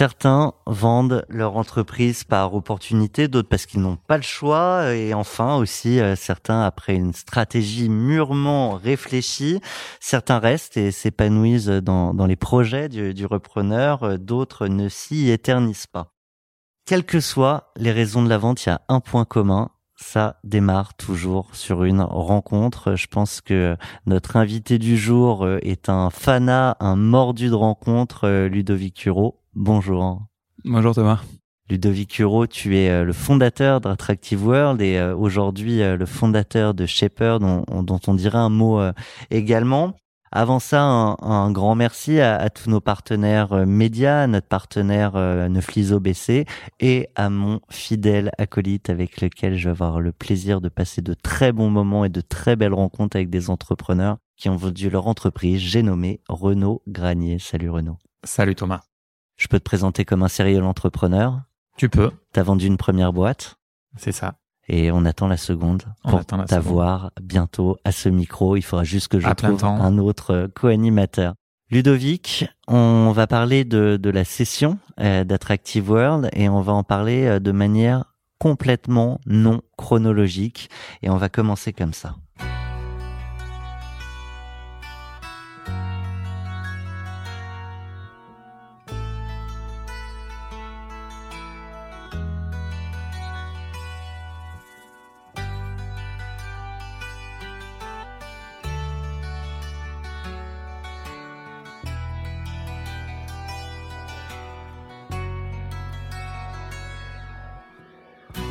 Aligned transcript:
Certains 0.00 0.54
vendent 0.64 1.26
leur 1.28 1.58
entreprise 1.58 2.24
par 2.24 2.54
opportunité, 2.54 3.28
d'autres 3.28 3.50
parce 3.50 3.66
qu'ils 3.66 3.82
n'ont 3.82 3.98
pas 3.98 4.16
le 4.16 4.22
choix, 4.22 4.94
et 4.94 5.12
enfin 5.12 5.56
aussi 5.56 6.00
euh, 6.00 6.16
certains 6.16 6.62
après 6.62 6.94
une 6.94 7.12
stratégie 7.12 7.90
mûrement 7.90 8.76
réfléchie. 8.76 9.60
Certains 10.00 10.38
restent 10.38 10.78
et 10.78 10.90
s'épanouissent 10.90 11.66
dans, 11.66 12.14
les 12.26 12.36
projets 12.36 12.88
du, 12.88 13.12
du 13.12 13.26
repreneur, 13.26 14.02
euh, 14.04 14.16
d'autres 14.16 14.68
ne 14.68 14.88
s'y 14.88 15.28
éternisent 15.28 15.86
pas. 15.86 16.14
Quelles 16.86 17.04
que 17.04 17.20
soient 17.20 17.70
les 17.76 17.92
raisons 17.92 18.22
de 18.22 18.30
la 18.30 18.38
vente, 18.38 18.64
il 18.64 18.70
y 18.70 18.72
a 18.72 18.80
un 18.88 19.00
point 19.00 19.26
commun, 19.26 19.68
ça 20.00 20.38
démarre 20.44 20.94
toujours 20.94 21.54
sur 21.54 21.84
une 21.84 22.00
rencontre. 22.00 22.96
Je 22.96 23.06
pense 23.06 23.40
que 23.40 23.76
notre 24.06 24.36
invité 24.36 24.78
du 24.78 24.96
jour 24.96 25.44
euh, 25.44 25.58
est 25.62 25.88
un 25.88 26.10
fanat, 26.10 26.76
un 26.80 26.96
mordu 26.96 27.48
de 27.48 27.54
rencontre, 27.54 28.46
Ludovic 28.46 29.04
Huro. 29.06 29.40
Bonjour. 29.54 30.22
Bonjour 30.64 30.94
Thomas. 30.94 31.20
Ludovic 31.70 32.18
Huro, 32.18 32.48
tu 32.48 32.76
es 32.76 32.90
euh, 32.90 33.04
le 33.04 33.12
fondateur 33.12 33.80
d'Attractive 33.80 34.44
World 34.44 34.82
et 34.82 34.98
euh, 34.98 35.14
aujourd'hui 35.14 35.82
euh, 35.82 35.96
le 35.96 36.04
fondateur 36.04 36.74
de 36.74 36.84
Shaper 36.84 37.38
dont, 37.38 37.64
on 37.68 38.14
dirait 38.14 38.38
un 38.38 38.48
mot 38.48 38.80
également. 39.30 39.94
Avant 40.32 40.60
ça, 40.60 40.82
un, 40.82 41.50
grand 41.50 41.74
merci 41.74 42.20
à, 42.20 42.48
tous 42.50 42.70
nos 42.70 42.80
partenaires 42.80 43.66
médias, 43.66 44.22
à 44.22 44.26
notre 44.28 44.46
partenaire 44.46 45.16
Neufliso 45.50 45.98
BC 45.98 46.46
et 46.78 47.08
à 47.16 47.30
mon 47.30 47.60
fidèle 47.68 48.30
acolyte 48.38 48.90
avec 48.90 49.20
lequel 49.20 49.56
je 49.56 49.64
vais 49.64 49.70
avoir 49.70 50.00
le 50.00 50.12
plaisir 50.12 50.60
de 50.60 50.68
passer 50.68 51.02
de 51.02 51.14
très 51.14 51.50
bons 51.50 51.70
moments 51.70 52.04
et 52.04 52.10
de 52.10 52.20
très 52.20 52.54
belles 52.54 52.74
rencontres 52.74 53.16
avec 53.16 53.28
des 53.28 53.50
entrepreneurs 53.50 54.18
qui 54.36 54.48
ont 54.48 54.56
vendu 54.56 54.88
leur 54.88 55.08
entreprise. 55.08 55.60
J'ai 55.60 55.82
nommé 55.82 56.20
Renaud 56.28 56.82
Granier. 56.86 57.40
Salut 57.40 57.70
Renaud. 57.70 57.98
Salut 58.22 58.54
Thomas. 58.54 58.82
Je 59.36 59.48
peux 59.48 59.58
te 59.58 59.64
présenter 59.64 60.04
comme 60.04 60.22
un 60.22 60.28
serial 60.28 60.64
entrepreneur? 60.64 61.40
Tu 61.76 61.88
peux. 61.88 62.10
T'as 62.32 62.42
vendu 62.42 62.66
une 62.66 62.76
première 62.76 63.12
boîte? 63.12 63.56
C'est 63.96 64.12
ça. 64.12 64.34
Et 64.72 64.92
on 64.92 65.04
attend 65.04 65.26
la 65.26 65.36
seconde 65.36 65.82
pour 66.04 66.24
t'avoir 66.24 67.10
bientôt 67.20 67.76
à 67.84 67.90
ce 67.90 68.08
micro. 68.08 68.54
Il 68.56 68.62
faudra 68.62 68.84
juste 68.84 69.08
que 69.08 69.18
je 69.18 69.28
trouve 69.28 69.64
un 69.64 69.98
autre 69.98 70.32
euh, 70.32 70.48
co-animateur. 70.48 71.34
Ludovic, 71.72 72.46
on 72.68 73.10
va 73.10 73.26
parler 73.26 73.64
de, 73.64 73.98
de 74.00 74.10
la 74.10 74.24
session 74.24 74.78
euh, 75.00 75.24
d'Attractive 75.24 75.90
World 75.90 76.30
et 76.34 76.48
on 76.48 76.60
va 76.60 76.72
en 76.72 76.84
parler 76.84 77.26
euh, 77.26 77.40
de 77.40 77.50
manière 77.50 78.04
complètement 78.38 79.20
non 79.26 79.60
chronologique. 79.76 80.70
Et 81.02 81.10
on 81.10 81.16
va 81.16 81.28
commencer 81.28 81.72
comme 81.72 81.92
ça. 81.92 82.14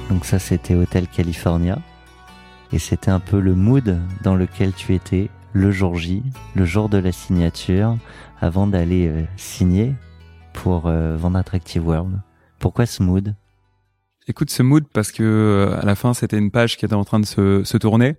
Donc 0.10 0.26
ça, 0.26 0.40
c'était 0.40 0.74
Hotel 0.74 1.08
California. 1.08 1.80
Et 2.72 2.80
c'était 2.80 3.12
un 3.12 3.20
peu 3.20 3.40
le 3.40 3.56
mood 3.56 4.00
dans 4.24 4.36
lequel 4.36 4.74
tu 4.74 4.94
étais 4.94 5.30
le 5.54 5.72
jour 5.72 5.96
J, 5.96 6.24
le 6.56 6.66
jour 6.66 6.90
de 6.90 6.98
la 6.98 7.12
signature, 7.12 7.98
avant 8.42 8.68
d'aller 8.68 9.08
euh, 9.08 9.24
signer 9.38 9.94
pour 10.54 10.88
euh, 10.88 11.16
vendre 11.16 11.38
Attractive 11.38 11.88
World. 11.88 12.20
Pourquoi 12.60 12.86
ce 12.86 13.02
mood? 13.04 13.36
Écoute, 14.28 14.52
ce 14.52 14.62
mood 14.62 14.86
parce 14.94 15.12
que 15.12 15.24
euh, 15.24 15.80
à 15.80 15.86
la 15.86 15.96
fin, 15.96 16.14
c'était 16.14 16.38
une 16.38 16.52
page 16.52 16.78
qui 16.78 16.86
était 16.86 16.94
en 16.94 17.06
train 17.06 17.20
de 17.20 17.26
se, 17.26 17.78
tourner, 17.78 18.16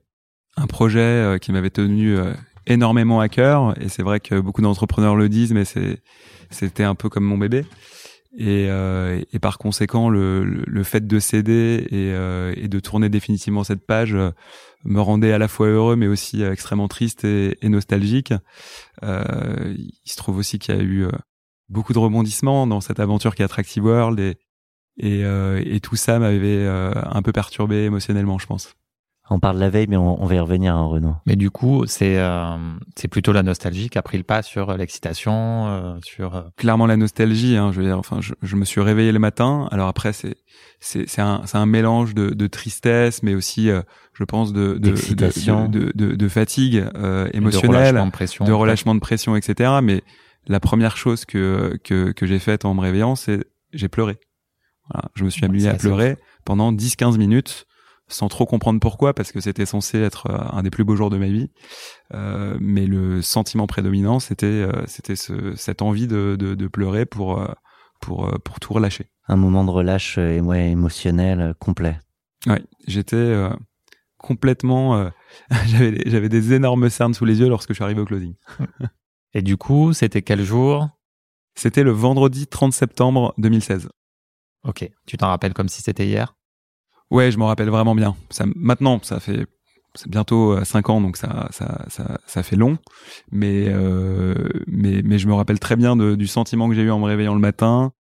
un 0.57 0.67
projet 0.67 1.39
qui 1.41 1.53
m'avait 1.53 1.71
tenu 1.71 2.19
énormément 2.67 3.21
à 3.21 3.28
cœur. 3.28 3.81
Et 3.81 3.89
c'est 3.89 4.03
vrai 4.03 4.19
que 4.19 4.41
beaucoup 4.41 4.62
d'entrepreneurs 4.62 5.15
le 5.15 5.28
disent, 5.28 5.53
mais 5.53 5.65
c'était 6.51 6.84
un 6.84 6.97
peu 6.97 7.09
comme 7.09 7.25
mon 7.25 7.39
bébé. 7.39 7.65
Et, 8.37 8.67
euh, 8.69 9.21
et, 9.33 9.41
par 9.41 9.59
conséquent, 9.59 10.09
le, 10.09 10.45
le, 10.45 10.85
fait 10.85 11.05
de 11.05 11.19
céder 11.19 11.87
et, 11.91 12.13
euh, 12.13 12.55
et, 12.57 12.69
de 12.69 12.79
tourner 12.79 13.09
définitivement 13.09 13.65
cette 13.65 13.85
page 13.85 14.15
euh, 14.15 14.31
me 14.85 15.01
rendait 15.01 15.33
à 15.33 15.39
la 15.39 15.49
fois 15.49 15.67
heureux, 15.67 15.97
mais 15.97 16.07
aussi 16.07 16.45
euh, 16.45 16.53
extrêmement 16.53 16.87
triste 16.87 17.25
et, 17.25 17.57
nostalgique. 17.65 18.33
Euh, 19.03 19.75
il 19.77 20.11
se 20.11 20.17
trouve 20.17 20.37
aussi 20.37 20.61
qu'il 20.61 20.77
y 20.77 20.79
a 20.79 20.83
eu 20.83 21.09
beaucoup 21.69 21.93
de 21.93 21.99
rebondissements 21.99 22.69
dans 22.69 22.81
cette 22.81 23.01
aventure 23.01 23.35
qui 23.35 23.43
est 23.43 23.45
Attractive 23.45 23.85
World, 23.85 24.21
et, 24.21 25.81
tout 25.83 25.97
ça 25.97 26.21
m'avait 26.21 26.67
un 26.67 27.23
peu 27.23 27.33
perturbé 27.33 27.85
émotionnellement, 27.85 28.39
je 28.39 28.47
pense. 28.47 28.75
On 29.33 29.39
parle 29.39 29.57
de 29.57 29.61
la 29.61 29.71
veille, 29.71 29.87
mais 29.89 29.97
on, 29.97 30.27
va 30.27 30.35
y 30.35 30.41
revenir, 30.41 30.75
hein, 30.75 30.87
Renaud. 30.87 31.15
Mais 31.25 31.37
du 31.37 31.51
coup, 31.51 31.85
c'est 31.87 32.19
euh, 32.19 32.57
c'est 32.97 33.07
plutôt 33.07 33.33
la 33.33 33.45
nostalgie 33.45 33.89
qui 33.89 33.97
a 33.97 34.03
pris 34.03 34.19
le 34.19 34.25
pas 34.25 34.43
sur 34.43 34.77
l'excitation, 34.77 35.69
euh, 35.69 35.95
sur 36.03 36.35
euh, 36.35 36.43
clairement 36.57 36.87
la 36.87 36.97
nostalgie. 36.97 37.57
Hein, 37.57 37.71
je 37.71 37.81
veux 37.81 37.87
dire, 37.87 37.97
enfin, 37.97 38.21
je, 38.21 38.35
je, 38.43 38.57
me 38.57 38.65
suis 38.65 38.81
réveillé 38.81 39.13
le 39.13 39.21
matin. 39.21 39.69
Alors 39.71 39.87
après, 39.87 40.13
c'est 40.13 40.35
c'est 40.81 41.09
c'est 41.09 41.21
un 41.21 41.43
c'est 41.47 41.59
un 41.59 41.67
mélange 41.67 42.13
de, 42.13 42.31
de 42.31 42.47
tristesse, 42.49 43.23
mais 43.23 43.37
aussi, 43.37 43.71
je 44.15 44.25
pense, 44.25 44.53
de 44.53 44.75
de 44.79 44.91
de, 44.91 45.93
de, 45.95 46.15
de, 46.17 46.29
fatigue 46.29 46.85
émotionnelle, 47.33 47.71
de 47.71 47.77
relâchement 47.77 48.07
de 48.07 48.11
pression, 48.11 48.45
de 48.45 48.53
relâchement 48.53 48.95
de 48.97 49.01
pression, 49.01 49.37
etc. 49.37 49.79
Mais 49.81 50.03
la 50.49 50.59
première 50.59 50.97
chose 50.97 51.25
que 51.25 51.79
que 51.85 52.11
que 52.11 52.27
j'ai 52.27 52.41
faite 52.41 52.65
en 52.65 52.75
me 52.75 52.81
réveillant, 52.81 53.15
c'est 53.15 53.45
j'ai 53.73 53.89
pleuré. 53.89 54.19
Voilà, 54.93 55.09
je 55.15 55.23
me 55.23 55.31
suis 55.31 55.45
amusé 55.45 55.69
à 55.69 55.75
pleurer 55.75 56.17
pendant 56.45 56.73
10-15 56.73 57.17
minutes 57.17 57.69
sans 58.10 58.28
trop 58.28 58.44
comprendre 58.44 58.81
pourquoi, 58.81 59.15
parce 59.15 59.32
que 59.32 59.41
c'était 59.41 59.66
censé 59.66 59.98
être 59.98 60.26
euh, 60.28 60.38
un 60.53 60.62
des 60.62 60.71
plus 60.71 60.84
beaux 60.84 60.97
jours 60.97 61.10
de 61.10 61.16
ma 61.16 61.28
vie. 61.28 61.50
Euh, 62.12 62.56
mais 62.60 62.87
le 62.87 63.22
sentiment 63.22 63.66
prédominant, 63.66 64.21
c'était 64.21 64.47
euh, 64.47 64.84
c'était 64.87 65.16
ce, 65.16 65.54
cette 65.56 65.82
envie 65.82 66.06
de, 66.06 66.37
de, 66.38 66.54
de 66.54 66.66
pleurer 66.66 67.06
pour 67.06 67.43
pour 68.00 68.31
pour 68.44 68.60
tout 68.60 68.72
relâcher. 68.72 69.06
Un 69.28 69.37
moment 69.37 69.65
de 69.65 69.71
relâche 69.71 70.19
et 70.19 70.41
ouais, 70.41 70.71
émotionnel 70.71 71.54
complet. 71.59 71.98
Ouais, 72.47 72.62
j'étais 72.87 73.48
complètement. 74.19 75.10
j'avais 75.66 76.03
j'avais 76.06 76.28
des 76.28 76.53
énormes 76.53 76.91
cernes 76.91 77.15
sous 77.15 77.25
les 77.25 77.41
yeux 77.41 77.48
lorsque 77.48 77.71
je 77.71 77.75
suis 77.75 77.84
arrivé 77.84 78.00
au 78.00 78.06
closing. 78.06 78.34
et 79.34 79.42
du 79.42 79.56
coup, 79.56 79.92
c'était 79.92 80.22
quel 80.22 80.42
jour? 80.42 80.88
C'était 81.54 81.82
le 81.82 81.91
vendredi 81.91 82.47
30 82.47 82.72
septembre 82.72 83.34
2016. 83.39 83.89
Ok, 84.65 84.89
tu 85.06 85.16
t'en 85.16 85.28
rappelles 85.28 85.54
comme 85.54 85.68
si 85.68 85.83
c'était 85.83 86.06
hier? 86.06 86.34
Ouais, 87.10 87.30
je 87.30 87.39
m'en 87.39 87.47
rappelle 87.47 87.68
vraiment 87.71 87.95
bien. 87.95 88.16
Ça, 88.30 88.45
maintenant, 88.54 89.01
ça 89.03 89.21
fait 89.21 89.47
c'est 89.95 90.09
bientôt 90.09 90.53
euh, 90.53 90.65
cinq 90.65 90.89
ans, 90.89 91.01
donc 91.01 91.16
ça, 91.16 91.48
ça, 91.51 91.84
ça, 91.89 92.21
ça 92.24 92.42
fait 92.45 92.54
long. 92.54 92.78
Mais, 93.33 93.65
euh, 93.68 94.34
mais, 94.68 95.03
mais 95.04 95.18
je 95.18 95.27
me 95.27 95.34
rappelle 95.34 95.59
très 95.59 95.74
bien 95.74 95.97
de, 95.97 96.15
du 96.15 96.28
sentiment 96.28 96.68
que 96.68 96.77
j'ai 96.77 96.83
eu 96.83 96.91
en 96.92 97.01
me 97.01 97.07
réveillant 97.07 97.34
le 97.34 97.41
matin, 97.41 97.92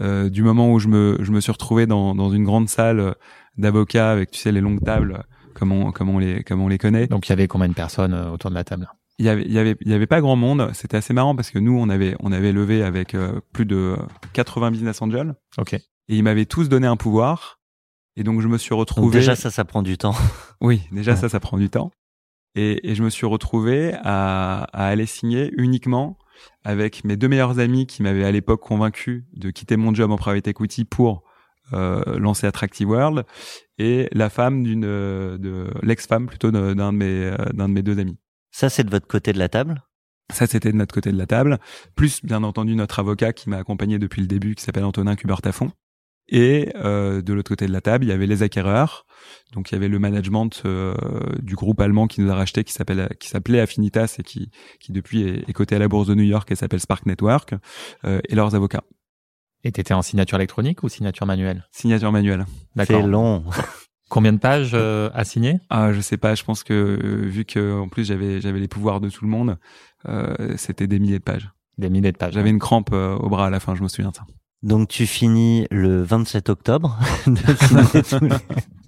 euh, 0.00 0.30
du 0.30 0.42
moment 0.42 0.72
où 0.72 0.78
je 0.78 0.88
me, 0.88 1.18
je 1.20 1.30
me 1.32 1.40
suis 1.40 1.52
retrouvé 1.52 1.86
dans, 1.86 2.14
dans 2.14 2.30
une 2.30 2.44
grande 2.44 2.68
salle 2.68 3.14
d'avocats 3.56 4.10
avec, 4.10 4.30
tu 4.30 4.40
sais, 4.40 4.52
les 4.52 4.60
longues 4.60 4.82
tables, 4.82 5.24
comme 5.54 5.72
on, 5.72 5.92
comme 5.92 6.10
on 6.10 6.18
les, 6.18 6.42
comme 6.42 6.60
on 6.60 6.68
les 6.68 6.78
connaît. 6.78 7.06
Donc 7.06 7.28
il 7.28 7.30
y 7.30 7.32
avait 7.32 7.48
combien 7.48 7.68
de 7.68 7.74
personnes 7.74 8.14
euh, 8.14 8.30
autour 8.30 8.50
de 8.50 8.54
la 8.54 8.64
table? 8.64 8.88
Il 9.18 9.26
y 9.26 9.28
avait, 9.28 9.44
il 9.44 9.52
y 9.52 9.58
avait, 9.58 9.76
il 9.80 9.90
y 9.90 9.94
avait 9.94 10.08
pas 10.08 10.20
grand 10.20 10.34
monde. 10.34 10.70
C'était 10.72 10.96
assez 10.96 11.14
marrant 11.14 11.36
parce 11.36 11.50
que 11.50 11.60
nous, 11.60 11.78
on 11.78 11.88
avait, 11.88 12.16
on 12.18 12.32
avait 12.32 12.52
levé 12.52 12.82
avec 12.82 13.14
euh, 13.14 13.40
plus 13.52 13.64
de 13.64 13.96
80 14.32 14.72
business 14.72 15.00
angels. 15.00 15.34
Ok. 15.56 15.74
Et 15.74 15.82
ils 16.08 16.24
m'avaient 16.24 16.46
tous 16.46 16.68
donné 16.68 16.88
un 16.88 16.96
pouvoir 16.96 17.60
et 18.16 18.24
donc 18.24 18.40
je 18.40 18.48
me 18.48 18.58
suis 18.58 18.74
retrouvé. 18.74 19.18
déjà 19.18 19.36
ça, 19.36 19.50
ça 19.50 19.64
prend 19.64 19.82
du 19.82 19.98
temps. 19.98 20.14
Oui, 20.60 20.82
déjà 20.92 21.14
ça, 21.14 21.28
ça 21.28 21.40
prend 21.40 21.58
du 21.58 21.68
temps. 21.68 21.90
Et, 22.54 22.88
et 22.88 22.94
je 22.94 23.02
me 23.02 23.10
suis 23.10 23.26
retrouvé 23.26 23.92
à, 24.02 24.62
à, 24.72 24.86
aller 24.86 25.04
signer 25.04 25.52
uniquement 25.58 26.16
avec 26.62 27.04
mes 27.04 27.16
deux 27.16 27.28
meilleurs 27.28 27.58
amis 27.58 27.86
qui 27.86 28.02
m'avaient 28.02 28.24
à 28.24 28.30
l'époque 28.30 28.62
convaincu 28.62 29.26
de 29.34 29.50
quitter 29.50 29.76
mon 29.76 29.92
job 29.92 30.10
en 30.10 30.16
private 30.16 30.46
equity 30.46 30.84
pour 30.84 31.24
euh, 31.72 32.02
lancer 32.18 32.46
Attractive 32.46 32.88
World 32.88 33.24
et 33.78 34.08
la 34.12 34.30
femme 34.30 34.62
d'une 34.62 34.82
de 34.82 35.70
l'ex-femme 35.82 36.26
plutôt 36.26 36.50
d'un 36.50 36.74
de 36.74 36.96
mes 36.96 37.30
d'un 37.52 37.68
de 37.68 37.74
mes 37.74 37.82
deux 37.82 37.98
amis. 37.98 38.16
Ça 38.52 38.70
c'est 38.70 38.84
de 38.84 38.90
votre 38.90 39.08
côté 39.08 39.32
de 39.32 39.38
la 39.38 39.48
table? 39.48 39.82
Ça, 40.32 40.46
c'était 40.46 40.72
de 40.72 40.76
notre 40.76 40.94
côté 40.94 41.12
de 41.12 41.18
la 41.18 41.26
table. 41.26 41.58
Plus, 41.94 42.24
bien 42.24 42.42
entendu, 42.42 42.74
notre 42.74 42.98
avocat 42.98 43.32
qui 43.32 43.50
m'a 43.50 43.58
accompagné 43.58 43.98
depuis 43.98 44.22
le 44.22 44.26
début, 44.26 44.54
qui 44.54 44.64
s'appelle 44.64 44.84
Antonin 44.84 45.16
Cubertafon. 45.16 45.70
Et 46.28 46.70
euh, 46.76 47.20
de 47.22 47.32
l'autre 47.32 47.48
côté 47.48 47.66
de 47.66 47.72
la 47.72 47.80
table, 47.80 48.04
il 48.04 48.08
y 48.08 48.12
avait 48.12 48.26
les 48.26 48.42
acquéreurs. 48.42 49.06
Donc 49.52 49.70
il 49.70 49.74
y 49.74 49.76
avait 49.76 49.88
le 49.88 49.98
management 49.98 50.62
euh, 50.64 50.94
du 51.42 51.54
groupe 51.54 51.80
allemand 51.80 52.06
qui 52.06 52.20
nous 52.20 52.30
a 52.30 52.34
racheté, 52.34 52.64
qui 52.64 52.72
s'appelle 52.72 53.08
qui 53.20 53.28
s'appelait 53.28 53.60
Affinitas 53.60 54.16
et 54.18 54.22
qui 54.22 54.50
qui 54.80 54.92
depuis 54.92 55.22
est, 55.22 55.52
coté 55.52 55.76
à 55.76 55.78
la 55.78 55.88
bourse 55.88 56.08
de 56.08 56.14
New 56.14 56.24
York 56.24 56.50
et 56.50 56.54
s'appelle 56.54 56.80
Spark 56.80 57.06
Network 57.06 57.54
euh, 58.04 58.20
et 58.28 58.34
leurs 58.34 58.54
avocats. 58.54 58.84
Et 59.64 59.72
t'étais 59.72 59.94
en 59.94 60.02
signature 60.02 60.36
électronique 60.36 60.82
ou 60.82 60.88
signature 60.88 61.26
manuelle? 61.26 61.66
Signature 61.72 62.12
manuelle. 62.12 62.46
C'est 62.84 63.02
long. 63.02 63.44
Combien 64.10 64.34
de 64.34 64.38
pages 64.38 64.72
euh, 64.74 65.10
à 65.14 65.24
signer? 65.24 65.60
Ah, 65.70 65.92
je 65.92 66.00
sais 66.00 66.18
pas. 66.18 66.34
Je 66.34 66.44
pense 66.44 66.62
que 66.62 66.72
euh, 66.74 67.26
vu 67.26 67.44
que 67.44 67.80
en 67.80 67.88
plus 67.88 68.04
j'avais 68.04 68.40
j'avais 68.40 68.60
les 68.60 68.68
pouvoirs 68.68 69.00
de 69.00 69.08
tout 69.08 69.24
le 69.24 69.30
monde, 69.30 69.58
euh, 70.06 70.54
c'était 70.56 70.86
des 70.86 70.98
milliers 70.98 71.18
de 71.18 71.24
pages. 71.24 71.50
Des 71.78 71.88
milliers 71.88 72.12
de 72.12 72.16
pages. 72.16 72.34
J'avais 72.34 72.50
une 72.50 72.58
crampe 72.58 72.92
au 72.92 73.28
bras 73.28 73.46
à 73.46 73.50
la 73.50 73.60
fin. 73.60 73.74
Je 73.74 73.82
me 73.82 73.88
souviens 73.88 74.10
de 74.10 74.16
ça. 74.16 74.26
Donc 74.64 74.88
tu 74.88 75.06
finis 75.06 75.66
le 75.70 76.02
27 76.02 76.48
octobre 76.48 76.98
de 77.26 78.34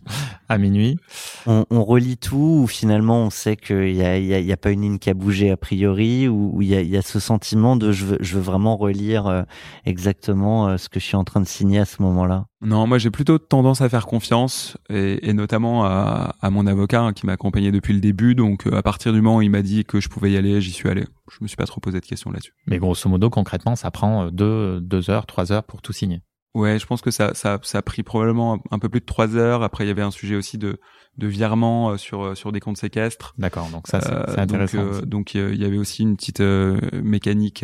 à 0.48 0.56
minuit. 0.56 0.98
On, 1.46 1.66
on, 1.68 1.84
relit 1.84 2.16
tout 2.16 2.62
ou 2.62 2.66
finalement 2.66 3.18
on 3.18 3.30
sait 3.30 3.56
qu'il 3.56 3.94
y 3.94 4.02
a, 4.02 4.18
y, 4.18 4.32
a, 4.32 4.40
y 4.40 4.52
a, 4.52 4.56
pas 4.56 4.70
une 4.70 4.80
ligne 4.80 4.98
qui 4.98 5.10
a 5.10 5.14
bougé 5.14 5.50
a 5.50 5.58
priori 5.58 6.28
ou 6.28 6.62
il 6.62 6.68
y 6.68 6.76
a, 6.76 6.80
y 6.80 6.96
a, 6.96 7.02
ce 7.02 7.20
sentiment 7.20 7.76
de 7.76 7.92
je 7.92 8.06
veux, 8.06 8.18
je 8.20 8.36
veux 8.36 8.40
vraiment 8.40 8.78
relire 8.78 9.26
euh, 9.26 9.42
exactement 9.84 10.66
euh, 10.66 10.78
ce 10.78 10.88
que 10.88 10.98
je 10.98 11.04
suis 11.04 11.16
en 11.16 11.24
train 11.24 11.40
de 11.40 11.46
signer 11.46 11.80
à 11.80 11.84
ce 11.84 12.00
moment-là? 12.00 12.46
Non, 12.66 12.88
moi 12.88 12.98
j'ai 12.98 13.12
plutôt 13.12 13.38
tendance 13.38 13.80
à 13.80 13.88
faire 13.88 14.06
confiance 14.06 14.76
et, 14.90 15.28
et 15.28 15.32
notamment 15.32 15.84
à, 15.84 16.34
à, 16.40 16.50
mon 16.50 16.66
avocat 16.66 17.00
hein, 17.00 17.12
qui 17.12 17.24
m'a 17.24 17.34
accompagné 17.34 17.70
depuis 17.70 17.94
le 17.94 18.00
début. 18.00 18.34
Donc 18.34 18.66
euh, 18.66 18.74
à 18.74 18.82
partir 18.82 19.12
du 19.12 19.20
moment 19.20 19.36
où 19.36 19.42
il 19.42 19.50
m'a 19.50 19.62
dit 19.62 19.84
que 19.84 20.00
je 20.00 20.08
pouvais 20.08 20.32
y 20.32 20.36
aller, 20.36 20.60
j'y 20.60 20.72
suis 20.72 20.88
allé. 20.88 21.04
Je 21.30 21.36
me 21.42 21.46
suis 21.46 21.56
pas 21.56 21.66
trop 21.66 21.80
posé 21.80 22.00
de 22.00 22.04
questions 22.04 22.32
là-dessus. 22.32 22.54
Mais 22.66 22.78
grosso 22.78 23.08
modo, 23.08 23.30
concrètement, 23.30 23.76
ça 23.76 23.92
prend 23.92 24.32
deux, 24.32 24.80
deux 24.80 25.10
heures, 25.10 25.26
trois 25.26 25.52
heures 25.52 25.62
pour 25.62 25.80
tout 25.80 25.92
signer. 25.92 26.22
Ouais, 26.56 26.78
je 26.78 26.86
pense 26.86 27.02
que 27.02 27.10
ça, 27.10 27.34
ça, 27.34 27.58
ça 27.62 27.78
a 27.78 27.82
pris 27.82 28.02
probablement 28.02 28.58
un 28.70 28.78
peu 28.78 28.88
plus 28.88 29.00
de 29.00 29.04
trois 29.04 29.36
heures. 29.36 29.62
Après, 29.62 29.84
il 29.84 29.88
y 29.88 29.90
avait 29.90 30.00
un 30.00 30.10
sujet 30.10 30.36
aussi 30.36 30.56
de, 30.56 30.80
de 31.18 31.26
virement 31.26 31.90
euh, 31.90 31.96
sur, 31.98 32.22
euh, 32.22 32.34
sur 32.34 32.50
des 32.50 32.60
comptes 32.60 32.78
séquestres. 32.78 33.34
D'accord, 33.36 33.68
donc 33.68 33.86
ça, 33.86 34.00
c'est 34.00 34.10
euh, 34.10 34.42
intéressant. 34.42 35.02
Donc, 35.04 35.34
il 35.34 35.60
y 35.60 35.66
avait 35.66 35.76
aussi 35.76 36.02
une 36.02 36.16
petite 36.16 36.40
mécanique 36.40 37.62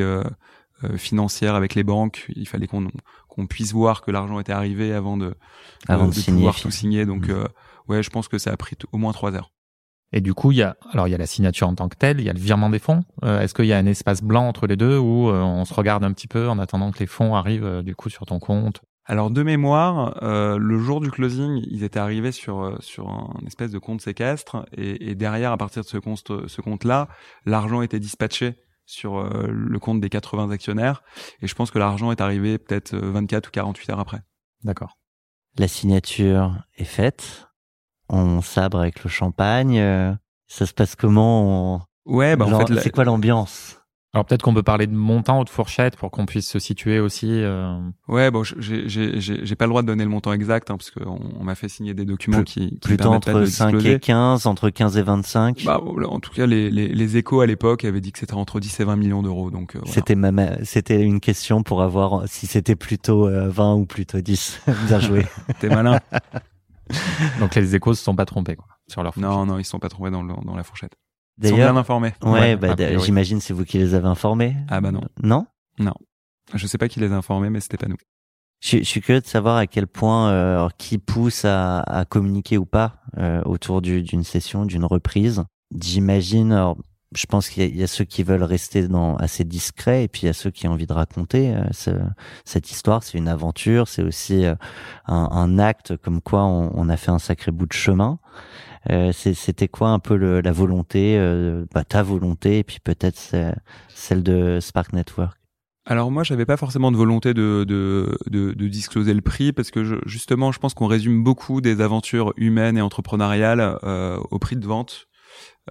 financière 0.96 1.54
avec 1.54 1.74
les 1.74 1.84
banques. 1.84 2.26
Il 2.34 2.48
fallait 2.48 2.66
qu'on 2.66 2.88
qu'on 3.28 3.46
puisse 3.46 3.72
voir 3.72 4.02
que 4.02 4.10
l'argent 4.10 4.38
était 4.40 4.52
arrivé 4.52 4.92
avant 4.92 5.16
de, 5.16 5.34
avant 5.88 6.08
de, 6.08 6.12
signer, 6.12 6.50
tout 6.60 6.70
signer. 6.70 7.06
Donc, 7.06 7.28
mmh. 7.28 7.46
ouais, 7.88 8.02
je 8.02 8.10
pense 8.10 8.28
que 8.28 8.36
ça 8.36 8.52
a 8.52 8.56
pris 8.58 8.76
au 8.92 8.98
moins 8.98 9.12
trois 9.12 9.34
heures. 9.34 9.52
Et 10.12 10.20
du 10.20 10.34
coup, 10.34 10.52
il 10.52 10.58
y 10.58 10.62
a 10.62 10.76
alors 10.92 11.08
il 11.08 11.10
y 11.10 11.14
a 11.14 11.18
la 11.18 11.26
signature 11.26 11.68
en 11.68 11.74
tant 11.74 11.88
que 11.88 11.96
telle, 11.96 12.20
il 12.20 12.26
y 12.26 12.30
a 12.30 12.32
le 12.32 12.38
virement 12.38 12.70
des 12.70 12.78
fonds. 12.78 13.02
Euh, 13.24 13.40
est-ce 13.40 13.54
qu'il 13.54 13.64
y 13.64 13.72
a 13.72 13.78
un 13.78 13.86
espace 13.86 14.22
blanc 14.22 14.46
entre 14.46 14.66
les 14.66 14.76
deux 14.76 14.98
où 14.98 15.30
euh, 15.30 15.40
on 15.40 15.64
se 15.64 15.72
regarde 15.72 16.04
un 16.04 16.12
petit 16.12 16.28
peu 16.28 16.48
en 16.48 16.58
attendant 16.58 16.90
que 16.90 16.98
les 16.98 17.06
fonds 17.06 17.34
arrivent 17.34 17.64
euh, 17.64 17.82
du 17.82 17.96
coup 17.96 18.10
sur 18.10 18.26
ton 18.26 18.38
compte? 18.38 18.82
Alors 19.04 19.30
de 19.30 19.42
mémoire, 19.42 20.16
le 20.22 20.78
jour 20.78 21.00
du 21.00 21.10
closing, 21.10 21.60
ils 21.68 21.82
étaient 21.82 21.98
arrivés 21.98 22.30
sur 22.30 22.76
sur 22.78 23.08
un 23.10 23.44
espèce 23.48 23.72
de 23.72 23.80
compte 23.80 24.00
séquestre 24.00 24.64
et, 24.76 25.10
et 25.10 25.16
derrière, 25.16 25.50
à 25.50 25.56
partir 25.56 25.82
de 25.82 25.88
ce 25.88 25.98
compte 25.98 26.22
ce 26.46 26.60
compte-là, 26.60 27.08
l'argent 27.44 27.82
était 27.82 27.98
dispatché 27.98 28.54
sur 28.84 29.22
le 29.22 29.78
compte 29.78 30.00
des 30.00 30.08
80 30.08 30.50
actionnaires 30.50 31.02
et 31.40 31.46
je 31.46 31.54
pense 31.54 31.70
que 31.70 31.78
l'argent 31.78 32.10
est 32.10 32.20
arrivé 32.20 32.58
peut-être 32.58 32.96
24 32.96 33.48
ou 33.48 33.50
48 33.50 33.90
heures 33.90 34.00
après. 34.00 34.22
D'accord. 34.64 34.98
La 35.58 35.68
signature 35.68 36.64
est 36.76 36.84
faite 36.84 37.46
on 38.12 38.42
sabre 38.42 38.78
avec 38.78 39.02
le 39.02 39.10
champagne. 39.10 39.78
Euh, 39.78 40.12
ça 40.46 40.66
se 40.66 40.74
passe 40.74 40.94
comment 40.94 41.86
Ouais, 42.04 42.36
bah 42.36 42.46
en 42.46 42.66
fait, 42.66 42.80
c'est 42.80 42.90
quoi 42.90 43.04
l'ambiance? 43.04 43.80
Alors 44.14 44.26
peut-être 44.26 44.42
qu'on 44.42 44.52
peut 44.52 44.62
parler 44.62 44.86
de 44.86 44.94
montant 44.94 45.40
ou 45.40 45.44
de 45.44 45.48
fourchette 45.48 45.96
pour 45.96 46.10
qu'on 46.10 46.26
puisse 46.26 46.46
se 46.46 46.58
situer 46.58 47.00
aussi. 47.00 47.30
Euh... 47.30 47.78
Ouais, 48.08 48.30
bon, 48.30 48.42
j'ai 48.44 48.86
j'ai 48.86 49.56
pas 49.56 49.64
le 49.64 49.70
droit 49.70 49.80
de 49.80 49.86
donner 49.86 50.04
le 50.04 50.10
montant 50.10 50.34
exact 50.34 50.70
hein, 50.70 50.76
parce 50.76 50.90
qu'on 50.90 51.18
on, 51.40 51.44
m'a 51.44 51.54
fait 51.54 51.68
signer 51.68 51.94
des 51.94 52.04
documents 52.04 52.42
qui, 52.42 52.72
qui 52.72 52.78
plutôt 52.78 53.08
entre 53.08 53.46
5 53.46 53.82
et 53.86 53.98
15, 53.98 54.46
entre 54.46 54.68
15 54.68 54.98
et 54.98 55.02
25. 55.02 55.64
Bah 55.64 55.80
en 55.80 56.20
tout 56.20 56.32
cas 56.32 56.44
les 56.44 56.70
les, 56.70 56.88
les 56.88 57.16
échos 57.16 57.40
à 57.40 57.46
l'époque 57.46 57.86
avaient 57.86 58.02
dit 58.02 58.12
que 58.12 58.18
c'était 58.18 58.34
entre 58.34 58.60
10 58.60 58.80
et 58.80 58.84
20 58.84 58.96
millions 58.96 59.22
d'euros 59.22 59.50
donc. 59.50 59.76
Euh, 59.76 59.80
c'était 59.86 60.14
ma 60.14 60.62
c'était 60.62 61.00
une 61.00 61.20
question 61.20 61.62
pour 61.62 61.82
avoir 61.82 62.28
si 62.28 62.46
c'était 62.46 62.76
plutôt 62.76 63.30
20 63.30 63.30
euh, 63.30 63.76
ou 63.76 63.86
plutôt 63.86 64.20
10. 64.20 64.60
Bien 64.88 65.00
joué. 65.00 65.24
T'es 65.58 65.68
malin. 65.68 66.00
Donc 67.40 67.54
les 67.54 67.74
échos 67.74 67.94
se 67.94 68.04
sont 68.04 68.14
pas 68.14 68.26
trompés 68.26 68.56
quoi, 68.56 68.66
sur 68.88 69.02
leur 69.02 69.14
fourchette. 69.14 69.30
Non, 69.30 69.46
non, 69.46 69.58
ils 69.58 69.64
se 69.64 69.70
sont 69.70 69.78
pas 69.78 69.88
trompés 69.88 70.10
dans, 70.10 70.22
dans 70.22 70.54
la 70.54 70.64
fourchette. 70.64 70.92
Ils 71.40 71.48
sont 71.48 71.56
bien 71.56 71.76
informés. 71.76 72.12
Ouais, 72.22 72.56
bah, 72.56 72.74
j'imagine 72.98 73.40
c'est 73.40 73.54
vous 73.54 73.64
qui 73.64 73.78
les 73.78 73.94
avez 73.94 74.08
informés. 74.08 74.56
Ah 74.68 74.80
bah 74.80 74.90
non. 74.92 75.02
Non? 75.22 75.46
Non. 75.78 75.94
Je 76.54 76.66
sais 76.66 76.78
pas 76.78 76.88
qui 76.88 77.00
les 77.00 77.12
a 77.12 77.16
informés, 77.16 77.50
mais 77.50 77.60
c'était 77.60 77.78
pas 77.78 77.88
nous. 77.88 77.96
Je, 78.60 78.78
je, 78.78 78.82
suis 78.84 79.00
curieux 79.00 79.20
de 79.20 79.26
savoir 79.26 79.56
à 79.56 79.66
quel 79.66 79.86
point 79.86 80.30
euh, 80.30 80.68
qui 80.78 80.98
pousse 80.98 81.44
à, 81.44 81.80
à, 81.80 82.04
communiquer 82.04 82.58
ou 82.58 82.64
pas 82.64 83.02
euh, 83.18 83.42
autour 83.44 83.82
d'une 83.82 84.22
session, 84.22 84.66
d'une 84.66 84.84
reprise. 84.84 85.42
J'imagine, 85.74 86.74
je 87.14 87.26
pense 87.26 87.48
qu'il 87.48 87.76
y, 87.76 87.82
a 87.82 87.86
ceux 87.86 88.04
qui 88.04 88.22
veulent 88.22 88.42
rester 88.42 88.88
dans, 88.88 89.16
assez 89.16 89.44
discrets 89.44 90.04
et 90.04 90.08
puis 90.08 90.22
il 90.22 90.26
y 90.26 90.28
a 90.28 90.32
ceux 90.32 90.50
qui 90.50 90.66
ont 90.66 90.72
envie 90.72 90.86
de 90.86 90.92
raconter 90.92 91.54
euh, 91.54 91.64
ce, 91.72 91.90
cette 92.44 92.70
histoire. 92.70 93.02
C'est 93.02 93.18
une 93.18 93.28
aventure, 93.28 93.88
c'est 93.88 94.02
aussi 94.02 94.44
euh, 94.44 94.54
un, 95.06 95.28
un, 95.30 95.58
acte 95.58 95.96
comme 95.96 96.20
quoi 96.20 96.44
on, 96.44 96.70
on, 96.74 96.88
a 96.88 96.96
fait 96.96 97.10
un 97.10 97.18
sacré 97.18 97.50
bout 97.50 97.66
de 97.66 97.72
chemin. 97.72 98.18
Euh, 98.90 99.12
C'était 99.12 99.68
quoi 99.68 99.90
un 99.90 99.98
peu 99.98 100.16
le, 100.16 100.40
la 100.40 100.52
volonté, 100.52 101.16
euh, 101.18 101.64
bah, 101.72 101.84
ta 101.84 102.02
volonté 102.02 102.58
et 102.58 102.64
puis 102.64 102.78
peut-être 102.82 103.34
celle 103.88 104.22
de 104.22 104.58
Spark 104.60 104.92
Network? 104.92 105.38
Alors 105.84 106.12
moi, 106.12 106.22
j'avais 106.22 106.46
pas 106.46 106.56
forcément 106.56 106.92
de 106.92 106.96
volonté 106.96 107.34
de, 107.34 107.64
de, 107.66 108.16
de, 108.30 108.52
de 108.52 108.68
discloser 108.68 109.14
le 109.14 109.20
prix 109.20 109.52
parce 109.52 109.72
que 109.72 109.82
je, 109.82 109.96
justement, 110.06 110.52
je 110.52 110.60
pense 110.60 110.74
qu'on 110.74 110.86
résume 110.86 111.24
beaucoup 111.24 111.60
des 111.60 111.80
aventures 111.80 112.32
humaines 112.36 112.78
et 112.78 112.80
entrepreneuriales 112.80 113.78
euh, 113.82 114.16
au 114.30 114.38
prix 114.38 114.54
de 114.54 114.64
vente 114.64 115.06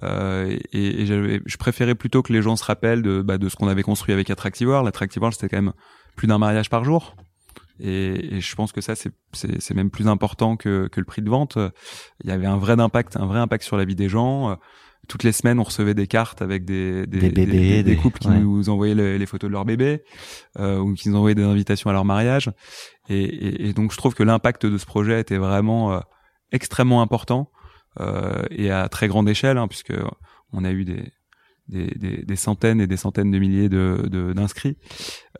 euh, 0.02 0.58
et, 0.72 1.02
et 1.02 1.06
je 1.06 1.56
préférais 1.56 1.94
plutôt 1.94 2.22
que 2.22 2.32
les 2.32 2.42
gens 2.42 2.56
se 2.56 2.64
rappellent 2.64 3.02
de, 3.02 3.22
bah, 3.22 3.38
de 3.38 3.48
ce 3.48 3.56
qu'on 3.56 3.68
avait 3.68 3.82
construit 3.82 4.12
avec. 4.12 4.28
Attractive 4.28 4.68
World, 4.68 4.92
c'était 5.32 5.48
quand 5.48 5.62
même 5.62 5.72
plus 6.14 6.26
d'un 6.26 6.38
mariage 6.38 6.68
par 6.68 6.84
jour. 6.84 7.16
Et, 7.82 8.36
et, 8.36 8.40
je 8.40 8.54
pense 8.54 8.72
que 8.72 8.80
ça, 8.80 8.94
c'est 8.94 9.74
même 9.74 9.90
plus 9.90 10.06
important 10.06 10.56
que, 10.56 10.88
que 10.90 11.00
le 11.00 11.06
prix 11.06 11.20
de 11.20 11.28
vente. 11.28 11.58
Il 12.22 12.30
y 12.30 12.32
avait 12.32 12.46
un 12.46 12.56
vrai 12.56 12.80
impact, 12.80 13.16
un 13.16 13.26
vrai 13.26 13.40
impact 13.40 13.64
sur 13.64 13.76
la 13.76 13.84
vie 13.84 13.96
des 13.96 14.08
gens. 14.08 14.56
Toutes 15.08 15.24
les 15.24 15.32
semaines, 15.32 15.58
on 15.58 15.64
recevait 15.64 15.94
des 15.94 16.06
cartes 16.06 16.42
avec 16.42 16.64
des, 16.64 17.06
des, 17.08 17.18
des, 17.18 17.30
bébés, 17.30 17.82
des, 17.82 17.96
couples 17.96 18.20
qui 18.20 18.28
nous 18.28 18.68
envoyaient 18.68 18.94
les, 18.94 19.26
photos 19.26 19.48
de 19.48 19.52
leurs 19.52 19.64
bébés 19.64 20.04
euh, 20.60 20.78
ou 20.78 20.94
qui 20.94 21.08
nous 21.08 21.16
envoyaient 21.16 21.34
des 21.34 21.42
invitations 21.42 21.90
à 21.90 21.92
leur 21.92 22.04
mariage. 22.04 22.52
Et, 23.08 23.68
et 23.68 23.72
donc, 23.72 23.90
je 23.90 23.96
trouve 23.96 24.14
que 24.14 24.22
l'impact 24.22 24.64
de 24.64 24.78
ce 24.78 24.86
projet 24.86 25.20
était 25.20 25.38
vraiment 25.38 25.92
euh, 25.92 26.00
extrêmement 26.52 27.02
important 27.02 27.50
euh, 28.00 28.44
et 28.50 28.70
à 28.70 28.88
très 28.88 29.08
grande 29.08 29.28
échelle, 29.28 29.58
hein, 29.58 29.66
puisque 29.66 29.92
on 30.52 30.64
a 30.64 30.70
eu 30.70 30.84
des, 30.84 31.10
des, 31.68 31.86
des, 31.86 32.24
des, 32.24 32.36
centaines 32.36 32.80
et 32.80 32.86
des 32.86 32.96
centaines 32.96 33.30
de 33.30 33.38
milliers 33.38 33.68
de 33.68 34.32
d'inscrits. 34.34 34.76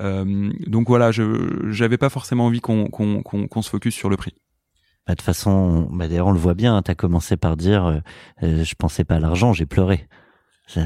Euh, 0.01 0.51
donc 0.67 0.89
voilà, 0.89 1.11
je 1.11 1.69
j'avais 1.71 1.99
pas 1.99 2.09
forcément 2.09 2.47
envie 2.47 2.61
qu'on 2.61 2.89
qu'on 2.89 3.23
qu'on 3.23 3.63
se 3.63 3.71
focus 3.71 3.95
sur 3.95 4.09
le 4.09 4.17
prix. 4.17 4.35
Bah, 5.07 5.15
de 5.15 5.17
toute 5.17 5.23
façon, 5.23 5.89
bah, 5.93 6.09
d'ailleurs 6.09 6.29
on 6.29 6.33
le 6.33 6.39
voit 6.39 6.55
bien. 6.55 6.77
Hein, 6.77 6.83
tu 6.83 6.91
as 6.91 6.95
commencé 6.95 7.37
par 7.37 7.57
dire, 7.57 7.87
euh, 7.87 7.99
euh, 8.43 8.65
je 8.65 8.75
pensais 8.75 9.05
pas 9.05 9.17
à 9.17 9.21
l'argent, 9.21 9.53
j'ai 9.53 9.67
pleuré. 9.67 10.07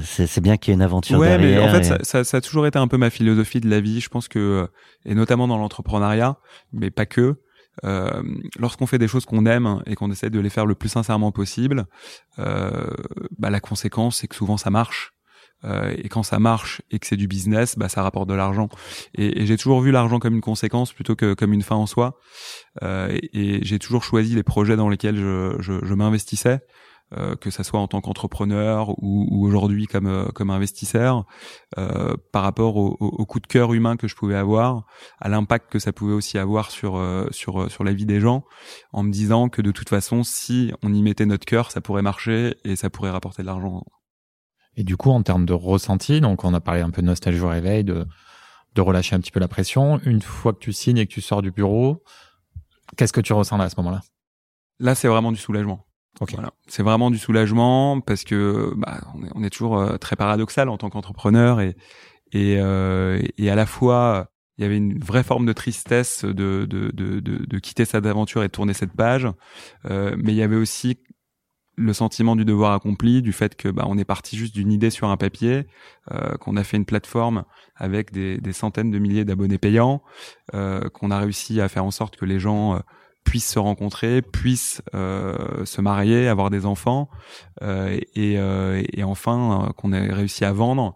C'est 0.02 0.40
bien 0.40 0.56
qu'il 0.56 0.72
y 0.72 0.72
ait 0.72 0.74
une 0.74 0.82
aventure 0.82 1.18
ouais, 1.18 1.38
derrière. 1.38 1.62
mais 1.62 1.68
en 1.68 1.72
fait, 1.72 1.84
ça, 1.84 1.98
ça, 2.02 2.24
ça, 2.24 2.38
a 2.38 2.40
toujours 2.40 2.66
été 2.66 2.76
un 2.76 2.88
peu 2.88 2.96
ma 2.96 3.10
philosophie 3.10 3.60
de 3.60 3.68
la 3.68 3.80
vie. 3.80 4.00
Je 4.00 4.08
pense 4.08 4.26
que, 4.26 4.68
et 5.04 5.14
notamment 5.14 5.46
dans 5.46 5.58
l'entrepreneuriat, 5.58 6.38
mais 6.72 6.90
pas 6.90 7.06
que, 7.06 7.36
euh, 7.84 8.22
lorsqu'on 8.58 8.86
fait 8.86 8.98
des 8.98 9.08
choses 9.08 9.26
qu'on 9.26 9.46
aime 9.46 9.82
et 9.86 9.94
qu'on 9.94 10.10
essaie 10.10 10.30
de 10.30 10.40
les 10.40 10.50
faire 10.50 10.66
le 10.66 10.74
plus 10.74 10.88
sincèrement 10.88 11.32
possible, 11.32 11.86
euh, 12.38 12.90
bah, 13.38 13.50
la 13.50 13.60
conséquence 13.60 14.18
c'est 14.18 14.28
que 14.28 14.36
souvent 14.36 14.56
ça 14.56 14.70
marche. 14.70 15.12
Euh, 15.64 15.94
et 15.96 16.08
quand 16.08 16.22
ça 16.22 16.38
marche 16.38 16.82
et 16.90 16.98
que 16.98 17.06
c'est 17.06 17.16
du 17.16 17.28
business, 17.28 17.76
bah, 17.76 17.88
ça 17.88 18.02
rapporte 18.02 18.28
de 18.28 18.34
l'argent. 18.34 18.68
Et, 19.14 19.42
et 19.42 19.46
j'ai 19.46 19.56
toujours 19.56 19.80
vu 19.80 19.90
l'argent 19.90 20.18
comme 20.18 20.34
une 20.34 20.40
conséquence 20.40 20.92
plutôt 20.92 21.16
que 21.16 21.34
comme 21.34 21.52
une 21.52 21.62
fin 21.62 21.76
en 21.76 21.86
soi. 21.86 22.18
Euh, 22.82 23.16
et, 23.32 23.64
j'ai 23.64 23.78
toujours 23.78 24.04
choisi 24.04 24.34
les 24.34 24.42
projets 24.42 24.76
dans 24.76 24.88
lesquels 24.88 25.16
je, 25.16 25.56
je, 25.60 25.84
je 25.84 25.94
m'investissais 25.94 26.60
euh, 27.14 27.36
que 27.36 27.50
ça 27.50 27.62
soit 27.62 27.80
en 27.80 27.86
tant 27.86 28.00
qu'entrepreneur 28.00 28.90
ou, 29.02 29.28
ou 29.30 29.46
aujourd'hui 29.46 29.86
comme 29.86 30.06
euh, 30.06 30.26
comme 30.34 30.50
investisseur, 30.50 31.24
euh, 31.78 32.16
par 32.32 32.42
rapport 32.42 32.76
au, 32.76 32.96
au, 33.00 33.24
coup 33.26 33.40
de 33.40 33.46
cœur 33.46 33.72
humain 33.74 33.96
que 33.96 34.08
je 34.08 34.16
pouvais 34.16 34.34
avoir, 34.34 34.86
à 35.20 35.28
l'impact 35.28 35.70
que 35.70 35.78
ça 35.78 35.92
pouvait 35.92 36.14
aussi 36.14 36.38
avoir 36.38 36.70
sur 36.70 36.96
euh, 36.96 37.28
sur 37.30 37.70
sur 37.70 37.84
la 37.84 37.92
vie 37.92 38.06
des 38.06 38.20
gens, 38.20 38.44
en 38.92 39.02
me 39.02 39.12
disant 39.12 39.48
que 39.48 39.62
de 39.62 39.70
toute 39.70 39.88
façon, 39.88 40.24
si 40.24 40.72
on 40.82 40.92
y 40.92 41.02
mettait 41.02 41.26
notre 41.26 41.46
cœur, 41.46 41.70
ça 41.70 41.80
pourrait 41.80 42.02
marcher 42.02 42.56
et 42.64 42.76
ça 42.76 42.90
pourrait 42.90 43.10
rapporter 43.10 43.42
de 43.42 43.46
l'argent. 43.46 43.84
Et 44.76 44.84
du 44.84 44.96
coup, 44.96 45.10
en 45.10 45.22
termes 45.22 45.46
de 45.46 45.52
ressenti, 45.52 46.20
donc 46.20 46.44
on 46.44 46.54
a 46.54 46.60
parlé 46.60 46.82
un 46.82 46.90
peu 46.90 47.02
de 47.02 47.06
nostalgie 47.06 47.40
au 47.40 47.48
réveil, 47.48 47.82
de, 47.84 48.06
de 48.74 48.80
relâcher 48.80 49.16
un 49.16 49.20
petit 49.20 49.30
peu 49.32 49.40
la 49.40 49.48
pression. 49.48 49.98
Une 50.04 50.22
fois 50.22 50.52
que 50.52 50.58
tu 50.58 50.72
signes 50.72 50.98
et 50.98 51.06
que 51.06 51.12
tu 51.12 51.20
sors 51.22 51.42
du 51.42 51.50
bureau, 51.50 52.02
qu'est-ce 52.96 53.12
que 53.12 53.22
tu 53.22 53.32
ressens 53.32 53.56
là 53.56 53.64
à 53.64 53.70
ce 53.70 53.76
moment-là? 53.78 54.02
Là, 54.78 54.94
c'est 54.94 55.08
vraiment 55.08 55.32
du 55.32 55.38
soulagement. 55.38 55.86
Ok. 56.20 56.32
Voilà. 56.32 56.50
C'est 56.66 56.82
vraiment 56.82 57.10
du 57.10 57.18
soulagement 57.18 58.00
parce 58.00 58.24
que 58.24 58.72
bah, 58.76 59.00
on, 59.14 59.24
est, 59.24 59.30
on 59.34 59.42
est 59.42 59.50
toujours 59.50 59.78
euh, 59.78 59.96
très 59.98 60.16
paradoxal 60.16 60.68
en 60.68 60.78
tant 60.78 60.88
qu'entrepreneur 60.90 61.60
et 61.60 61.76
et, 62.32 62.56
euh, 62.58 63.20
et 63.38 63.50
à 63.50 63.54
la 63.54 63.66
fois 63.66 64.30
il 64.56 64.62
y 64.62 64.64
avait 64.64 64.78
une 64.78 64.98
vraie 64.98 65.22
forme 65.22 65.44
de 65.44 65.52
tristesse 65.52 66.24
de 66.24 66.64
de, 66.64 66.90
de, 66.90 67.20
de, 67.20 67.44
de 67.44 67.58
quitter 67.58 67.84
cette 67.84 68.06
aventure 68.06 68.42
et 68.42 68.46
de 68.46 68.52
tourner 68.52 68.72
cette 68.72 68.92
page, 68.92 69.28
euh, 69.84 70.16
mais 70.18 70.32
il 70.32 70.36
y 70.36 70.42
avait 70.42 70.56
aussi 70.56 70.98
le 71.76 71.92
sentiment 71.92 72.36
du 72.36 72.44
devoir 72.44 72.72
accompli, 72.72 73.22
du 73.22 73.32
fait 73.32 73.54
que 73.54 73.68
bah, 73.68 73.84
on 73.86 73.98
est 73.98 74.04
parti 74.04 74.36
juste 74.36 74.54
d'une 74.54 74.72
idée 74.72 74.90
sur 74.90 75.08
un 75.08 75.16
papier, 75.16 75.66
euh, 76.10 76.36
qu'on 76.38 76.56
a 76.56 76.64
fait 76.64 76.76
une 76.78 76.86
plateforme 76.86 77.44
avec 77.76 78.12
des, 78.12 78.38
des 78.38 78.52
centaines 78.52 78.90
de 78.90 78.98
milliers 78.98 79.24
d'abonnés 79.24 79.58
payants, 79.58 80.02
euh, 80.54 80.88
qu'on 80.88 81.10
a 81.10 81.18
réussi 81.18 81.60
à 81.60 81.68
faire 81.68 81.84
en 81.84 81.90
sorte 81.90 82.16
que 82.16 82.24
les 82.24 82.40
gens 82.40 82.76
euh, 82.76 82.78
puissent 83.24 83.50
se 83.50 83.58
rencontrer, 83.58 84.22
puissent 84.22 84.82
se 84.92 85.80
marier, 85.80 86.28
avoir 86.28 86.48
des 86.48 86.64
enfants, 86.64 87.10
et, 87.60 88.34
et 88.34 89.02
enfin 89.02 89.72
qu'on 89.76 89.92
ait 89.92 90.12
réussi 90.12 90.44
à 90.44 90.52
vendre 90.52 90.94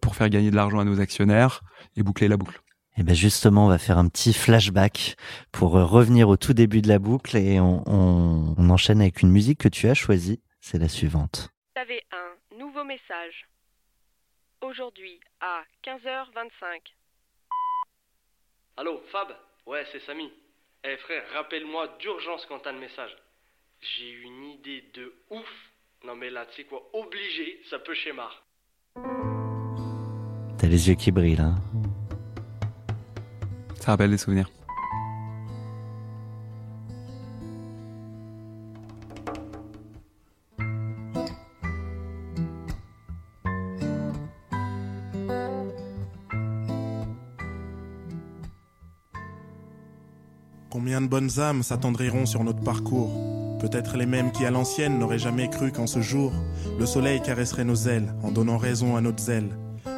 pour 0.00 0.14
faire 0.14 0.28
gagner 0.28 0.52
de 0.52 0.54
l'argent 0.54 0.78
à 0.78 0.84
nos 0.84 1.00
actionnaires 1.00 1.62
et 1.96 2.04
boucler 2.04 2.28
la 2.28 2.36
boucle. 2.36 2.62
Et 2.98 3.04
ben 3.04 3.14
justement, 3.14 3.66
on 3.66 3.68
va 3.68 3.78
faire 3.78 3.96
un 3.96 4.08
petit 4.08 4.34
flashback 4.34 5.14
pour 5.52 5.76
euh, 5.76 5.84
revenir 5.84 6.28
au 6.28 6.36
tout 6.36 6.52
début 6.52 6.82
de 6.82 6.88
la 6.88 6.98
boucle 6.98 7.36
et 7.36 7.60
on, 7.60 7.84
on, 7.86 8.56
on 8.58 8.70
enchaîne 8.70 9.00
avec 9.00 9.22
une 9.22 9.30
musique 9.30 9.60
que 9.60 9.68
tu 9.68 9.88
as 9.88 9.94
choisie. 9.94 10.40
C'est 10.60 10.78
la 10.78 10.88
suivante. 10.88 11.50
Vous 11.76 11.82
avez 11.82 12.02
un 12.10 12.58
nouveau 12.58 12.82
message. 12.82 13.46
Aujourd'hui 14.62 15.20
à 15.40 15.62
15h25. 15.84 16.50
Allô, 18.78 19.00
Fab? 19.12 19.28
Ouais, 19.64 19.86
c'est 19.92 20.00
Samy. 20.04 20.32
Eh 20.82 20.96
frère, 20.96 21.22
rappelle-moi 21.34 21.96
d'urgence 22.00 22.44
quand 22.46 22.58
t'as 22.58 22.72
le 22.72 22.80
message. 22.80 23.16
J'ai 23.80 24.10
une 24.10 24.44
idée 24.44 24.84
de 24.94 25.14
ouf. 25.30 25.72
Non 26.04 26.16
mais 26.16 26.30
là, 26.30 26.46
tu 26.46 26.56
sais 26.56 26.64
quoi, 26.64 26.82
obligé, 26.94 27.60
ça 27.70 27.78
peut 27.78 27.94
schémar. 27.94 28.44
T'as 30.58 30.66
les 30.66 30.88
yeux 30.88 30.94
qui 30.96 31.12
brillent 31.12 31.36
là. 31.36 31.54
Ça 33.88 33.92
rappelle 33.92 34.10
des 34.10 34.18
souvenirs. 34.18 34.50
Combien 50.68 51.00
de 51.00 51.06
bonnes 51.06 51.40
âmes 51.40 51.62
s'attendriront 51.62 52.26
sur 52.26 52.44
notre 52.44 52.60
parcours? 52.60 53.08
Peut-être 53.58 53.96
les 53.96 54.04
mêmes 54.04 54.32
qui 54.32 54.44
à 54.44 54.50
l'ancienne 54.50 54.98
n'auraient 54.98 55.18
jamais 55.18 55.48
cru 55.48 55.72
qu'en 55.72 55.86
ce 55.86 56.02
jour, 56.02 56.34
le 56.78 56.84
soleil 56.84 57.22
caresserait 57.22 57.64
nos 57.64 57.74
ailes 57.74 58.14
en 58.22 58.32
donnant 58.32 58.58
raison 58.58 58.96
à 58.96 59.00
notre 59.00 59.22
zèle. 59.22 59.48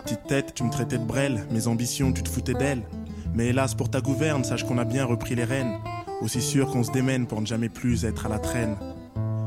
Petite 0.05 0.29
tête, 0.29 0.55
tu 0.55 0.63
me 0.63 0.71
traitais 0.71 0.99
de 0.99 1.05
brêle, 1.05 1.45
mes 1.51 1.67
ambitions, 1.67 2.13
tu 2.13 2.23
te 2.23 2.29
foutais 2.29 2.55
d'elles. 2.55 2.85
Mais 3.35 3.49
hélas 3.49 3.75
pour 3.75 3.91
ta 3.91 4.01
gouverne, 4.01 4.45
sache 4.45 4.65
qu'on 4.65 4.79
a 4.79 4.85
bien 4.85 5.05
repris 5.05 5.35
les 5.35 5.45
rênes. 5.45 5.79
Aussi 6.21 6.43
sûr 6.43 6.71
qu'on 6.71 6.83
se 6.83 6.91
démène 6.93 7.27
pour 7.27 7.41
ne 7.41 7.47
jamais 7.47 7.69
plus 7.69 8.05
être 8.05 8.27
à 8.27 8.29
la 8.29 8.39
traîne. 8.39 8.77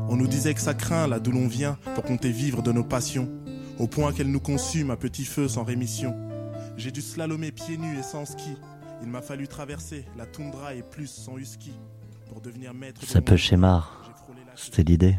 On 0.08 0.16
nous 0.16 0.26
disait 0.26 0.54
que 0.54 0.60
ça 0.60 0.74
craint 0.74 1.06
là 1.06 1.20
d'où 1.20 1.32
l'on 1.32 1.46
vient 1.46 1.78
pour 1.94 2.04
compter 2.04 2.30
vivre 2.30 2.62
de 2.62 2.72
nos 2.72 2.84
passions, 2.84 3.28
au 3.78 3.86
point 3.86 4.12
qu'elles 4.12 4.30
nous 4.30 4.40
consument 4.40 4.90
à 4.90 4.96
petit 4.96 5.24
feu 5.24 5.48
sans 5.48 5.64
rémission. 5.64 6.14
J'ai 6.76 6.90
dû 6.90 7.00
slalomer 7.00 7.52
pieds 7.52 7.76
nus 7.76 7.98
et 7.98 8.02
sans 8.02 8.24
ski. 8.24 8.56
Il 9.02 9.08
m'a 9.08 9.22
fallu 9.22 9.46
traverser 9.48 10.04
la 10.16 10.26
toundra 10.26 10.74
et 10.74 10.82
plus 10.82 11.06
sans 11.06 11.36
husky 11.36 11.72
pour 12.28 12.40
devenir 12.40 12.74
maître. 12.74 13.00
de 13.00 13.06
Ça 13.06 13.20
mon 13.20 13.24
peut 13.24 13.36
schémar. 13.36 14.02
C'était 14.56 14.82
l'idée. 14.82 15.16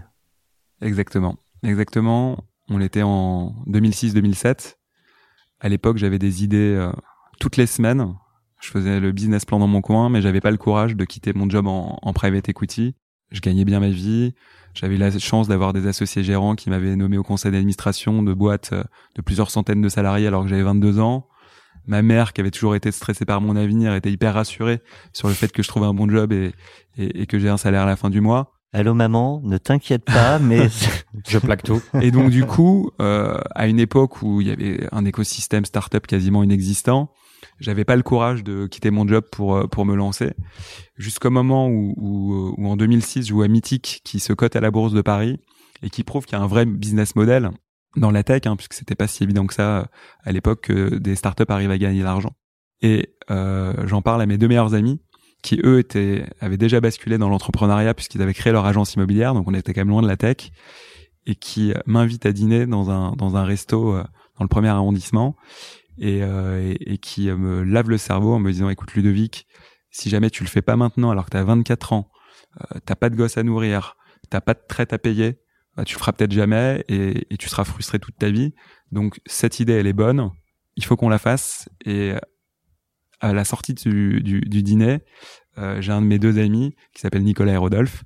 Exactement. 0.81 1.37
Exactement. 1.63 2.43
On 2.69 2.81
était 2.81 3.03
en 3.03 3.55
2006-2007. 3.67 4.75
À 5.59 5.69
l'époque, 5.69 5.97
j'avais 5.97 6.19
des 6.19 6.43
idées 6.43 6.75
euh, 6.77 6.91
toutes 7.39 7.57
les 7.57 7.67
semaines. 7.67 8.15
Je 8.65 8.71
faisais 8.71 8.99
le 8.99 9.11
business 9.11 9.45
plan 9.45 9.59
dans 9.59 9.67
mon 9.67 9.81
coin, 9.81 10.09
mais 10.09 10.23
j'avais 10.23 10.41
pas 10.41 10.49
le 10.49 10.57
courage 10.57 10.95
de 10.95 11.05
quitter 11.05 11.33
mon 11.33 11.47
job 11.47 11.67
en, 11.67 11.99
en 12.01 12.13
private 12.13 12.49
equity. 12.49 12.95
Je 13.31 13.39
gagnais 13.39 13.63
bien 13.63 13.79
ma 13.79 13.89
vie. 13.89 14.33
J'avais 14.73 14.97
la 14.97 15.15
chance 15.19 15.47
d'avoir 15.47 15.71
des 15.71 15.85
associés 15.85 16.23
gérants 16.23 16.55
qui 16.55 16.71
m'avaient 16.71 16.95
nommé 16.95 17.19
au 17.19 17.23
conseil 17.23 17.51
d'administration 17.51 18.23
de 18.23 18.33
boîtes 18.33 18.71
euh, 18.73 18.83
de 19.15 19.21
plusieurs 19.21 19.51
centaines 19.51 19.81
de 19.81 19.89
salariés 19.89 20.25
alors 20.25 20.43
que 20.43 20.49
j'avais 20.49 20.63
22 20.63 20.99
ans. 20.99 21.27
Ma 21.85 22.01
mère, 22.01 22.33
qui 22.33 22.41
avait 22.41 22.49
toujours 22.49 22.73
été 22.73 22.91
stressée 22.91 23.25
par 23.25 23.39
mon 23.39 23.55
avenir, 23.55 23.93
était 23.93 24.11
hyper 24.11 24.33
rassurée 24.33 24.81
sur 25.13 25.27
le 25.27 25.35
fait 25.35 25.51
que 25.51 25.61
je 25.61 25.67
trouvais 25.67 25.85
un 25.85 25.93
bon 25.93 26.09
job 26.09 26.33
et, 26.33 26.51
et, 26.97 27.21
et 27.21 27.25
que 27.27 27.37
j'ai 27.37 27.49
un 27.49 27.57
salaire 27.57 27.83
à 27.83 27.85
la 27.85 27.95
fin 27.95 28.09
du 28.09 28.19
mois. 28.19 28.55
Allô 28.73 28.95
maman, 28.95 29.41
ne 29.43 29.59
t'inquiète 29.59 30.05
pas, 30.05 30.39
mais 30.39 30.69
Je 31.27 31.37
plaque 31.37 31.61
tout. 31.61 31.83
Et 32.01 32.09
donc 32.09 32.31
du 32.31 32.45
coup, 32.45 32.89
euh, 32.99 33.39
à 33.53 33.67
une 33.67 33.79
époque 33.79 34.23
où 34.23 34.41
il 34.41 34.47
y 34.47 34.51
avait 34.51 34.87
un 34.91 35.05
écosystème 35.05 35.65
startup 35.65 36.07
quasiment 36.07 36.43
inexistant, 36.43 37.11
j'avais 37.59 37.85
pas 37.85 37.95
le 37.95 38.03
courage 38.03 38.43
de 38.43 38.67
quitter 38.67 38.91
mon 38.91 39.07
job 39.07 39.23
pour 39.31 39.55
euh, 39.55 39.67
pour 39.67 39.85
me 39.85 39.95
lancer. 39.95 40.33
Jusqu'au 40.97 41.29
moment 41.29 41.67
où, 41.67 41.93
où, 41.97 42.55
où 42.57 42.67
en 42.67 42.77
2006, 42.77 43.27
je 43.27 43.33
vois 43.33 43.47
Mythic 43.47 44.01
qui 44.03 44.19
se 44.19 44.33
cote 44.33 44.55
à 44.55 44.61
la 44.61 44.71
bourse 44.71 44.93
de 44.93 45.01
Paris 45.01 45.39
et 45.83 45.89
qui 45.89 46.03
prouve 46.03 46.25
qu'il 46.25 46.37
y 46.37 46.41
a 46.41 46.43
un 46.43 46.47
vrai 46.47 46.65
business 46.65 47.15
model 47.15 47.51
dans 47.95 48.11
la 48.11 48.23
tech, 48.23 48.41
hein, 48.45 48.55
puisque 48.55 48.73
c'était 48.73 48.95
pas 48.95 49.07
si 49.07 49.23
évident 49.23 49.45
que 49.47 49.53
ça 49.53 49.79
euh, 49.79 49.85
à 50.23 50.31
l'époque 50.31 50.61
que 50.61 50.95
des 50.95 51.15
startups 51.15 51.43
arrivent 51.49 51.71
à 51.71 51.77
gagner 51.77 51.99
de 51.99 52.05
l'argent. 52.05 52.35
Et 52.81 53.15
euh, 53.31 53.73
j'en 53.87 54.01
parle 54.01 54.21
à 54.21 54.25
mes 54.25 54.37
deux 54.37 54.47
meilleurs 54.47 54.73
amis 54.73 55.01
qui 55.41 55.59
eux 55.63 55.79
étaient 55.79 56.25
avaient 56.39 56.57
déjà 56.57 56.81
basculé 56.81 57.17
dans 57.17 57.29
l'entrepreneuriat 57.29 57.93
puisqu'ils 57.93 58.21
avaient 58.21 58.33
créé 58.33 58.51
leur 58.51 58.65
agence 58.65 58.95
immobilière, 58.95 59.33
donc 59.33 59.47
on 59.47 59.53
était 59.53 59.73
quand 59.73 59.81
même 59.81 59.89
loin 59.89 60.01
de 60.01 60.07
la 60.07 60.17
tech, 60.17 60.51
et 61.25 61.35
qui 61.35 61.71
euh, 61.71 61.79
m'invitent 61.85 62.25
à 62.25 62.31
dîner 62.31 62.65
dans 62.65 62.89
un 62.89 63.13
dans 63.13 63.35
un 63.35 63.43
resto 63.43 63.93
euh, 63.93 64.03
dans 64.37 64.43
le 64.43 64.49
premier 64.49 64.69
arrondissement 64.69 65.35
et, 65.97 66.23
euh, 66.23 66.61
et, 66.61 66.93
et 66.93 66.97
qui 66.97 67.29
euh, 67.29 67.37
me 67.37 67.63
lave 67.63 67.89
le 67.89 67.97
cerveau 67.97 68.33
en 68.33 68.39
me 68.39 68.51
disant 68.51 68.69
écoute 68.69 68.93
Ludovic, 68.93 69.47
si 69.91 70.09
jamais 70.09 70.29
tu 70.29 70.43
le 70.43 70.49
fais 70.49 70.61
pas 70.61 70.75
maintenant 70.75 71.11
alors 71.11 71.25
que 71.25 71.31
tu 71.31 71.37
as 71.37 71.43
24 71.43 71.93
ans, 71.93 72.11
euh, 72.61 72.79
t'as 72.85 72.95
pas 72.95 73.09
de 73.09 73.15
gosse 73.15 73.37
à 73.37 73.43
nourrir, 73.43 73.95
t'as 74.29 74.41
pas 74.41 74.53
de 74.53 74.61
traite 74.67 74.93
à 74.93 74.97
payer, 74.97 75.39
bah, 75.75 75.85
tu 75.85 75.95
le 75.95 75.99
feras 75.99 76.11
peut-être 76.13 76.31
jamais 76.31 76.83
et, 76.87 77.33
et 77.33 77.37
tu 77.37 77.49
seras 77.49 77.63
frustré 77.63 77.99
toute 77.99 78.17
ta 78.17 78.29
vie. 78.29 78.53
Donc 78.91 79.19
cette 79.25 79.59
idée 79.59 79.73
elle 79.73 79.87
est 79.87 79.93
bonne, 79.93 80.31
il 80.75 80.85
faut 80.85 80.95
qu'on 80.95 81.09
la 81.09 81.19
fasse 81.19 81.69
et 81.85 82.13
à 83.21 83.33
la 83.33 83.45
sortie 83.45 83.73
du, 83.73 84.21
du, 84.21 84.41
du 84.41 84.63
dîner, 84.63 84.99
euh, 85.57 85.81
j'ai 85.81 85.91
un 85.91 86.01
de 86.01 86.07
mes 86.07 86.19
deux 86.19 86.37
amis 86.37 86.75
qui 86.93 87.01
s'appelle 87.01 87.23
Nicolas 87.23 87.53
et 87.53 87.57
Rodolphe 87.57 88.03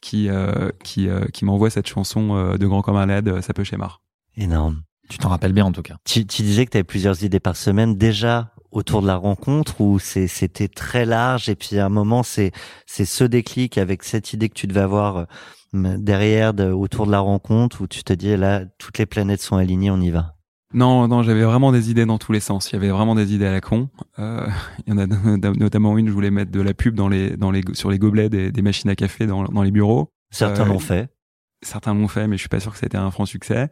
qui 0.00 0.28
euh, 0.28 0.70
qui, 0.82 1.08
euh, 1.08 1.26
qui 1.32 1.44
m'envoie 1.44 1.70
cette 1.70 1.88
chanson 1.88 2.56
de 2.56 2.66
Grand 2.66 2.82
comme 2.82 2.96
un 2.96 3.06
LED, 3.06 3.40
ça 3.40 3.52
peut 3.52 3.64
schémar. 3.64 4.02
énorme. 4.36 4.82
Tu 5.08 5.18
t'en 5.18 5.28
rappelles 5.28 5.52
bien 5.52 5.64
en 5.66 5.72
tout 5.72 5.82
cas. 5.82 5.96
Tu, 6.04 6.26
tu 6.26 6.42
disais 6.42 6.64
que 6.66 6.70
tu 6.70 6.76
avais 6.78 6.84
plusieurs 6.84 7.22
idées 7.24 7.40
par 7.40 7.56
semaine 7.56 7.96
déjà 7.96 8.52
autour 8.70 9.02
de 9.02 9.06
la 9.06 9.16
rencontre 9.16 9.80
où 9.80 9.98
c'est- 9.98 10.26
c'était 10.26 10.68
très 10.68 11.04
large 11.04 11.48
et 11.48 11.54
puis 11.54 11.78
à 11.78 11.86
un 11.86 11.90
moment 11.90 12.22
c'est 12.22 12.50
c'est 12.86 13.04
ce 13.04 13.22
déclic 13.24 13.78
avec 13.78 14.02
cette 14.02 14.32
idée 14.32 14.48
que 14.48 14.54
tu 14.54 14.66
devais 14.66 14.80
avoir 14.80 15.16
euh, 15.18 15.96
derrière 15.98 16.54
de- 16.54 16.70
autour 16.70 17.06
de 17.06 17.12
la 17.12 17.20
rencontre 17.20 17.82
où 17.82 17.86
tu 17.86 18.02
te 18.02 18.12
dis 18.12 18.36
là 18.36 18.62
toutes 18.78 18.98
les 18.98 19.06
planètes 19.06 19.42
sont 19.42 19.56
alignées 19.56 19.90
on 19.90 20.00
y 20.00 20.10
va. 20.10 20.34
Non, 20.72 21.06
non, 21.06 21.22
j'avais 21.22 21.44
vraiment 21.44 21.70
des 21.70 21.92
idées 21.92 22.04
dans 22.04 22.18
tous 22.18 22.32
les 22.32 22.40
sens. 22.40 22.70
Il 22.70 22.74
y 22.74 22.76
avait 22.78 22.88
vraiment 22.88 23.14
des 23.14 23.32
idées 23.32 23.46
à 23.46 23.52
la 23.52 23.60
con. 23.60 23.90
Euh, 24.18 24.48
il 24.84 24.90
y 24.90 24.92
en 24.92 24.98
a 24.98 25.06
notamment 25.06 25.96
une, 25.96 26.08
je 26.08 26.12
voulais 26.12 26.32
mettre 26.32 26.50
de 26.50 26.60
la 26.60 26.74
pub 26.74 26.96
dans 26.96 27.06
les, 27.08 27.36
dans 27.36 27.52
les, 27.52 27.60
sur 27.74 27.92
les 27.92 27.98
gobelets 28.00 28.28
des, 28.28 28.50
des 28.50 28.62
machines 28.62 28.90
à 28.90 28.96
café 28.96 29.28
dans, 29.28 29.44
dans 29.44 29.62
les 29.62 29.70
bureaux. 29.70 30.10
Certains 30.32 30.64
Euh, 30.64 30.66
l'ont 30.70 30.80
fait, 30.80 31.10
Certains 31.64 31.94
l'ont 31.94 32.08
fait, 32.08 32.26
mais 32.28 32.36
je 32.36 32.40
suis 32.42 32.48
pas 32.48 32.60
sûr 32.60 32.72
que 32.72 32.78
c'était 32.78 32.96
un 32.98 33.10
franc 33.10 33.26
succès. 33.26 33.70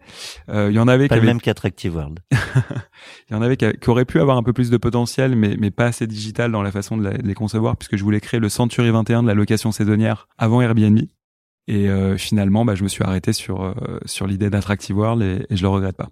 Euh, 0.48 0.68
il 0.70 0.74
y 0.74 0.78
en 0.78 0.88
avait 0.88 1.08
pas 1.08 1.16
qui 1.16 1.20
le 1.20 1.26
même 1.26 1.40
qu'Attractive 1.40 1.94
World. 1.94 2.20
il 2.32 3.32
y 3.32 3.34
en 3.34 3.42
avait 3.42 3.56
qui, 3.56 3.66
qui 3.80 3.90
auraient 3.90 4.04
pu 4.04 4.20
avoir 4.20 4.36
un 4.36 4.42
peu 4.42 4.52
plus 4.52 4.70
de 4.70 4.76
potentiel, 4.76 5.36
mais, 5.36 5.56
mais 5.58 5.70
pas 5.70 5.86
assez 5.86 6.06
digital 6.06 6.50
dans 6.52 6.62
la 6.62 6.70
façon 6.72 6.96
de, 6.96 7.04
la- 7.04 7.16
de 7.18 7.26
les 7.26 7.34
concevoir, 7.34 7.76
puisque 7.76 7.96
je 7.96 8.02
voulais 8.04 8.20
créer 8.20 8.40
le 8.40 8.48
Century 8.48 8.90
21 8.90 9.22
de 9.22 9.28
la 9.28 9.34
location 9.34 9.72
saisonnière 9.72 10.28
avant 10.38 10.60
Airbnb. 10.60 10.98
Et 11.68 11.88
euh, 11.88 12.16
finalement, 12.16 12.64
bah, 12.64 12.74
je 12.74 12.82
me 12.82 12.88
suis 12.88 13.04
arrêté 13.04 13.32
sur 13.32 13.62
euh, 13.62 13.74
sur 14.04 14.26
l'idée 14.26 14.50
d'Attractive 14.50 14.96
World 14.96 15.22
et, 15.22 15.46
et 15.48 15.56
je 15.56 15.62
le 15.62 15.68
regrette 15.68 15.96
pas. 15.96 16.08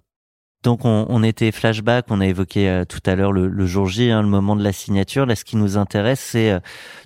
Donc 0.63 0.85
on, 0.85 1.07
on 1.09 1.23
était 1.23 1.51
flashback, 1.51 2.05
on 2.09 2.21
a 2.21 2.27
évoqué 2.27 2.69
euh, 2.69 2.85
tout 2.85 2.99
à 3.07 3.15
l'heure 3.15 3.31
le, 3.31 3.65
jour 3.65 3.87
J, 3.87 4.11
hein, 4.11 4.21
le 4.21 4.27
moment 4.27 4.55
de 4.55 4.63
la 4.63 4.73
signature. 4.73 5.25
Là, 5.25 5.35
ce 5.35 5.43
qui 5.43 5.57
nous 5.57 5.75
intéresse, 5.77 6.19
c'est 6.19 6.51
euh, 6.51 6.59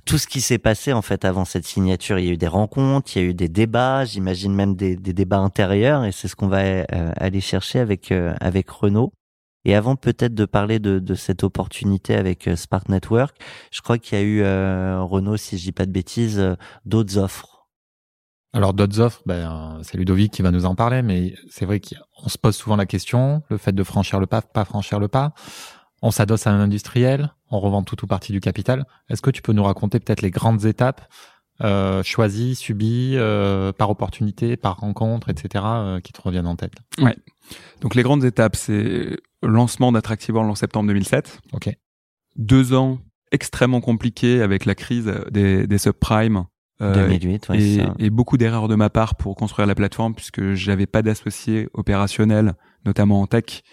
tout 0.03 0.17
ce 0.17 0.27
qui 0.27 0.41
s'est 0.41 0.57
passé 0.57 0.91
en 0.91 1.01
fait 1.01 1.23
avant 1.23 1.45
cette 1.45 1.65
signature. 1.65 2.19
Il 2.19 2.25
y 2.25 2.29
a 2.29 2.33
eu 2.33 2.37
des 2.37 2.47
rencontres, 2.47 3.15
il 3.15 3.21
y 3.21 3.25
a 3.25 3.29
eu 3.29 3.33
des 3.33 3.47
débats, 3.47 4.03
j'imagine 4.03 4.53
même 4.53 4.75
des, 4.75 4.97
débats 4.97 5.39
intérieurs, 5.39 6.03
et 6.03 6.11
c'est 6.11 6.27
ce 6.27 6.35
qu'on 6.35 6.49
va 6.49 6.59
euh, 6.63 6.83
aller 6.91 7.39
chercher 7.39 7.79
avec 7.79 8.11
avec 8.41 8.69
Renault. 8.69 9.13
Et 9.63 9.73
avant 9.73 9.95
peut-être 9.95 10.35
de 10.35 10.45
parler 10.45 10.79
de, 10.79 11.15
cette 11.15 11.43
opportunité 11.43 12.15
avec 12.15 12.49
Spark 12.55 12.89
Network, 12.89 13.35
je 13.71 13.81
crois 13.81 13.97
qu'il 13.97 14.17
y 14.17 14.21
a 14.21 14.23
eu 14.23 14.43
Renault, 15.01 15.37
si 15.37 15.57
je 15.57 15.63
dis 15.63 15.71
pas 15.71 15.87
de 15.87 15.91
bêtises, 15.91 16.55
d'autres 16.85 17.17
offres. 17.17 17.54
Alors 18.55 18.73
d'autres 18.73 19.01
offres, 19.01 19.21
ben, 19.25 19.79
c'est 19.83 19.97
Ludovic 19.97 20.31
qui 20.31 20.41
va 20.41 20.49
nous 20.49 20.65
en 20.65 20.75
parler, 20.75 21.01
mais 21.01 21.35
c'est 21.49 21.65
vrai 21.65 21.81
qu'on 21.81 22.29
se 22.29 22.37
pose 22.37 22.55
souvent 22.55 22.77
la 22.77 22.85
question, 22.85 23.43
le 23.49 23.57
fait 23.57 23.73
de 23.73 23.83
franchir 23.83 24.17
le 24.17 24.27
pas, 24.27 24.41
pas 24.41 24.63
franchir 24.63 24.97
le 24.97 25.09
pas. 25.09 25.33
On 26.01 26.09
s'adosse 26.09 26.47
à 26.47 26.51
un 26.51 26.61
industriel, 26.61 27.33
on 27.51 27.59
revend 27.59 27.83
tout 27.83 28.01
ou 28.01 28.07
partie 28.07 28.31
du 28.31 28.39
capital. 28.39 28.85
Est-ce 29.09 29.21
que 29.21 29.29
tu 29.29 29.41
peux 29.41 29.51
nous 29.51 29.63
raconter 29.65 29.99
peut-être 29.99 30.21
les 30.21 30.31
grandes 30.31 30.63
étapes 30.63 31.01
euh, 31.63 32.01
choisies, 32.03 32.55
subies, 32.55 33.15
euh, 33.17 33.73
par 33.73 33.89
opportunité, 33.89 34.55
par 34.55 34.77
rencontre, 34.77 35.27
etc., 35.27 35.65
euh, 35.67 35.99
qui 35.99 36.13
te 36.13 36.21
reviennent 36.21 36.47
en 36.47 36.55
tête? 36.55 36.75
Ouais. 36.97 37.17
Donc 37.81 37.93
les 37.93 38.03
grandes 38.03 38.23
étapes, 38.23 38.55
c'est 38.55 39.17
lancement 39.43 39.91
d'Attractive 39.91 40.33
World 40.33 40.49
en 40.49 40.55
septembre 40.55 40.87
2007. 40.87 41.41
Ok. 41.51 41.75
Deux 42.37 42.73
ans 42.73 42.99
extrêmement 43.33 43.81
compliqués 43.81 44.41
avec 44.41 44.63
la 44.63 44.75
crise 44.75 45.13
des, 45.29 45.67
des 45.67 45.77
subprimes. 45.77 46.45
Euh, 46.81 46.93
2008, 47.07 47.49
ouais, 47.49 47.59
c'est 47.59 47.65
et, 47.65 47.77
ça. 47.79 47.93
et 47.99 48.09
beaucoup 48.09 48.37
d'erreurs 48.37 48.67
de 48.67 48.75
ma 48.75 48.89
part 48.89 49.15
pour 49.15 49.35
construire 49.35 49.67
la 49.67 49.75
plateforme 49.75 50.13
puisque 50.15 50.53
j'avais 50.53 50.85
pas 50.87 51.01
d'associé 51.01 51.69
opérationnel, 51.73 52.53
notamment 52.85 53.21
en 53.21 53.27
tech. 53.27 53.63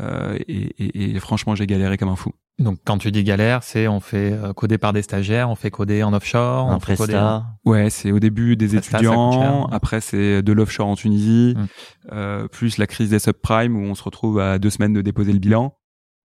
Euh, 0.00 0.36
et, 0.48 0.62
et- 0.84 1.10
et 1.16 1.20
franchement, 1.20 1.54
j'ai 1.54 1.66
galéré 1.66 1.96
comme 1.96 2.08
un 2.08 2.16
fou. 2.16 2.32
Donc 2.58 2.78
quand 2.86 2.96
tu 2.96 3.12
dis 3.12 3.22
galère, 3.22 3.62
c'est 3.62 3.86
on 3.86 4.00
fait 4.00 4.32
euh, 4.32 4.52
coder 4.54 4.78
par 4.78 4.94
des 4.94 5.02
stagiaires, 5.02 5.50
on 5.50 5.54
fait 5.54 5.70
coder 5.70 6.02
en 6.02 6.12
offshore, 6.14 6.70
Un 6.72 6.76
on 6.76 6.80
fait 6.80 6.96
coder. 6.96 7.38
Ouais, 7.66 7.90
c'est 7.90 8.10
au 8.12 8.18
début 8.18 8.56
des 8.56 8.74
étudiants, 8.76 9.66
après 9.66 10.00
c'est 10.00 10.42
de 10.42 10.52
l'offshore 10.52 10.88
en 10.88 10.96
Tunisie, 10.96 11.54
Mm. 11.56 11.66
euh, 12.12 12.48
plus 12.48 12.78
la 12.78 12.86
crise 12.86 13.10
des 13.10 13.18
subprimes 13.18 13.76
où 13.76 13.80
on 13.82 13.94
se 13.94 14.02
retrouve 14.02 14.40
à 14.40 14.58
deux 14.58 14.70
semaines 14.70 14.94
de 14.94 15.02
déposer 15.02 15.32
le 15.34 15.38
bilan. 15.38 15.76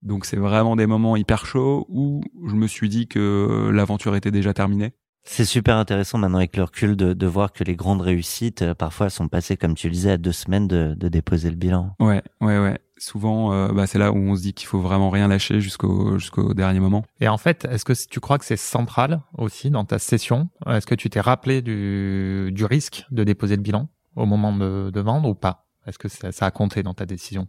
Donc 0.04 0.26
c'est 0.26 0.38
vraiment 0.38 0.76
des 0.78 0.88
moments 0.88 1.16
hyper 1.18 1.46
chauds 1.46 1.86
où 1.90 2.22
je 2.48 2.56
me 2.56 2.66
suis 2.66 2.88
dit 2.90 3.08
que 3.08 3.70
l'aventure 3.72 4.16
était 4.16 4.32
déjà 4.32 4.54
terminée. 4.54 4.94
C'est 5.24 5.46
super 5.46 5.78
intéressant 5.78 6.18
maintenant 6.18 6.40
avec 6.40 6.58
le 6.58 6.64
recul 6.64 6.96
de, 6.96 7.14
de 7.14 7.28
voir 7.28 7.52
que 7.54 7.64
les 7.64 7.76
grandes 7.76 8.02
réussites, 8.02 8.64
euh, 8.64 8.74
parfois, 8.74 9.06
elles 9.06 9.12
sont 9.12 9.28
passées, 9.28 9.56
comme 9.56 9.76
tu 9.76 9.88
le 9.88 9.94
disais, 9.94 10.12
à 10.12 10.18
deux 10.18 10.32
semaines 10.32 10.68
de, 10.68 10.96
de 10.98 11.08
déposer 11.10 11.52
le 11.52 11.56
bilan. 11.56 11.96
Ouais, 12.00 12.24
ouais, 12.42 12.58
ouais. 12.60 12.80
Souvent, 12.98 13.54
euh, 13.54 13.72
bah, 13.72 13.88
c'est 13.88 14.00
là 14.00 14.12
où 14.12 14.16
on 14.18 14.36
se 14.36 14.42
dit 14.42 14.54
qu'il 14.54 14.68
faut 14.68 14.80
vraiment 14.80 15.10
rien 15.10 15.28
lâcher 15.28 15.62
jusqu'au 15.62 16.18
jusqu'au 16.18 16.54
dernier 16.54 16.80
moment. 16.80 17.04
Et 17.20 17.28
en 17.28 17.38
fait, 17.38 17.66
est-ce 17.66 17.86
que 17.86 17.94
tu 18.08 18.20
crois 18.20 18.40
que 18.40 18.46
c'est 18.46 18.58
central 18.58 19.22
aussi 19.38 19.70
dans 19.70 19.86
ta 19.86 20.00
session? 20.00 20.50
Est-ce 20.68 20.86
que 20.86 20.96
tu 20.96 21.10
t'es 21.10 21.22
rappelé 21.22 21.62
du, 21.62 22.52
du 22.52 22.66
risque 22.66 23.06
de 23.12 23.24
déposer 23.24 23.56
le 23.56 23.62
bilan 23.62 23.90
au 24.16 24.26
moment 24.26 24.56
de, 24.56 24.92
de 24.92 25.02
vendre 25.02 25.30
ou 25.30 25.36
pas? 25.36 25.68
Est-ce 25.88 25.98
que 25.98 26.10
ça, 26.10 26.32
ça 26.32 26.46
a 26.46 26.52
compté 26.52 26.84
dans 26.84 26.94
ta 26.94 27.06
décision? 27.06 27.48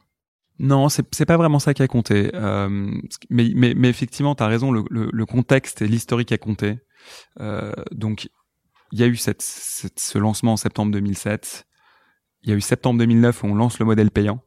Non, 0.58 0.88
c'est 0.88 1.06
c'est 1.14 1.26
pas 1.26 1.36
vraiment 1.36 1.58
ça 1.58 1.74
qui 1.74 1.82
a 1.82 1.88
compté. 1.88 2.30
Euh, 2.34 2.68
mais, 3.30 3.50
mais, 3.54 3.74
mais 3.76 3.88
effectivement, 3.88 4.34
tu 4.34 4.42
as 4.42 4.46
raison, 4.46 4.70
le, 4.70 4.84
le, 4.90 5.10
le 5.12 5.26
contexte 5.26 5.82
et 5.82 5.88
l'historique 5.88 6.32
a 6.32 6.38
compté. 6.38 6.78
Euh, 7.40 7.72
donc, 7.92 8.28
il 8.92 9.00
y 9.00 9.02
a 9.02 9.06
eu 9.06 9.16
cette, 9.16 9.42
cette- 9.42 10.00
ce 10.00 10.18
lancement 10.18 10.52
en 10.52 10.56
septembre 10.56 10.92
2007. 10.92 11.64
Il 12.42 12.50
y 12.50 12.52
a 12.52 12.56
eu 12.56 12.60
septembre 12.60 12.98
2009 12.98 13.42
où 13.42 13.46
on 13.46 13.54
lance 13.54 13.78
le 13.78 13.84
modèle 13.86 14.10
payant. 14.10 14.40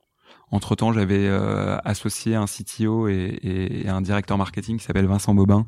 Entre-temps, 0.52 0.94
j'avais 0.94 1.28
euh, 1.28 1.78
associé 1.86 2.36
un 2.36 2.46
CTO 2.46 3.08
et, 3.08 3.14
et- 3.14 3.86
et 3.86 3.90
un 3.90 4.02
directeur 4.02 4.38
marketing 4.38 4.78
qui 4.78 4.84
s'appelle 4.86 5.08
Vincent 5.08 5.34
Bobin 5.34 5.66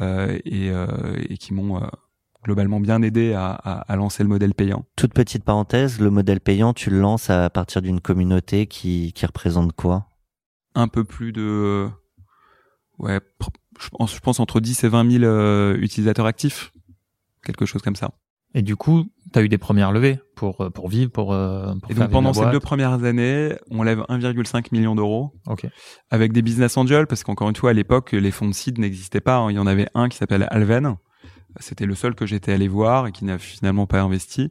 euh, 0.00 0.38
et, 0.44 0.70
euh, 0.70 1.16
et 1.28 1.38
qui 1.38 1.54
m'ont 1.54 1.80
globalement 2.44 2.80
bien 2.80 3.00
aidé 3.02 3.32
à, 3.32 3.52
à, 3.52 3.72
à 3.90 3.96
lancer 3.96 4.22
le 4.22 4.28
modèle 4.28 4.52
payant. 4.54 4.84
Toute 4.96 5.14
petite 5.14 5.44
parenthèse, 5.44 6.00
le 6.00 6.10
modèle 6.10 6.40
payant, 6.40 6.74
tu 6.74 6.90
le 6.90 6.98
lances 7.00 7.30
à 7.30 7.48
partir 7.50 7.80
d'une 7.80 8.00
communauté 8.00 8.66
qui, 8.66 9.12
qui 9.14 9.24
représente 9.24 9.72
quoi? 9.72 10.08
Un 10.74 10.88
peu 10.88 11.04
plus 11.04 11.32
de 11.32 11.88
ouais 13.02 13.20
je 13.82 13.88
pense, 13.88 14.14
je 14.14 14.20
pense 14.20 14.40
entre 14.40 14.60
10 14.60 14.84
et 14.84 14.88
20 14.88 15.10
000 15.10 15.24
euh, 15.24 15.76
utilisateurs 15.80 16.26
actifs. 16.26 16.72
Quelque 17.44 17.66
chose 17.66 17.82
comme 17.82 17.96
ça. 17.96 18.12
Et 18.54 18.62
du 18.62 18.76
coup, 18.76 19.06
tu 19.32 19.38
as 19.38 19.42
eu 19.42 19.48
des 19.48 19.58
premières 19.58 19.92
levées 19.92 20.20
pour, 20.36 20.60
euh, 20.60 20.70
pour 20.70 20.88
vivre, 20.88 21.10
pour, 21.10 21.32
euh, 21.32 21.74
pour 21.80 21.90
et 21.90 21.94
faire 21.94 22.04
donc 22.04 22.12
pendant 22.12 22.32
ces 22.32 22.50
deux 22.50 22.60
premières 22.60 23.02
années 23.04 23.54
on 23.70 23.82
lève 23.82 24.04
1,5 24.08 24.66
million 24.72 24.94
d'euros. 24.94 25.32
Ok. 25.46 25.66
avec 26.10 26.32
des 26.32 26.42
business 26.42 26.76
angels 26.76 27.06
parce 27.06 27.24
qu'encore 27.24 27.48
une 27.48 27.56
fois 27.56 27.70
à 27.70 27.72
l'époque 27.72 28.12
les 28.12 28.30
fonds 28.30 28.48
de 28.48 28.54
seed 28.54 28.78
n'existaient 28.78 29.20
pas 29.20 29.38
hein. 29.38 29.50
il 29.50 29.56
y 29.56 29.58
en 29.58 29.66
avait 29.66 29.88
un 29.94 30.08
qui 30.08 30.18
s'appelle 30.18 30.46
Alven. 30.50 30.96
C'était 31.60 31.84
le 31.84 31.94
seul 31.94 32.14
que 32.14 32.24
j'étais 32.24 32.52
allé 32.52 32.66
voir 32.66 33.06
et 33.06 33.12
qui 33.12 33.26
n'a 33.26 33.36
finalement 33.36 33.86
pas 33.86 34.00
investi. 34.00 34.50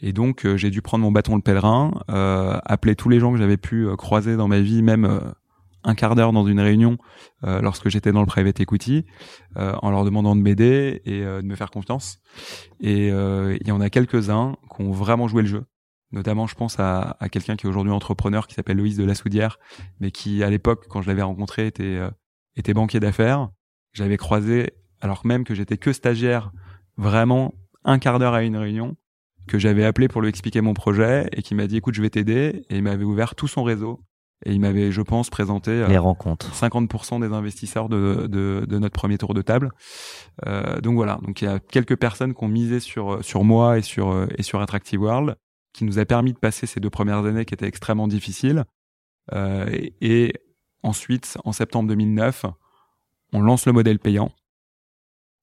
Et 0.00 0.12
donc 0.12 0.46
j'ai 0.56 0.70
dû 0.70 0.82
prendre 0.82 1.02
mon 1.02 1.12
bâton 1.12 1.36
de 1.36 1.42
pèlerin 1.42 1.92
euh, 2.10 2.58
appeler 2.64 2.94
tous 2.94 3.08
les 3.08 3.20
gens 3.20 3.32
que 3.32 3.38
j'avais 3.38 3.56
pu 3.56 3.88
croiser 3.96 4.36
dans 4.36 4.48
ma 4.48 4.60
vie 4.60 4.82
même 4.82 5.04
euh, 5.04 5.20
un 5.86 5.94
quart 5.94 6.16
d'heure 6.16 6.32
dans 6.32 6.46
une 6.46 6.60
réunion 6.60 6.98
euh, 7.44 7.62
lorsque 7.62 7.88
j'étais 7.88 8.12
dans 8.12 8.20
le 8.20 8.26
private 8.26 8.60
equity 8.60 9.06
euh, 9.56 9.74
en 9.80 9.90
leur 9.90 10.04
demandant 10.04 10.36
de 10.36 10.42
m'aider 10.42 11.00
et 11.04 11.22
euh, 11.22 11.40
de 11.40 11.46
me 11.46 11.54
faire 11.54 11.70
confiance. 11.70 12.18
Et 12.80 13.10
euh, 13.10 13.56
il 13.60 13.68
y 13.68 13.72
en 13.72 13.80
a 13.80 13.88
quelques-uns 13.88 14.56
qui 14.74 14.82
ont 14.82 14.90
vraiment 14.90 15.28
joué 15.28 15.42
le 15.42 15.48
jeu. 15.48 15.64
Notamment 16.12 16.46
je 16.46 16.54
pense 16.54 16.78
à, 16.78 17.16
à 17.20 17.28
quelqu'un 17.28 17.56
qui 17.56 17.66
est 17.66 17.68
aujourd'hui 17.68 17.92
entrepreneur 17.92 18.46
qui 18.46 18.54
s'appelle 18.54 18.76
Loïs 18.76 18.96
de 18.96 19.04
la 19.04 19.14
Soudière 19.14 19.58
mais 20.00 20.10
qui 20.10 20.42
à 20.42 20.50
l'époque 20.50 20.86
quand 20.88 21.02
je 21.02 21.08
l'avais 21.08 21.22
rencontré 21.22 21.66
était 21.66 21.96
euh, 21.96 22.10
était 22.56 22.74
banquier 22.74 23.00
d'affaires. 23.00 23.48
J'avais 23.92 24.16
croisé 24.16 24.72
alors 25.00 25.24
même 25.24 25.44
que 25.44 25.54
j'étais 25.54 25.78
que 25.78 25.92
stagiaire 25.92 26.52
vraiment 26.96 27.54
un 27.84 27.98
quart 27.98 28.18
d'heure 28.18 28.34
à 28.34 28.42
une 28.42 28.56
réunion 28.56 28.96
que 29.46 29.58
j'avais 29.58 29.84
appelé 29.84 30.08
pour 30.08 30.20
lui 30.20 30.28
expliquer 30.28 30.60
mon 30.60 30.74
projet 30.74 31.28
et 31.32 31.42
qui 31.42 31.54
m'a 31.54 31.68
dit 31.68 31.76
écoute 31.76 31.94
je 31.94 32.02
vais 32.02 32.10
t'aider 32.10 32.64
et 32.68 32.76
il 32.76 32.82
m'avait 32.82 33.04
ouvert 33.04 33.36
tout 33.36 33.46
son 33.46 33.62
réseau 33.62 34.02
et 34.44 34.52
il 34.52 34.60
m'avait 34.60 34.92
je 34.92 35.00
pense 35.00 35.30
présenté 35.30 35.70
euh, 35.70 35.86
Les 35.86 35.98
rencontres. 35.98 36.52
50% 36.54 37.20
des 37.20 37.34
investisseurs 37.34 37.88
de, 37.88 38.26
de, 38.28 38.66
de 38.68 38.78
notre 38.78 38.94
premier 38.94 39.16
tour 39.16 39.32
de 39.32 39.42
table. 39.42 39.70
Euh, 40.46 40.80
donc 40.80 40.94
voilà, 40.94 41.18
donc 41.22 41.40
il 41.40 41.46
y 41.46 41.48
a 41.48 41.58
quelques 41.58 41.96
personnes 41.96 42.34
qui 42.34 42.44
ont 42.44 42.48
misé 42.48 42.80
sur 42.80 43.24
sur 43.24 43.44
moi 43.44 43.78
et 43.78 43.82
sur 43.82 44.10
euh, 44.10 44.26
et 44.36 44.42
sur 44.42 44.60
Attractive 44.60 45.00
World, 45.00 45.36
qui 45.72 45.84
nous 45.84 45.98
a 45.98 46.04
permis 46.04 46.32
de 46.32 46.38
passer 46.38 46.66
ces 46.66 46.80
deux 46.80 46.90
premières 46.90 47.24
années 47.24 47.44
qui 47.44 47.54
étaient 47.54 47.68
extrêmement 47.68 48.08
difficiles. 48.08 48.64
Euh, 49.32 49.66
et, 49.70 49.94
et 50.00 50.34
ensuite, 50.82 51.38
en 51.44 51.52
septembre 51.52 51.88
2009, 51.88 52.46
on 53.32 53.40
lance 53.40 53.66
le 53.66 53.72
modèle 53.72 53.98
payant. 53.98 54.30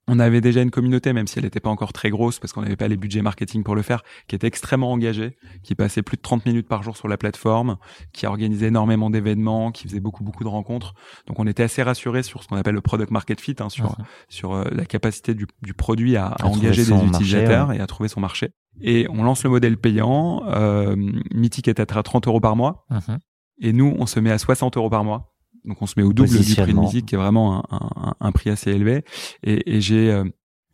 On 0.10 0.20
avait 0.20 0.42
déjà 0.42 0.62
une 0.62 0.70
communauté, 0.72 1.14
même 1.14 1.28
si 1.28 1.40
elle 1.40 1.46
n'était 1.46 1.62
pas 1.62 1.70
encore 1.70 1.94
très 1.94 2.10
grosse, 2.10 2.38
parce 2.40 2.52
qu'on 2.52 2.62
n'avait 2.62 2.76
pas 2.76 2.90
les 2.90 2.98
budgets 2.98 3.22
marketing 3.22 3.64
pour 3.64 3.74
le 3.74 3.82
faire, 3.82 4.04
qui 4.28 4.36
était 4.36 4.48
extrêmement 4.48 4.92
engagée, 4.92 5.38
qui 5.64 5.76
passait 5.76 6.02
plus 6.02 6.18
de 6.18 6.22
30 6.22 6.46
minutes 6.46 6.68
par 6.68 6.84
jour 6.84 6.98
sur 6.98 7.08
la 7.08 7.18
plateforme, 7.18 7.78
qui 8.12 8.26
organisait 8.26 8.68
énormément 8.68 9.10
d'événements, 9.10 9.72
qui 9.72 9.88
faisait 9.88 10.02
beaucoup 10.02 10.26
beaucoup 10.26 10.44
de 10.44 10.50
rencontres. 10.50 10.94
Donc 11.28 11.40
on 11.40 11.48
était 11.48 11.64
assez 11.64 11.82
rassurés 11.84 12.22
sur 12.24 12.44
ce 12.44 12.50
qu'on 12.50 12.58
appelle 12.58 12.76
le 12.76 12.82
product 12.82 13.12
market 13.12 13.40
fit, 13.40 13.56
hein, 13.60 13.70
sur 13.70 13.96
sur 14.28 14.54
euh, 14.54 14.66
la 14.72 14.84
capacité 14.86 15.34
du, 15.36 15.48
du 15.62 15.74
produit 15.74 16.18
à, 16.18 16.28
à 16.28 16.48
engager 16.48 16.84
des 16.84 16.92
marché, 16.92 17.08
utilisateurs 17.08 17.70
ouais. 17.70 17.78
et 17.78 17.80
à 17.80 17.88
trouver 17.88 18.10
son 18.10 18.20
marché. 18.20 18.50
Et 18.82 19.08
on 19.10 19.24
lance 19.24 19.44
le 19.46 19.52
modèle 19.52 19.78
payant. 19.78 20.44
Euh, 20.48 20.96
Mythic 21.34 21.68
est 21.70 21.80
à 21.80 21.86
30 21.86 22.28
euros 22.28 22.42
par 22.42 22.56
mois, 22.58 22.86
Mhm. 22.90 23.20
et 23.62 23.72
nous 23.72 23.96
on 23.98 24.06
se 24.06 24.20
met 24.20 24.32
à 24.32 24.38
60 24.38 24.76
euros 24.76 24.90
par 24.90 25.04
mois. 25.06 25.33
Donc 25.66 25.82
on 25.82 25.86
se 25.86 25.94
met 25.98 26.04
au 26.04 26.12
double 26.14 26.30
du 26.30 26.56
prix 26.64 26.74
de. 26.74 26.78
Mythic, 26.82 27.06
qui 27.06 27.16
est 27.16 27.18
vraiment 27.18 27.66
un, 27.72 28.10
un- 28.10 28.16
un 28.20 28.32
prix 28.32 28.50
assez 28.50 28.72
élevé. 28.72 29.04
Et, 29.44 29.76
et 29.76 29.82
j'ai 29.82 30.12
euh, 30.12 30.24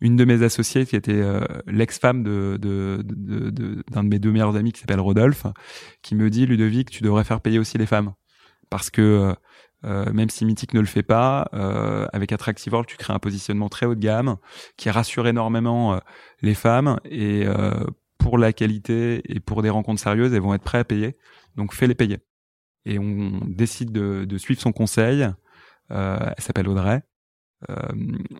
une 0.00 0.16
de 0.16 0.24
mes 0.24 0.42
associées 0.42 0.86
qui 0.86 0.96
était 0.96 1.12
euh, 1.12 1.40
l'ex-femme 1.66 2.22
de, 2.22 2.58
de, 2.60 3.02
de, 3.04 3.50
de- 3.50 3.84
d'un 3.90 4.02
de 4.04 4.08
mes 4.08 4.18
deux 4.18 4.32
meilleurs 4.32 4.56
amis 4.56 4.72
qui 4.72 4.80
s'appelle 4.80 5.00
Rodolphe, 5.00 5.46
qui 6.02 6.14
me 6.14 6.28
dit 6.30 6.46
Ludovic, 6.46 6.90
tu 6.90 7.02
devrais 7.02 7.24
faire 7.24 7.40
payer 7.40 7.58
aussi 7.58 7.78
les 7.78 7.86
femmes, 7.86 8.14
parce 8.70 8.90
que 8.90 9.34
euh, 9.84 10.12
même 10.12 10.28
si 10.28 10.44
Mythic 10.44 10.74
ne 10.74 10.80
le 10.80 10.86
fait 10.86 11.02
pas, 11.02 11.48
euh, 11.54 12.06
avec 12.12 12.32
Attractive 12.32 12.72
World, 12.72 12.88
tu 12.88 12.96
crées 12.96 13.12
un 13.14 13.18
positionnement 13.18 13.68
très 13.68 13.86
haut 13.86 13.94
de 13.94 14.00
gamme 14.00 14.36
qui 14.76 14.90
rassure 14.90 15.26
énormément 15.26 15.98
les 16.42 16.54
femmes 16.54 16.98
et 17.04 17.46
pour 18.18 18.36
la 18.38 18.52
qualité 18.52 19.22
et 19.34 19.40
pour 19.40 19.62
des 19.62 19.70
rencontres 19.70 20.02
sérieuses, 20.02 20.34
elles 20.34 20.42
vont 20.42 20.52
être 20.54 20.62
prêtes 20.64 20.80
à 20.82 20.84
payer. 20.84 21.16
Donc 21.56 21.72
fais-les 21.74 21.94
payer. 21.94 22.18
Et 22.86 22.98
on 22.98 23.40
décide 23.46 23.92
de, 23.92 24.24
de 24.24 24.38
suivre 24.38 24.60
son 24.60 24.72
conseil. 24.72 25.28
Euh, 25.90 26.18
elle 26.36 26.42
s'appelle 26.42 26.68
Audrey. 26.68 27.02
Euh, 27.68 27.74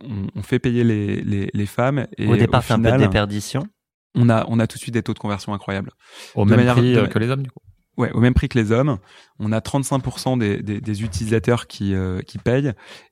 on, 0.03 0.27
on 0.35 0.41
fait 0.41 0.57
payer 0.59 0.83
les, 0.83 1.21
les, 1.21 1.49
les 1.53 1.65
femmes 1.67 2.07
et 2.17 2.27
Au 2.27 2.35
départ, 2.35 2.63
c'est 2.63 2.73
un 2.73 2.77
peu 2.77 2.83
de 2.83 2.87
final, 2.87 3.01
déperdition. 3.01 3.67
on 4.15 4.29
a 4.29 4.45
on 4.47 4.57
a 4.59 4.65
tout 4.65 4.77
de 4.77 4.81
suite 4.81 4.95
des 4.95 5.03
taux 5.03 5.13
de 5.13 5.19
conversion 5.19 5.53
incroyables. 5.53 5.91
Au 6.33 6.43
De 6.45 6.49
même 6.49 6.59
manière- 6.59 6.75
prix 6.75 6.93
de 6.93 6.99
euh, 7.01 7.07
que 7.07 7.19
les 7.19 7.29
hommes, 7.29 7.43
du 7.43 7.51
coup. 7.51 7.59
Ouais, 7.97 8.11
au 8.13 8.19
même 8.19 8.33
prix 8.33 8.49
que 8.49 8.57
les 8.57 8.71
hommes. 8.71 8.97
On 9.37 9.51
a 9.51 9.59
35% 9.59 10.39
des, 10.39 10.63
des, 10.63 10.81
des 10.81 11.03
utilisateurs 11.03 11.67
qui, 11.67 11.93
euh, 11.93 12.21
qui 12.21 12.37
payent. 12.39 12.71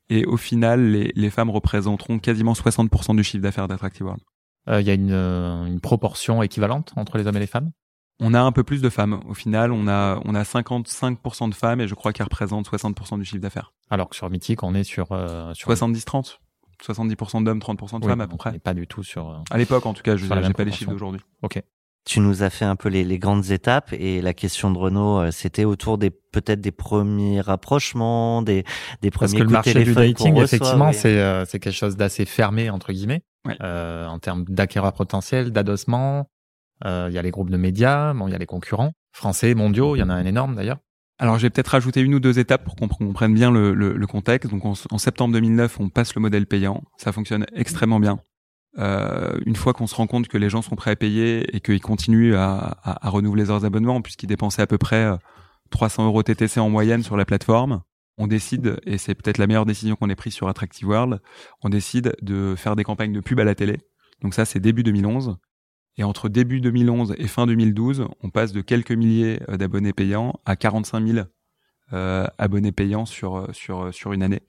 Et 0.10 0.26
au 0.26 0.38
final, 0.38 0.82
les, 0.92 1.12
les 1.16 1.30
femmes 1.30 1.50
représenteront 1.52 2.18
quasiment 2.18 2.54
60% 2.54 3.16
du 3.16 3.24
chiffre 3.24 3.44
d'affaires 3.44 3.68
d'Attractive 3.68 4.06
World. 4.06 4.24
Euh, 4.70 4.82
Il 4.82 4.88
y 4.88 4.90
a 4.90 4.94
une, 4.96 5.12
euh, 5.12 5.66
une 5.66 5.80
proportion 5.82 6.42
équivalente 6.42 6.94
entre 6.96 7.18
les 7.20 7.28
hommes 7.28 7.36
et 7.38 7.42
les 7.42 7.46
femmes? 7.48 7.72
On 8.20 8.34
a 8.34 8.42
un 8.42 8.52
peu 8.52 8.64
plus 8.64 8.82
de 8.82 8.90
femmes. 8.90 9.22
Au 9.28 9.34
final, 9.34 9.72
on 9.72 9.88
a, 9.88 10.20
on 10.26 10.36
a 10.36 10.44
55% 10.44 11.50
de 11.50 11.56
femmes 11.56 11.80
et 11.82 11.88
je 11.88 11.96
crois 11.96 12.12
qu'elles 12.14 12.26
représentent 12.26 12.70
60% 12.70 13.18
du 13.18 13.26
chiffre 13.26 13.42
d'affaires. 13.42 13.72
Alors 13.90 14.10
que 14.10 14.16
sur 14.16 14.30
Mythic, 14.30 14.62
on 14.64 14.74
est 14.76 14.84
sur... 14.84 15.12
euh, 15.12 15.54
sur 15.54 15.72
70-30. 15.72 16.38
70% 16.86 17.44
d'hommes, 17.44 17.60
30% 17.60 18.00
de 18.00 18.06
Oui, 18.06 18.10
femmes 18.10 18.22
à 18.22 18.28
peu 18.28 18.38
près. 18.38 18.50
On 18.52 18.54
n'est 18.54 18.60
pas 18.60 18.74
du 18.74 18.88
tout 18.88 19.04
sur... 19.04 19.30
euh, 19.30 19.36
À 19.52 19.58
l'époque, 19.58 19.86
en 19.86 19.94
tout 19.94 20.04
cas, 20.04 20.16
je 20.16 20.24
n'ai 20.26 20.54
pas 20.54 20.64
les 20.64 20.72
chiffres 20.72 20.92
d'aujourd'hui. 20.92 21.22
Ok. 21.42 21.62
Tu 22.06 22.22
nous 22.22 22.44
as 22.44 22.50
fait 22.50 22.64
un 22.66 22.78
peu 22.78 22.88
les, 22.90 23.04
les 23.04 23.20
grandes 23.20 23.52
étapes 23.52 23.92
et 23.94 24.22
la 24.22 24.34
question 24.34 24.72
de 24.72 24.78
Renault, 24.78 25.20
euh, 25.20 25.32
c'était 25.32 25.66
autour 25.66 25.98
des 25.98 26.10
peut-être 26.10 26.62
des 26.62 26.72
premiers 26.72 27.42
rapprochements, 27.42 28.42
des, 28.42 28.64
des 29.02 29.12
Parce 29.12 29.32
premiers 29.32 29.40
que 29.40 29.44
le 29.46 29.52
marché 29.52 29.84
du 29.84 29.94
dating, 29.94 30.34
reçoit, 30.34 30.44
effectivement, 30.46 30.88
oui. 30.88 30.94
c'est 30.94 31.20
euh, 31.20 31.44
c'est 31.46 31.60
quelque 31.60 31.74
chose 31.76 31.98
d'assez 31.98 32.26
fermé 32.26 32.70
entre 32.70 32.94
guillemets 32.94 33.22
Ouais. 33.46 33.56
euh, 33.62 34.06
en 34.08 34.18
termes 34.20 34.44
d'acquéreurs 34.46 34.94
potentiels, 34.94 35.52
d'adossement. 35.52 36.30
Euh, 36.86 37.08
Il 37.10 37.16
y 37.16 37.18
a 37.18 37.22
les 37.22 37.32
groupes 37.32 37.50
de 37.50 37.58
médias, 37.58 38.14
bon, 38.14 38.28
il 38.28 38.32
y 38.32 38.36
a 38.36 38.38
les 38.38 38.46
concurrents 38.46 38.94
français, 39.12 39.54
mondiaux. 39.56 39.96
Il 39.96 40.00
y 40.00 40.04
en 40.04 40.10
a 40.10 40.14
un 40.14 40.26
énorme 40.26 40.56
d'ailleurs. 40.56 40.78
Alors, 41.18 41.38
j'ai 41.38 41.50
peut-être 41.50 41.70
rajouté 41.70 42.00
une 42.00 42.16
ou 42.16 42.20
deux 42.22 42.40
étapes 42.40 42.64
pour 42.64 42.76
qu'on 42.78 42.88
comprenne 42.88 43.34
bien 43.34 43.52
le, 43.52 43.74
le, 43.74 44.08
contexte. 44.08 44.50
Donc, 44.50 44.64
en, 44.66 44.98
septembre 44.98 45.34
2009, 45.34 45.80
on 45.82 45.90
passe 45.90 46.16
le 46.16 46.22
modèle 46.22 46.46
payant. 46.46 46.82
Ça 46.98 47.12
fonctionne 47.12 47.46
extrêmement 47.54 48.00
bien. 48.00 48.20
Euh, 48.78 49.38
une 49.46 49.58
fois 49.58 49.74
qu'on 49.74 49.88
se 49.88 49.96
rend 49.96 50.08
compte 50.08 50.30
que 50.30 50.38
les 50.38 50.50
gens 50.50 50.62
sont 50.62 50.78
prêts 50.78 50.92
à 50.92 50.96
payer 50.96 51.54
et 51.54 51.60
qu'ils 51.60 51.82
continuent 51.82 52.36
à, 52.36 52.78
à, 52.84 53.06
à, 53.06 53.10
renouveler 53.10 53.44
leurs 53.44 53.66
abonnements, 53.66 54.02
puisqu'ils 54.02 54.28
dépensaient 54.28 54.62
à 54.62 54.68
peu 54.68 54.78
près 54.78 55.10
300 55.72 56.06
euros 56.06 56.24
TTC 56.24 56.62
en 56.62 56.70
moyenne 56.70 57.04
sur 57.04 57.18
la 57.18 57.26
plateforme, 57.26 57.82
on 58.18 58.28
décide, 58.28 58.80
et 58.86 58.98
c'est 58.98 59.16
peut-être 59.16 59.38
la 59.38 59.48
meilleure 59.48 59.66
décision 59.66 59.96
qu'on 59.96 60.10
ait 60.10 60.16
prise 60.16 60.34
sur 60.34 60.50
Attractive 60.50 60.88
World, 60.88 61.22
on 61.64 61.70
décide 61.70 62.16
de 62.22 62.54
faire 62.58 62.76
des 62.76 62.84
campagnes 62.84 63.14
de 63.14 63.22
pub 63.22 63.40
à 63.40 63.46
la 63.46 63.56
télé. 63.56 63.80
Donc 64.22 64.34
ça, 64.34 64.46
c'est 64.46 64.60
début 64.60 64.84
2011. 64.84 65.38
Et 65.98 66.04
entre 66.04 66.30
début 66.30 66.62
2011 66.62 67.16
et 67.18 67.28
fin 67.28 67.46
2012, 67.46 68.08
on 68.22 68.30
passe 68.30 68.54
de 68.54 68.62
quelques 68.62 68.92
milliers 68.92 69.42
euh, 69.50 69.58
d'abonnés 69.58 69.94
payants 69.94 70.40
à 70.46 70.56
45 70.56 71.06
000 71.06 71.26
euh, 71.92 72.28
abonnés 72.38 72.72
payants 72.72 73.08
sur, 73.08 73.38
euh, 73.38 73.48
sur, 73.52 73.92
sur 73.92 74.14
une 74.14 74.22
année. 74.22 74.44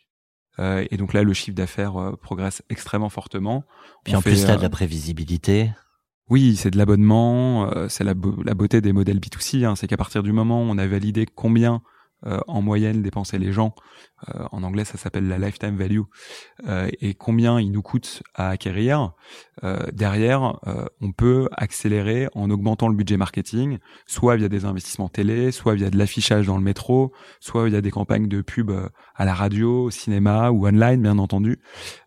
Euh, 0.59 0.85
et 0.91 0.99
donc 0.99 1.15
là, 1.15 1.23
le 1.23 1.33
chiffre 1.33 1.57
d'affaires 1.57 2.13
progresse 2.21 2.63
extrêmement 2.69 3.09
fortement. 3.09 3.65
Puis 4.05 4.15
on 4.15 4.19
en 4.19 4.21
fait, 4.21 4.33
plus, 4.33 4.47
là, 4.47 4.57
de 4.57 4.63
la 4.63 4.69
prévisibilité. 4.69 5.71
Oui, 6.29 6.55
c'est 6.57 6.71
de 6.71 6.77
l'abonnement, 6.77 7.71
c'est 7.89 8.05
la, 8.05 8.15
la 8.45 8.55
beauté 8.55 8.81
des 8.81 8.93
modèles 8.93 9.19
B2C, 9.19 9.65
hein, 9.65 9.75
c'est 9.75 9.89
qu'à 9.89 9.97
partir 9.97 10.23
du 10.23 10.33
moment 10.33 10.63
où 10.63 10.67
on 10.67 10.79
a 10.79 10.87
validé 10.87 11.27
combien 11.27 11.83
en 12.23 12.61
moyenne 12.63 13.03
dépensaient 13.03 13.39
les 13.39 13.53
gens, 13.53 13.75
euh, 14.29 14.45
en 14.53 14.63
anglais 14.63 14.85
ça 14.85 14.99
s'appelle 14.99 15.27
la 15.29 15.39
lifetime 15.39 15.77
value, 15.77 16.03
euh, 16.67 16.89
et 17.01 17.15
combien 17.15 17.61
il 17.61 17.73
nous 17.73 17.83
coûte 17.83 18.23
à 18.35 18.49
acquérir, 18.51 19.13
euh, 19.65 19.87
derrière 19.93 20.59
euh, 20.67 20.85
on 21.01 21.13
peut 21.13 21.49
accélérer 21.53 22.29
en 22.35 22.51
augmentant 22.51 22.89
le 22.89 22.95
budget 22.95 23.17
marketing, 23.17 23.79
soit 24.07 24.37
via 24.37 24.49
des 24.49 24.65
investissements 24.65 25.09
télé, 25.09 25.53
soit 25.53 25.75
via 25.75 25.91
de 25.91 25.99
l'affichage 25.99 26.47
dans 26.47 26.57
le 26.57 26.63
métro, 26.63 27.13
soit 27.41 27.69
via 27.69 27.81
des 27.81 27.91
campagnes 27.91 28.29
de 28.29 28.43
pub 28.43 28.71
euh, 28.71 28.89
à 29.15 29.25
la 29.25 29.35
radio, 29.35 29.85
au 29.85 29.91
cinéma 29.91 30.51
ou 30.51 30.67
online 30.67 31.03
bien 31.03 31.19
entendu. 31.19 31.59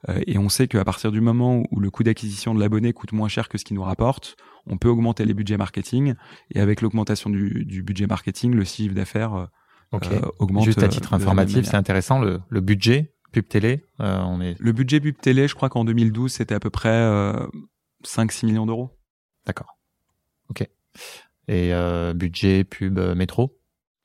Euh, 0.10 0.19
et 0.28 0.38
on 0.38 0.49
sait 0.49 0.67
qu'à 0.67 0.86
partir 0.86 1.12
du 1.12 1.21
moment 1.21 1.63
où 1.71 1.80
le 1.80 1.89
coût 1.89 2.04
d'acquisition 2.04 2.54
de 2.56 2.60
l'abonné 2.60 2.93
coûte 2.93 3.13
moins 3.13 3.28
cher 3.28 3.49
que 3.49 3.58
ce 3.58 3.65
qu'il 3.65 3.76
nous 3.76 3.84
rapporte, 3.84 4.36
on 4.65 4.78
peut 4.78 4.89
augmenter 4.89 5.26
les 5.26 5.34
budgets 5.34 5.58
marketing. 5.58 6.15
Et 6.52 6.60
avec 6.60 6.82
l'augmentation 6.82 7.30
du, 7.30 7.65
du 7.65 7.84
budget 7.84 8.08
marketing, 8.08 8.54
le 8.54 8.63
chiffre 8.63 8.93
d'affaires 8.93 9.49
euh, 9.93 9.97
Ok. 9.97 10.12
euh, 10.12 10.21
augmente. 10.39 10.65
Juste 10.65 10.82
à 10.82 10.86
euh, 10.86 10.89
titre 10.89 11.13
informatif, 11.13 11.65
c'est 11.65 11.75
intéressant 11.77 12.19
le, 12.19 12.41
le 12.49 12.62
budget 12.62 13.13
pub 13.32 13.47
télé. 13.47 13.84
euh, 13.99 14.21
on 14.23 14.41
est 14.41 14.56
Le 14.60 14.71
budget 14.71 14.99
pub 14.99 15.17
télé, 15.19 15.47
je 15.47 15.56
crois 15.56 15.69
qu'en 15.69 15.86
2012, 15.86 16.32
c'était 16.32 16.56
à 16.56 16.60
peu 16.60 16.69
près 16.69 16.89
euh, 16.89 17.45
5-6 18.06 18.45
millions 18.45 18.65
d'euros. 18.65 18.91
d'accord. 19.45 19.77
Ok. 20.49 20.62
Et 21.47 21.73
euh, 21.73 22.13
budget 22.13 22.63
pub 22.63 22.97
euh, 22.99 23.15
métro? 23.15 23.58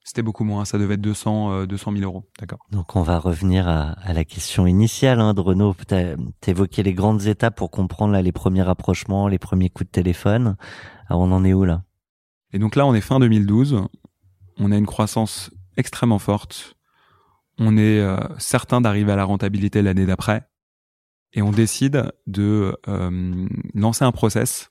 C'était 0.03 0.23
beaucoup 0.23 0.45
moins, 0.45 0.65
ça 0.65 0.79
devait 0.79 0.95
être 0.95 1.03
200, 1.03 1.53
euh, 1.53 1.67
200 1.67 1.93
000 1.93 2.05
euros. 2.05 2.27
D'accord. 2.41 2.61
Donc 2.71 2.97
on 2.97 3.03
va 3.03 3.19
revenir 3.19 3.69
à, 3.69 3.91
à 3.91 4.15
la 4.15 4.25
question 4.25 4.67
initiale 4.67 5.21
hein, 5.21 5.35
de 5.35 5.41
Renaud. 5.43 5.75
T'as 5.87 6.15
évoqué 6.47 6.83
les 6.83 6.95
grandes 6.95 7.27
étapes 7.27 7.57
pour 7.57 7.71
comprendre 7.71 8.15
là, 8.15 8.23
les 8.23 8.33
premiers 8.33 8.63
rapprochements, 8.63 9.29
les 9.29 9.39
premiers 9.39 9.69
coups 9.69 9.87
de 9.89 9.93
téléphone. 9.93 10.57
Alors 11.09 11.21
on 11.21 11.31
en 11.33 11.45
est 11.45 11.53
où 11.53 11.65
là? 11.67 11.83
Et 12.55 12.59
donc 12.59 12.75
là, 12.77 12.87
on 12.87 12.95
est 12.95 13.03
fin 13.03 13.21
2012. 13.21 13.83
On 14.57 14.73
a 14.73 14.77
une 14.79 14.87
croissance 14.87 15.51
extrêmement 15.79 16.19
forte. 16.19 16.77
On 17.59 17.79
est 17.79 18.01
euh, 18.01 18.19
certain 18.39 18.83
d'arriver 18.83 19.13
à 19.13 19.17
la 19.17 19.25
rentabilité 19.25 19.81
l'année 19.81 20.05
d'après. 20.05 20.47
Et 21.33 21.41
on 21.41 21.51
décide 21.51 22.13
de 22.27 22.77
euh, 22.89 23.49
lancer 23.75 24.05
un 24.05 24.13
process 24.13 24.71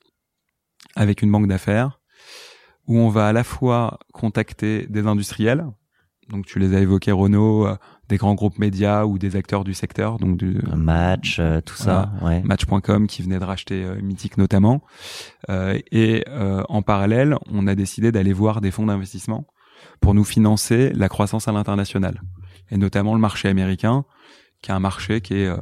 avec 0.95 1.21
une 1.21 1.31
banque 1.31 1.47
d'affaires 1.47 1.99
où 2.87 2.97
on 2.97 3.09
va 3.09 3.27
à 3.27 3.33
la 3.33 3.43
fois 3.43 3.99
contacter 4.13 4.87
des 4.87 5.07
industriels, 5.07 5.67
donc 6.29 6.45
tu 6.45 6.59
les 6.59 6.75
as 6.75 6.81
évoqués 6.81 7.11
Renault, 7.11 7.67
euh, 7.67 7.75
des 8.09 8.17
grands 8.17 8.35
groupes 8.35 8.59
médias 8.59 9.05
ou 9.05 9.17
des 9.17 9.35
acteurs 9.35 9.63
du 9.63 9.73
secteur, 9.73 10.17
donc 10.17 10.37
du, 10.37 10.59
match, 10.75 11.37
euh, 11.39 11.61
tout 11.61 11.75
ça. 11.75 12.11
Ouais. 12.21 12.41
Match.com 12.43 13.07
qui 13.07 13.21
venait 13.21 13.39
de 13.39 13.43
racheter 13.43 13.83
euh, 13.83 14.01
Mythic 14.01 14.37
notamment. 14.37 14.81
Euh, 15.49 15.77
et 15.91 16.23
euh, 16.27 16.63
en 16.69 16.81
parallèle, 16.81 17.35
on 17.49 17.67
a 17.67 17.75
décidé 17.75 18.11
d'aller 18.11 18.33
voir 18.33 18.61
des 18.61 18.71
fonds 18.71 18.85
d'investissement 18.85 19.45
pour 20.01 20.13
nous 20.13 20.23
financer 20.23 20.91
la 20.93 21.09
croissance 21.09 21.47
à 21.47 21.51
l'international. 21.51 22.21
Et 22.71 22.77
notamment 22.77 23.13
le 23.13 23.19
marché 23.19 23.47
américain, 23.47 24.05
qui 24.61 24.71
est 24.71 24.73
un 24.73 24.79
marché 24.79 25.21
qui 25.21 25.35
est 25.35 25.47
euh, 25.47 25.57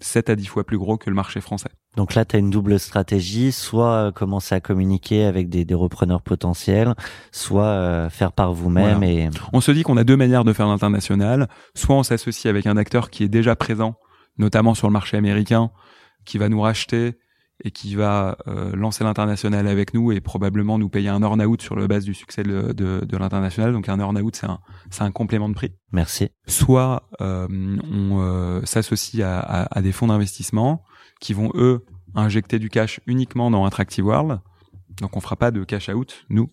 7 0.00 0.30
à 0.30 0.36
10 0.36 0.46
fois 0.46 0.64
plus 0.64 0.78
gros 0.78 0.96
que 0.98 1.10
le 1.10 1.16
marché 1.16 1.40
français. 1.40 1.70
Donc 1.96 2.14
là, 2.14 2.24
tu 2.26 2.36
as 2.36 2.38
une 2.38 2.50
double 2.50 2.78
stratégie, 2.78 3.52
soit 3.52 3.92
euh, 3.92 4.12
commencer 4.12 4.54
à 4.54 4.60
communiquer 4.60 5.24
avec 5.24 5.48
des, 5.48 5.64
des 5.64 5.74
repreneurs 5.74 6.22
potentiels, 6.22 6.94
soit 7.32 7.64
euh, 7.64 8.10
faire 8.10 8.32
par 8.32 8.52
vous-même 8.52 8.98
Voilà. 8.98 9.12
et 9.12 9.30
On 9.52 9.60
se 9.60 9.70
dit 9.72 9.82
qu'on 9.82 9.96
a 9.96 10.04
deux 10.04 10.16
manières 10.16 10.44
de 10.44 10.52
faire 10.52 10.66
l'international. 10.66 11.48
Soit 11.74 11.96
on 11.96 12.02
s'associe 12.02 12.50
avec 12.50 12.66
un 12.66 12.76
acteur 12.76 13.10
qui 13.10 13.24
est 13.24 13.28
déjà 13.28 13.56
présent, 13.56 13.94
notamment 14.38 14.74
sur 14.74 14.86
le 14.88 14.92
marché 14.92 15.16
américain, 15.16 15.70
qui 16.26 16.36
va 16.36 16.48
nous 16.50 16.60
racheter 16.60 17.14
et 17.64 17.70
qui 17.70 17.94
va 17.94 18.36
euh, 18.46 18.74
lancer 18.76 19.04
l'international 19.04 19.66
avec 19.66 19.94
nous 19.94 20.12
et 20.12 20.20
probablement 20.20 20.78
nous 20.78 20.88
payer 20.88 21.08
un 21.08 21.22
earn-out 21.22 21.62
sur 21.62 21.74
le 21.74 21.86
base 21.86 22.04
du 22.04 22.14
succès 22.14 22.42
de, 22.42 22.72
de, 22.72 23.04
de 23.04 23.16
l'international. 23.16 23.72
Donc 23.72 23.88
un 23.88 23.98
earn-out, 23.98 24.36
c'est 24.36 24.46
un, 24.46 24.60
c'est 24.90 25.02
un 25.02 25.10
complément 25.10 25.48
de 25.48 25.54
prix. 25.54 25.72
merci. 25.90 26.28
Soit 26.46 27.08
euh, 27.20 27.48
on 27.48 28.20
euh, 28.20 28.60
s'associe 28.64 29.22
à, 29.26 29.40
à, 29.40 29.78
à 29.78 29.82
des 29.82 29.92
fonds 29.92 30.08
d'investissement 30.08 30.84
qui 31.20 31.32
vont, 31.32 31.50
eux, 31.54 31.84
injecter 32.14 32.58
du 32.58 32.68
cash 32.68 33.00
uniquement 33.06 33.50
dans 33.50 33.64
Attractive 33.64 34.06
World. 34.06 34.40
Donc 35.00 35.16
on 35.16 35.20
fera 35.20 35.36
pas 35.36 35.50
de 35.50 35.64
cash 35.64 35.88
out, 35.88 36.24
nous. 36.28 36.50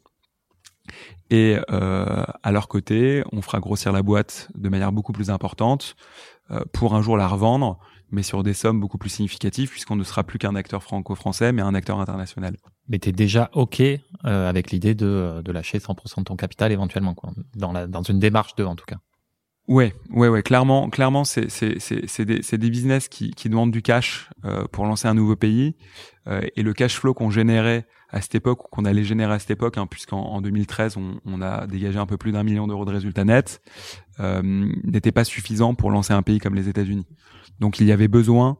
Et 1.29 1.57
euh, 1.71 2.23
à 2.43 2.51
leur 2.51 2.67
côté, 2.67 3.23
on 3.31 3.41
fera 3.41 3.59
grossir 3.59 3.91
la 3.91 4.01
boîte 4.01 4.49
de 4.55 4.69
manière 4.69 4.91
beaucoup 4.91 5.13
plus 5.13 5.29
importante 5.29 5.95
euh, 6.51 6.63
pour 6.73 6.93
un 6.93 7.01
jour 7.01 7.15
la 7.17 7.27
revendre, 7.27 7.79
mais 8.13 8.23
sur 8.23 8.43
des 8.43 8.53
sommes 8.53 8.79
beaucoup 8.79 8.97
plus 8.97 9.09
significatives, 9.09 9.69
puisqu'on 9.69 9.95
ne 9.95 10.03
sera 10.03 10.23
plus 10.23 10.39
qu'un 10.39 10.55
acteur 10.55 10.83
franco-français, 10.83 11.51
mais 11.51 11.61
un 11.61 11.73
acteur 11.73 11.99
international. 11.99 12.55
Mais 12.87 12.99
t'es 12.99 13.11
déjà 13.11 13.49
ok 13.53 13.81
euh, 13.81 13.99
avec 14.23 14.71
l'idée 14.71 14.93
de, 14.95 15.41
de 15.43 15.51
lâcher 15.51 15.79
100% 15.79 16.19
de 16.19 16.23
ton 16.23 16.35
capital 16.35 16.71
éventuellement, 16.71 17.15
quoi. 17.15 17.31
Dans 17.55 17.71
la 17.71 17.87
dans 17.87 18.03
une 18.03 18.19
démarche 18.19 18.55
de 18.55 18.63
en 18.63 18.75
tout 18.75 18.85
cas. 18.85 18.97
Ouais, 19.67 19.95
ouais, 20.09 20.27
ouais. 20.27 20.43
Clairement, 20.43 20.89
clairement, 20.89 21.23
c'est 21.23 21.49
c'est 21.49 21.79
c'est 21.79 22.07
c'est 22.07 22.25
des 22.25 22.43
c'est 22.43 22.57
des 22.57 22.69
business 22.69 23.07
qui 23.07 23.31
qui 23.31 23.49
demandent 23.49 23.71
du 23.71 23.81
cash 23.81 24.29
euh, 24.43 24.65
pour 24.71 24.85
lancer 24.85 25.07
un 25.07 25.13
nouveau 25.13 25.35
pays 25.35 25.75
Euh, 26.25 26.41
et 26.55 26.63
le 26.63 26.73
cash 26.73 26.97
flow 26.97 27.13
qu'on 27.13 27.29
générait 27.29 27.85
à 28.09 28.21
cette 28.21 28.35
époque 28.35 28.63
ou 28.63 28.67
qu'on 28.69 28.85
allait 28.85 29.03
générer 29.03 29.33
à 29.33 29.39
cette 29.39 29.51
époque, 29.51 29.77
hein, 29.77 29.87
puisqu'en 29.87 30.21
en 30.21 30.41
2013 30.41 30.95
on, 30.95 31.19
on 31.25 31.41
a 31.41 31.67
dégagé 31.67 31.99
un 31.99 32.05
peu 32.05 32.15
plus 32.15 32.31
d'un 32.31 32.43
million 32.43 32.65
d'euros 32.65 32.85
de 32.85 32.91
résultats 32.91 33.25
nets, 33.25 33.61
n'était 34.19 35.11
pas 35.11 35.23
suffisant 35.23 35.75
pour 35.75 35.91
lancer 35.91 36.13
un 36.13 36.21
pays 36.21 36.39
comme 36.39 36.55
les 36.55 36.69
États-Unis. 36.69 37.07
Donc 37.59 37.79
il 37.79 37.87
y 37.87 37.91
avait 37.91 38.07
besoin 38.07 38.57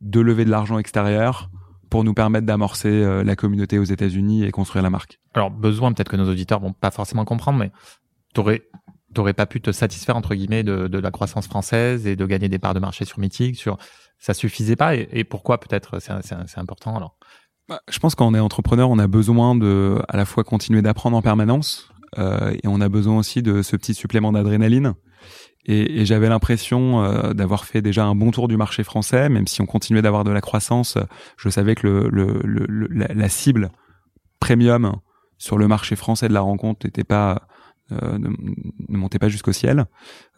de 0.00 0.20
lever 0.20 0.44
de 0.44 0.50
l'argent 0.50 0.78
extérieur 0.78 1.50
pour 1.90 2.04
nous 2.04 2.14
permettre 2.14 2.46
d'amorcer 2.46 2.88
euh, 2.88 3.22
la 3.22 3.36
communauté 3.36 3.78
aux 3.78 3.84
États-Unis 3.84 4.44
et 4.44 4.50
construire 4.50 4.82
la 4.82 4.90
marque. 4.90 5.20
Alors 5.34 5.50
besoin 5.50 5.92
peut-être 5.92 6.10
que 6.10 6.16
nos 6.16 6.28
auditeurs 6.28 6.60
vont 6.60 6.72
pas 6.72 6.90
forcément 6.90 7.24
comprendre, 7.24 7.58
mais 7.58 7.70
t'aurais 8.34 8.62
t'aurais 9.14 9.34
pas 9.34 9.46
pu 9.46 9.60
te 9.60 9.72
satisfaire 9.72 10.16
entre 10.16 10.34
guillemets 10.34 10.62
de, 10.62 10.88
de 10.88 10.98
la 10.98 11.10
croissance 11.10 11.46
française 11.46 12.06
et 12.06 12.16
de 12.16 12.26
gagner 12.26 12.48
des 12.48 12.58
parts 12.58 12.74
de 12.74 12.80
marché 12.80 13.04
sur 13.04 13.18
Mythique, 13.18 13.56
sur 13.56 13.78
ça 14.18 14.34
suffisait 14.34 14.76
pas 14.76 14.94
et, 14.94 15.08
et 15.12 15.24
pourquoi 15.24 15.58
peut-être 15.58 16.00
c'est 16.00 16.58
important 16.58 16.96
alors? 16.96 17.16
Bah, 17.68 17.80
Je 17.88 17.98
pense 17.98 18.14
quand 18.14 18.26
on 18.26 18.34
est 18.34 18.40
entrepreneur, 18.40 18.90
on 18.90 18.98
a 18.98 19.06
besoin 19.06 19.54
de 19.54 20.02
à 20.08 20.16
la 20.16 20.24
fois 20.24 20.44
continuer 20.44 20.82
d'apprendre 20.82 21.16
en 21.16 21.22
permanence 21.22 21.88
euh, 21.90 21.95
et 22.16 22.66
on 22.66 22.80
a 22.80 22.88
besoin 22.88 23.18
aussi 23.18 23.42
de 23.42 23.62
ce 23.62 23.76
petit 23.76 23.94
supplément 23.94 24.32
d'adrénaline. 24.32 24.94
Et, 25.66 26.04
j'avais 26.04 26.28
l'impression 26.28 27.02
euh, 27.02 27.32
d'avoir 27.32 27.64
fait 27.64 27.82
déjà 27.82 28.04
un 28.04 28.14
bon 28.14 28.30
tour 28.30 28.46
du 28.46 28.56
marché 28.56 28.84
français, 28.84 29.28
même 29.28 29.48
si 29.48 29.60
on 29.60 29.66
continuait 29.66 30.02
d'avoir 30.02 30.22
de 30.22 30.30
la 30.30 30.40
croissance. 30.40 30.96
Je 31.36 31.48
savais 31.48 31.74
que 31.74 31.86
le, 31.86 32.08
le, 32.08 32.40
le- 32.68 32.88
la, 32.88 33.28
cible 33.28 33.70
premium 34.38 34.96
sur 35.38 35.58
le 35.58 35.66
marché 35.66 35.96
français 35.96 36.28
de 36.28 36.32
la 36.32 36.40
rencontre 36.40 36.86
n'était 36.86 37.04
pas 37.04 37.48
euh, 37.90 38.18
ne, 38.18 38.28
ne 38.28 38.96
montait 38.96 39.18
pas 39.18 39.28
jusqu'au 39.28 39.52
ciel. 39.52 39.86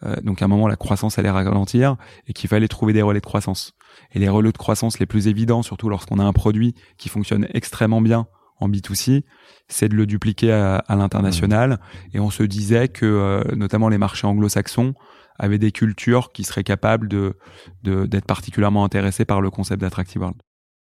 Euh, 0.03 0.15
donc 0.23 0.41
à 0.41 0.45
un 0.45 0.47
moment, 0.47 0.67
la 0.67 0.75
croissance 0.75 1.19
allait 1.19 1.29
ralentir 1.29 1.95
et 2.27 2.33
qu'il 2.33 2.49
fallait 2.49 2.67
trouver 2.67 2.93
des 2.93 3.03
relais 3.03 3.19
de 3.21 3.25
croissance. 3.25 3.73
Et 4.13 4.19
les 4.19 4.29
relais 4.29 4.51
de 4.51 4.57
croissance 4.57 4.97
les 4.97 5.05
plus 5.05 5.27
évidents, 5.27 5.61
surtout 5.61 5.89
lorsqu'on 5.89 6.17
a 6.17 6.23
un 6.23 6.33
produit 6.33 6.73
qui 6.97 7.07
fonctionne 7.07 7.47
extrêmement 7.53 8.01
bien 8.01 8.27
en 8.59 8.69
B2C, 8.69 9.23
c'est 9.67 9.89
de 9.89 9.95
le 9.95 10.05
dupliquer 10.05 10.51
à, 10.51 10.77
à 10.77 10.95
l'international. 10.95 11.79
Et 12.13 12.19
on 12.19 12.29
se 12.29 12.43
disait 12.43 12.87
que 12.87 13.05
euh, 13.05 13.43
notamment 13.55 13.89
les 13.89 13.97
marchés 13.97 14.27
anglo-saxons 14.27 14.93
avaient 15.37 15.57
des 15.59 15.71
cultures 15.71 16.31
qui 16.33 16.43
seraient 16.43 16.63
capables 16.65 17.07
de 17.07 17.37
de- 17.83 18.05
d'être 18.05 18.25
particulièrement 18.25 18.83
intéressés 18.83 19.25
par 19.25 19.41
le 19.41 19.49
concept 19.49 19.81
d'Attractive 19.81 20.21
World. 20.21 20.37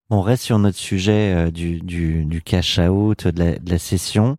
On 0.09 0.21
reste 0.21 0.43
sur 0.43 0.59
notre 0.59 0.77
sujet 0.77 1.33
euh, 1.33 1.51
du, 1.51 1.79
du, 1.79 2.25
du 2.25 2.41
cash 2.41 2.79
out, 2.79 3.27
de 3.27 3.39
la, 3.43 3.57
de 3.59 3.69
la 3.69 3.79
session. 3.79 4.35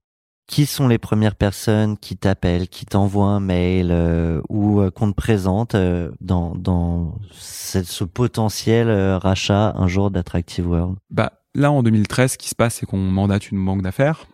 Qui 0.48 0.66
sont 0.66 0.86
les 0.88 0.98
premières 0.98 1.36
personnes 1.36 1.96
qui 1.96 2.16
t'appellent, 2.16 2.68
qui 2.68 2.84
t'envoient 2.84 3.28
un 3.28 3.40
mail 3.40 3.88
euh, 3.90 4.42
ou 4.50 4.80
euh, 4.80 4.90
qu'on 4.90 5.10
te 5.10 5.16
présente 5.16 5.74
euh, 5.76 6.10
dans, 6.20 6.54
dans 6.56 7.16
ce, 7.30 7.82
ce 7.84 8.04
potentiel 8.04 8.90
rachat 9.22 9.72
un 9.76 9.86
jour 9.88 10.10
d'Attractive 10.10 10.68
World? 10.68 10.96
Bah, 11.10 11.32
là, 11.54 11.70
en 11.72 11.82
2013, 11.82 12.32
ce 12.32 12.38
qui 12.38 12.48
se 12.48 12.54
passe, 12.54 12.76
c'est 12.76 12.86
qu'on 12.86 12.98
mandate 12.98 13.50
une 13.50 13.64
banque 13.64 13.82
d'affaires 13.82 14.26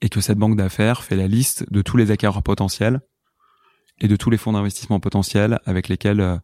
et 0.00 0.08
que 0.08 0.20
cette 0.20 0.38
banque 0.38 0.56
d'affaires 0.56 1.02
fait 1.04 1.16
la 1.16 1.28
liste 1.28 1.70
de 1.72 1.82
tous 1.82 1.96
les 1.96 2.10
acquéreurs 2.10 2.42
potentiels 2.42 3.00
et 4.00 4.08
de 4.08 4.16
tous 4.16 4.30
les 4.30 4.36
fonds 4.36 4.52
d'investissement 4.52 5.00
potentiels 5.00 5.60
avec 5.64 5.88
lesquels 5.88 6.20
euh, 6.20 6.36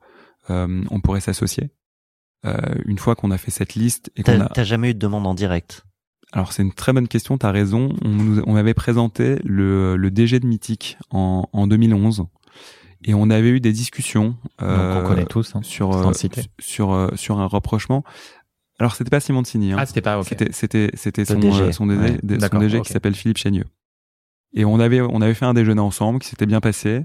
euh, 0.51 0.83
on 0.91 1.01
pourrait 1.01 1.21
s'associer. 1.21 1.71
Euh, 2.45 2.57
une 2.87 2.99
fois 2.99 3.15
qu'on 3.15 3.31
a 3.31 3.39
fait 3.39 3.51
cette 3.51 3.75
liste 3.75 4.11
et 4.17 4.23
qu'on 4.23 4.39
T'as 4.39 4.45
a... 4.47 4.49
t'as 4.49 4.65
jamais 4.65 4.91
eu 4.91 4.95
de 4.95 4.99
demande 4.99 5.27
en 5.27 5.35
direct? 5.35 5.85
Alors 6.33 6.53
c'est 6.53 6.63
une 6.63 6.73
très 6.73 6.93
bonne 6.93 7.09
question, 7.09 7.37
tu 7.37 7.45
as 7.47 7.51
raison. 7.53 7.95
On, 8.05 8.09
nous, 8.09 8.43
on 8.47 8.55
m'avait 8.55 8.75
présenté 8.75 9.37
le, 9.45 9.97
le 9.97 10.11
DG 10.11 10.41
de 10.41 10.47
Mythique 10.47 10.97
en, 11.11 11.47
en 11.53 11.67
2011 11.67 12.25
et 13.05 13.15
on 13.15 13.29
avait 13.31 13.51
eu 13.51 13.61
des 13.61 13.73
discussions 13.73 14.29
Donc 14.59 14.63
euh, 14.63 15.03
on 15.03 15.07
connaît 15.07 15.27
tous. 15.27 15.55
hein. 15.55 15.61
sur 15.63 15.93
sans 15.93 16.09
le 16.09 16.15
citer. 16.15 16.43
sur 16.59 16.93
euh, 16.93 17.09
sur 17.17 17.39
un 17.39 17.49
rapprochement. 17.49 18.03
Alors 18.79 18.95
c'était 18.97 19.11
pas 19.11 19.21
Simon 19.21 19.45
Sini, 19.45 19.73
hein. 19.73 19.77
Ah, 19.79 19.87
c'était 19.87 20.01
pas 20.01 20.19
ok. 20.19 20.27
C'était 20.29 20.49
c'était 20.53 20.91
c'était 20.95 21.25
son 21.25 21.39
DG. 21.39 21.61
euh, 21.61 21.73
son 21.73 21.87
DG, 21.87 21.99
Ouais, 22.01 22.19
son 22.41 22.83
qui 22.83 22.93
s'appelle 22.93 23.15
Philippe 23.15 23.39
Chaigneux. 23.39 23.67
Et 24.55 24.65
on 24.65 24.81
avait 24.81 25.01
on 25.01 25.21
avait 25.23 25.35
fait 25.35 25.45
un 25.47 25.55
déjeuner 25.55 25.81
ensemble 25.81 26.19
qui 26.19 26.29
s'était 26.29 26.47
bien 26.47 26.61
passé 26.61 27.05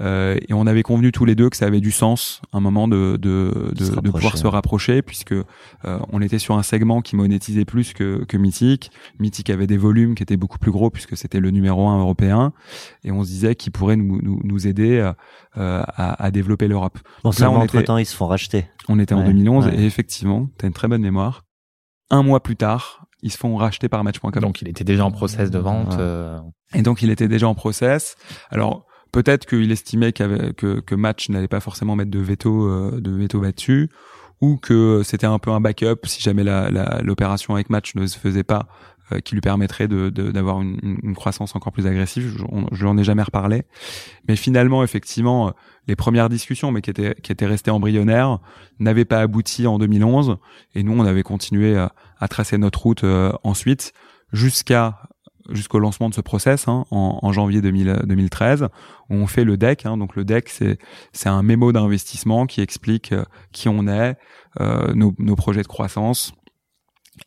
euh, 0.00 0.38
et 0.48 0.54
on 0.54 0.66
avait 0.66 0.82
convenu 0.82 1.12
tous 1.12 1.24
les 1.26 1.34
deux 1.34 1.50
que 1.50 1.56
ça 1.56 1.66
avait 1.66 1.80
du 1.80 1.90
sens 1.92 2.40
un 2.52 2.60
moment 2.60 2.88
de 2.88 3.18
de 3.20 3.70
de, 3.74 3.84
Se 3.84 3.92
de 3.92 4.10
pouvoir 4.10 4.38
se 4.38 4.46
rapprocher 4.46 5.02
puisque 5.02 5.32
euh, 5.32 5.44
on 5.84 6.22
était 6.22 6.38
sur 6.38 6.56
un 6.56 6.62
segment 6.62 7.02
qui 7.02 7.14
monétisait 7.14 7.64
plus 7.66 7.92
que 7.92 8.24
que 8.24 8.36
Mythique. 8.38 8.90
Mythique 9.20 9.50
avait 9.50 9.66
des 9.66 9.76
volumes 9.76 10.14
qui 10.14 10.22
étaient 10.22 10.36
beaucoup 10.38 10.58
plus 10.58 10.70
gros 10.72 10.90
puisque 10.90 11.16
c'était 11.16 11.40
le 11.40 11.50
numéro 11.50 11.86
un 11.88 11.98
européen 11.98 12.52
et 13.04 13.12
on 13.12 13.22
se 13.22 13.28
disait 13.28 13.54
qu'il 13.54 13.70
pourrait 13.72 13.96
nous 13.96 14.20
nous, 14.22 14.40
nous 14.44 14.66
aider 14.66 14.98
euh, 14.98 15.12
à, 15.86 16.24
à 16.24 16.30
développer 16.30 16.68
l'Europe. 16.68 16.98
Bon, 17.22 17.30
Donc 17.30 17.38
là, 17.38 17.50
on 17.50 17.56
entre 17.56 17.74
était- 17.76 17.84
temps, 17.84 17.98
ils 17.98 18.06
se 18.06 18.16
font 18.16 18.26
racheter. 18.26 18.66
On 18.88 18.98
était 18.98 19.14
en 19.14 19.18
Ouais, 19.20 19.26
2011 19.26 19.66
ouais. 19.66 19.74
et 19.78 19.84
effectivement, 19.84 20.48
tu 20.58 20.64
as 20.64 20.68
une 20.68 20.74
très 20.74 20.88
bonne 20.88 21.02
mémoire. 21.02 21.44
Un 22.10 22.22
mois 22.22 22.42
plus 22.42 22.56
tard, 22.56 23.06
ils 23.22 23.30
se 23.30 23.36
font 23.38 23.56
racheter 23.56 23.88
par 23.88 24.02
Match.com. 24.04 24.32
Donc 24.40 24.62
il 24.62 24.68
était 24.68 24.84
déjà 24.84 25.04
en 25.04 25.10
process 25.10 25.50
de 25.50 25.58
vente. 25.58 25.92
Ouais. 25.92 25.96
euh, 26.00 26.40
Et 26.74 26.82
donc 26.82 27.02
il 27.02 27.10
était 27.10 27.28
déjà 27.28 27.46
en 27.46 27.54
process. 27.54 28.16
Alors 28.50 28.86
peut-être 29.12 29.46
qu'il 29.46 29.70
estimait 29.70 30.12
que, 30.12 30.94
Match 30.94 31.28
n'allait 31.28 31.48
pas 31.48 31.60
forcément 31.60 31.94
mettre 31.94 32.10
de 32.10 32.18
veto 32.18 32.66
euh, 32.66 33.00
de 33.00 33.10
veto 33.10 33.40
là-dessus, 33.40 33.90
ou 34.40 34.56
que 34.56 35.02
c'était 35.04 35.26
un 35.26 35.38
peu 35.38 35.50
un 35.50 35.60
backup 35.60 36.00
si 36.04 36.20
jamais 36.20 36.42
l'opération 37.02 37.54
avec 37.54 37.70
Match 37.70 37.94
ne 37.94 38.06
se 38.06 38.18
faisait 38.18 38.42
pas, 38.42 38.66
euh, 39.12 39.20
qui 39.20 39.34
lui 39.34 39.40
permettrait 39.40 39.86
de- 39.86 40.10
de- 40.10 40.32
d'avoir 40.32 40.60
une, 40.60 41.14
croissance 41.14 41.54
encore 41.54 41.72
plus 41.72 41.86
agressive. 41.86 42.36
Je, 42.72 42.84
n'en 42.84 42.98
ai 42.98 43.04
jamais 43.04 43.22
reparlé. 43.22 43.62
Mais 44.26 44.34
finalement, 44.34 44.82
effectivement, 44.82 45.48
euh, 45.48 45.50
les 45.86 45.96
premières 45.96 46.28
discussions, 46.28 46.72
mais 46.72 46.80
qui 46.80 46.90
étaient, 46.90 47.46
restées 47.46 47.70
embryonnaires, 47.70 48.38
n'avaient 48.80 49.04
pas 49.04 49.20
abouti 49.20 49.66
en 49.66 49.78
2011. 49.78 50.38
Et 50.74 50.82
nous, 50.82 50.92
on 50.92 51.04
avait 51.04 51.22
continué 51.22 51.76
à, 51.76 51.92
tracer 52.28 52.56
notre 52.56 52.82
route 52.82 53.04
ensuite 53.42 53.92
jusqu'à 54.32 55.00
jusqu'au 55.50 55.78
lancement 55.78 56.08
de 56.08 56.14
ce 56.14 56.20
process 56.20 56.68
hein, 56.68 56.84
en, 56.90 57.32
janvier 57.32 57.60
2000 57.60 58.02
2013 58.04 58.68
où 59.10 59.14
on 59.14 59.26
fait 59.26 59.44
le 59.44 59.56
deck 59.56 59.86
hein, 59.86 59.96
donc 59.96 60.14
le 60.14 60.24
deck 60.24 60.48
c'est 60.48 60.78
c'est 61.12 61.28
un 61.28 61.42
mémo 61.42 61.72
d'investissement 61.72 62.46
qui 62.46 62.60
explique 62.60 63.12
euh, 63.12 63.24
qui 63.52 63.68
on 63.68 63.88
est 63.88 64.16
euh, 64.60 64.92
nos, 64.94 65.14
nos 65.18 65.34
projets 65.34 65.62
de 65.62 65.66
croissance 65.66 66.32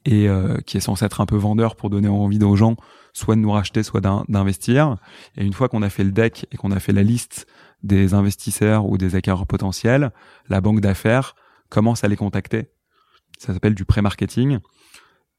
et 0.06 0.28
euh, 0.30 0.58
qui 0.66 0.78
est 0.78 0.82
censé 0.82 1.06
être 1.06 1.22
un 1.22 1.26
peu 1.26 1.36
vendeur 1.36 1.76
pour 1.76 1.90
donner 1.90 2.08
envie 2.08 2.44
aux 2.44 2.56
gens 2.56 2.76
soit 3.14 3.36
de 3.36 3.42
nous 3.42 3.52
racheter 3.52 3.84
soit 3.84 4.02
d'in- 4.02 4.26
d'investir. 4.28 4.98
Et 5.38 5.46
une 5.46 5.54
fois 5.54 5.70
qu'on 5.70 5.82
a 5.82 5.90
fait 5.90 6.04
le 6.04 6.12
deck 6.12 6.48
et 6.52 6.58
qu'on 6.58 6.72
a 6.72 6.80
fait 6.80 6.92
la 6.92 7.04
liste 7.04 7.48
des 7.84 8.14
investisseurs 8.14 8.86
ou 8.88 8.98
des 8.98 9.16
acquéreurs 9.16 9.48
potentiels 9.48 10.12
la 10.50 10.60
banque 10.62 10.82
d'affaires 10.82 11.36
commence 11.70 12.04
à 12.04 12.08
les 12.08 12.16
contacter. 12.16 12.68
Ça 13.38 13.54
s'appelle 13.54 13.76
du 13.76 13.86
pré-marketing. 13.86 14.60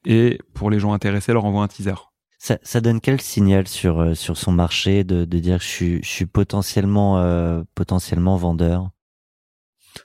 Et 0.05 0.39
pour 0.55 0.71
les 0.71 0.79
gens 0.79 0.93
intéressés 0.93 1.33
leur 1.33 1.45
envoie 1.45 1.63
un 1.63 1.69
teaser 1.69 1.95
Ça, 2.39 2.59
ça 2.63 2.81
donne 2.81 3.01
quel 3.01 3.21
signal 3.21 3.67
sur 3.67 3.99
euh, 4.01 4.15
sur 4.15 4.37
son 4.37 4.53
marché 4.53 5.05
de, 5.05 5.25
de 5.25 5.39
dire 5.39 5.59
je 5.61 5.67
suis 5.67 6.03
je 6.03 6.09
suis 6.09 6.27
potentiellement 6.27 7.19
euh, 7.19 7.63
potentiellement 7.75 8.37
vendeur? 8.37 8.91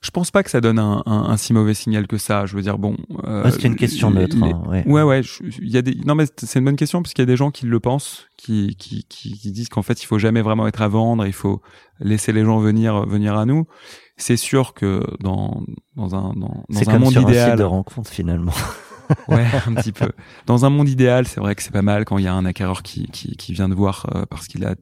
Je 0.02 0.10
pense 0.10 0.32
pas 0.32 0.42
que 0.42 0.50
ça 0.50 0.62
donne 0.62 0.80
un, 0.80 1.04
un, 1.06 1.24
un 1.26 1.36
si 1.36 1.52
mauvais 1.52 1.74
signal 1.74 2.08
que 2.08 2.18
ça. 2.18 2.46
Je 2.46 2.56
veux 2.56 2.62
dire, 2.62 2.78
bon. 2.78 2.96
euh, 3.26 3.44
Ouais, 3.44 3.52
C'est 3.52 3.66
une 3.66 3.76
question 3.76 4.10
les- 4.10 4.22
neutre. 4.22 4.38
les- 4.38 4.54
hein, 4.54 4.64
ouais. 4.70 4.88
Ouais, 4.88 5.02
ouais. 5.04 5.22
je- 5.22 5.44
Il 5.62 5.70
y 5.70 5.78
a 5.78 5.82
des. 5.82 5.94
Non, 6.06 6.16
mais 6.16 6.24
c'est 6.38 6.60
une 6.60 6.64
bonne 6.66 6.78
question 6.78 7.02
parce 7.04 7.14
qu'il 7.14 7.22
y 7.24 7.28
a 7.28 7.32
des 7.32 7.36
gens 7.36 7.52
qui 7.52 7.66
le 7.66 7.80
pensent, 7.82 8.26
qui 8.38 8.78
qui 8.78 9.04
qui, 9.10 9.38
qui 9.38 9.52
disent 9.52 9.68
qu'en 9.68 9.82
fait 9.82 10.02
il 10.02 10.06
faut 10.06 10.18
jamais 10.18 10.42
vraiment 10.42 10.66
être 10.68 10.82
à 10.82 10.88
vendre, 10.88 11.26
il 11.28 11.34
faut 11.34 11.62
laisser 12.00 12.32
les 12.32 12.46
gens 12.46 12.60
venir 12.60 13.06
venir 13.06 13.38
à 13.38 13.46
nous. 13.46 13.66
C'est 14.16 14.38
sûr 14.38 14.74
que 14.74 15.04
dans 15.20 15.62
dans 15.98 16.16
un 16.16 16.34
dans, 16.36 16.64
C'est 16.70 16.86
dans 16.86 16.92
un 16.92 16.94
comme 16.94 17.02
monde 17.04 17.12
sur 17.12 17.22
un 17.24 17.26
site 17.26 17.30
idéal, 17.34 17.58
de 17.60 17.64
rencontre 17.64 18.10
finalement. 18.10 18.54
ouais, 19.28 19.46
un 19.68 19.74
petit 19.76 19.92
peu. 19.92 20.12
Dans 20.46 20.66
un 20.66 20.70
monde 20.70 20.90
idéal, 20.90 21.28
c'est 21.28 21.40
vrai 21.40 21.56
que 21.56 21.64
c'est 21.64 21.72
pas 21.72 21.82
mal 21.82 22.06
quand 22.06 22.18
il 22.18 22.26
y 22.26 22.28
a 22.28 22.34
un 22.34 22.46
acquéreur 22.46 22.84
qui 22.84 23.08
qui, 23.08 23.36
qui 23.36 23.54
vient 23.54 23.70
de 23.70 23.76
voir 23.76 24.08
euh, 24.16 24.26
parce 24.30 24.48
qu'il 24.48 24.66
a 24.66 24.76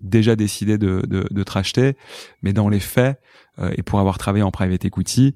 déjà 0.00 0.36
décidé 0.36 0.78
de, 0.78 1.02
de, 1.08 1.26
de 1.28 1.42
te 1.42 1.50
racheter, 1.50 1.96
mais 2.42 2.52
dans 2.52 2.68
les 2.68 2.78
faits, 2.78 3.20
euh, 3.58 3.72
et 3.76 3.82
pour 3.82 3.98
avoir 3.98 4.16
travaillé 4.16 4.44
en 4.44 4.52
private 4.52 4.84
equity, 4.84 5.34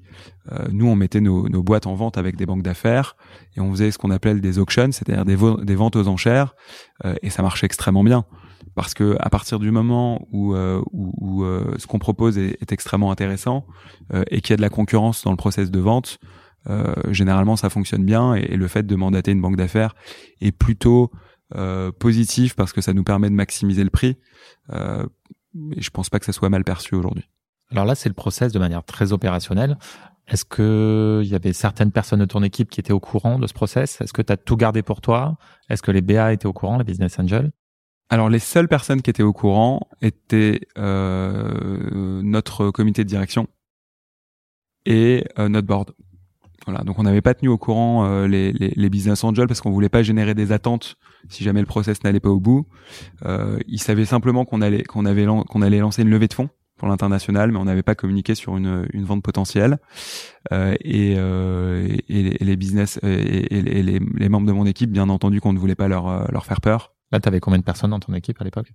euh, 0.53 0.67
nous 0.71 0.87
on 0.87 0.95
mettait 0.95 1.19
nos, 1.19 1.49
nos 1.49 1.61
boîtes 1.61 1.85
en 1.85 1.95
vente 1.95 2.17
avec 2.17 2.37
des 2.37 2.45
banques 2.45 2.63
d'affaires 2.63 3.17
et 3.57 3.59
on 3.59 3.71
faisait 3.71 3.91
ce 3.91 3.97
qu'on 3.97 4.11
appelle 4.11 4.39
des 4.39 4.59
auctions, 4.59 4.89
c'est-à-dire 4.91 5.25
des, 5.25 5.75
ventes 5.75 5.95
aux 5.97 6.07
enchères, 6.07 6.55
euh, 7.03 7.15
et 7.21 7.29
ça 7.29 7.43
marchait 7.43 7.65
extrêmement 7.65 8.05
bien 8.05 8.25
parce 8.75 8.93
que 8.93 9.15
à 9.19 9.29
partir 9.29 9.59
du 9.59 9.71
moment 9.71 10.25
où, 10.31 10.55
euh, 10.55 10.81
où, 10.91 11.13
où, 11.19 11.43
euh, 11.43 11.75
ce 11.77 11.87
qu'on 11.87 11.99
propose 11.99 12.37
est, 12.37 12.57
est 12.61 12.71
extrêmement 12.71 13.11
intéressant 13.11 13.65
euh, 14.13 14.23
et 14.29 14.41
qu'il 14.41 14.51
y 14.51 14.55
a 14.55 14.57
de 14.57 14.61
la 14.61 14.69
concurrence 14.69 15.23
dans 15.23 15.31
le 15.31 15.37
process 15.37 15.71
de 15.71 15.79
vente, 15.79 16.19
euh, 16.69 16.93
généralement 17.11 17.55
ça 17.55 17.69
fonctionne 17.69 18.05
bien 18.05 18.35
et, 18.35 18.53
et 18.53 18.57
le 18.57 18.67
fait 18.67 18.83
de 18.83 18.95
mandater 18.95 19.31
une 19.31 19.41
banque 19.41 19.57
d'affaires 19.57 19.95
est 20.41 20.51
plutôt 20.51 21.11
euh, 21.55 21.91
positif 21.91 22.55
parce 22.55 22.73
que 22.73 22.81
ça 22.81 22.93
nous 22.93 23.03
permet 23.03 23.29
de 23.29 23.35
maximiser 23.35 23.83
le 23.83 23.91
prix. 23.91 24.17
Euh, 24.71 25.05
et 25.75 25.81
je 25.81 25.89
pense 25.91 26.09
pas 26.09 26.17
que 26.17 26.25
ça 26.25 26.31
soit 26.31 26.49
mal 26.49 26.63
perçu 26.63 26.95
aujourd'hui. 26.95 27.29
Alors 27.69 27.85
là, 27.85 27.93
c'est 27.95 28.09
le 28.09 28.15
process 28.15 28.51
de 28.51 28.59
manière 28.59 28.83
très 28.83 29.13
opérationnelle. 29.13 29.77
Est-ce 30.27 30.45
que 30.45 31.21
il 31.23 31.29
y 31.29 31.35
avait 31.35 31.53
certaines 31.53 31.91
personnes 31.91 32.21
de 32.21 32.25
ton 32.25 32.41
équipe 32.43 32.69
qui 32.69 32.79
étaient 32.79 32.93
au 32.93 32.99
courant 32.99 33.37
de 33.37 33.45
ce 33.45 33.53
process? 33.53 34.01
Est-ce 34.01 34.13
que 34.13 34.21
tu 34.21 34.33
as 34.33 34.37
tout 34.37 34.55
gardé 34.55 34.81
pour 34.81 35.01
toi? 35.01 35.37
Est-ce 35.69 35.83
que 35.83 35.91
les 35.91 36.01
BA 36.01 36.33
étaient 36.33 36.45
au 36.47 36.53
courant, 36.53 36.77
les 36.77 36.83
business 36.83 37.19
angels? 37.19 37.51
Alors 38.09 38.29
les 38.29 38.39
seules 38.39 38.67
personnes 38.67 39.01
qui 39.01 39.09
étaient 39.09 39.23
au 39.23 39.33
courant 39.33 39.87
étaient 40.01 40.61
euh, 40.77 42.21
notre 42.23 42.71
comité 42.71 43.03
de 43.03 43.09
direction 43.09 43.47
et 44.85 45.25
euh, 45.37 45.49
notre 45.49 45.67
board. 45.67 45.91
Voilà, 46.65 46.83
donc 46.85 46.97
on 46.97 47.03
n'avait 47.03 47.21
pas 47.21 47.33
tenu 47.33 47.49
au 47.49 47.57
courant 47.57 48.05
euh, 48.05 48.25
les, 48.27 48.53
les, 48.53 48.71
les 48.75 48.89
business 48.89 49.23
angels 49.25 49.47
parce 49.47 49.59
qu'on 49.59 49.71
voulait 49.71 49.89
pas 49.89 50.01
générer 50.01 50.33
des 50.33 50.51
attentes 50.53 50.95
si 51.27 51.43
jamais 51.43 51.59
le 51.59 51.65
process 51.65 52.01
n'allait 52.03 52.21
pas 52.21 52.29
au 52.29 52.39
bout. 52.39 52.65
Euh, 53.25 53.59
ils 53.67 53.81
savaient 53.81 54.05
simplement 54.05 54.45
qu'on 54.45 54.61
allait 54.61 54.83
qu'on 54.83 55.05
avait 55.05 55.25
qu'on 55.25 55.61
allait 55.61 55.79
lancer 55.79 56.03
une 56.03 56.09
levée 56.09 56.27
de 56.29 56.33
fonds 56.33 56.49
pour 56.77 56.87
l'international, 56.87 57.51
mais 57.51 57.59
on 57.59 57.65
n'avait 57.65 57.83
pas 57.83 57.95
communiqué 57.95 58.33
sur 58.33 58.55
une, 58.57 58.87
une 58.93 59.03
vente 59.03 59.23
potentielle. 59.23 59.77
Euh, 60.53 60.73
et, 60.81 61.15
euh, 61.17 61.85
et, 62.09 62.41
et 62.41 62.45
les 62.45 62.55
business 62.55 62.99
et- 63.03 63.57
et 63.57 63.61
les, 63.61 63.99
les 63.99 64.29
membres 64.29 64.47
de 64.47 64.53
mon 64.53 64.65
équipe, 64.65 64.89
bien 64.91 65.09
entendu, 65.09 65.41
qu'on 65.41 65.53
ne 65.53 65.59
voulait 65.59 65.75
pas 65.75 65.87
leur 65.89 66.07
euh, 66.07 66.25
leur 66.31 66.45
faire 66.45 66.61
peur. 66.61 66.93
Là, 67.11 67.19
tu 67.19 67.27
avais 67.27 67.39
combien 67.41 67.59
de 67.59 67.63
personnes 67.63 67.91
dans 67.91 67.99
ton 67.99 68.13
équipe 68.13 68.39
à 68.41 68.43
l'époque? 68.45 68.71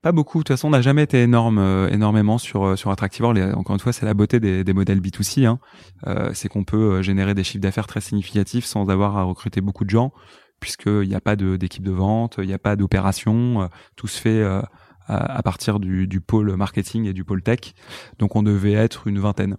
Pas 0.00 0.12
beaucoup. 0.12 0.38
De 0.38 0.42
toute 0.44 0.48
façon, 0.56 0.68
on 0.68 0.70
n'a 0.70 0.80
jamais 0.80 1.02
été 1.02 1.20
énorme, 1.22 1.58
euh, 1.58 1.88
énormément 1.88 2.38
sur 2.38 2.62
euh, 2.64 2.76
sur 2.76 2.90
Attractivore. 2.92 3.34
Encore 3.54 3.74
une 3.74 3.80
fois, 3.80 3.92
c'est 3.92 4.06
la 4.06 4.14
beauté 4.14 4.38
des, 4.38 4.62
des 4.62 4.72
modèles 4.72 5.00
B2C. 5.00 5.44
Hein. 5.44 5.58
Euh, 6.06 6.30
c'est 6.34 6.48
qu'on 6.48 6.62
peut 6.62 6.98
euh, 6.98 7.02
générer 7.02 7.34
des 7.34 7.42
chiffres 7.42 7.62
d'affaires 7.62 7.88
très 7.88 8.00
significatifs 8.00 8.64
sans 8.64 8.90
avoir 8.90 9.16
à 9.16 9.24
recruter 9.24 9.60
beaucoup 9.60 9.84
de 9.84 9.90
gens, 9.90 10.12
puisqu'il 10.60 11.08
n'y 11.08 11.16
a 11.16 11.20
pas 11.20 11.34
d'équipe 11.34 11.82
de, 11.82 11.90
vente, 11.90 12.36
il 12.38 12.46
n'y 12.46 12.52
a 12.52 12.60
pas 12.60 12.76
d'opération. 12.76 13.62
euh, 13.62 13.66
tout 13.96 14.06
se 14.06 14.20
fait 14.20 14.40
à, 14.44 14.68
à 15.08 15.42
partir 15.42 15.80
du, 15.80 16.06
du 16.06 16.20
pôle 16.20 16.54
marketing 16.54 17.06
et 17.06 17.12
du 17.12 17.24
pôle 17.24 17.42
tech. 17.42 17.74
Donc, 18.20 18.36
on 18.36 18.44
devait 18.44 18.74
être 18.74 19.08
une 19.08 19.18
vingtaine. 19.18 19.56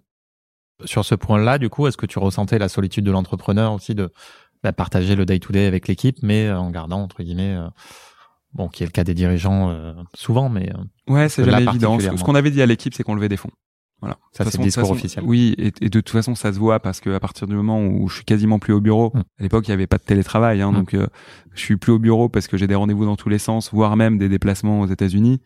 Sur 0.86 1.04
ce 1.04 1.16
point-là, 1.16 1.58
du 1.58 1.68
coup, 1.70 1.86
est-ce 1.88 1.98
que 1.98 2.06
tu 2.06 2.18
ressentais 2.20 2.60
la 2.60 2.70
solitude 2.70 3.04
de 3.04 3.12
l'entrepreneur 3.12 3.74
aussi 3.74 3.94
de 3.94 4.10
bah, 4.64 4.72
partager 4.72 5.18
le 5.18 5.26
day-to-day 5.26 5.66
avec 5.66 5.90
l'équipe, 5.90 6.18
mais 6.22 6.50
en 6.50 6.70
gardant, 6.72 7.02
entre 7.02 7.24
guillemets, 7.24 7.58
bon, 8.54 8.68
qui 8.70 8.84
est 8.84 8.86
le 8.86 8.92
cas 8.92 9.04
des 9.04 9.14
dirigeants 9.14 9.70
euh, 9.70 9.94
souvent, 10.16 10.50
mais 10.50 10.72
euh, 10.74 11.14
Ouais, 11.14 11.30
c'est 11.30 11.44
jamais 11.44 11.64
évident. 11.66 12.00
Ce, 12.00 12.24
qu'on 12.24 12.36
avait 12.36 12.52
dit 12.52 12.62
à 12.62 12.66
l'équipe, 12.66 12.94
c'est 12.94 13.04
qu'on 13.04 13.16
levait 13.16 13.30
des 13.30 13.38
fonds. 13.38 13.52
Voilà. 14.02 14.18
Ça, 14.32 14.46
c'est 14.46 14.58
le 14.58 14.64
discours 14.64 14.84
façon- 14.84 14.94
officiel. 14.94 15.26
Oui, 15.28 15.54
et, 15.58 15.68
et 15.82 15.90
de 15.90 16.00
toute 16.00 16.10
façon, 16.10 16.34
ça 16.34 16.54
se 16.54 16.58
voit 16.60 16.80
parce 16.80 17.02
que 17.02 17.10
à 17.10 17.20
partir 17.20 17.48
du 17.48 17.56
moment 17.56 17.86
où 17.86 18.08
je 18.08 18.16
suis 18.16 18.24
quasiment 18.24 18.58
plus 18.58 18.72
au 18.74 18.80
bureau, 18.80 19.12
Mm. 19.14 19.20
à 19.20 19.44
l'époque, 19.44 19.68
il 19.68 19.72
n'y 19.72 19.74
avait 19.74 19.88
pas 19.88 19.98
de 19.98 20.04
télétravail, 20.04 20.62
hein, 20.62 20.72
Mm. 20.72 20.76
donc 20.76 20.94
euh, 20.94 21.08
je 21.54 21.60
suis 21.62 21.76
plus 21.76 21.92
au 21.92 22.00
bureau 22.00 22.30
parce 22.30 22.48
que 22.48 22.56
j'ai 22.56 22.66
des 22.68 22.76
rendez-vous 22.76 23.04
dans 23.06 23.18
tous 23.18 23.28
les 23.28 23.40
sens, 23.40 23.72
voire 23.74 23.98
même 23.98 24.18
des 24.18 24.30
déplacements 24.30 24.80
aux 24.80 24.88
États-Unis. 24.88 25.42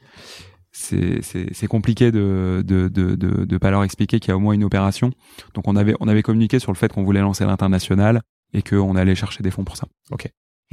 C'est 0.72 1.68
compliqué 1.68 2.12
de 2.12 2.64
de 2.66 2.88
de 2.88 3.16
de, 3.16 3.46
de 3.46 3.58
pas 3.58 3.70
leur 3.72 3.84
expliquer 3.84 4.20
qu'il 4.20 4.30
y 4.30 4.32
a 4.32 4.38
au 4.38 4.40
moins 4.40 4.54
une 4.54 4.64
opération. 4.64 5.12
Donc 5.54 5.68
on 5.68 5.76
avait 5.76 5.96
on 6.00 6.08
avait 6.08 6.24
communiqué 6.24 6.60
sur 6.60 6.72
le 6.72 6.78
fait 6.78 6.92
qu'on 6.92 7.04
voulait 7.04 7.22
lancer 7.22 7.46
l'international 7.46 8.22
et 8.54 8.62
qu'on 8.64 8.96
allait 8.96 9.16
chercher 9.16 9.44
des 9.44 9.52
fonds 9.52 9.64
pour 9.64 9.78
ça. 9.78 9.88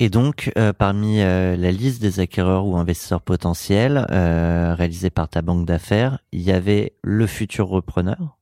Et 0.03 0.09
donc, 0.09 0.51
euh, 0.57 0.73
parmi 0.73 1.21
euh, 1.21 1.57
la 1.57 1.71
liste 1.73 2.01
des 2.01 2.21
acquéreurs 2.21 2.65
ou 2.67 2.77
investisseurs 2.79 3.21
potentiels 3.21 4.07
euh, 4.11 4.75
réalisée 4.75 5.11
par 5.11 5.29
ta 5.29 5.43
banque 5.43 5.67
d'affaires, 5.67 6.21
il 6.33 6.41
y 6.41 6.53
avait 6.53 6.95
le 7.03 7.27
futur 7.27 7.69
repreneur. 7.69 8.39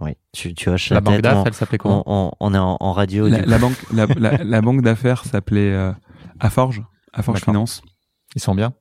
Oui, 0.00 0.12
tu, 0.32 0.54
tu 0.54 0.68
hoches 0.68 0.90
La 0.90 0.94
la, 0.96 1.00
banque 1.00 1.14
tête. 1.16 1.24
d'AF, 1.24 1.38
on, 1.38 1.44
elle 1.44 1.54
s'appelait 1.54 1.78
comment? 1.78 2.04
on, 2.06 2.28
on- 2.28 2.32
on 2.38 2.54
est 2.54 2.58
en, 2.58 2.76
en 2.78 2.92
radio. 2.92 3.26
La, 3.26 3.40
du 3.40 3.50
la 3.50 3.58
banque, 3.58 3.74
la, 3.92 4.06
la- 4.06 4.44
la 4.44 4.60
banque 4.60 4.82
d'affaires 4.82 5.24
s'appelait 5.24 5.72
euh, 5.72 5.92
Aforge, 6.38 6.84
Aforge 7.12 7.40
D'accord. 7.40 7.52
Finance. 7.54 7.82
Ils 8.36 8.40
sont 8.40 8.54
bien? 8.54 8.72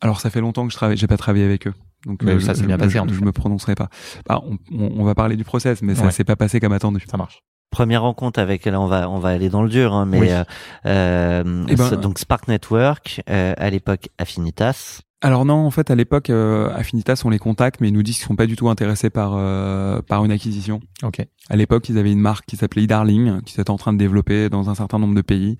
Alors 0.00 0.20
ça 0.20 0.30
fait 0.30 0.40
longtemps 0.40 0.64
que 0.66 0.72
je 0.72 0.76
travaille, 0.78 0.96
j'ai 0.96 1.06
pas 1.06 1.18
travaillé 1.18 1.44
avec 1.44 1.66
eux. 1.66 1.74
Donc 2.06 2.22
Mais 2.22 2.32
euh, 2.32 2.40
ça 2.40 2.54
s'est 2.54 2.64
bien 2.66 2.76
je- 2.78 2.82
passé, 2.84 2.98
en 2.98 3.04
Je, 3.04 3.08
tout 3.10 3.14
je 3.14 3.24
me 3.24 3.30
prononcerai 3.30 3.74
pas. 3.74 3.88
Bah, 4.26 4.42
on, 4.44 4.56
on, 4.72 5.00
on 5.00 5.04
va 5.04 5.14
parler 5.14 5.36
du 5.36 5.44
process, 5.44 5.82
mais 5.82 5.94
ça 5.94 6.06
Ouais. 6.06 6.10
s'est 6.12 6.24
pas 6.24 6.34
passé 6.36 6.60
comme 6.60 6.72
attendu. 6.72 7.04
Ça 7.10 7.18
marche. 7.18 7.42
Première 7.72 8.02
rencontre 8.02 8.38
avec, 8.38 8.66
là 8.66 8.80
on 8.80 8.86
va, 8.86 9.08
on 9.10 9.18
va 9.18 9.30
aller 9.30 9.48
dans 9.48 9.62
le 9.62 9.68
dur, 9.68 9.94
hein, 9.94 10.06
mais 10.06 10.20
Oui. 10.20 10.28
euh, 10.30 10.44
euh, 10.86 11.64
Eh 11.68 11.74
ben, 11.74 11.90
donc 11.96 12.18
Spark 12.18 12.46
Network, 12.46 13.22
euh, 13.28 13.54
à 13.56 13.70
l'époque 13.70 14.10
Affinitas. 14.18 15.00
Alors 15.24 15.44
non, 15.44 15.54
en 15.54 15.70
fait, 15.70 15.90
à 15.90 15.94
l'époque, 15.94 16.30
euh, 16.30 16.68
Affinitas, 16.74 17.22
on 17.24 17.30
les 17.30 17.38
contacte, 17.38 17.80
mais 17.80 17.88
ils 17.88 17.94
nous 17.94 18.02
disent 18.02 18.16
qu'ils 18.16 18.26
sont 18.26 18.36
pas 18.36 18.46
du 18.46 18.56
tout 18.56 18.68
intéressés 18.68 19.08
par 19.08 19.34
euh, 19.36 20.02
par 20.02 20.24
une 20.24 20.32
acquisition. 20.32 20.80
Ok. 21.02 21.24
À 21.48 21.56
l'époque, 21.56 21.88
ils 21.88 21.96
avaient 21.96 22.12
une 22.12 22.20
marque 22.20 22.44
qui 22.44 22.56
s'appelait 22.56 22.82
eDarling, 22.82 23.40
qui 23.42 23.54
s'était 23.54 23.70
en 23.70 23.78
train 23.78 23.92
de 23.92 23.98
développer 23.98 24.48
dans 24.48 24.68
un 24.68 24.74
certain 24.74 24.98
nombre 24.98 25.14
de 25.14 25.22
pays, 25.22 25.58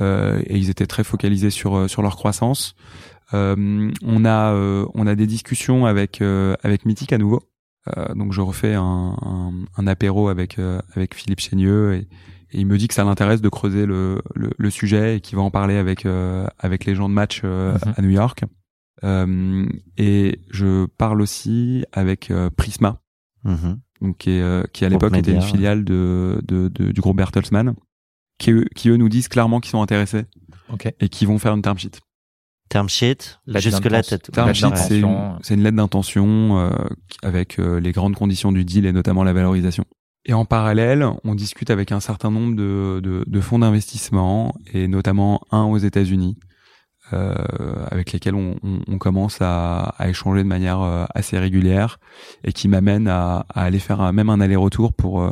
euh, 0.00 0.40
et 0.46 0.56
ils 0.56 0.70
étaient 0.70 0.86
très 0.86 1.04
focalisés 1.04 1.50
sur 1.50 1.76
euh, 1.76 1.88
sur 1.88 2.00
leur 2.02 2.16
croissance. 2.16 2.74
Euh, 3.34 3.90
on 4.04 4.24
a 4.24 4.52
euh, 4.52 4.86
on 4.94 5.06
a 5.06 5.14
des 5.16 5.26
discussions 5.26 5.84
avec 5.84 6.20
euh, 6.22 6.54
avec 6.62 6.86
Mythic 6.86 7.12
à 7.12 7.18
nouveau. 7.18 7.42
Euh, 7.96 8.14
donc 8.14 8.32
je 8.32 8.40
refais 8.40 8.74
un, 8.74 9.16
un, 9.22 9.52
un 9.76 9.86
apéro 9.88 10.28
avec 10.28 10.58
euh, 10.58 10.80
avec 10.94 11.14
Philippe 11.16 11.40
Chénieux 11.40 11.94
et, 11.94 11.98
et 12.52 12.60
il 12.60 12.66
me 12.66 12.78
dit 12.78 12.86
que 12.86 12.94
ça 12.94 13.02
l'intéresse 13.02 13.40
de 13.40 13.48
creuser 13.48 13.86
le, 13.86 14.22
le, 14.36 14.50
le 14.56 14.70
sujet 14.70 15.16
et 15.16 15.20
qu'il 15.20 15.34
va 15.36 15.42
en 15.42 15.50
parler 15.50 15.76
avec 15.76 16.06
euh, 16.06 16.46
avec 16.60 16.84
les 16.84 16.94
gens 16.94 17.08
de 17.08 17.14
match 17.14 17.40
euh, 17.44 17.72
Mhm. 17.84 17.94
à 17.96 18.02
New 18.02 18.10
York. 18.10 18.44
Euh, 19.04 19.66
et 19.96 20.38
je 20.50 20.86
parle 20.86 21.20
aussi 21.22 21.84
avec 21.92 22.32
Prisma, 22.56 23.00
Mhm. 23.44 23.80
donc 24.00 24.18
qui, 24.18 24.30
est, 24.30 24.42
euh, 24.42 24.62
qui 24.72 24.84
à 24.84 24.88
l'époque 24.88 25.16
était 25.16 25.32
une 25.32 25.42
filiale 25.42 25.84
de, 25.84 26.40
de, 26.44 26.68
de- 26.68 26.92
du 26.92 27.00
groupe 27.00 27.16
Bertelsmann, 27.16 27.74
qui 28.38 28.52
eux, 28.52 28.64
qui 28.76 28.90
eux 28.90 28.96
nous 28.96 29.08
disent 29.08 29.26
clairement 29.26 29.58
qu'ils 29.58 29.70
sont 29.72 29.82
intéressés 29.82 30.26
Ok. 30.72 30.92
et 31.00 31.08
qui 31.08 31.26
vont 31.26 31.38
faire 31.40 31.52
une 31.54 31.62
term 31.62 31.76
sheet. 31.78 31.98
Term 32.72 32.88
sheet. 32.88 33.38
Lettre 33.46 33.60
Jusque 33.60 33.84
là, 33.84 33.90
d'intention. 34.00 34.18
t'as- 34.18 34.32
Term 34.32 34.48
Lettre 34.48 34.58
sheet, 34.58 34.76
c'est 34.76 34.94
une, 34.96 35.02
d'intention. 35.02 35.38
c'est 35.42 35.54
une 35.54 35.62
lettre 35.62 35.76
d'intention 35.76 36.58
euh, 36.58 36.70
avec 37.22 37.58
euh, 37.58 37.78
les 37.80 37.92
grandes 37.92 38.14
conditions 38.14 38.50
du 38.50 38.64
deal 38.64 38.86
et 38.86 38.92
notamment 38.92 39.24
la 39.24 39.34
valorisation. 39.34 39.84
Et 40.24 40.32
en 40.32 40.44
parallèle, 40.46 41.06
on 41.24 41.34
discute 41.34 41.68
avec 41.70 41.92
un 41.92 42.00
certain 42.00 42.30
nombre 42.30 42.56
de, 42.56 43.00
de, 43.02 43.24
de 43.26 43.40
fonds 43.40 43.58
d'investissement 43.58 44.54
et 44.72 44.88
notamment 44.88 45.42
un 45.50 45.64
aux 45.64 45.76
États-Unis, 45.78 46.38
euh, 47.12 47.34
avec 47.90 48.12
lesquels 48.12 48.36
on, 48.36 48.56
on, 48.62 48.80
on 48.88 48.96
commence 48.98 49.38
à, 49.42 49.80
à 49.98 50.08
échanger 50.08 50.42
de 50.42 50.48
manière 50.48 50.80
euh, 50.80 51.04
assez 51.14 51.38
régulière 51.38 51.98
et 52.44 52.52
qui 52.54 52.68
m'amène 52.68 53.06
à, 53.06 53.44
à 53.52 53.64
aller 53.64 53.80
faire 53.80 54.00
un- 54.00 54.12
même 54.12 54.30
un 54.30 54.40
aller-retour 54.40 54.94
pour 54.94 55.20
euh, 55.22 55.30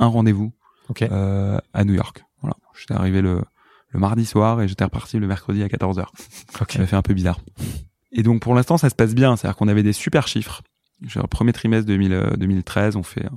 un 0.00 0.06
rendez-vous 0.06 0.52
Ok. 0.88 1.02
euh, 1.02 1.58
à 1.74 1.84
New 1.84 1.94
York. 1.94 2.24
Voilà, 2.40 2.56
j'étais 2.76 2.94
arrivé 2.94 3.20
le, 3.20 3.42
le 3.98 4.00
mardi 4.00 4.24
soir 4.24 4.62
et 4.62 4.68
j'étais 4.68 4.84
reparti 4.84 5.18
le 5.18 5.26
mercredi 5.26 5.62
à 5.62 5.66
14h. 5.68 6.06
Ok. 6.60 6.72
Ça 6.72 6.78
m'a 6.78 6.86
fait 6.86 6.96
un 6.96 7.02
peu 7.02 7.14
bizarre. 7.14 7.40
Et 8.12 8.22
donc 8.22 8.40
pour 8.40 8.54
l'instant 8.54 8.78
ça 8.78 8.88
se 8.88 8.94
passe 8.94 9.14
bien, 9.14 9.36
c'est-à-dire 9.36 9.56
qu'on 9.56 9.68
avait 9.68 9.82
des 9.82 9.92
super 9.92 10.28
chiffres. 10.28 10.62
Genre, 11.02 11.22
le 11.24 11.28
premier 11.28 11.52
trimestre 11.52 11.86
2000, 11.86 12.12
euh, 12.12 12.36
2013, 12.36 12.96
on 12.96 13.04
fait, 13.04 13.24
euh, 13.24 13.30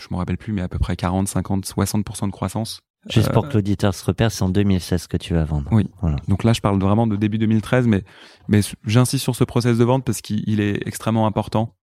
je 0.00 0.06
me 0.10 0.16
rappelle 0.16 0.38
plus, 0.38 0.52
mais 0.52 0.62
à 0.62 0.68
peu 0.68 0.78
près 0.78 0.96
40, 0.96 1.28
50, 1.28 1.66
60% 1.66 2.26
de 2.26 2.32
croissance. 2.32 2.80
Juste 3.08 3.28
Euh, 3.28 3.32
pour 3.32 3.48
que 3.48 3.54
l'auditeur 3.54 3.94
se 3.94 4.04
repère, 4.04 4.30
c'est 4.30 4.42
en 4.42 4.48
2016 4.48 5.06
que 5.06 5.18
tu 5.18 5.34
vas 5.34 5.44
vendre. 5.44 5.68
Oui. 5.72 5.90
Voilà. 6.00 6.16
Donc 6.28 6.44
là, 6.44 6.54
je 6.54 6.60
parle 6.60 6.78
vraiment 6.80 7.06
de 7.06 7.16
début 7.16 7.36
2013, 7.38 7.86
mais, 7.86 8.02
mais 8.48 8.60
j'insiste 8.86 9.24
sur 9.24 9.36
ce 9.36 9.44
process 9.44 9.76
de 9.76 9.84
vente 9.84 10.04
parce 10.04 10.20
qu'il 10.22 10.42
il 10.46 10.60
est 10.60 10.86
extrêmement 10.86 11.26
important 11.26 11.74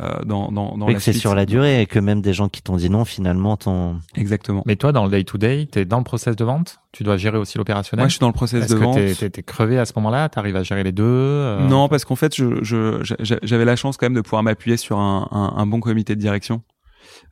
euh, 0.00 0.22
dans, 0.24 0.52
dans, 0.52 0.76
dans 0.76 0.86
Oui, 0.86 0.92
la 0.92 0.98
que 0.98 1.04
c'est 1.04 1.12
sur 1.14 1.34
la 1.34 1.46
durée 1.46 1.80
et 1.80 1.86
que 1.86 1.98
même 1.98 2.20
des 2.20 2.32
gens 2.34 2.48
qui 2.48 2.60
t'ont 2.62 2.76
dit 2.76 2.90
non, 2.90 3.04
finalement, 3.06 3.56
t'ont. 3.56 3.96
Exactement. 4.16 4.62
Mais 4.66 4.76
toi, 4.76 4.92
dans 4.92 5.04
le 5.04 5.10
day-to-day, 5.10 5.68
tu 5.72 5.78
es 5.78 5.84
dans 5.86 5.98
le 5.98 6.04
process 6.04 6.36
de 6.36 6.44
vente? 6.44 6.80
Tu 6.92 7.04
dois 7.04 7.16
gérer 7.16 7.38
aussi 7.38 7.56
l'opérationnel? 7.58 8.02
Moi, 8.04 8.08
je 8.08 8.12
suis 8.14 8.20
dans 8.20 8.26
le 8.26 8.32
process 8.34 8.64
Est-ce 8.64 8.74
de 8.74 8.78
que 8.78 8.84
vente. 8.84 8.94
t'es- 8.96 9.14
t'es 9.14 9.30
t'es 9.30 9.42
crevé 9.42 9.78
à 9.78 9.86
ce 9.86 9.92
moment-là? 9.96 10.28
Tu 10.28 10.38
arrives 10.38 10.56
à 10.56 10.62
gérer 10.62 10.84
les 10.84 10.92
deux 10.92 11.04
euh, 11.04 11.66
Non, 11.66 11.88
parce 11.88 12.04
qu'en 12.04 12.16
fait, 12.16 12.34
je, 12.36 12.62
je, 12.62 12.98
j'a- 13.20 13.38
j'avais 13.42 13.64
la 13.64 13.76
chance 13.76 13.96
quand 13.96 14.06
même 14.06 14.14
de 14.14 14.20
pouvoir 14.20 14.42
m'appuyer 14.42 14.76
sur 14.76 14.98
un, 14.98 15.26
un, 15.30 15.54
un 15.56 15.66
bon 15.66 15.80
comité 15.80 16.14
de 16.16 16.20
direction. 16.20 16.62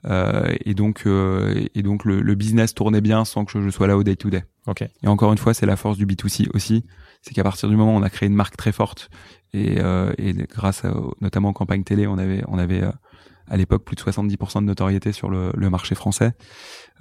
Euh, 0.07 0.55
et 0.64 0.75
donc, 0.75 1.03
euh, 1.07 1.64
et 1.75 1.83
donc 1.83 2.05
le, 2.05 2.21
le 2.21 2.35
business 2.35 2.75
tournait 2.75 3.01
bien 3.01 3.25
sans 3.25 3.45
que 3.45 3.61
je 3.61 3.71
sois 3.71 3.87
là 3.87 3.97
au 3.97 4.03
day 4.05 4.16
to 4.16 4.31
day. 4.31 4.45
Ok. 4.66 4.83
Et 5.03 5.09
encore 5.09 5.33
une 5.33 5.38
fois, 5.38 5.55
c'est 5.55 5.66
la 5.66 5.77
force 5.77 5.97
du 5.99 6.07
B2C 6.07 6.49
aussi, 6.55 6.85
c'est 7.26 7.34
qu'à 7.34 7.42
partir 7.42 7.68
du 7.68 7.74
moment 7.76 7.94
où 7.94 7.98
on 7.98 8.02
a 8.02 8.10
créé 8.10 8.28
une 8.28 8.34
marque 8.36 8.56
très 8.56 8.70
forte 8.72 9.10
et, 9.52 9.76
euh, 9.80 10.12
et 10.16 10.32
grâce 10.32 10.84
à, 10.84 10.94
notamment 11.20 11.48
aux 11.48 11.52
campagnes 11.54 11.82
télé, 11.82 12.06
on 12.06 12.18
avait, 12.18 12.42
on 12.46 12.56
avait 12.58 12.82
euh, 12.84 12.92
à 13.48 13.56
l'époque 13.56 13.84
plus 13.84 13.96
de 13.96 14.00
70% 14.00 14.60
de 14.60 14.66
notoriété 14.66 15.10
sur 15.12 15.28
le, 15.28 15.50
le 15.56 15.70
marché 15.70 15.94
français. 15.96 16.32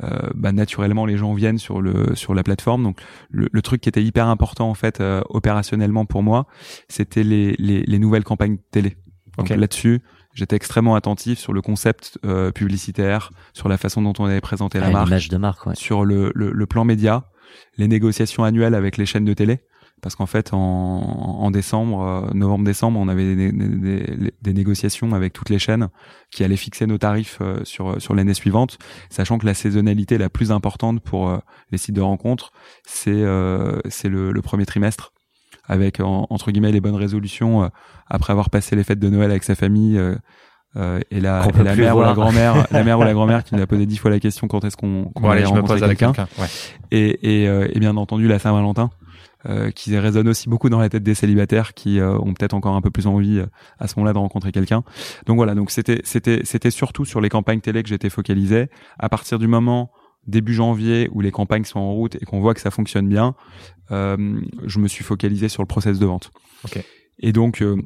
Euh, 0.04 0.10
bah, 0.34 0.52
naturellement, 0.52 1.06
les 1.06 1.18
gens 1.18 1.34
viennent 1.34 1.58
sur 1.60 1.80
le 1.82 2.16
sur 2.16 2.34
la 2.34 2.44
plateforme. 2.44 2.84
Donc, 2.84 3.00
le, 3.30 3.48
le 3.52 3.62
truc 3.62 3.82
qui 3.82 3.90
était 3.90 4.04
hyper 4.04 4.28
important 4.28 4.70
en 4.70 4.74
fait 4.74 5.00
euh, 5.00 5.22
opérationnellement 5.30 6.06
pour 6.06 6.24
moi, 6.24 6.48
c'était 6.90 7.24
les, 7.24 7.56
les, 7.60 7.84
les 7.84 8.00
nouvelles 8.00 8.24
campagnes 8.24 8.58
télé. 8.72 8.98
Donc 9.38 9.52
Ok. 9.52 9.58
là-dessus, 9.58 10.02
j'étais 10.34 10.56
extrêmement 10.56 10.96
attentif 10.96 11.38
sur 11.40 11.54
le 11.54 11.62
concept 11.62 12.18
euh, 12.26 12.52
publicitaire, 12.52 13.32
sur 13.54 13.68
la 13.70 13.78
façon 13.78 14.02
dont 14.02 14.14
on 14.20 14.26
avait 14.26 14.42
présenté 14.42 14.80
la 14.80 14.88
Ah, 14.88 14.92
marque, 14.92 15.28
de 15.30 15.38
marque, 15.38 15.66
ouais. 15.68 15.76
sur 15.76 16.04
le, 16.06 16.32
le, 16.36 16.52
le 16.52 16.66
plan 16.66 16.84
média, 16.86 17.30
les 17.78 17.88
négociations 17.88 18.44
annuelles 18.44 18.76
avec 18.76 18.98
les 18.98 19.06
chaînes 19.06 19.26
de 19.26 19.34
télé. 19.34 19.60
Parce 20.02 20.16
qu'en 20.16 20.28
fait, 20.28 20.54
en, 20.54 20.58
en 20.60 21.50
décembre, 21.52 22.02
euh, 22.02 22.34
novembre-décembre, 22.36 23.00
on 23.00 23.08
avait 23.08 23.36
des, 23.36 23.52
des, 23.52 23.68
des- 23.78 24.34
des 24.40 24.54
négociations 24.54 25.14
avec 25.14 25.34
toutes 25.34 25.50
les 25.50 25.58
chaînes 25.58 25.88
qui 26.32 26.44
allaient 26.44 26.58
fixer 26.58 26.86
nos 26.86 26.98
tarifs 27.00 27.40
euh, 27.42 27.62
sur, 27.64 28.00
sur 28.00 28.14
l'année 28.14 28.36
suivante, 28.36 28.78
sachant 29.10 29.38
que 29.40 29.46
la 29.48 29.54
saisonnalité 29.56 30.18
la 30.20 30.30
plus 30.30 30.52
importante 30.52 31.00
pour 31.02 31.30
euh, 31.30 31.38
les 31.72 31.80
sites 31.80 31.96
de 31.96 32.02
rencontres, 32.02 32.52
c'est 32.86 33.10
euh, 33.14 33.80
c'est 33.90 34.10
le, 34.10 34.32
le 34.32 34.42
premier 34.44 34.66
trimestre, 34.68 35.12
avec 35.68 36.00
en- 36.00 36.28
entre 36.30 36.52
guillemets 36.52 36.72
les 36.72 36.82
bonnes 36.82 36.96
résolutions 36.96 37.64
euh, 37.64 37.68
après 38.08 38.32
avoir 38.32 38.52
passé 38.52 38.76
les 38.76 38.84
fêtes 38.84 39.00
de 39.00 39.10
Noël 39.10 39.32
avec 39.32 39.44
sa 39.44 39.56
famille. 39.56 39.98
euh, 39.98 40.16
euh, 40.78 41.00
et 41.10 41.22
la, 41.22 41.48
et 41.48 41.64
la 41.64 41.74
mère 41.76 41.96
ou 41.98 42.02
la 42.02 42.14
grand-mère, 42.14 42.68
la 42.72 42.84
mère 42.84 43.00
ou 43.00 43.04
la 43.04 43.14
grand-mère 43.14 43.46
qui 43.46 43.56
nous 43.56 43.62
a 43.62 43.66
posé 43.66 43.86
dix 43.86 43.96
fois 43.98 44.12
la 44.12 44.20
question 44.20 44.48
quand 44.50 44.66
est-ce 44.66 44.76
qu'on 44.76 45.06
qu'on 45.06 45.22
Bon, 45.22 45.30
allait 45.30 45.46
je 45.46 45.46
me 45.46 45.62
rencontrer 45.62 45.80
pose 45.80 45.88
quelqu'un 45.88 46.12
quelqu'un. 46.12 46.28
Ouais. 46.42 46.48
et, 46.92 47.44
et, 47.44 47.48
euh, 47.48 47.68
et 47.74 47.80
bien 47.80 47.96
entendu 47.96 48.28
la 48.28 48.40
Saint-Valentin 48.40 48.90
euh, 49.48 49.72
qui 49.72 49.98
résonne 49.98 50.28
aussi 50.28 50.50
beaucoup 50.50 50.70
dans 50.70 50.80
la 50.80 50.90
tête 50.90 51.04
des 51.04 51.16
célibataires 51.16 51.74
qui 51.74 52.00
euh, 52.00 52.18
ont 52.18 52.34
peut-être 52.34 52.54
encore 52.54 52.76
un 52.76 52.82
peu 52.82 52.92
plus 52.92 53.08
envie 53.08 53.40
euh, 53.40 53.46
à 53.80 53.88
ce 53.88 53.96
moment-là 53.98 54.14
de 54.14 54.18
rencontrer 54.18 54.52
quelqu'un. 54.52 54.84
Donc 55.26 55.38
voilà, 55.38 55.56
donc 55.56 55.72
c'était 55.72 56.02
c'était 56.04 56.42
c'était 56.44 56.72
surtout 56.72 57.06
sur 57.06 57.22
les 57.22 57.30
campagnes 57.30 57.62
télé 57.62 57.84
que 57.84 57.90
j'étais 57.90 58.10
focalisé. 58.10 58.70
À 58.98 59.10
partir 59.10 59.40
du 59.40 59.48
moment 59.48 59.92
début 60.28 60.54
janvier 60.54 61.10
où 61.12 61.22
les 61.22 61.32
campagnes 61.32 61.66
sont 61.66 61.80
en 61.80 61.94
route 61.94 62.16
et 62.16 62.26
qu'on 62.26 62.40
voit 62.40 62.54
que 62.54 62.62
ça 62.62 62.72
fonctionne 62.72 63.08
bien, 63.08 63.36
euh, 63.92 64.42
je 64.66 64.80
me 64.80 64.88
suis 64.88 65.04
focalisé 65.04 65.50
sur 65.50 65.62
le 65.62 65.68
process 65.68 66.00
de 66.00 66.06
vente. 66.06 66.32
Ok. 66.64 66.84
Et 67.20 67.32
donc 67.32 67.62
euh, 67.62 67.82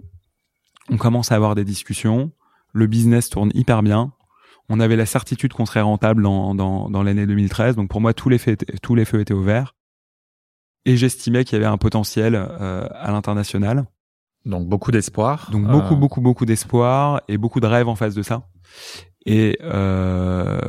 on 0.90 0.98
commence 0.98 1.32
à 1.32 1.36
avoir 1.36 1.56
des 1.56 1.66
discussions, 1.66 2.32
le 2.74 2.88
business 2.88 3.30
tourne 3.30 3.52
hyper 3.54 3.84
bien. 3.84 4.14
On 4.70 4.80
avait 4.80 4.96
la 4.96 5.08
certitude 5.08 5.54
qu'on 5.54 5.66
serait 5.66 5.82
rentable 5.82 6.22
dans, 6.22 6.54
dans, 6.54 6.90
dans 6.92 7.02
l'année 7.02 7.26
2013. 7.26 7.76
Donc 7.76 7.90
pour 7.90 8.02
moi, 8.02 8.14
tous 8.14 8.30
les, 8.30 8.38
feux 8.38 8.52
étaient, 8.52 8.78
tous 8.84 8.94
les 8.94 9.04
feux 9.04 9.20
étaient 9.20 9.34
ouverts. 9.34 9.76
Et 10.86 10.98
j'estimais 10.98 11.44
qu'il 11.44 11.58
y 11.58 11.62
avait 11.62 11.72
un 11.72 11.78
potentiel 11.78 12.36
euh, 12.36 12.88
à 12.94 13.12
l'international. 13.12 13.86
Donc 14.46 14.68
beaucoup 14.68 14.92
d'espoir. 14.92 15.50
Donc 15.52 15.66
Euh, 15.68 15.72
beaucoup, 15.72 15.96
beaucoup, 15.96 16.22
beaucoup 16.22 16.46
d'espoir 16.46 17.22
et 17.28 17.38
beaucoup 17.38 17.60
de 17.60 17.68
rêves 17.68 17.88
en 17.88 17.96
face 17.96 18.16
de 18.16 18.22
ça. 18.22 18.48
Et 19.26 19.58
euh, 19.62 20.62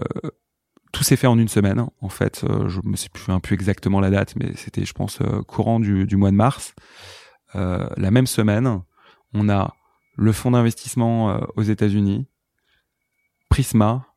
tout 0.92 1.04
s'est 1.04 1.16
fait 1.16 1.28
en 1.28 1.38
une 1.38 1.48
semaine. 1.48 1.86
En 2.00 2.08
fait, 2.08 2.44
je 2.66 2.80
me 2.84 2.96
souviens 2.96 3.40
plus 3.40 3.54
exactement 3.54 4.00
la 4.00 4.10
date, 4.10 4.34
mais 4.36 4.54
c'était, 4.56 4.84
je 4.84 4.92
pense, 4.92 5.20
courant 5.46 5.78
du, 5.78 6.06
du 6.06 6.16
mois 6.16 6.30
de 6.30 6.36
mars. 6.36 6.74
Euh, 7.54 7.88
la 7.96 8.10
même 8.10 8.26
semaine, 8.26 8.82
on 9.32 9.48
a 9.48 9.72
le 10.16 10.32
fonds 10.32 10.50
d'investissement 10.50 11.40
aux 11.56 11.62
États-Unis, 11.62 12.26
Prisma 13.48 14.09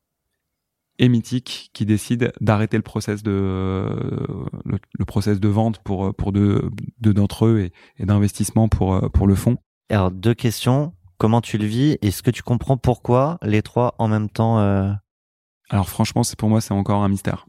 et 1.03 1.09
Mythic 1.09 1.69
qui 1.73 1.85
décident 1.85 2.27
d'arrêter 2.39 2.77
le 2.77 2.83
process 2.83 3.23
de 3.23 3.31
le, 4.65 4.79
le 4.97 5.05
process 5.05 5.39
de 5.41 5.47
vente 5.49 5.79
pour 5.79 6.15
pour 6.15 6.31
deux, 6.31 6.71
d'entre 6.99 7.45
eux 7.45 7.59
et, 7.59 7.73
et 8.01 8.06
d'investissement 8.06 8.69
pour 8.69 8.93
euh, 8.93 9.10
pour 9.10 9.27
le 9.27 9.35
fonds. 9.35 9.58
Alors, 9.89 10.12
deux 10.12 10.33
questions. 10.33 10.93
Comment 11.17 11.41
tu 11.41 11.58
le 11.58 11.65
vis? 11.65 11.97
Est-ce 12.01 12.23
que 12.23 12.31
tu 12.31 12.41
comprends 12.41 12.77
pourquoi 12.77 13.37
les 13.41 13.62
trois 13.62 13.95
en 13.97 14.08
même 14.08 14.29
temps 14.29 14.60
euh, 14.60 14.91
Alors 15.69 15.89
franchement, 15.89 16.23
c'est 16.23 16.39
pour 16.39 16.47
moi 16.47 16.62
c'est 16.62 16.73
encore 16.73 17.04
un 17.04 17.10
mystère 17.10 17.47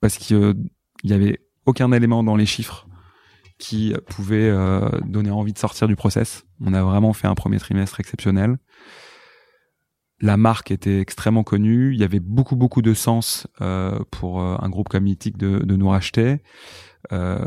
parce 0.00 0.16
qu'il 0.16 0.36
euh, 0.36 0.54
y 1.04 1.12
avait 1.12 1.40
aucun 1.66 1.92
élément 1.92 2.24
dans 2.24 2.36
les 2.36 2.46
chiffres 2.46 2.86
qui 3.58 3.92
pouvait 4.06 4.48
euh, 4.48 4.88
donner 5.04 5.30
envie 5.30 5.52
de 5.52 5.58
sortir 5.58 5.88
du 5.88 5.96
process. 5.96 6.44
On 6.64 6.72
a 6.72 6.82
vraiment 6.82 7.12
fait 7.12 7.26
un 7.26 7.34
premier 7.34 7.58
trimestre 7.58 8.00
exceptionnel. 8.00 8.56
La 10.20 10.36
marque 10.36 10.70
était 10.70 11.00
extrêmement 11.00 11.44
connue. 11.44 11.94
Il 11.94 12.00
y 12.00 12.04
avait 12.04 12.20
beaucoup 12.20 12.56
beaucoup 12.56 12.82
de 12.82 12.94
sens 12.94 13.46
euh, 13.60 13.98
pour 14.10 14.40
euh, 14.40 14.56
un 14.60 14.68
groupe 14.68 14.88
comme 14.88 15.04
Mythic 15.04 15.36
de, 15.36 15.58
de 15.58 15.76
nous 15.76 15.88
racheter. 15.88 16.38
Euh, 17.12 17.38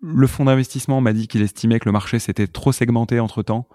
le 0.00 0.26
fonds 0.26 0.44
d'investissement 0.44 1.00
m'a 1.00 1.12
dit 1.12 1.26
qu'il 1.26 1.42
estimait 1.42 1.80
que 1.80 1.86
le 1.86 1.92
marché 1.92 2.18
s'était 2.18 2.46
trop 2.46 2.72
segmenté 2.72 3.18
entre 3.18 3.42
temps 3.42 3.68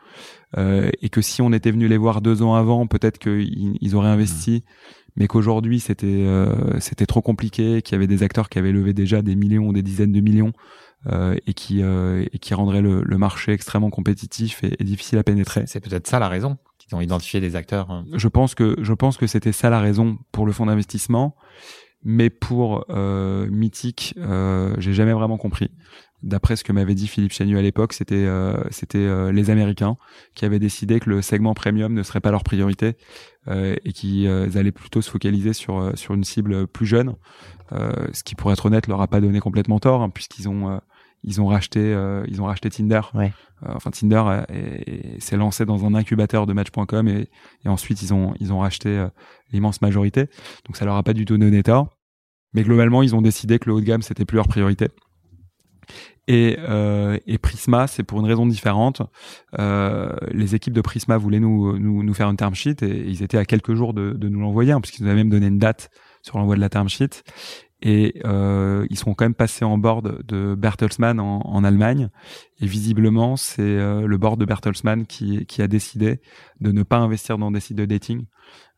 euh, 0.57 0.89
et 1.01 1.09
que 1.09 1.21
si 1.21 1.41
on 1.41 1.51
était 1.51 1.71
venu 1.71 1.87
les 1.87 1.97
voir 1.97 2.21
deux 2.21 2.41
ans 2.41 2.55
avant, 2.55 2.87
peut-être 2.87 3.17
qu'ils 3.17 3.77
ils 3.81 3.95
auraient 3.95 4.09
investi, 4.09 4.63
mais 5.15 5.27
qu'aujourd'hui 5.27 5.79
c'était 5.79 6.07
euh, 6.07 6.79
c'était 6.79 7.05
trop 7.05 7.21
compliqué, 7.21 7.81
qu'il 7.81 7.93
y 7.93 7.97
avait 7.97 8.07
des 8.07 8.23
acteurs 8.23 8.49
qui 8.49 8.57
avaient 8.57 8.71
levé 8.71 8.93
déjà 8.93 9.21
des 9.21 9.35
millions 9.35 9.67
ou 9.67 9.73
des 9.73 9.83
dizaines 9.83 10.13
de 10.13 10.21
millions 10.21 10.53
euh, 11.11 11.35
et 11.45 11.53
qui 11.53 11.83
euh, 11.83 12.25
et 12.31 12.39
qui 12.39 12.53
rendraient 12.53 12.81
le, 12.81 13.01
le, 13.03 13.17
marché 13.17 13.51
extrêmement 13.51 13.89
compétitif 13.89 14.63
et, 14.63 14.75
et 14.79 14.83
difficile 14.85 15.17
à 15.17 15.23
pénétrer. 15.23 15.65
C'est 15.67 15.81
peut-être 15.81 16.07
ça 16.07 16.19
la 16.19 16.29
raison 16.29 16.57
ont 16.95 17.01
identifié 17.01 17.39
des 17.39 17.55
acteurs. 17.55 17.91
euh. 17.91 18.01
Je 18.13 18.27
pense 18.27 18.55
que 18.55 18.75
je 18.81 18.93
pense 18.93 19.17
que 19.17 19.27
c'était 19.27 19.51
ça 19.51 19.69
la 19.69 19.79
raison 19.79 20.17
pour 20.31 20.45
le 20.45 20.51
fonds 20.51 20.65
d'investissement, 20.65 21.35
mais 22.03 22.29
pour 22.29 22.85
euh, 22.89 23.47
Mythic, 23.49 24.13
euh, 24.17 24.73
j'ai 24.77 24.93
jamais 24.93 25.13
vraiment 25.13 25.37
compris. 25.37 25.71
D'après 26.21 26.55
ce 26.55 26.63
que 26.63 26.71
m'avait 26.71 26.95
dit 26.95 27.07
Philippe 27.07 27.33
Chenu 27.33 27.57
à 27.57 27.61
l'époque, 27.61 27.91
c'était 27.91 28.29
c'était 28.71 29.33
les 29.33 29.49
Américains 29.49 29.97
qui 30.35 30.45
avaient 30.45 30.57
décidé 30.57 31.01
que 31.01 31.09
le 31.09 31.21
segment 31.21 31.53
premium 31.53 31.93
ne 31.93 32.01
serait 32.01 32.21
pas 32.21 32.31
leur 32.31 32.45
priorité 32.45 32.95
et 33.51 33.91
qui 33.91 34.25
allaient 34.25 34.71
plutôt 34.71 35.01
se 35.01 35.11
focaliser 35.11 35.51
sur 35.51 35.91
sur 35.95 36.13
une 36.13 36.23
cible 36.23 36.65
plus 36.65 36.85
jeune, 36.85 37.17
ce 37.71 38.23
qui 38.23 38.35
pour 38.35 38.53
être 38.53 38.67
honnête 38.67 38.87
leur 38.87 39.01
a 39.01 39.07
pas 39.09 39.19
donné 39.19 39.41
complètement 39.41 39.79
tort 39.79 40.01
hein, 40.01 40.09
puisqu'ils 40.09 40.47
ont 40.47 40.79
ils 41.23 41.41
ont 41.41 41.47
racheté 41.47 41.79
euh, 41.79 42.23
ils 42.27 42.41
ont 42.41 42.45
racheté 42.45 42.69
Tinder. 42.69 43.01
Ouais. 43.13 43.33
Euh, 43.63 43.71
enfin 43.75 43.91
Tinder 43.91 44.23
euh, 44.25 44.43
est- 44.49 44.89
est- 45.15 45.19
s'est 45.19 45.37
lancé 45.37 45.65
dans 45.65 45.85
un 45.85 45.93
incubateur 45.95 46.45
de 46.45 46.53
Match.com 46.53 47.07
et, 47.07 47.29
et 47.65 47.69
ensuite 47.69 48.01
ils 48.01 48.13
ont 48.13 48.33
ils 48.39 48.51
ont 48.53 48.59
racheté 48.59 48.89
euh, 48.89 49.07
l'immense 49.51 49.81
majorité. 49.81 50.27
Donc 50.65 50.75
ça 50.77 50.85
leur 50.85 50.95
a 50.95 51.03
pas 51.03 51.13
du 51.13 51.25
tout 51.25 51.37
donné 51.37 51.63
tort. 51.63 51.97
Mais 52.55 52.61
globalement, 52.61 53.01
ils 53.01 53.15
ont 53.15 53.21
décidé 53.23 53.57
que 53.57 53.67
le 53.67 53.73
haut 53.75 53.79
de 53.81 53.85
gamme 53.85 54.03
c'était 54.03 54.25
plus 54.25 54.35
leur 54.35 54.47
priorité. 54.47 54.89
Et, 56.29 56.55
euh, 56.59 57.17
et 57.27 57.37
Prisma, 57.37 57.87
c'est 57.87 58.03
pour 58.03 58.19
une 58.21 58.25
raison 58.25 58.45
différente. 58.45 59.01
Euh, 59.59 60.15
les 60.31 60.55
équipes 60.55 60.73
de 60.73 60.79
Prisma 60.79 61.17
voulaient 61.17 61.41
nous, 61.41 61.77
nous, 61.77 62.01
nous 62.03 62.13
faire 62.13 62.29
une 62.29 62.37
term 62.37 62.55
sheet 62.55 62.81
et 62.81 63.05
ils 63.09 63.23
étaient 63.23 63.37
à 63.37 63.43
quelques 63.43 63.73
jours 63.73 63.93
de, 63.93 64.11
de 64.11 64.29
nous 64.29 64.39
l'envoyer, 64.39 64.71
hein, 64.71 64.79
puisqu'ils 64.79 65.03
nous 65.03 65.09
avaient 65.09 65.17
même 65.19 65.29
donné 65.29 65.47
une 65.47 65.59
date 65.59 65.89
sur 66.21 66.37
l'envoi 66.37 66.55
de 66.55 66.61
la 66.61 66.69
term 66.69 66.87
sheet. 66.87 67.23
Et 67.85 68.21
euh, 68.23 68.87
ils 68.89 68.97
sont 68.97 69.13
quand 69.13 69.25
même 69.25 69.33
passés 69.35 69.65
en 69.65 69.77
board 69.77 70.23
de 70.25 70.55
Bertelsmann 70.55 71.19
en, 71.19 71.41
en 71.41 71.63
Allemagne. 71.65 72.07
Et 72.61 72.65
visiblement, 72.65 73.35
c'est 73.35 73.61
euh, 73.61 74.07
le 74.07 74.17
board 74.17 74.39
de 74.39 74.45
Bertelsmann 74.45 75.05
qui, 75.05 75.45
qui 75.45 75.61
a 75.61 75.67
décidé 75.67 76.21
de 76.61 76.71
ne 76.71 76.83
pas 76.83 76.97
investir 76.97 77.37
dans 77.37 77.51
des 77.51 77.59
sites 77.59 77.77
de 77.77 77.85
dating. 77.85 78.25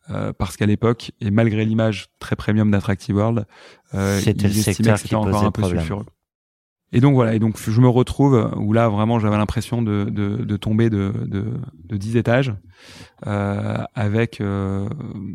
Euh, 0.09 0.33
parce 0.33 0.57
qu'à 0.57 0.65
l'époque, 0.65 1.11
et 1.21 1.31
malgré 1.31 1.65
l'image 1.65 2.07
très 2.19 2.35
premium 2.35 2.69
d'Attractive 2.71 3.15
World, 3.15 3.45
euh, 3.93 4.19
C'était 4.19 4.47
ils 4.47 4.53
le 4.53 4.69
estimaient 4.69 4.93
que 4.93 4.99
c'était 4.99 5.15
encore 5.15 5.43
un 5.43 5.51
peu 5.51 5.61
problème. 5.61 5.79
sulfureux. 5.81 6.05
Et 6.91 7.01
donc 7.01 7.15
voilà, 7.15 7.33
et 7.33 7.39
donc 7.39 7.59
je 7.59 7.81
me 7.81 7.89
retrouve 7.89 8.51
où 8.55 8.71
là 8.71 8.87
vraiment 8.87 9.19
j'avais 9.19 9.37
l'impression 9.37 9.81
de, 9.81 10.05
de, 10.05 10.37
de 10.37 10.57
tomber 10.57 10.89
de, 10.89 11.11
de, 11.25 11.59
de 11.83 11.97
10 11.97 12.15
étages 12.17 12.53
euh, 13.25 13.83
avec 13.95 14.39
euh, 14.39 14.87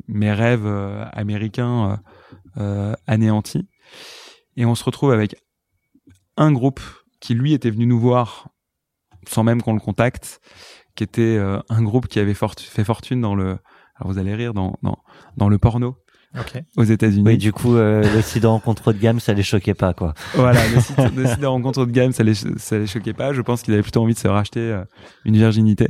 mes 0.07 0.33
rêves 0.33 0.65
euh, 0.65 1.05
américains 1.13 2.01
euh, 2.59 2.95
anéantis. 3.07 3.69
Et 4.57 4.65
on 4.67 4.75
se 4.75 4.85
retrouve 4.85 5.13
avec 5.13 5.37
un 6.37 6.53
groupe 6.53 6.81
qui 7.21 7.35
lui 7.35 7.53
était 7.53 7.71
venu 7.71 7.87
nous 7.87 8.01
voir 8.01 8.49
sans 9.29 9.45
même 9.45 9.61
qu'on 9.63 9.75
le 9.75 9.81
contacte, 9.81 10.41
qui 10.95 11.05
était 11.05 11.37
euh, 11.37 11.59
un 11.69 11.83
groupe 11.83 12.09
qui 12.09 12.19
avait 12.19 12.35
fort- 12.35 12.55
fait 12.59 12.85
fortune 12.85 13.21
dans 13.21 13.35
le, 13.35 13.59
alors 13.97 14.13
vous 14.13 14.19
allez 14.19 14.35
rire, 14.35 14.55
dans, 14.55 14.77
dans, 14.83 14.99
dans 15.37 15.49
le 15.49 15.59
porno 15.59 15.97
Ok. 16.39 16.63
aux 16.77 16.85
États-Unis. 16.85 17.25
Oui, 17.27 17.37
du 17.39 17.53
coup, 17.53 17.75
euh, 17.77 18.03
le 18.15 18.23
site 18.23 18.43
de 18.43 18.47
rencontre 18.47 18.93
de 18.93 18.99
gamme, 18.99 19.19
ça 19.21 19.33
les 19.35 19.43
choquait 19.43 19.75
pas, 19.75 19.93
quoi. 19.95 20.15
Voilà, 20.35 20.67
le 20.69 20.81
site, 20.81 20.97
le 21.17 21.27
site 21.27 21.41
de 21.41 21.47
rencontre 21.47 21.85
de 21.87 21.91
gamme, 21.91 22.13
ça 22.13 22.23
les, 22.23 22.35
ça 22.35 22.79
les 22.79 22.87
choquait 22.87 23.13
pas. 23.13 23.33
Je 23.33 23.43
pense 23.43 23.63
qu'ils 23.63 23.75
avaient 23.75 23.83
plutôt 23.83 24.01
envie 24.03 24.15
de 24.15 24.19
se 24.19 24.29
racheter 24.29 24.61
euh, 24.61 24.85
une 25.25 25.37
virginité. 25.37 25.89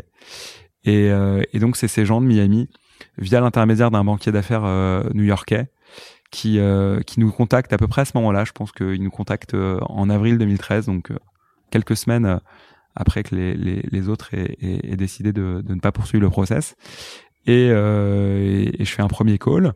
Et, 0.84 1.10
euh, 1.10 1.42
et 1.52 1.58
donc, 1.60 1.76
c'est 1.76 1.88
ces 1.88 2.04
gens 2.06 2.20
de 2.22 2.26
Miami, 2.26 2.68
via 3.18 3.40
l'intermédiaire 3.40 3.90
d'un 3.90 4.02
banquier 4.02 4.32
d'affaires 4.32 4.64
euh, 4.64 5.04
new-yorkais, 5.14 5.70
qui, 6.30 6.58
euh, 6.58 7.00
qui 7.00 7.20
nous 7.20 7.30
contactent 7.32 7.72
à 7.72 7.78
peu 7.78 7.88
près 7.88 8.02
à 8.02 8.04
ce 8.04 8.12
moment-là. 8.16 8.44
Je 8.44 8.52
pense 8.52 8.72
qu'ils 8.72 9.02
nous 9.02 9.10
contactent 9.10 9.54
euh, 9.54 9.78
en 9.82 10.08
avril 10.10 10.38
2013, 10.38 10.86
donc 10.86 11.10
euh, 11.10 11.16
quelques 11.70 11.96
semaines 11.96 12.26
euh, 12.26 12.38
après 12.96 13.22
que 13.22 13.34
les, 13.34 13.54
les, 13.54 13.82
les 13.90 14.08
autres 14.08 14.34
aient, 14.34 14.56
aient- 14.60 14.92
aient 14.92 14.96
décidé 14.96 15.32
de, 15.32 15.62
de 15.64 15.74
ne 15.74 15.80
pas 15.80 15.92
poursuivre 15.92 16.22
le 16.22 16.30
process. 16.30 16.74
Et, 17.46 17.68
euh, 17.70 18.68
et, 18.78 18.84
je 18.84 18.90
fais 18.90 19.02
un 19.02 19.08
premier 19.08 19.38
call. 19.38 19.72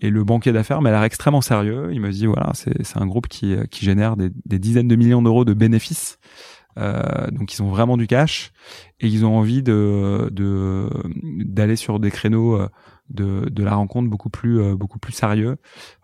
Et 0.00 0.10
le 0.10 0.24
banquier 0.24 0.52
d'affaires 0.52 0.82
m'a 0.82 0.90
l'air 0.90 1.04
extrêmement 1.04 1.40
sérieux. 1.40 1.90
Il 1.92 2.00
me 2.00 2.10
dit 2.10 2.26
voilà, 2.26 2.52
c'est 2.54 2.96
un 2.96 3.06
groupe 3.06 3.28
qui, 3.28 3.54
qui 3.70 3.84
génère 3.84 4.16
des, 4.16 4.30
des 4.46 4.58
dizaines 4.58 4.88
de 4.88 4.96
millions 4.96 5.22
d'euros 5.22 5.44
de 5.44 5.54
bénéfices. 5.54 6.18
Euh, 6.78 7.30
donc 7.30 7.54
ils 7.54 7.62
ont 7.62 7.68
vraiment 7.68 7.96
du 7.98 8.06
cash 8.06 8.50
et 8.98 9.06
ils 9.06 9.24
ont 9.26 9.36
envie 9.36 9.62
de 9.62 10.30
de 10.32 10.88
d'aller 11.44 11.76
sur 11.76 12.00
des 12.00 12.10
créneaux 12.10 12.58
de, 13.12 13.48
de 13.48 13.62
la 13.62 13.74
rencontre 13.74 14.08
beaucoup 14.10 14.30
plus 14.30 14.60
euh, 14.60 14.74
beaucoup 14.74 14.98
plus 14.98 15.12
sérieux. 15.12 15.56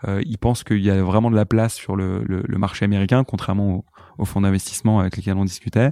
Euh, 0.06 0.22
ils 0.24 0.38
pensent 0.38 0.64
qu'il 0.64 0.82
y 0.82 0.90
a 0.90 1.02
vraiment 1.02 1.30
de 1.30 1.36
la 1.36 1.46
place 1.46 1.74
sur 1.74 1.96
le, 1.96 2.22
le, 2.24 2.42
le 2.46 2.58
marché 2.58 2.84
américain, 2.84 3.24
contrairement 3.24 3.76
aux, 3.76 3.84
aux 4.18 4.24
fonds 4.24 4.40
d'investissement 4.42 5.00
avec 5.00 5.16
lesquels 5.16 5.36
on 5.36 5.44
discutait. 5.44 5.90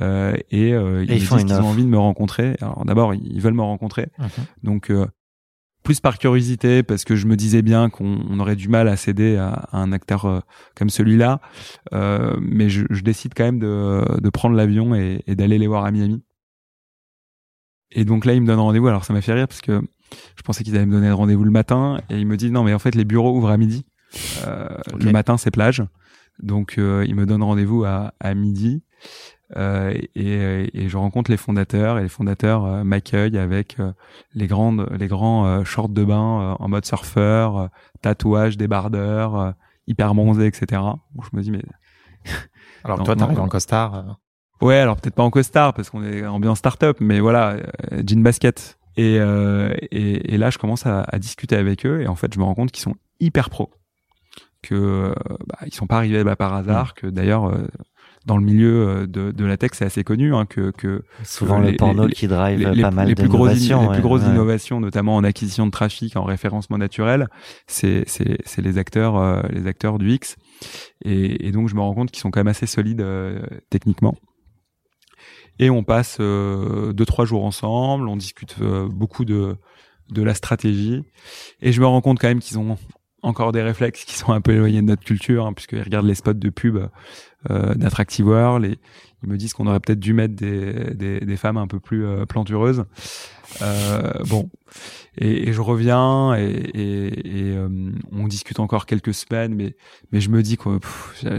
Euh, 0.00 0.34
et 0.50 0.72
euh, 0.74 1.04
ils, 1.04 1.12
ils 1.12 1.20
font 1.26 1.36
disent 1.36 1.46
qu'ils 1.46 1.54
ont 1.54 1.68
envie 1.68 1.84
de 1.84 1.88
me 1.88 1.98
rencontrer. 1.98 2.56
Alors 2.60 2.84
d'abord, 2.84 3.14
ils 3.14 3.40
veulent 3.40 3.54
me 3.54 3.62
rencontrer. 3.62 4.08
Mhm. 4.18 4.28
Donc 4.62 4.90
euh, 4.90 5.06
plus 5.82 6.00
par 6.00 6.18
curiosité 6.18 6.82
parce 6.82 7.04
que 7.04 7.16
je 7.16 7.26
me 7.26 7.36
disais 7.36 7.62
bien 7.62 7.88
qu'on 7.88 8.20
on 8.28 8.38
aurait 8.38 8.56
du 8.56 8.68
mal 8.68 8.86
à 8.86 8.96
céder 8.96 9.36
à, 9.38 9.48
à 9.72 9.78
un 9.78 9.92
acteur 9.92 10.26
euh, 10.26 10.40
comme 10.76 10.90
celui-là, 10.90 11.40
Euh, 11.94 12.36
mais 12.40 12.68
je, 12.68 12.84
je 12.90 13.02
décide 13.02 13.32
quand 13.34 13.44
même 13.44 13.58
de, 13.58 14.04
de 14.20 14.30
prendre 14.30 14.54
l'avion 14.56 14.94
et, 14.94 15.22
et 15.26 15.34
d'aller 15.34 15.58
les 15.58 15.66
voir 15.66 15.84
à 15.84 15.90
Miami. 15.90 16.22
Et 17.92 18.04
donc 18.04 18.24
là, 18.24 18.34
ils 18.34 18.42
me 18.42 18.46
donnent 18.46 18.60
rendez-vous. 18.60 18.86
Alors 18.88 19.04
ça 19.04 19.12
m'a 19.12 19.20
fait 19.20 19.32
rire 19.32 19.48
parce 19.48 19.62
que 19.62 19.80
je 20.36 20.42
pensais 20.42 20.64
qu'ils 20.64 20.76
allaient 20.76 20.86
me 20.86 20.92
donner 20.92 21.08
le 21.08 21.14
rendez-vous 21.14 21.44
le 21.44 21.50
matin 21.50 22.00
et 22.10 22.18
ils 22.18 22.26
me 22.26 22.36
disent 22.36 22.52
non 22.52 22.62
mais 22.64 22.74
en 22.74 22.78
fait 22.78 22.94
les 22.94 23.04
bureaux 23.04 23.36
ouvrent 23.36 23.50
à 23.50 23.56
midi. 23.56 23.86
Euh. 24.46 24.68
Le 24.98 25.12
matin 25.12 25.36
c'est 25.36 25.50
plage, 25.50 25.82
donc 26.42 26.76
euh, 26.78 27.04
ils 27.06 27.14
me 27.14 27.26
donnent 27.26 27.42
rendez-vous 27.44 27.84
à, 27.84 28.12
à 28.20 28.34
midi. 28.34 28.82
Euh, 29.56 29.92
et, 30.14 30.70
et 30.74 30.88
je 30.88 30.96
rencontre 30.96 31.28
les 31.30 31.36
fondateurs 31.36 31.98
et 31.98 32.02
les 32.02 32.08
fondateurs 32.08 32.64
euh, 32.64 32.84
m'accueillent 32.84 33.38
avec 33.38 33.80
euh, 33.80 33.92
les 34.32 34.46
grandes 34.46 34.86
les 34.96 35.08
grands 35.08 35.44
euh, 35.46 35.64
shorts 35.64 35.88
de 35.88 36.04
bain 36.04 36.40
euh, 36.52 36.54
en 36.60 36.68
mode 36.68 36.84
surfeur 36.84 37.68
tatouage 38.00 38.56
débardeur 38.56 39.34
euh, 39.36 39.50
hyper 39.88 40.14
bronzé 40.14 40.46
etc 40.46 40.80
bon, 41.14 41.22
je 41.24 41.36
me 41.36 41.42
dis 41.42 41.50
mais 41.50 41.62
Alors 42.84 42.98
Non, 42.98 43.04
toi, 43.04 43.16
t'arrives 43.16 43.40
en 43.40 43.48
costard. 43.48 44.20
ouais 44.60 44.76
alors 44.78 44.96
peut-être 44.96 45.16
pas 45.16 45.24
en 45.24 45.30
costard 45.30 45.74
parce 45.74 45.90
qu'on 45.90 46.04
est 46.04 46.24
ambiance 46.24 46.58
start-up 46.58 46.98
mais 47.00 47.18
voilà 47.18 47.56
jean 48.06 48.22
basket 48.22 48.78
et, 48.96 49.18
euh, 49.20 49.74
et 49.90 50.34
et 50.34 50.38
là 50.38 50.50
je 50.50 50.58
commence 50.58 50.86
à, 50.86 51.02
à 51.08 51.18
discuter 51.18 51.56
avec 51.56 51.86
eux 51.86 52.00
et 52.02 52.06
en 52.08 52.16
fait 52.16 52.32
je 52.34 52.38
me 52.38 52.44
rends 52.44 52.54
compte 52.54 52.70
qu'ils 52.72 52.82
sont 52.82 52.94
hyper 53.20 53.50
pros 53.50 53.70
que 54.62 54.74
euh, 54.74 55.14
bah, 55.46 55.58
ils 55.66 55.72
sont 55.74 55.86
pas 55.86 55.96
arrivés 55.96 56.22
là 56.22 56.36
par 56.36 56.52
hasard 56.54 56.94
que 56.94 57.06
d'ailleurs 57.06 57.46
euh, 57.46 57.66
dans 58.26 58.36
le 58.36 58.44
milieu 58.44 58.88
euh, 58.88 59.06
de, 59.06 59.30
de 59.30 59.44
la 59.46 59.56
tech 59.56 59.70
c'est 59.72 59.86
assez 59.86 60.04
connu 60.04 60.34
hein, 60.34 60.44
que 60.44 60.70
que 60.72 61.02
Souvent 61.24 61.58
les- 61.60 61.70
le 61.72 61.76
porno 61.78 62.06
les- 62.06 62.12
qui 62.12 62.28
drive 62.28 62.68
les, 62.70 62.82
pas 62.82 62.90
mal 62.90 63.08
les 63.08 63.14
plus 63.14 63.28
grosses, 63.28 63.70
in- 63.70 63.82
les 63.86 63.88
plus 63.94 64.02
grosses 64.02 64.22
ouais. 64.24 64.28
innovations, 64.28 64.78
notamment 64.80 65.16
en 65.16 65.24
acquisition 65.24 65.64
de 65.64 65.70
trafic, 65.70 66.14
en 66.16 66.24
référencement 66.24 66.76
naturel, 66.76 67.28
c'est 67.66 68.04
c'est 68.06 68.36
c'est 68.44 68.60
les 68.60 68.76
acteurs 68.76 69.16
euh, 69.16 69.40
les 69.50 69.66
acteurs 69.66 69.98
du 69.98 70.10
X. 70.12 70.36
Et, 71.06 71.46
et 71.46 71.52
donc 71.52 71.70
je 71.70 71.74
me 71.74 71.80
rends 71.80 71.94
compte 71.94 72.10
qu'ils 72.10 72.20
sont 72.20 72.30
quand 72.30 72.40
même 72.40 72.48
assez 72.48 72.66
solides 72.66 73.00
euh, 73.00 73.40
techniquement. 73.70 74.14
Et 75.60 75.68
on 75.68 75.84
passe 75.84 76.16
euh, 76.20 76.94
deux 76.94 77.04
trois 77.04 77.26
jours 77.26 77.44
ensemble, 77.44 78.08
on 78.08 78.16
discute 78.16 78.56
euh, 78.62 78.88
beaucoup 78.88 79.26
de 79.26 79.56
de 80.08 80.22
la 80.22 80.34
stratégie. 80.34 81.04
Et 81.60 81.70
je 81.70 81.80
me 81.82 81.86
rends 81.86 82.00
compte 82.00 82.18
quand 82.18 82.28
même 82.28 82.40
qu'ils 82.40 82.58
ont 82.58 82.78
encore 83.22 83.52
des 83.52 83.62
réflexes 83.62 84.04
qui 84.04 84.14
sont 84.16 84.32
un 84.32 84.40
peu 84.40 84.52
éloignés 84.52 84.82
de 84.82 84.86
notre 84.86 85.04
culture, 85.04 85.46
hein, 85.46 85.52
puisqu'ils 85.52 85.82
regardent 85.82 86.06
les 86.06 86.14
spots 86.14 86.32
de 86.34 86.50
pub 86.50 86.78
euh, 87.50 87.74
d'Attractive 87.74 88.26
World 88.26 88.64
et 88.64 88.78
ils 89.22 89.28
me 89.28 89.36
disent 89.36 89.52
qu'on 89.52 89.66
aurait 89.66 89.80
peut-être 89.80 90.00
dû 90.00 90.14
mettre 90.14 90.34
des, 90.34 90.94
des, 90.94 91.20
des 91.20 91.36
femmes 91.36 91.58
un 91.58 91.66
peu 91.66 91.78
plus 91.78 92.06
euh, 92.06 92.24
plantureuses. 92.24 92.84
Euh, 93.62 94.12
bon, 94.28 94.48
et, 95.18 95.48
et 95.48 95.52
je 95.52 95.60
reviens 95.60 96.34
et, 96.36 96.44
et, 96.44 97.48
et, 97.48 97.56
euh, 97.56 97.68
on 98.12 98.28
discute 98.28 98.60
encore 98.60 98.86
quelques 98.86 99.12
semaines, 99.12 99.54
mais 99.54 99.76
mais 100.12 100.20
je 100.20 100.30
me 100.30 100.42
dis 100.42 100.56
que 100.56 100.78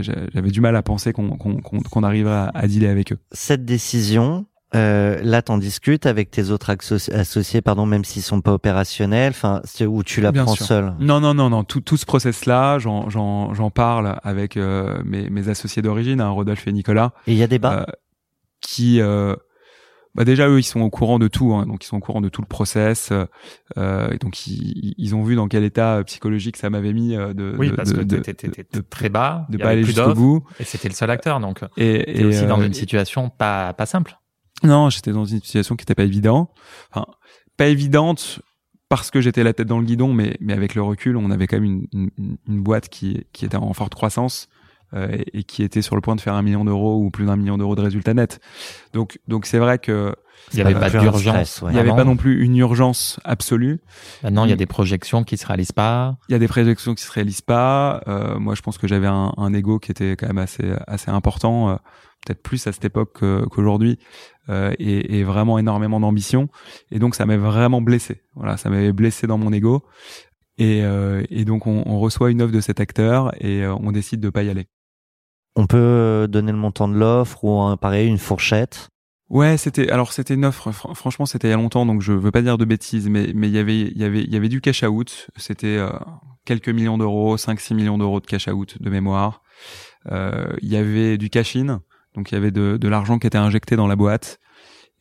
j'avais 0.02 0.52
du 0.52 0.62
mal 0.62 0.76
à 0.76 0.84
penser 0.84 1.14
qu'on 1.14 1.38
qu'on 1.38 1.62
qu'on 1.62 1.80
qu'on 1.80 2.04
arriverait 2.04 2.34
à, 2.34 2.52
à 2.54 2.68
dealer 2.68 2.90
avec 2.90 3.14
eux. 3.14 3.18
Cette 3.32 3.66
décision, 3.66 4.46
euh, 4.74 5.20
là, 5.24 5.42
t'en 5.42 5.58
discutes 5.58 6.06
avec 6.06 6.32
tes 6.32 6.50
autres 6.50 6.70
asso- 6.70 7.12
associés, 7.14 7.62
pardon, 7.62 7.86
même 7.86 8.06
s'ils 8.06 8.22
sont 8.22 8.42
pas 8.42 8.54
opérationnels, 8.54 9.32
enfin, 9.32 9.62
c'est 9.66 9.86
où 9.86 10.04
tu 10.04 10.22
la 10.22 10.32
Bien 10.32 10.46
prends 10.46 10.56
sûr. 10.56 10.66
seul. 10.66 10.94
Non, 11.00 11.20
non, 11.20 11.34
non, 11.34 11.50
non. 11.50 11.64
Tout, 11.64 11.82
tout 11.82 11.98
ce 11.98 12.06
process-là, 12.06 12.80
j'en, 12.80 13.10
j'en, 13.10 13.54
j'en 13.54 13.70
parle 13.70 14.18
avec 14.24 14.56
euh, 14.58 15.02
mes, 15.04 15.30
mes 15.30 15.50
associés 15.50 15.82
d'origine, 15.82 16.22
hein, 16.22 16.30
Rodolphe 16.30 16.68
et 16.68 16.72
Nicolas. 16.72 17.14
Et 17.28 17.34
il 17.34 17.38
y 17.38 17.44
a 17.44 17.48
des 17.48 17.60
bas? 17.60 17.86
euh, 17.88 17.92
qui 18.62 19.02
euh, 19.02 19.36
bah 20.14 20.24
déjà 20.24 20.48
eux 20.48 20.60
ils 20.60 20.64
sont 20.64 20.82
au 20.82 20.90
courant 20.90 21.20
de 21.20 21.28
tout, 21.28 21.54
hein, 21.54 21.66
donc 21.66 21.84
ils 21.84 21.88
sont 21.88 21.98
au 21.98 22.02
courant 22.02 22.22
de 22.22 22.30
tout 22.30 22.42
le 22.42 22.48
process, 22.48 23.12
euh, 23.78 24.10
et 24.12 24.18
donc 24.18 24.46
ils, 24.46 24.94
ils, 24.98 25.16
ont 25.16 25.24
vu 25.24 25.36
dans 25.36 25.48
quel 25.48 25.64
état 25.64 26.04
psychologique 26.06 26.58
ça 26.58 26.70
m'avait 26.70 26.94
mis 26.94 27.16
euh, 27.16 27.34
de 27.34 27.56
oui 27.58 27.72
de, 27.72 27.76
parce 27.76 27.92
de, 27.92 27.98
que 27.98 28.02
de, 28.04 28.18
t'étais 28.20 28.52
très 28.90 29.10
bas, 29.10 29.48
de 29.50 29.58
pas 29.58 29.70
aller 29.70 29.84
jusqu'au 29.84 30.14
bout, 30.14 30.44
et 30.60 30.64
c'était 30.64 30.90
le 30.90 30.94
seul 30.94 31.10
acteur 31.10 31.40
donc 31.40 31.62
et, 31.78 32.20
et 32.22 32.26
aussi 32.26 32.46
dans 32.46 32.60
euh, 32.60 32.66
une 32.66 32.74
situation 32.74 33.30
pas 33.30 33.74
pas 33.74 33.86
simple. 33.86 34.20
Non, 34.64 34.90
j'étais 34.90 35.12
dans 35.12 35.26
une 35.26 35.42
situation 35.42 35.76
qui 35.76 35.84
était 35.84 35.96
pas 35.96 36.04
évidente, 36.04 36.50
enfin 36.92 37.06
pas 37.58 37.68
évidente 37.68 38.42
parce 38.90 39.12
que 39.12 39.22
j'étais 39.22 39.44
la 39.44 39.54
tête 39.54 39.68
dans 39.68 39.80
le 39.80 39.86
guidon, 39.86 40.14
mais 40.14 40.38
mais 40.40 40.54
avec 40.54 40.76
le 40.76 40.82
recul, 40.82 41.18
on 41.18 41.32
avait 41.32 41.48
quand 41.48 41.58
même 41.60 41.88
une, 41.94 42.12
une, 42.18 42.38
une 42.48 42.62
boîte 42.62 42.90
qui 42.90 43.26
qui 43.32 43.46
était 43.46 43.58
en 43.58 43.74
forte 43.74 43.96
croissance 43.96 44.50
euh, 44.94 45.08
et, 45.12 45.40
et, 45.40 45.44
qui 45.44 45.64
était 45.64 45.82
sur 45.82 45.96
le 45.96 46.02
point 46.02 46.18
de 46.18 46.22
faire 46.22 46.34
un 46.34 46.42
million 46.42 46.66
d'euros 46.66 47.02
ou 47.02 47.10
plus 47.12 47.26
d'un 47.26 47.38
million 47.38 47.58
d'euros 47.58 47.76
de 47.76 47.82
résultats 47.82 48.14
nets. 48.14 48.42
Donc, 48.92 49.20
donc 49.28 49.46
c'est 49.46 49.60
vrai 49.60 49.80
que 49.80 50.14
il 50.52 50.58
n'y 50.58 50.62
avait 50.64 50.74
pas 50.74 50.90
d'urgence. 50.90 51.64
Il 51.68 51.74
n'y 51.74 51.80
avait 51.80 51.96
pas 51.96 52.04
non 52.04 52.18
plus 52.18 52.44
une 52.44 52.58
urgence 52.58 53.20
absolue. 53.24 53.80
Maintenant, 54.24 54.44
il 54.44 54.50
y 54.50 54.54
a 54.54 54.58
des 54.58 54.66
projections 54.66 55.24
qui 55.24 55.38
se 55.38 55.46
réalisent 55.46 55.72
pas. 55.72 56.18
Il 56.28 56.34
y 56.34 56.36
a 56.36 56.40
des 56.40 56.48
projections 56.48 56.94
qui 56.94 57.04
se 57.04 57.12
réalisent 57.12 57.42
pas. 57.42 58.02
Euh, 58.08 58.38
moi, 58.40 58.56
je 58.56 58.62
pense 58.62 58.78
que 58.78 58.88
j'avais 58.88 59.08
un, 59.08 59.32
un 59.38 59.54
ego 59.54 59.80
qui 59.80 59.92
était 59.92 60.18
quand 60.18 60.28
même 60.28 60.40
assez 60.40 60.74
assez 60.88 61.10
important, 61.12 61.70
euh, 61.70 61.76
peut-être 62.26 62.42
plus 62.42 62.68
à 62.68 62.72
cette 62.72 62.86
époque 62.86 63.20
qu'aujourd'hui, 63.50 64.00
euh, 64.50 64.74
et, 64.80 65.20
et, 65.20 65.24
vraiment 65.24 65.58
énormément 65.60 66.00
d'ambition. 66.00 66.50
Et 66.92 67.00
donc, 67.00 67.16
ça 67.16 67.26
m'avait 67.26 67.42
vraiment 67.42 67.82
blessé. 67.82 68.22
Voilà, 68.36 68.58
ça 68.58 68.70
m'avait 68.70 68.92
blessé 68.92 69.28
dans 69.28 69.38
mon 69.38 69.54
ego. 69.54 69.84
Et, 70.58 70.82
euh, 70.84 71.24
et 71.30 71.46
donc, 71.46 71.68
on, 71.68 71.84
on, 71.86 72.00
reçoit 72.00 72.32
une 72.32 72.42
offre 72.42 72.54
de 72.54 72.62
cet 72.62 72.80
acteur 72.80 73.34
et 73.40 73.64
euh, 73.64 73.76
on 73.76 73.92
décide 73.92 74.20
de 74.20 74.30
pas 74.30 74.44
y 74.44 74.50
aller. 74.50 74.68
On 75.56 75.68
peut 75.68 76.28
donner 76.30 76.52
le 76.52 76.58
montant 76.58 76.88
de 76.88 76.96
l'offre 76.96 77.44
ou 77.44 77.60
un, 77.60 77.78
pareil 77.78 78.08
une 78.08 78.18
fourchette? 78.18 78.90
Ouais, 79.32 79.56
c'était 79.56 79.90
alors 79.90 80.12
c'était 80.12 80.34
une 80.34 80.44
offre. 80.44 80.74
Fr 80.74 80.94
franchement, 80.94 81.26
c'était 81.26 81.48
il 81.48 81.52
y 81.52 81.54
a 81.54 81.58
longtemps, 81.58 81.86
donc 81.86 82.02
je 82.02 82.12
veux 82.12 82.32
pas 82.32 82.42
dire 82.42 82.58
de 82.58 82.66
bêtises, 82.66 83.08
mais 83.08 83.32
mais 83.34 83.48
il 83.48 83.54
y 83.54 83.60
avait 83.60 83.80
il 83.80 83.98
y 83.98 84.04
avait 84.04 84.22
il 84.22 84.30
y 84.30 84.36
avait 84.36 84.50
du 84.50 84.60
cash 84.60 84.84
out. 84.84 85.30
C'était 85.38 85.78
euh, 85.78 85.90
quelques 86.44 86.68
millions 86.68 86.98
d'euros, 86.98 87.38
5-6 87.38 87.74
millions 87.74 87.98
d'euros 87.98 88.20
de 88.20 88.26
cash 88.26 88.50
out 88.50 88.82
de 88.82 88.90
mémoire. 88.90 89.42
Euh, 90.12 90.52
il 90.62 90.68
y 90.68 90.76
avait 90.76 91.18
du 91.18 91.30
cash 91.30 91.56
in, 91.56 91.82
donc 92.16 92.32
il 92.32 92.36
y 92.36 92.38
avait 92.38 92.52
de, 92.52 92.78
de 92.78 92.88
l'argent 92.88 93.20
qui 93.20 93.28
était 93.28 93.38
injecté 93.38 93.76
dans 93.76 93.88
la 93.88 93.96
boîte. 93.96 94.40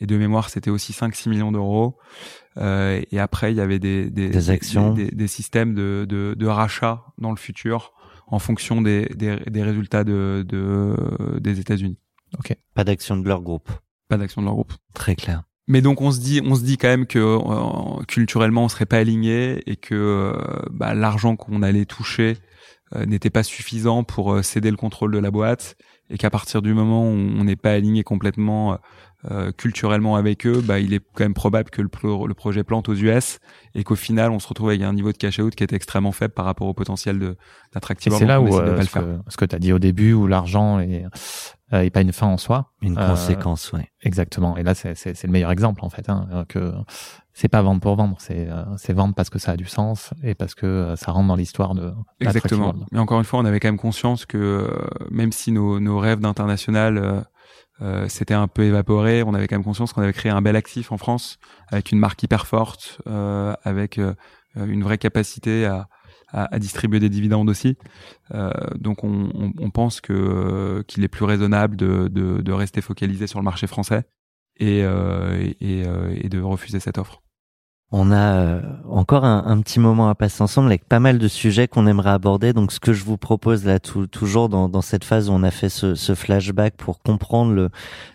Et 0.02 0.06
de 0.06 0.16
mémoire, 0.16 0.48
c'était 0.48 0.70
aussi 0.70 0.92
5-6 0.92 1.28
millions 1.28 1.52
d'euros. 1.52 1.98
Euh, 2.56 3.02
et 3.12 3.18
après, 3.18 3.52
il 3.52 3.56
y 3.56 3.60
avait 3.60 3.78
des 3.78 4.10
des, 4.10 4.30
des 4.30 4.50
actions, 4.50 4.94
des, 4.94 5.06
des, 5.06 5.10
des 5.16 5.26
systèmes 5.26 5.74
de, 5.74 6.06
de, 6.08 6.34
de 6.38 6.46
rachat 6.46 7.04
dans 7.18 7.30
le 7.30 7.36
futur 7.36 7.92
en 8.26 8.38
fonction 8.38 8.80
des, 8.80 9.06
des, 9.14 9.36
des 9.36 9.62
résultats 9.62 10.04
de, 10.04 10.44
de, 10.48 11.38
des 11.38 11.60
États-Unis. 11.60 11.98
Ok. 12.38 12.56
Pas 12.74 12.84
d'action 12.84 13.16
de 13.16 13.28
leur 13.28 13.42
groupe. 13.42 13.70
Pas 14.08 14.16
d'action 14.16 14.40
de 14.40 14.46
leur 14.46 14.54
groupe. 14.54 14.72
Très 14.94 15.16
clair. 15.16 15.42
Mais 15.66 15.82
donc 15.82 16.00
on 16.00 16.10
se 16.10 16.20
dit, 16.20 16.40
on 16.44 16.54
se 16.54 16.62
dit 16.62 16.78
quand 16.78 16.88
même 16.88 17.06
que 17.06 17.18
euh, 17.18 18.02
culturellement 18.06 18.64
on 18.64 18.68
serait 18.68 18.86
pas 18.86 18.98
aligné 18.98 19.62
et 19.70 19.76
que 19.76 19.94
euh, 19.94 20.32
bah, 20.70 20.94
l'argent 20.94 21.36
qu'on 21.36 21.62
allait 21.62 21.84
toucher 21.84 22.38
euh, 22.96 23.06
n'était 23.06 23.30
pas 23.30 23.44
suffisant 23.44 24.02
pour 24.02 24.32
euh, 24.32 24.42
céder 24.42 24.70
le 24.70 24.76
contrôle 24.76 25.12
de 25.12 25.18
la 25.18 25.30
boîte 25.30 25.76
et 26.10 26.18
qu'à 26.18 26.30
partir 26.30 26.60
du 26.60 26.74
moment 26.74 27.04
où 27.04 27.14
on 27.14 27.44
n'est 27.44 27.56
pas 27.56 27.72
aligné 27.72 28.02
complètement 28.02 28.78
euh, 29.30 29.52
culturellement 29.52 30.16
avec 30.16 30.46
eux, 30.46 30.62
bah, 30.64 30.78
il 30.78 30.94
est 30.94 31.00
quand 31.12 31.24
même 31.24 31.34
probable 31.34 31.68
que 31.68 31.82
le, 31.82 31.88
pro 31.88 32.26
le, 32.26 32.32
projet 32.32 32.64
plante 32.64 32.88
aux 32.88 32.94
US 32.94 33.38
et 33.74 33.84
qu'au 33.84 33.94
final, 33.94 34.30
on 34.30 34.38
se 34.38 34.48
retrouve 34.48 34.70
avec 34.70 34.80
un 34.80 34.94
niveau 34.94 35.12
de 35.12 35.18
cash 35.18 35.38
out 35.40 35.54
qui 35.54 35.62
est 35.62 35.74
extrêmement 35.74 36.12
faible 36.12 36.32
par 36.32 36.46
rapport 36.46 36.66
au 36.66 36.72
potentiel 36.72 37.36
d'attractivité. 37.74 38.18
C'est 38.18 38.26
là 38.26 38.40
où 38.40 38.56
euh, 38.56 38.80
ce, 38.80 38.88
que, 38.88 39.18
ce 39.28 39.36
que 39.36 39.44
tu 39.44 39.54
as 39.54 39.58
dit 39.58 39.74
au 39.74 39.78
début, 39.78 40.14
où 40.14 40.26
l'argent 40.26 40.80
est, 40.80 41.04
euh, 41.74 41.82
est 41.82 41.90
pas 41.90 42.00
une 42.00 42.14
fin 42.14 42.28
en 42.28 42.38
soi. 42.38 42.72
Une 42.80 42.96
conséquence, 42.96 43.72
oui. 43.74 43.82
Exactement. 44.00 44.56
Et 44.56 44.62
là, 44.62 44.74
c'est 44.74 45.22
le 45.22 45.30
meilleur 45.30 45.50
exemple 45.50 45.84
en 45.84 45.90
fait, 45.90 46.08
hein, 46.08 46.46
que 46.48 46.72
c'est 47.34 47.48
pas 47.48 47.60
vendre 47.60 47.82
pour 47.82 47.96
vendre, 47.96 48.16
c'est 48.20 48.48
c'est 48.78 48.94
vendre 48.94 49.14
parce 49.14 49.28
que 49.28 49.38
ça 49.38 49.52
a 49.52 49.56
du 49.56 49.66
sens 49.66 50.14
et 50.22 50.34
parce 50.34 50.54
que 50.54 50.94
ça 50.96 51.12
rentre 51.12 51.28
dans 51.28 51.36
l'histoire 51.36 51.74
de. 51.74 51.92
Exactement. 52.20 52.74
Mais 52.90 52.98
encore 52.98 53.18
une 53.18 53.24
fois, 53.24 53.40
on 53.40 53.44
avait 53.44 53.60
quand 53.60 53.68
même 53.68 53.76
conscience 53.76 54.24
que 54.24 54.66
même 55.10 55.30
si 55.30 55.52
nos, 55.52 55.78
nos 55.78 55.98
rêves 55.98 56.20
d'international 56.20 57.26
euh, 57.82 58.06
c'était 58.08 58.34
un 58.34 58.48
peu 58.48 58.62
évaporé. 58.62 59.22
On 59.22 59.34
avait 59.34 59.46
quand 59.48 59.56
même 59.56 59.64
conscience 59.64 59.92
qu'on 59.92 60.02
avait 60.02 60.12
créé 60.12 60.30
un 60.30 60.42
bel 60.42 60.56
actif 60.56 60.92
en 60.92 60.98
France 60.98 61.38
avec 61.68 61.92
une 61.92 61.98
marque 61.98 62.22
hyper 62.22 62.46
forte, 62.46 63.00
euh, 63.06 63.54
avec 63.62 63.98
euh, 63.98 64.14
une 64.56 64.82
vraie 64.82 64.98
capacité 64.98 65.66
à, 65.66 65.88
distribuer 66.60 67.00
des 67.00 67.08
dividendes 67.08 67.50
aussi. 67.50 67.76
Donc 68.76 69.02
on, 69.02 69.70
pense 69.74 70.00
qu'il 70.00 70.14
est 71.04 71.08
plus 71.08 71.24
raisonnable 71.24 71.74
de, 71.74 72.52
rester 72.52 72.80
focalisé 72.80 73.26
sur 73.26 73.40
le 73.40 73.44
marché 73.44 73.66
français 73.66 74.04
et 74.56 74.82
de 74.82 76.40
refuser 76.40 76.78
cette 76.78 76.98
offre. 76.98 77.20
On 77.92 78.12
a 78.12 78.36
euh, 78.36 78.60
encore 78.88 79.24
un, 79.24 79.60
petit 79.60 79.80
moment 79.80 80.08
à 80.08 80.14
passer 80.14 80.42
ensemble 80.42 80.68
avec 80.68 80.84
pas 80.84 81.00
mal 81.00 81.18
de 81.18 81.26
sujets 81.26 81.66
qu'on 81.66 81.88
aimerait 81.88 82.10
aborder. 82.10 82.52
Donc, 82.52 82.70
ce 82.70 82.78
que 82.78 82.92
je 82.92 83.02
vous 83.02 83.16
propose 83.16 83.64
là, 83.64 83.80
toujours 83.80 84.48
dans, 84.48 84.68
dans, 84.68 84.80
cette 84.80 85.02
phase 85.02 85.28
où 85.28 85.32
on 85.32 85.42
a 85.42 85.50
fait 85.50 85.68
ce, 85.68 85.96
ce 85.96 86.14
flashback 86.14 86.76
pour 86.76 87.02
comprendre 87.02 87.52
le, 87.52 87.68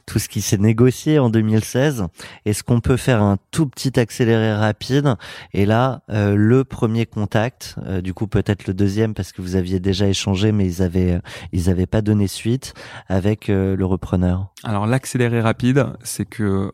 tout 0.05 0.17
ce 0.17 0.29
qui 0.29 0.39
s'est 0.39 0.57
négocié 0.57 1.19
en 1.19 1.29
2016, 1.29 2.05
est-ce 2.45 2.63
qu'on 2.63 2.79
peut 2.79 2.95
faire 2.95 3.21
un 3.21 3.37
tout 3.51 3.67
petit 3.67 3.99
accéléré 3.99 4.53
rapide? 4.53 5.15
Et 5.53 5.65
là, 5.65 6.03
euh, 6.09 6.35
le 6.37 6.63
premier 6.63 7.05
contact, 7.05 7.75
euh, 7.85 7.99
du 7.99 8.13
coup 8.13 8.27
peut-être 8.27 8.67
le 8.67 8.73
deuxième 8.73 9.13
parce 9.13 9.33
que 9.33 9.41
vous 9.41 9.57
aviez 9.57 9.81
déjà 9.81 10.07
échangé, 10.07 10.53
mais 10.53 10.65
ils 10.65 10.81
avaient 10.83 11.19
ils 11.51 11.69
avaient 11.69 11.85
pas 11.85 12.01
donné 12.01 12.27
suite 12.27 12.73
avec 13.07 13.47
le 13.47 13.83
repreneur. 13.83 14.53
Alors 14.63 14.87
l'accéléré 14.87 15.41
rapide, 15.41 15.87
c'est 16.03 16.25
que 16.25 16.71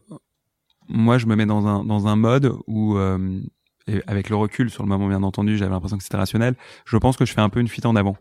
moi, 0.91 1.17
je 1.17 1.25
me 1.25 1.35
mets 1.35 1.45
dans 1.45 1.67
un, 1.67 1.83
dans 1.83 2.07
un 2.07 2.15
mode 2.15 2.53
où, 2.67 2.97
euh, 2.97 3.41
avec 4.07 4.29
le 4.29 4.35
recul 4.35 4.69
sur 4.69 4.83
le 4.83 4.89
moment, 4.89 5.07
bien 5.07 5.23
entendu, 5.23 5.57
j'avais 5.57 5.71
l'impression 5.71 5.97
que 5.97 6.03
c'était 6.03 6.17
rationnel. 6.17 6.55
Je 6.85 6.97
pense 6.97 7.17
que 7.17 7.25
je 7.25 7.33
fais 7.33 7.41
un 7.41 7.49
peu 7.49 7.59
une 7.59 7.67
fuite 7.67 7.85
en 7.85 7.95
avant. 7.95 8.15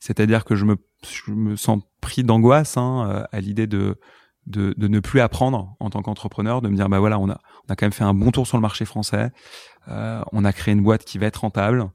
C'est-à-dire 0.00 0.44
que 0.44 0.54
je 0.54 0.64
me, 0.64 0.76
je 1.08 1.32
me 1.32 1.56
sens 1.56 1.80
pris 2.00 2.24
d'angoisse 2.24 2.76
hein, 2.76 3.06
euh, 3.08 3.24
à 3.32 3.40
l'idée 3.40 3.66
de, 3.66 3.98
de, 4.46 4.74
de, 4.76 4.88
ne 4.88 5.00
plus 5.00 5.20
apprendre 5.20 5.76
en 5.80 5.90
tant 5.90 6.02
qu'entrepreneur, 6.02 6.62
de 6.62 6.68
me 6.68 6.76
dire, 6.76 6.88
bah 6.88 6.98
voilà, 6.98 7.18
on 7.18 7.28
a, 7.28 7.38
on 7.68 7.72
a 7.72 7.76
quand 7.76 7.86
même 7.86 7.92
fait 7.92 8.04
un 8.04 8.14
bon 8.14 8.30
tour 8.30 8.46
sur 8.46 8.56
le 8.56 8.62
marché 8.62 8.84
français. 8.84 9.30
Euh, 9.88 10.22
on 10.32 10.44
a 10.44 10.52
créé 10.52 10.72
une 10.72 10.82
boîte 10.82 11.04
qui 11.04 11.18
va 11.18 11.26
être 11.26 11.38
rentable, 11.38 11.90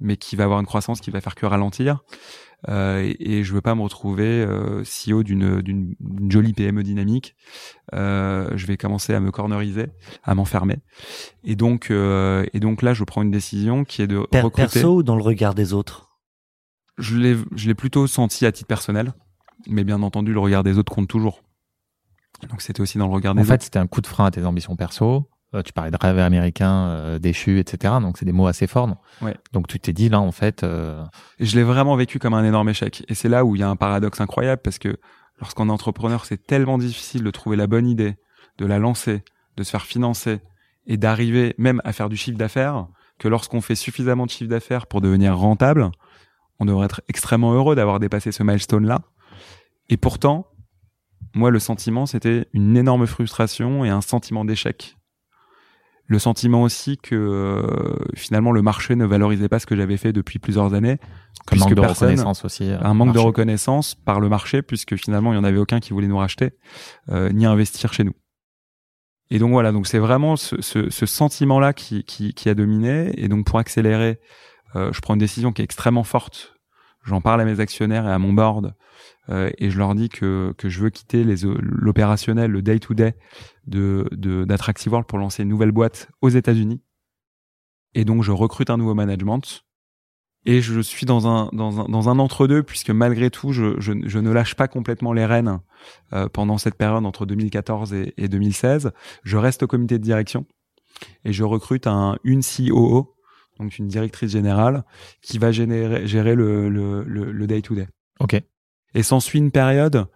mais 0.00 0.16
qui 0.16 0.36
va 0.36 0.44
avoir 0.44 0.60
une 0.60 0.66
croissance 0.66 1.00
qui 1.00 1.10
va 1.10 1.20
faire 1.20 1.34
que 1.34 1.46
ralentir. 1.46 2.00
Euh, 2.68 3.00
et, 3.02 3.38
et, 3.38 3.44
je 3.44 3.52
veux 3.52 3.60
pas 3.60 3.74
me 3.74 3.82
retrouver 3.82 4.42
euh, 4.42 4.82
CEO 4.84 5.22
d'une 5.22 5.60
d'une 5.60 5.94
jolie 6.30 6.52
PME 6.52 6.82
dynamique. 6.82 7.34
Euh, 7.94 8.50
je 8.54 8.66
vais 8.66 8.76
commencer 8.76 9.14
à 9.14 9.20
me 9.20 9.30
corneriser, 9.30 9.86
à 10.22 10.34
m'enfermer. 10.34 10.78
Et 11.42 11.56
donc 11.56 11.90
euh, 11.90 12.46
et 12.52 12.60
donc 12.60 12.82
là, 12.82 12.94
je 12.94 13.04
prends 13.04 13.22
une 13.22 13.30
décision 13.30 13.84
qui 13.84 14.02
est 14.02 14.06
de 14.06 14.26
per 14.30 14.40
recruter. 14.40 14.80
Perso 14.80 14.96
ou 14.96 15.02
dans 15.02 15.16
le 15.16 15.22
regard 15.22 15.54
des 15.54 15.72
autres? 15.72 16.08
Je 16.96 17.16
l'ai 17.16 17.36
je 17.54 17.66
l'ai 17.66 17.74
plutôt 17.74 18.06
senti 18.06 18.46
à 18.46 18.52
titre 18.52 18.68
personnel, 18.68 19.12
mais 19.68 19.84
bien 19.84 20.02
entendu, 20.02 20.32
le 20.32 20.40
regard 20.40 20.62
des 20.62 20.78
autres 20.78 20.92
compte 20.92 21.08
toujours. 21.08 21.42
Donc 22.48 22.62
c'était 22.62 22.80
aussi 22.80 22.98
dans 22.98 23.06
le 23.06 23.12
regard 23.12 23.34
des 23.34 23.40
en 23.40 23.42
autres. 23.42 23.52
En 23.52 23.54
fait, 23.54 23.62
c'était 23.62 23.78
un 23.78 23.86
coup 23.86 24.00
de 24.00 24.06
frein 24.06 24.26
à 24.26 24.30
tes 24.30 24.44
ambitions 24.44 24.76
perso 24.76 25.28
tu 25.62 25.72
parlais 25.72 25.90
de 25.90 25.96
rêve 26.00 26.18
américain, 26.18 26.88
euh, 26.88 27.18
déchu, 27.18 27.58
etc. 27.58 27.94
Donc 28.00 28.18
c'est 28.18 28.24
des 28.24 28.32
mots 28.32 28.46
assez 28.46 28.66
forts. 28.66 28.88
Non? 28.88 28.96
Ouais. 29.22 29.36
Donc 29.52 29.66
tu 29.66 29.78
t'es 29.78 29.92
dit 29.92 30.08
là 30.08 30.20
en 30.20 30.32
fait. 30.32 30.62
Euh... 30.62 31.04
Je 31.40 31.56
l'ai 31.56 31.62
vraiment 31.62 31.96
vécu 31.96 32.18
comme 32.18 32.34
un 32.34 32.44
énorme 32.44 32.68
échec. 32.68 33.04
Et 33.08 33.14
c'est 33.14 33.28
là 33.28 33.44
où 33.44 33.56
il 33.56 33.60
y 33.60 33.62
a 33.62 33.68
un 33.68 33.76
paradoxe 33.76 34.20
incroyable 34.20 34.62
parce 34.62 34.78
que 34.78 34.96
lorsqu'on 35.40 35.68
est 35.68 35.72
entrepreneur, 35.72 36.24
c'est 36.24 36.46
tellement 36.46 36.78
difficile 36.78 37.22
de 37.22 37.30
trouver 37.30 37.56
la 37.56 37.66
bonne 37.66 37.88
idée, 37.88 38.16
de 38.58 38.66
la 38.66 38.78
lancer, 38.78 39.22
de 39.56 39.62
se 39.62 39.70
faire 39.70 39.86
financer 39.86 40.40
et 40.86 40.96
d'arriver 40.96 41.54
même 41.58 41.80
à 41.84 41.92
faire 41.92 42.08
du 42.08 42.16
chiffre 42.16 42.38
d'affaires 42.38 42.86
que 43.18 43.28
lorsqu'on 43.28 43.60
fait 43.60 43.76
suffisamment 43.76 44.26
de 44.26 44.30
chiffre 44.30 44.50
d'affaires 44.50 44.86
pour 44.86 45.00
devenir 45.00 45.36
rentable, 45.36 45.90
on 46.58 46.64
devrait 46.64 46.86
être 46.86 47.02
extrêmement 47.08 47.52
heureux 47.52 47.76
d'avoir 47.76 48.00
dépassé 48.00 48.32
ce 48.32 48.42
milestone 48.42 48.86
là. 48.86 49.00
Et 49.88 49.96
pourtant, 49.96 50.46
moi, 51.34 51.50
le 51.50 51.58
sentiment, 51.58 52.06
c'était 52.06 52.46
une 52.52 52.76
énorme 52.76 53.06
frustration 53.06 53.84
et 53.84 53.88
un 53.88 54.00
sentiment 54.00 54.44
d'échec 54.44 54.96
le 56.06 56.18
sentiment 56.18 56.62
aussi 56.62 56.98
que 56.98 57.14
euh, 57.14 57.96
finalement 58.14 58.52
le 58.52 58.62
marché 58.62 58.94
ne 58.94 59.04
valorisait 59.06 59.48
pas 59.48 59.58
ce 59.58 59.66
que 59.66 59.76
j'avais 59.76 59.96
fait 59.96 60.12
depuis 60.12 60.38
plusieurs 60.38 60.74
années. 60.74 60.98
Un 61.50 61.56
manque 61.56 61.74
de 61.74 61.80
reconnaissance 61.80 62.44
aussi. 62.44 62.70
Euh, 62.70 62.78
un 62.80 62.94
manque 62.94 63.08
marché. 63.08 63.20
de 63.20 63.26
reconnaissance 63.26 63.94
par 63.94 64.20
le 64.20 64.28
marché 64.28 64.62
puisque 64.62 64.96
finalement 64.96 65.32
il 65.32 65.36
n'y 65.36 65.40
en 65.40 65.44
avait 65.44 65.58
aucun 65.58 65.80
qui 65.80 65.92
voulait 65.92 66.06
nous 66.06 66.18
racheter 66.18 66.52
euh, 67.10 67.30
ni 67.30 67.46
investir 67.46 67.92
chez 67.92 68.04
nous. 68.04 68.14
Et 69.30 69.38
donc 69.38 69.50
voilà, 69.52 69.72
donc 69.72 69.86
c'est 69.86 69.98
vraiment 69.98 70.36
ce, 70.36 70.60
ce, 70.60 70.90
ce 70.90 71.06
sentiment-là 71.06 71.72
qui, 71.72 72.04
qui, 72.04 72.34
qui, 72.34 72.48
a 72.48 72.54
dominé. 72.54 73.12
Et 73.16 73.28
donc 73.28 73.46
pour 73.46 73.58
accélérer, 73.58 74.20
euh, 74.76 74.92
je 74.92 75.00
prends 75.00 75.14
une 75.14 75.20
décision 75.20 75.52
qui 75.52 75.62
est 75.62 75.64
extrêmement 75.64 76.04
forte. 76.04 76.53
J'en 77.04 77.20
parle 77.20 77.40
à 77.40 77.44
mes 77.44 77.60
actionnaires 77.60 78.06
et 78.06 78.10
à 78.12 78.18
mon 78.18 78.32
board 78.32 78.74
euh, 79.30 79.50
et 79.58 79.70
je 79.70 79.78
leur 79.78 79.94
dis 79.94 80.08
que, 80.08 80.54
que 80.58 80.68
je 80.68 80.80
veux 80.80 80.90
quitter 80.90 81.24
l'opérationnel, 81.24 82.50
le 82.50 82.62
day-to-day 82.62 83.14
d'Attractive 83.66 84.92
World 84.92 85.06
pour 85.06 85.18
lancer 85.18 85.42
une 85.42 85.48
nouvelle 85.48 85.72
boîte 85.72 86.08
aux 86.20 86.28
États-Unis. 86.28 86.80
Et 87.94 88.04
donc, 88.04 88.22
je 88.22 88.32
recrute 88.32 88.70
un 88.70 88.76
nouveau 88.76 88.94
management 88.94 89.64
Et 90.44 90.60
je 90.60 90.80
suis 90.80 91.06
dans 91.06 91.26
un 91.26 91.48
dans 91.52 91.80
un 91.80 91.88
dans 91.88 92.08
un 92.08 92.18
entre 92.18 92.46
deux 92.46 92.62
puisque 92.62 92.90
malgré 92.90 93.30
tout, 93.30 93.52
je, 93.52 93.80
je, 93.80 93.92
je 94.04 94.18
ne 94.18 94.30
lâche 94.30 94.54
pas 94.56 94.68
complètement 94.68 95.12
les 95.12 95.26
rênes 95.26 95.60
euh, 96.12 96.28
pendant 96.28 96.58
cette 96.58 96.74
période 96.74 97.06
entre 97.06 97.24
2014 97.24 97.94
et, 97.94 98.14
et 98.16 98.28
2016. 98.28 98.92
Je 99.22 99.36
reste 99.36 99.62
au 99.62 99.66
comité 99.66 99.98
de 99.98 100.04
direction 100.04 100.44
et 101.24 101.32
je 101.32 101.44
recrute 101.44 101.86
un 101.86 102.18
une 102.24 102.42
COO, 102.42 103.13
donc 103.58 103.78
une 103.78 103.88
directrice 103.88 104.30
générale, 104.30 104.84
qui 105.22 105.38
va 105.38 105.52
générer, 105.52 106.06
gérer 106.06 106.34
le 106.34 106.68
le 106.68 107.04
le 107.04 107.46
day 107.46 107.62
to 107.62 107.74
day. 107.74 107.88
Ok. 108.20 108.40
Et 108.94 109.02
s'ensuit 109.02 109.38
une 109.38 109.50
période 109.50 110.06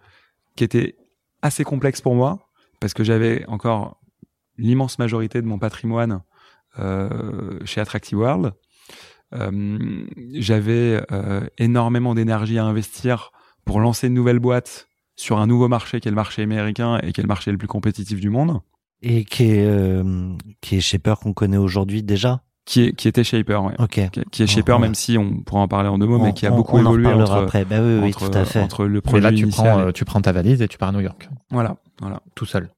qui 0.55 0.63
était 0.63 0.95
assez 1.41 1.63
complexe 1.63 2.01
pour 2.01 2.15
moi 2.15 2.39
parce 2.79 2.93
que 2.93 3.03
j'avais 3.03 3.45
encore 3.47 3.99
l'immense 4.57 4.99
majorité 4.99 5.41
de 5.41 5.47
mon 5.47 5.59
patrimoine 5.59 6.21
euh, 6.79 7.59
chez 7.65 7.81
Attractive 7.81 8.17
World. 8.17 8.53
Euh, 9.33 10.05
j'avais 10.33 11.01
euh, 11.11 11.45
énormément 11.57 12.15
d'énergie 12.15 12.57
à 12.57 12.65
investir 12.65 13.31
pour 13.65 13.79
lancer 13.79 14.07
une 14.07 14.13
nouvelle 14.13 14.39
boîte 14.39 14.87
sur 15.15 15.37
un 15.37 15.47
nouveau 15.47 15.67
marché 15.67 15.99
qui 15.99 16.07
est 16.07 16.11
le 16.11 16.15
marché 16.15 16.41
américain 16.41 16.99
et 17.03 17.11
qui 17.11 17.19
est 17.19 17.23
le 17.23 17.27
marché 17.27 17.51
le 17.51 17.57
plus 17.57 17.67
compétitif 17.67 18.19
du 18.19 18.29
monde. 18.29 18.61
Et 19.01 19.23
qui 19.23 19.43
est, 19.51 19.65
euh, 19.65 20.35
qui 20.61 20.77
est 20.77 20.81
Shaper 20.81 21.19
qu'on 21.19 21.33
connaît 21.33 21.57
aujourd'hui 21.57 22.03
déjà? 22.03 22.43
Qui, 22.69 22.81
est, 22.83 22.91
qui 22.93 23.07
était 23.07 23.23
Shaper, 23.23 23.63
ouais. 23.63 23.73
Ok. 23.79 23.99
Qui, 24.11 24.21
qui 24.31 24.43
est 24.43 24.47
Shaper, 24.47 24.77
même 24.79 24.93
si 24.95 25.17
on 25.17 25.37
pourra 25.41 25.61
en 25.61 25.67
parler 25.67 25.89
en 25.89 25.97
deux 25.97 26.05
mots, 26.05 26.19
mais 26.19 26.33
qui 26.33 26.45
a 26.45 26.53
on- 26.53 26.55
beaucoup 26.57 26.77
on 26.77 26.85
en 26.85 26.89
évolué 26.91 27.07
entre, 27.07 27.31
après. 27.33 27.65
Bah 27.65 27.77
oui, 27.81 27.99
oui, 28.01 28.09
entre, 28.09 28.29
tout 28.29 28.37
à 28.37 28.45
fait. 28.45 28.59
entre 28.61 28.85
le 28.85 28.93
Mais 28.95 29.01
projet 29.01 29.21
là, 29.21 29.31
tu 29.31 29.43
initial. 29.43 29.65
prends, 29.79 29.87
et- 29.89 29.93
tu 29.93 30.05
prends 30.05 30.21
ta 30.21 30.31
valise 30.31 30.61
et 30.61 30.67
tu 30.67 30.77
pars 30.77 30.89
à 30.89 30.91
New 30.91 30.99
York, 30.99 31.29
Voilà, 31.51 31.77
voilà. 31.99 32.21
tout 32.35 32.45
seul. 32.45 32.69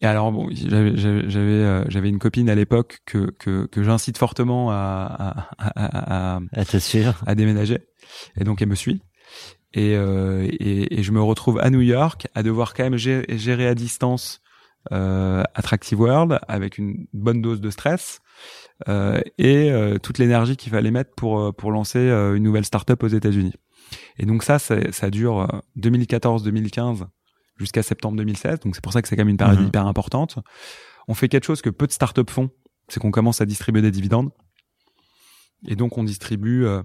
Et 0.00 0.06
alors 0.06 0.32
bon, 0.32 0.48
j'avais 0.52 0.96
j'avais 0.96 1.30
j'avais 1.30 1.50
euh, 1.52 1.84
j'avais 1.88 2.08
une 2.08 2.18
copine 2.18 2.50
à 2.50 2.54
l'époque 2.56 2.98
que 3.06 3.30
que, 3.38 3.66
que 3.66 3.82
j'incite 3.84 4.18
fortement 4.18 4.70
à 4.72 4.74
à, 5.58 5.66
à, 5.66 6.34
à, 6.36 6.40
À 6.52 6.64
te 6.64 6.76
suivre. 6.78 7.22
à 7.26 7.34
déménager, 7.36 7.78
et 8.36 8.42
donc 8.44 8.62
elle 8.62 8.68
me 8.68 8.74
suit. 8.74 9.00
Et, 9.74 9.94
euh, 9.96 10.46
et 10.50 10.98
et 10.98 11.02
je 11.02 11.12
me 11.12 11.22
retrouve 11.22 11.58
à 11.60 11.70
New 11.70 11.80
York 11.80 12.26
à 12.34 12.42
devoir 12.42 12.74
quand 12.74 12.82
même 12.82 12.96
gérer, 12.96 13.24
gérer 13.38 13.66
à 13.68 13.74
distance 13.74 14.40
euh, 14.40 14.51
Attractive 14.90 16.00
World 16.00 16.38
avec 16.48 16.76
une 16.78 17.06
bonne 17.12 17.40
dose 17.40 17.60
de 17.60 17.70
stress 17.70 18.20
euh, 18.88 19.20
et 19.38 19.70
euh, 19.70 19.98
toute 19.98 20.18
l'énergie 20.18 20.56
qu'il 20.56 20.72
fallait 20.72 20.90
mettre 20.90 21.14
pour 21.14 21.38
euh, 21.40 21.52
pour 21.52 21.70
lancer 21.70 21.98
euh, 21.98 22.34
une 22.34 22.42
nouvelle 22.42 22.64
startup 22.64 23.02
aux 23.02 23.08
États-Unis. 23.08 23.54
Et 24.18 24.26
donc 24.26 24.42
ça, 24.42 24.58
ça, 24.58 25.10
dure 25.10 25.62
2014-2015 25.78 27.06
jusqu'à 27.58 27.82
septembre 27.82 28.16
2016. 28.16 28.60
Donc 28.60 28.74
c'est 28.74 28.82
pour 28.82 28.92
ça 28.92 29.02
que 29.02 29.08
c'est 29.08 29.16
quand 29.16 29.20
même 29.22 29.28
une 29.28 29.36
période 29.36 29.60
Mhm. 29.60 29.66
hyper 29.68 29.86
importante. 29.86 30.38
On 31.08 31.14
fait 31.14 31.28
quelque 31.28 31.44
chose 31.44 31.62
que 31.62 31.70
peu 31.70 31.86
de 31.86 31.92
startups 31.92 32.22
font, 32.30 32.50
c'est 32.88 33.00
qu'on 33.00 33.10
commence 33.10 33.40
à 33.40 33.46
distribuer 33.46 33.82
des 33.82 33.90
dividendes. 33.90 34.30
Et 35.66 35.76
donc 35.76 35.98
on 35.98 36.04
distribue 36.04 36.64
euh, 36.66 36.82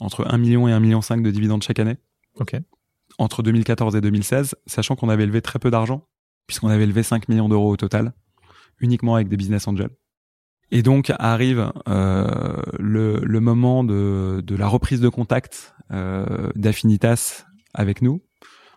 entre 0.00 0.26
1 0.26 0.38
million 0.38 0.66
et 0.68 0.72
1 0.72 0.80
million 0.80 1.02
5 1.02 1.22
de 1.22 1.30
dividendes 1.30 1.62
chaque 1.62 1.78
année 1.78 1.96
Ok. 2.40 2.56
entre 3.18 3.42
2014 3.42 3.94
et 3.96 4.00
2016, 4.00 4.56
sachant 4.66 4.96
qu'on 4.96 5.08
avait 5.08 5.26
levé 5.26 5.42
très 5.42 5.58
peu 5.58 5.70
d'argent, 5.70 6.08
puisqu'on 6.52 6.68
avait 6.68 6.84
levé 6.84 7.02
5 7.02 7.28
millions 7.30 7.48
d'euros 7.48 7.70
au 7.72 7.76
total, 7.78 8.12
uniquement 8.78 9.14
avec 9.14 9.28
des 9.28 9.38
business 9.38 9.66
angels. 9.66 9.88
Et 10.70 10.82
donc 10.82 11.10
arrive 11.18 11.72
euh, 11.88 12.26
le, 12.78 13.20
le 13.24 13.40
moment 13.40 13.84
de, 13.84 14.42
de 14.44 14.54
la 14.54 14.68
reprise 14.68 15.00
de 15.00 15.08
contact 15.08 15.74
euh, 15.92 16.50
d'Affinitas 16.54 17.44
avec 17.72 18.02
nous. 18.02 18.20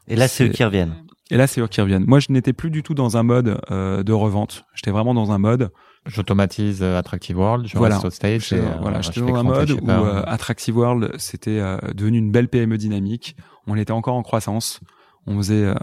Et 0.08 0.16
là, 0.16 0.30
c'est 0.30 0.46
eux 0.46 0.50
qui 0.50 0.64
reviennent. 0.64 0.96
Et 1.32 1.36
là, 1.38 1.48
c'est 1.48 1.60
eux 1.60 1.68
qui 1.68 1.82
reviennent. 1.82 2.06
Moi, 2.06 2.20
je 2.20 2.28
n'étais 2.30 2.54
plus 2.54 2.70
du 2.70 2.82
tout 2.82 2.94
dans 2.94 3.18
un 3.18 3.24
mode 3.24 3.60
euh, 3.72 4.04
de 4.04 4.14
revente. 4.14 4.64
J'étais 4.74 4.92
vraiment 4.92 5.14
dans 5.14 5.32
un 5.34 5.38
mode 5.38 5.72
J'automatise 6.06 6.82
Attractive 6.84 7.38
World, 7.38 7.68
je 7.68 7.78
Voilà. 7.78 7.96
reste 7.96 8.06
au 8.06 8.10
stage. 8.12 8.48
J'étais 8.50 8.62
et, 8.62 8.66
euh, 8.66 8.78
voilà, 8.80 9.02
je 9.02 9.08
j'étais 9.08 9.20
fais 9.22 9.26
dans 9.32 9.36
un 9.40 9.44
mode 9.44 9.72
où 9.72 9.90
euh, 9.90 10.24
Attractive 10.28 10.78
World, 10.78 11.12
c'était 11.18 11.60
euh, 11.60 11.78
devenu 11.94 12.20
une 12.20 12.32
belle 12.32 12.48
PME 12.48 12.78
dynamique. 12.78 13.36
On 13.68 13.76
était 13.76 13.92
encore 13.92 14.16
en 14.16 14.22
croissance. 14.24 14.80
On 15.28 15.36
faisait 15.38 15.66
euh, 15.66 15.74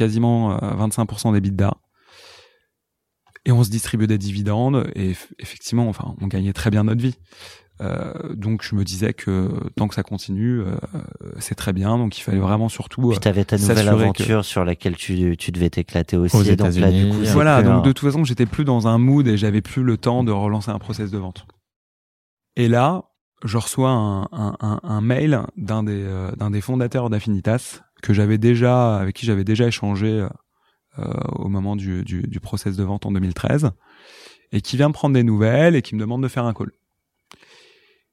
quasiment 0.00 0.52
euh, 0.52 0.86
25% 0.86 1.32
des 1.34 1.40
bidas. 1.40 1.74
Et 3.44 3.52
on 3.52 3.62
se 3.64 3.70
distribuait 3.70 4.06
des 4.06 4.18
dividendes. 4.18 4.90
Et 4.94 5.12
eff- 5.12 5.28
effectivement, 5.38 5.88
enfin, 5.88 6.14
on 6.20 6.26
gagnait 6.26 6.52
très 6.52 6.70
bien 6.70 6.84
notre 6.84 7.00
vie. 7.02 7.16
Euh, 7.82 8.12
donc 8.34 8.62
je 8.62 8.74
me 8.74 8.84
disais 8.84 9.14
que 9.14 9.48
tant 9.76 9.88
que 9.88 9.94
ça 9.94 10.02
continue, 10.02 10.60
euh, 10.60 10.74
c'est 11.38 11.54
très 11.54 11.72
bien. 11.72 11.96
Donc 11.96 12.18
il 12.18 12.22
fallait 12.22 12.38
vraiment 12.38 12.68
surtout 12.68 13.08
Puis 13.10 13.18
t'avais 13.20 13.44
ta 13.46 13.56
nouvelle 13.56 13.86
aventure 14.04 14.44
sur 14.44 14.64
laquelle 14.66 14.96
tu, 14.96 15.36
tu 15.38 15.50
devais 15.50 15.70
t'éclater 15.70 16.16
aussi. 16.18 16.36
Aux 16.36 16.40
donc 16.42 16.58
là, 16.58 16.70
du 16.70 16.78
États-Unis, 16.80 17.10
coup, 17.10 17.22
euh, 17.24 17.32
voilà, 17.32 17.62
donc 17.62 17.72
un- 17.72 17.80
de 17.80 17.92
toute 17.92 18.06
façon, 18.06 18.24
j'étais 18.24 18.44
plus 18.46 18.64
dans 18.64 18.86
un 18.86 18.98
mood 18.98 19.26
et 19.26 19.38
j'avais 19.38 19.62
plus 19.62 19.82
le 19.82 19.96
temps 19.96 20.24
de 20.24 20.32
relancer 20.32 20.70
un 20.70 20.78
process 20.78 21.10
de 21.10 21.16
vente. 21.18 21.46
Et 22.56 22.68
là, 22.68 23.04
je 23.44 23.56
reçois 23.56 23.88
un, 23.90 24.24
un, 24.32 24.56
un, 24.60 24.80
un 24.82 25.00
mail 25.00 25.40
d'un 25.56 25.82
des, 25.82 26.02
euh, 26.04 26.30
d'un 26.32 26.50
des 26.50 26.60
fondateurs 26.60 27.08
d'Affinitas 27.08 27.80
que 28.00 28.12
j'avais 28.12 28.38
déjà, 28.38 28.96
avec 28.96 29.16
qui 29.16 29.26
j'avais 29.26 29.44
déjà 29.44 29.66
échangé 29.66 30.26
euh, 30.98 31.04
au 31.32 31.48
moment 31.48 31.76
du, 31.76 32.04
du, 32.04 32.22
du 32.22 32.40
process 32.40 32.76
de 32.76 32.84
vente 32.84 33.06
en 33.06 33.12
2013 33.12 33.70
et 34.52 34.60
qui 34.60 34.76
vient 34.76 34.88
me 34.88 34.92
prendre 34.92 35.14
des 35.14 35.22
nouvelles 35.22 35.76
et 35.76 35.82
qui 35.82 35.94
me 35.94 36.00
demande 36.00 36.22
de 36.22 36.28
faire 36.28 36.44
un 36.44 36.54
call. 36.54 36.72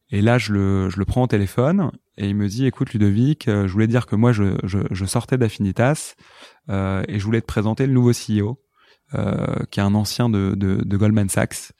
Et 0.10 0.22
là, 0.22 0.38
je 0.38 0.54
le, 0.54 0.90
je 0.90 1.00
le 1.00 1.06
prends 1.06 1.24
au 1.24 1.28
téléphone 1.28 1.92
et 2.18 2.30
il 2.30 2.36
me 2.36 2.48
dit, 2.48 2.66
écoute 2.66 2.94
Ludovic, 2.94 3.48
euh, 3.48 3.68
je 3.68 3.74
voulais 3.74 3.88
dire 3.88 4.06
que 4.06 4.16
moi, 4.16 4.32
je, 4.32 4.58
je, 4.64 4.80
je 4.90 5.06
sortais 5.06 5.38
d'Affinitas 5.38 6.16
euh, 6.70 7.04
et 7.08 7.20
je 7.20 7.26
voulais 7.26 7.42
te 7.42 7.46
présenter 7.46 7.86
le 7.86 7.94
nouveau 7.94 8.12
CEO, 8.12 8.60
euh, 9.16 9.64
qui 9.70 9.80
est 9.80 9.84
un 9.84 9.96
ancien 9.96 10.30
de, 10.30 10.54
de, 10.56 10.82
de 10.84 10.98
Goldman 10.98 11.30
Sachs 11.30 11.74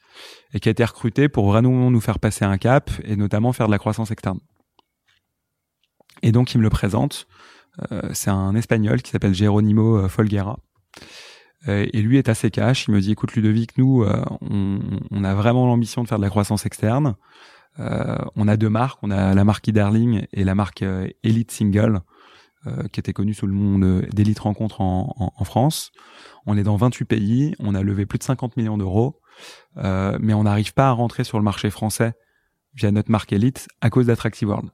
et 0.52 0.60
qui 0.60 0.68
a 0.68 0.72
été 0.72 0.84
recruté 0.84 1.28
pour 1.28 1.46
vraiment 1.46 1.90
nous 1.90 2.00
faire 2.00 2.18
passer 2.18 2.44
un 2.44 2.58
cap 2.58 2.90
et 3.04 3.16
notamment 3.16 3.52
faire 3.52 3.66
de 3.66 3.72
la 3.72 3.78
croissance 3.78 4.10
externe. 4.10 4.40
Et 6.22 6.32
donc, 6.32 6.54
il 6.54 6.58
me 6.58 6.64
le 6.64 6.70
présente. 6.70 7.28
Euh, 7.92 8.10
c'est 8.12 8.30
un 8.30 8.54
Espagnol 8.54 9.02
qui 9.02 9.10
s'appelle 9.10 9.34
Geronimo 9.34 9.96
euh, 9.98 10.08
Folguera. 10.08 10.58
Euh, 11.68 11.86
et 11.92 12.02
lui 12.02 12.18
est 12.18 12.28
assez 12.28 12.50
cash. 12.50 12.86
Il 12.88 12.94
me 12.94 13.00
dit, 13.00 13.12
écoute 13.12 13.34
Ludovic, 13.34 13.76
nous, 13.78 14.04
on, 14.40 14.78
on 15.10 15.24
a 15.24 15.34
vraiment 15.34 15.66
l'ambition 15.66 16.02
de 16.02 16.08
faire 16.08 16.18
de 16.18 16.22
la 16.22 16.30
croissance 16.30 16.66
externe. 16.66 17.14
Euh, 17.80 18.18
on 18.36 18.48
a 18.48 18.56
deux 18.56 18.70
marques. 18.70 18.98
On 19.02 19.10
a 19.10 19.34
la 19.34 19.44
marque 19.44 19.68
e-Darling 19.68 20.26
et 20.32 20.44
la 20.44 20.54
marque 20.54 20.84
Elite 21.22 21.50
Single, 21.50 22.00
euh, 22.66 22.88
qui 22.88 23.00
était 23.00 23.12
connue 23.12 23.34
sous 23.34 23.46
le 23.46 23.52
nom 23.54 23.78
de- 23.78 24.06
d'Elite 24.12 24.38
Rencontre 24.40 24.80
en, 24.80 25.32
en, 25.36 25.44
France. 25.44 25.92
On 26.46 26.56
est 26.56 26.62
dans 26.64 26.76
28 26.76 27.04
pays. 27.04 27.54
On 27.58 27.74
a 27.74 27.82
levé 27.82 28.06
plus 28.06 28.18
de 28.18 28.24
50 28.24 28.56
millions 28.56 28.78
d'euros. 28.78 29.20
Mais 29.76 30.34
on 30.34 30.42
n'arrive 30.44 30.74
pas 30.74 30.88
à 30.88 30.92
rentrer 30.92 31.22
sur 31.22 31.38
le 31.38 31.44
marché 31.44 31.70
français 31.70 32.14
via 32.74 32.90
notre 32.90 33.10
marque 33.10 33.32
Elite 33.32 33.68
à 33.80 33.90
cause 33.90 34.06
d'Attractive 34.06 34.48
World. 34.48 34.70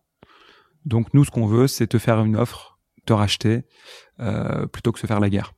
Donc 0.86 1.12
nous, 1.14 1.24
ce 1.24 1.30
qu'on 1.30 1.46
veut, 1.46 1.66
c'est 1.66 1.86
te 1.86 1.98
faire 1.98 2.22
une 2.24 2.36
offre, 2.36 2.73
te 3.04 3.12
racheter, 3.12 3.64
euh, 4.20 4.66
plutôt 4.66 4.92
que 4.92 4.98
se 4.98 5.06
faire 5.06 5.20
la 5.20 5.30
guerre. 5.30 5.52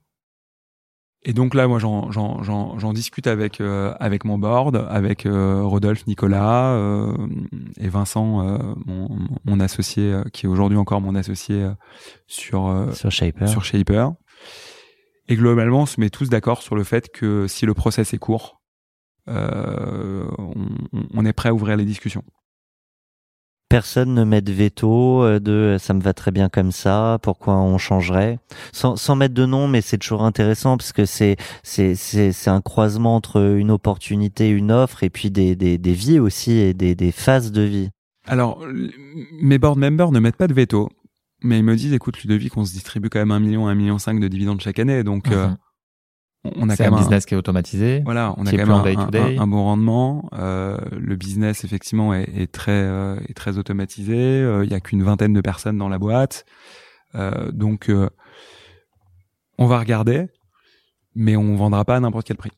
Et 1.23 1.33
donc 1.33 1.55
là, 1.55 1.67
moi, 1.67 1.81
j'en, 1.81 2.93
discute 2.93 3.27
avec 3.27 3.61
euh, 3.61 3.93
avec 3.99 4.25
mon 4.25 4.39
board, 4.39 4.87
avec 4.89 5.27
euh, 5.27 5.63
Rodolphe, 5.63 6.07
Nicolas 6.07 6.79
et 7.79 7.89
Vincent, 7.89 8.59
mon, 8.87 9.09
mon 9.45 9.61
associé, 9.61 10.15
qui 10.33 10.47
est 10.47 10.49
aujourd'hui 10.49 10.79
encore 10.79 11.01
mon 11.01 11.17
associé 11.17 11.69
sur 12.29 12.89
sur 12.93 13.11
Shaper. 13.11 13.49
sur 13.49 13.65
Shaper. 13.65 14.13
Et 15.29 15.35
globalement, 15.35 15.83
on 15.83 15.87
se 15.87 16.01
met 16.01 16.11
tous 16.11 16.29
d'accord 16.29 16.63
sur 16.63 16.77
le 16.77 16.85
fait 16.85 17.11
que 17.11 17.49
si 17.49 17.67
le 17.67 17.75
process 17.75 18.15
est 18.15 18.19
court, 18.19 18.61
on, 19.27 20.31
on 21.13 21.25
est 21.25 21.33
prêt 21.33 21.49
à 21.49 21.55
ouvrir 21.55 21.77
les 21.77 21.85
discussions. 21.85 22.23
Personne 23.69 24.15
ne 24.15 24.23
met 24.23 24.43
de 24.43 24.53
veto 24.53 25.25
euh, 25.25 25.41
de 25.41 25.77
ça 25.81 25.93
me 25.93 26.01
va 26.01 26.13
très 26.15 26.31
bien 26.31 26.49
comme 26.49 26.71
ça, 26.71 27.19
pourquoi 27.21 27.57
on 27.57 27.79
changerait? 27.79 28.39
Sans, 28.73 28.95
sans 28.95 29.17
mettre 29.17 29.35
de 29.35 29.45
nom, 29.45 29.67
mais 29.67 29.81
c'est 29.81 29.99
toujours 29.99 30.23
intéressant 30.23 30.77
parce 30.77 30.93
que 30.93 31.05
c'est 31.05 31.37
c'est 31.65 31.97
c'est 31.97 32.31
c'est 32.31 32.51
un 32.51 32.61
croisement 32.61 33.17
entre 33.17 33.41
une 33.57 33.73
opportunité, 33.73 34.49
une 34.51 34.71
offre 34.71 35.03
et 35.03 35.11
puis 35.11 35.33
des 35.33 35.57
des, 35.57 35.79
des 35.79 35.93
vies 35.95 36.21
aussi 36.21 36.53
et 36.53 36.75
des 36.75 36.95
des 36.95 37.11
phases 37.11 37.51
de 37.51 37.63
vie. 37.63 37.89
Alors, 38.29 38.65
mes 39.43 39.59
board 39.59 39.79
members 39.79 40.13
ne 40.13 40.21
mettent 40.21 40.37
pas 40.37 40.47
de 40.49 40.55
veto, 40.55 40.89
mais 41.43 41.59
ils 41.59 41.65
me 41.65 41.75
disent, 41.77 41.93
écoute, 41.93 42.21
Ludovic, 42.23 42.57
on 42.57 42.65
se 42.65 42.73
distribue 42.73 43.09
quand 43.09 43.19
même 43.21 43.31
un 43.33 43.41
million, 43.41 43.67
un 43.67 43.75
million 43.75 43.99
cinq 43.99 44.21
de 44.21 44.29
dividendes 44.29 44.61
chaque 44.61 44.79
année, 44.79 45.03
donc 45.03 45.29
euh, 45.31 45.49
Mhm. 45.49 45.57
On 46.57 46.69
a 46.69 46.77
quand 46.77 46.85
un 46.85 46.87
même 46.91 46.95
un- 46.95 46.99
business 46.99 47.27
qui 47.27 47.35
est 47.35 47.37
automatisé. 47.37 48.03
Voilà, 48.05 48.35
on 48.37 48.47
a 48.47 48.51
quand 48.51 48.57
même 48.57 48.71
un, 49.39 49.47
bon 49.47 49.63
rendement. 49.65 50.29
Euh, 50.35 50.77
le 50.93 51.17
business, 51.17 51.65
effectivement, 51.65 52.15
est, 52.15 52.29
est 52.37 52.51
très 52.53 52.73
euh, 52.73 53.17
est 53.29 53.35
très 53.35 53.59
automatisé. 53.59 54.17
Euh, 54.17 54.65
Il 54.65 54.71
y 54.71 54.75
a 54.75 54.81
qu'une 54.81 55.03
vingtaine 55.03 55.33
de 55.33 55.41
personnes 55.41 55.79
dans 55.79 55.89
la 55.89 55.99
boîte, 55.99 56.45
Euh, 57.15 57.51
donc 57.53 57.89
euh, 57.89 58.11
on 59.59 59.67
va 59.67 59.79
regarder, 59.79 60.27
mais 61.15 61.37
on 61.37 61.57
vendra 61.57 61.85
pas 61.85 61.97
à 61.97 62.01
n'importe 62.01 62.27
quel 62.27 62.37
prix. 62.37 62.53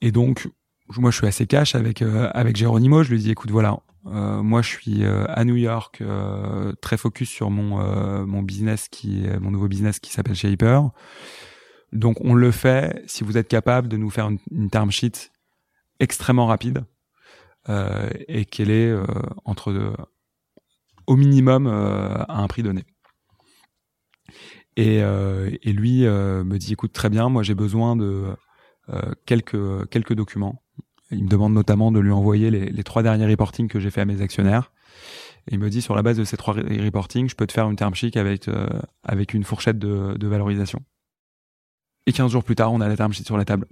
Et 0.00 0.10
donc, 0.12 0.48
moi, 0.96 1.10
je 1.10 1.16
suis 1.18 1.26
assez 1.26 1.46
cash 1.46 1.74
avec 1.74 2.02
euh, 2.02 2.30
avec 2.34 2.56
Geronimo. 2.56 3.02
Je 3.02 3.10
lui 3.10 3.18
dis, 3.18 3.30
écoute, 3.30 3.50
voilà, 3.50 3.78
euh, 4.06 4.42
moi, 4.42 4.62
je 4.62 4.68
suis 4.68 5.04
euh, 5.04 5.24
à 5.28 5.44
New 5.44 5.56
York, 5.56 5.98
euh, 6.00 6.72
très 6.80 6.96
focus 6.96 7.28
sur 7.28 7.50
mon 7.50 7.80
euh, 7.80 8.24
mon 8.26 8.42
business 8.42 8.88
qui 8.90 9.24
est 9.24 9.38
mon 9.38 9.50
nouveau 9.50 9.68
business 9.68 9.98
qui 9.98 10.10
s'appelle 10.12 10.34
Shaper. 10.36 10.90
Donc 11.94 12.16
on 12.20 12.34
le 12.34 12.50
fait 12.50 13.02
si 13.06 13.22
vous 13.22 13.38
êtes 13.38 13.48
capable 13.48 13.88
de 13.88 13.96
nous 13.96 14.10
faire 14.10 14.28
une, 14.50 14.68
term 14.68 14.90
sheet 14.90 15.30
extrêmement 16.00 16.46
rapide 16.46 16.84
euh, 17.68 18.10
et 18.26 18.44
qu'elle 18.44 18.70
est 18.70 18.90
euh, 18.90 19.06
entre 19.44 19.70
euh, 19.70 19.94
au 21.06 21.16
minimum 21.16 21.66
à 21.66 22.38
un 22.38 22.46
prix 22.48 22.62
donné. 22.62 22.84
Et, 24.76 25.02
lui 25.66 26.02
me 26.02 26.56
dit 26.56 26.72
écoute 26.72 26.92
très 26.92 27.10
bien, 27.10 27.28
moi 27.28 27.42
j'ai 27.42 27.54
besoin 27.54 27.94
de 27.94 28.34
quelques 29.26 29.88
quelques 29.90 30.14
documents. 30.14 30.62
Il 31.10 31.24
me 31.24 31.28
demande 31.28 31.52
notamment 31.52 31.92
de 31.92 32.00
lui 32.00 32.10
envoyer 32.10 32.50
les, 32.50 32.84
trois 32.84 33.02
derniers 33.02 33.26
reportings 33.26 33.68
que 33.68 33.78
j'ai 33.78 33.90
fait 33.90 34.00
à 34.00 34.06
mes 34.06 34.22
actionnaires. 34.22 34.72
Et 35.46 35.54
il 35.54 35.58
me 35.58 35.68
dit 35.68 35.82
sur 35.82 35.94
la 35.94 36.02
base 36.02 36.16
de 36.16 36.24
ces 36.24 36.38
trois 36.38 36.54
reportings, 36.54 37.28
je 37.28 37.36
peux 37.36 37.46
te 37.46 37.52
faire 37.52 37.68
une 37.68 37.76
term 37.76 37.94
sheet 37.94 38.16
avec 38.16 38.48
avec 39.02 39.34
une 39.34 39.44
fourchette 39.44 39.78
de 39.78 40.26
valorisation. 40.26 40.82
Et 42.06 42.12
15 42.12 42.30
jours 42.30 42.44
plus 42.44 42.54
tard, 42.54 42.72
on 42.72 42.80
a 42.80 42.88
la 42.88 42.96
term 42.96 43.12
sheet 43.12 43.24
sur 43.24 43.36
la 43.36 43.44
table. 43.44 43.66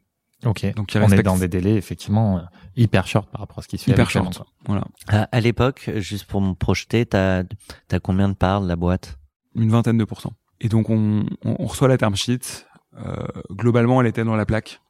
Ok. 0.44 0.74
Donc 0.74 0.88
on 0.94 1.08
est 1.08 1.22
dans 1.22 1.38
des 1.38 1.48
délais 1.48 1.74
effectivement 1.74 2.38
euh, 2.38 2.42
hyper 2.76 3.06
short 3.06 3.30
par 3.30 3.40
rapport 3.40 3.60
à 3.60 3.62
ce 3.62 3.68
qui 3.68 3.78
se 3.78 3.84
fait. 3.84 3.92
Hyper 3.92 4.10
short. 4.10 4.42
Voilà. 4.66 4.84
À, 5.06 5.40
l'époque, 5.40 5.90
juste 5.96 6.24
pour 6.24 6.40
me 6.40 6.54
projeter, 6.54 7.06
t'as 7.06 7.44
as 7.90 8.00
combien 8.00 8.28
de 8.28 8.34
parts 8.34 8.62
de 8.62 8.68
la 8.68 8.76
boîte? 8.76 9.18
Une 9.54 9.70
vingtaine 9.70 9.98
de 9.98 10.04
pourcents. 10.04 10.32
Et 10.60 10.68
donc 10.68 10.90
on, 10.90 11.26
on, 11.44 11.66
reçoit 11.66 11.88
la 11.88 11.98
term 11.98 12.16
sheet. 12.16 12.66
Euh, 12.96 13.14
globalement, 13.50 14.00
elle 14.00 14.06
était 14.06 14.24
dans 14.24 14.36
la 14.36 14.46
plaque 14.46 14.80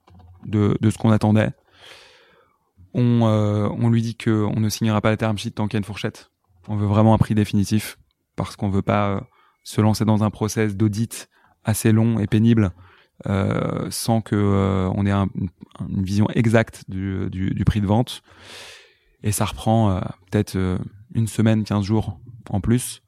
de, 0.46 0.76
de 0.80 0.90
ce 0.90 0.96
qu'on 0.96 1.10
attendait. 1.10 1.50
On, 2.94 3.26
euh, 3.26 3.68
on 3.78 3.88
lui 3.88 4.02
dit 4.02 4.16
que 4.16 4.30
on 4.30 4.60
ne 4.60 4.68
signera 4.68 5.00
pas 5.00 5.10
la 5.10 5.16
term 5.16 5.36
sheet 5.36 5.52
tant 5.52 5.66
qu'il 5.66 5.74
y 5.74 5.78
a 5.78 5.80
une 5.80 5.84
fourchette. 5.84 6.30
On 6.68 6.76
veut 6.76 6.86
vraiment 6.86 7.14
un 7.14 7.18
prix 7.18 7.34
définitif 7.34 7.98
parce 8.36 8.56
qu'on 8.56 8.70
veut 8.70 8.82
pas 8.82 9.08
euh, 9.08 9.20
se 9.64 9.80
lancer 9.80 10.04
dans 10.04 10.24
un 10.24 10.30
process 10.30 10.76
d'audit 10.76 11.28
assez 11.64 11.92
long 11.92 12.18
et 12.18 12.26
pénible 12.26 12.72
euh, 13.28 13.90
sans 13.90 14.20
que 14.20 14.36
euh, 14.36 14.90
on 14.94 15.06
ait 15.06 15.12
une 15.12 15.48
vision 16.02 16.28
exacte 16.34 16.84
du, 16.88 17.28
du, 17.30 17.64
prix 17.64 17.80
de 17.80 17.86
vente. 17.86 18.22
Et 19.22 19.32
ça 19.32 19.44
reprend 19.44 19.90
euh, 19.90 20.00
peut-être 20.30 20.56
une 21.14 21.26
semaine, 21.26 21.64
15 21.64 21.84
jours 21.84 22.18
en 22.50 22.60
plus. 22.60 23.02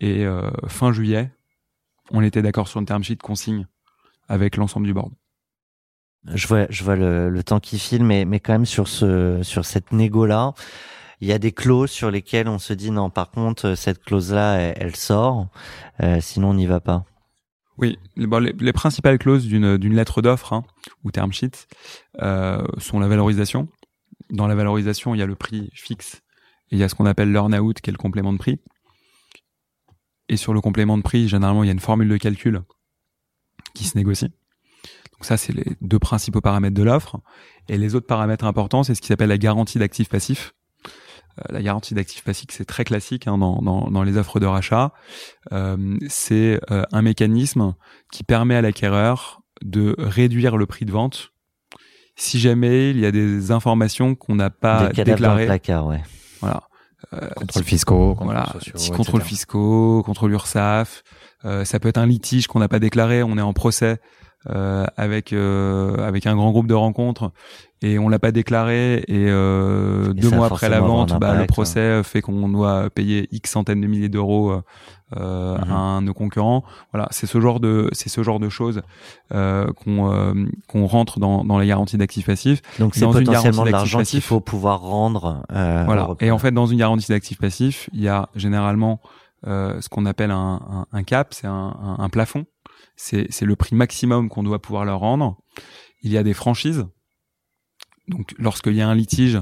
Et 0.00 0.26
fin 0.66 0.92
juillet, 0.92 1.30
on 2.10 2.22
était 2.22 2.42
d'accord 2.42 2.68
sur 2.68 2.80
une 2.80 2.86
term 2.86 3.02
sheet 3.02 3.16
qu'on 3.16 3.34
signe 3.34 3.66
avec 4.28 4.56
l'ensemble 4.56 4.86
du 4.86 4.92
board. 4.92 5.12
Je 6.34 6.46
vois, 6.48 6.66
je 6.70 6.82
vois 6.82 6.96
le, 6.96 7.30
le, 7.30 7.42
temps 7.44 7.60
qui 7.60 7.78
file, 7.78 8.04
mais, 8.04 8.24
mais 8.24 8.40
quand 8.40 8.52
même 8.52 8.66
sur 8.66 8.88
ce, 8.88 9.40
sur 9.42 9.64
cette 9.64 9.92
négo 9.92 10.26
là, 10.26 10.54
il 11.20 11.28
y 11.28 11.32
a 11.32 11.38
des 11.38 11.52
clauses 11.52 11.90
sur 11.90 12.10
lesquelles 12.10 12.48
on 12.48 12.58
se 12.58 12.72
dit 12.72 12.90
non, 12.90 13.10
par 13.10 13.30
contre 13.30 13.74
cette 13.74 14.02
clause 14.02 14.32
là, 14.32 14.56
elle, 14.56 14.74
elle 14.78 14.96
sort, 14.96 15.46
euh, 16.02 16.20
sinon 16.20 16.50
on 16.50 16.54
n'y 16.54 16.66
va 16.66 16.80
pas. 16.80 17.04
Oui, 17.78 17.98
les, 18.16 18.26
les, 18.58 18.72
principales 18.72 19.18
clauses 19.18 19.46
d'une 19.46 19.94
lettre 19.94 20.22
d'offre 20.22 20.54
hein, 20.54 20.64
ou 21.04 21.10
term 21.10 21.32
sheet 21.32 21.66
euh, 22.22 22.64
sont 22.78 22.98
la 22.98 23.08
valorisation. 23.08 23.68
Dans 24.30 24.46
la 24.46 24.54
valorisation, 24.54 25.14
il 25.14 25.18
y 25.18 25.22
a 25.22 25.26
le 25.26 25.34
prix 25.34 25.70
fixe 25.74 26.22
et 26.70 26.76
il 26.76 26.78
y 26.78 26.82
a 26.82 26.88
ce 26.88 26.94
qu'on 26.94 27.06
appelle 27.06 27.30
l'earn-out, 27.30 27.80
qui 27.80 27.90
est 27.90 27.92
le 27.92 27.98
complément 27.98 28.32
de 28.32 28.38
prix. 28.38 28.60
Et 30.28 30.36
sur 30.36 30.54
le 30.54 30.60
complément 30.60 30.96
de 30.96 31.02
prix, 31.02 31.28
généralement, 31.28 31.62
il 31.62 31.66
y 31.66 31.70
a 31.70 31.72
une 31.72 31.80
formule 31.80 32.08
de 32.08 32.16
calcul 32.16 32.62
qui 33.74 33.84
se 33.84 33.96
négocie. 33.96 34.32
Donc 35.12 35.24
ça, 35.24 35.36
c'est 35.36 35.52
les 35.52 35.76
deux 35.80 35.98
principaux 35.98 36.40
paramètres 36.40 36.74
de 36.74 36.82
l'offre. 36.82 37.20
Et 37.68 37.78
les 37.78 37.94
autres 37.94 38.06
paramètres 38.06 38.44
importants, 38.44 38.82
c'est 38.82 38.94
ce 38.94 39.00
qui 39.00 39.06
s'appelle 39.06 39.28
la 39.28 39.38
garantie 39.38 39.78
d'actifs 39.78 40.08
passifs. 40.08 40.54
Euh, 41.38 41.52
la 41.52 41.62
garantie 41.62 41.94
d'actifs 41.94 42.24
passifs, 42.24 42.48
c'est 42.50 42.64
très 42.64 42.84
classique 42.84 43.26
hein, 43.26 43.38
dans, 43.38 43.60
dans, 43.62 43.90
dans, 43.90 44.02
les 44.02 44.16
offres 44.16 44.40
de 44.40 44.46
rachat. 44.46 44.92
Euh, 45.52 45.96
c'est 46.08 46.60
euh, 46.70 46.84
un 46.92 47.02
mécanisme 47.02 47.74
qui 48.12 48.24
permet 48.24 48.56
à 48.56 48.62
l'acquéreur 48.62 49.42
de 49.62 49.94
réduire 49.98 50.56
le 50.56 50.66
prix 50.66 50.84
de 50.84 50.92
vente 50.92 51.32
si 52.16 52.38
jamais 52.40 52.90
il 52.90 52.98
y 52.98 53.06
a 53.06 53.12
des 53.12 53.50
informations 53.50 54.14
qu'on 54.14 54.34
n'a 54.34 54.50
pas 54.50 54.88
déclarées. 54.88 55.46
Placard, 55.46 55.86
ouais. 55.86 56.02
Voilà. 56.40 56.62
Euh, 57.12 57.28
contrôle 57.36 57.62
fiscaux, 57.62 58.16
voilà, 58.20 58.46
sociaux, 58.60 58.94
contrôles 58.94 59.22
fiscaux, 59.22 60.02
contrôle 60.04 60.32
URSAF. 60.32 61.04
Euh, 61.44 61.64
ça 61.64 61.78
peut 61.78 61.88
être 61.88 61.98
un 61.98 62.06
litige 62.06 62.46
qu'on 62.46 62.58
n'a 62.58 62.68
pas 62.68 62.78
déclaré, 62.78 63.22
on 63.22 63.36
est 63.36 63.42
en 63.42 63.52
procès 63.52 63.98
euh, 64.50 64.84
avec 64.96 65.32
avec 65.32 66.26
un 66.26 66.36
grand 66.36 66.50
groupe 66.52 66.66
de 66.66 66.74
rencontres 66.74 67.32
et 67.82 67.98
on 67.98 68.08
l'a 68.08 68.18
pas 68.18 68.32
déclaré 68.32 69.04
et, 69.06 69.26
euh, 69.28 70.12
deux 70.14 70.30
mois 70.30 70.46
après 70.46 70.70
la 70.70 70.80
vente, 70.80 71.18
bah, 71.20 71.34
le 71.34 71.46
procès 71.46 72.02
fait 72.02 72.22
qu'on 72.22 72.48
doit 72.48 72.88
payer 72.90 73.28
x 73.32 73.50
centaines 73.50 73.80
de 73.82 73.86
milliers 73.86 74.08
d'euros 74.08 74.50
euh, 74.50 74.62
euh 75.16 75.58
mhm. 75.58 75.72
à 75.72 76.00
nos 76.00 76.14
concurrents. 76.14 76.64
Voilà, 76.92 77.06
c'est 77.10 77.26
ce 77.26 77.40
genre 77.40 77.60
de 77.60 77.88
c'est 77.92 78.08
ce 78.08 78.22
genre 78.22 78.40
de 78.40 78.48
choses 78.48 78.82
euh, 79.32 79.66
qu'on 79.74 80.10
euh, 80.10 80.32
qu'on 80.68 80.86
rentre 80.86 81.20
dans 81.20 81.44
dans 81.44 81.58
la 81.58 81.66
garantie 81.66 81.98
d'actifs 81.98 82.26
passifs. 82.26 82.62
Donc 82.78 82.94
c'est 82.94 83.04
potentiellement 83.06 83.64
de 83.64 83.70
l'argent 83.70 84.02
qu'il 84.02 84.22
faut 84.22 84.40
pouvoir 84.40 84.80
rendre. 84.80 85.42
Euh, 85.52 85.84
voilà. 85.84 86.08
Et 86.20 86.30
en 86.30 86.38
fait, 86.38 86.52
dans 86.52 86.66
une 86.66 86.78
garantie 86.78 87.12
d'actifs 87.12 87.38
passifs, 87.38 87.90
il 87.92 88.00
y 88.00 88.08
a 88.08 88.28
généralement 88.34 89.00
ce 89.44 89.88
qu'on 89.88 90.06
appelle 90.06 90.32
un, 90.32 90.60
un, 90.68 90.86
un 90.92 91.02
cap, 91.04 91.32
c'est 91.32 91.46
un, 91.46 91.96
un 91.98 92.08
plafond. 92.08 92.46
C'est 92.96 93.42
le 93.42 93.56
prix 93.56 93.76
maximum 93.76 94.28
qu'on 94.28 94.42
doit 94.42 94.60
pouvoir 94.60 94.84
leur 94.84 95.00
rendre. 95.00 95.38
Il 96.02 96.10
y 96.10 96.18
a 96.18 96.22
des 96.22 96.34
franchises 96.34 96.86
donc, 98.08 98.34
lorsqu'il 98.38 98.74
y 98.74 98.82
a 98.82 98.88
un 98.88 98.94
litige, 98.94 99.40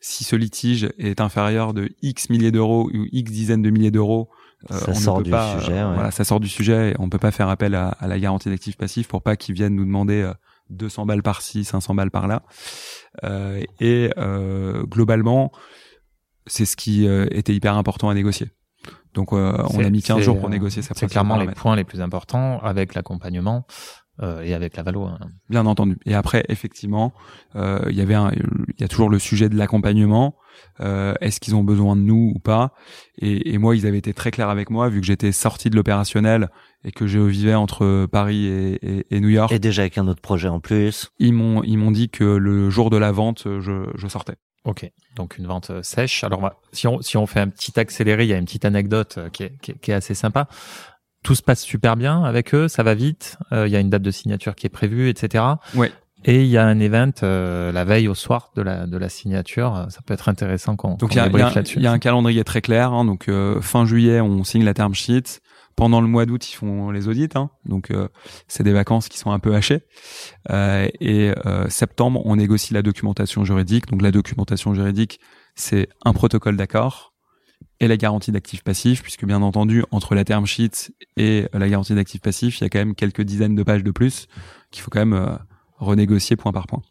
si 0.00 0.24
ce 0.24 0.36
litige 0.36 0.88
est 0.98 1.20
inférieur 1.20 1.74
de 1.74 1.90
X 2.02 2.30
milliers 2.30 2.52
d'euros 2.52 2.90
ou 2.92 3.06
X 3.12 3.30
dizaines 3.30 3.62
de 3.62 3.70
milliers 3.70 3.90
d'euros, 3.90 4.30
euh, 4.70 4.78
ça 4.78 4.90
on 4.90 4.94
sort 4.94 5.18
ne 5.18 5.20
peut 5.20 5.24
du 5.24 5.30
pas, 5.30 5.60
sujet. 5.60 5.78
Euh, 5.78 5.92
voilà, 5.92 6.10
ça 6.10 6.24
sort 6.24 6.40
du 6.40 6.48
sujet. 6.48 6.92
Et 6.92 6.94
on 6.98 7.08
peut 7.08 7.18
pas 7.18 7.30
faire 7.30 7.48
appel 7.48 7.74
à, 7.74 7.88
à 7.88 8.06
la 8.06 8.18
garantie 8.18 8.48
d'actifs 8.48 8.76
passifs 8.76 9.08
pour 9.08 9.22
pas 9.22 9.36
qu'ils 9.36 9.54
viennent 9.54 9.74
nous 9.74 9.84
demander 9.84 10.30
200 10.70 11.02
euh, 11.02 11.06
balles 11.06 11.22
par-ci, 11.22 11.64
500 11.64 11.94
balles 11.94 12.10
par-là. 12.10 12.42
Euh, 13.24 13.62
et 13.80 14.10
globalement, 14.88 15.52
c'est 16.46 16.64
ce 16.64 16.76
qui 16.76 17.06
était 17.06 17.54
hyper 17.54 17.76
important 17.76 18.08
à 18.08 18.14
négocier. 18.14 18.48
Donc, 19.16 19.32
on 19.32 19.38
a 19.40 19.90
mis 19.90 20.02
15 20.02 20.20
jours 20.20 20.38
pour 20.38 20.48
négocier 20.48 20.82
ça. 20.82 20.94
C'est 20.94 21.08
clairement 21.08 21.38
les 21.38 21.48
points 21.48 21.74
les 21.74 21.84
plus 21.84 22.00
importants 22.00 22.60
avec 22.60 22.94
l'accompagnement. 22.94 23.66
Euh, 24.22 24.40
et 24.40 24.54
avec 24.54 24.76
la 24.78 24.82
Valo. 24.82 25.04
Hein. 25.04 25.18
Bien 25.50 25.66
entendu. 25.66 25.98
Et 26.06 26.14
après, 26.14 26.42
effectivement, 26.48 27.12
euh, 27.54 27.80
il 27.90 27.96
y 27.96 28.00
avait, 28.00 28.14
il 28.14 28.80
y 28.80 28.84
a 28.84 28.88
toujours 28.88 29.10
le 29.10 29.18
sujet 29.18 29.50
de 29.50 29.56
l'accompagnement. 29.56 30.36
Euh, 30.80 31.12
Est-ce 31.20 31.38
qu'ils 31.38 31.54
ont 31.54 31.64
besoin 31.64 31.96
de 31.96 32.00
nous 32.00 32.32
ou 32.34 32.38
pas? 32.38 32.72
Et, 33.18 33.52
et, 33.52 33.58
moi, 33.58 33.76
ils 33.76 33.86
avaient 33.86 33.98
été 33.98 34.14
très 34.14 34.30
clairs 34.30 34.48
avec 34.48 34.70
moi, 34.70 34.88
vu 34.88 35.00
que 35.02 35.06
j'étais 35.06 35.32
sorti 35.32 35.68
de 35.68 35.76
l'opérationnel 35.76 36.48
et 36.82 36.92
que 36.92 37.06
je 37.06 37.18
vivais 37.18 37.54
entre 37.54 38.06
Paris 38.06 38.46
et, 38.46 39.00
et, 39.00 39.06
et, 39.10 39.20
New 39.20 39.28
York. 39.28 39.52
Et 39.52 39.58
déjà 39.58 39.82
avec 39.82 39.98
un 39.98 40.08
autre 40.08 40.22
projet 40.22 40.48
en 40.48 40.60
plus. 40.60 41.10
Ils 41.18 41.34
m'ont, 41.34 41.62
ils 41.62 41.76
m'ont 41.76 41.90
dit 41.90 42.08
que 42.08 42.24
le 42.24 42.70
jour 42.70 42.88
de 42.88 42.96
la 42.96 43.12
vente, 43.12 43.42
je, 43.44 43.90
je 43.94 44.08
sortais. 44.08 44.36
Ok, 44.66 44.90
donc 45.14 45.38
une 45.38 45.46
vente 45.46 45.82
sèche. 45.82 46.22
Alors, 46.24 46.50
si 46.72 46.86
on, 46.86 47.00
si 47.00 47.16
on 47.16 47.26
fait 47.26 47.40
un 47.40 47.48
petit 47.48 47.78
accéléré, 47.80 48.24
il 48.24 48.28
y 48.28 48.34
a 48.34 48.36
une 48.36 48.44
petite 48.44 48.66
anecdote 48.66 49.18
qui 49.32 49.44
est, 49.44 49.58
qui 49.62 49.70
est, 49.70 49.78
qui 49.78 49.90
est 49.92 49.94
assez 49.94 50.14
sympa 50.14 50.48
tout 51.26 51.34
se 51.34 51.42
passe 51.42 51.60
super 51.60 51.96
bien 51.96 52.22
avec 52.22 52.54
eux, 52.54 52.68
ça 52.68 52.84
va 52.84 52.94
vite. 52.94 53.36
Euh, 53.52 53.66
il 53.66 53.72
y 53.72 53.76
a 53.76 53.80
une 53.80 53.90
date 53.90 54.02
de 54.02 54.12
signature 54.12 54.54
qui 54.54 54.66
est 54.66 54.70
prévue, 54.70 55.08
etc. 55.08 55.42
Ouais. 55.74 55.90
Et 56.24 56.42
il 56.42 56.46
y 56.46 56.56
a 56.56 56.64
un 56.64 56.78
event 56.78 57.10
euh, 57.24 57.72
la 57.72 57.84
veille 57.84 58.06
au 58.06 58.14
soir 58.14 58.52
de 58.54 58.62
la 58.62 58.86
de 58.86 58.96
la 58.96 59.08
signature. 59.08 59.86
Ça 59.90 60.00
peut 60.06 60.14
être 60.14 60.28
intéressant 60.28 60.76
qu'on. 60.76 60.94
Donc 60.94 61.14
il 61.14 61.16
y, 61.16 61.20
a, 61.20 61.26
y, 61.26 61.80
y, 61.80 61.86
a 61.86 61.90
un 61.90 61.98
calendrier 61.98 62.44
très 62.44 62.60
clair. 62.60 62.92
Hein, 62.92 63.04
donc 63.04 63.28
euh, 63.28 63.60
fin 63.60 63.84
juillet, 63.86 64.20
on 64.20 64.44
signe 64.44 64.64
la 64.64 64.72
term 64.72 64.94
sheet. 64.94 65.40
Pendant 65.76 66.00
le 66.00 66.08
mois 66.08 66.24
d'août, 66.24 66.50
ils 66.50 66.54
font 66.54 66.90
les 66.90 67.06
audits. 67.06 67.28
Hein, 67.34 67.50
donc 67.66 67.92
c'est 68.48 68.62
des 68.62 68.72
vacances 68.72 69.08
qui 69.08 69.18
sont 69.18 69.30
un 69.30 69.38
peu 69.38 69.54
hachées. 69.54 69.82
et 70.50 71.32
septembre, 71.68 72.22
on 72.24 72.36
négocie 72.36 72.72
la 72.72 72.82
documentation 72.82 73.44
juridique. 73.44 73.86
Donc 73.86 74.00
la 74.00 74.10
documentation 74.10 74.74
juridique, 74.74 75.20
c'est 75.54 75.88
un 76.04 76.14
protocole 76.14 76.56
d'accord 76.56 77.12
et 77.80 77.88
la 77.88 77.96
garantie 77.96 78.32
d'actifs 78.32 78.62
passifs, 78.62 79.02
puisque 79.02 79.24
bien 79.24 79.42
entendu, 79.42 79.84
entre 79.90 80.14
la 80.14 80.24
term 80.24 80.46
sheet 80.46 80.92
et 81.16 81.46
la 81.52 81.68
garantie 81.68 81.94
d'actifs 81.94 82.20
passifs, 82.20 82.60
il 82.60 82.64
y 82.64 82.66
a 82.66 82.70
quand 82.70 82.78
même 82.78 82.94
quelques 82.94 83.22
dizaines 83.22 83.54
de 83.54 83.62
pages 83.62 83.84
de 83.84 83.90
plus 83.90 84.28
qu'il 84.70 84.82
faut 84.82 84.90
quand 84.90 85.00
même 85.00 85.12
euh, 85.12 85.36
renégocier 85.78 86.36
point 86.36 86.52
par 86.52 86.66
point. 86.66 86.82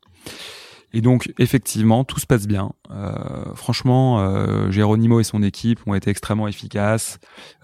Et 0.95 1.01
donc, 1.01 1.31
effectivement, 1.39 2.05
tout 2.05 2.19
se 2.21 2.25
passe 2.25 2.47
bien. 2.47 2.71
Euh, 2.89 3.53
franchement, 3.53 4.21
euh, 4.21 4.71
Géronimo 4.71 5.19
et 5.19 5.25
son 5.25 5.43
équipe 5.43 5.79
ont 5.85 5.93
été 5.93 6.09
extrêmement 6.09 6.47
efficaces. 6.47 7.19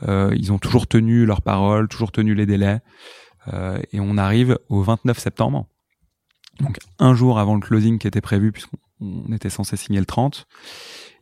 Euh, 0.08 0.36
ils 0.38 0.52
ont 0.52 0.60
toujours 0.60 0.86
tenu 0.86 1.26
leurs 1.26 1.42
paroles, 1.42 1.88
toujours 1.88 2.12
tenu 2.12 2.36
les 2.36 2.46
délais. 2.46 2.82
Euh, 3.48 3.80
et 3.92 4.00
on 4.00 4.18
arrive 4.18 4.60
au 4.70 4.82
29 4.82 5.18
septembre, 5.18 5.66
donc 6.60 6.78
un 7.00 7.16
jour 7.16 7.40
avant 7.40 7.56
le 7.56 7.62
closing 7.62 7.98
qui 7.98 8.08
était 8.08 8.22
prévu, 8.22 8.52
puisqu'on 8.52 9.34
était 9.34 9.50
censé 9.50 9.78
signer 9.78 10.00
le 10.00 10.06
30. 10.06 10.48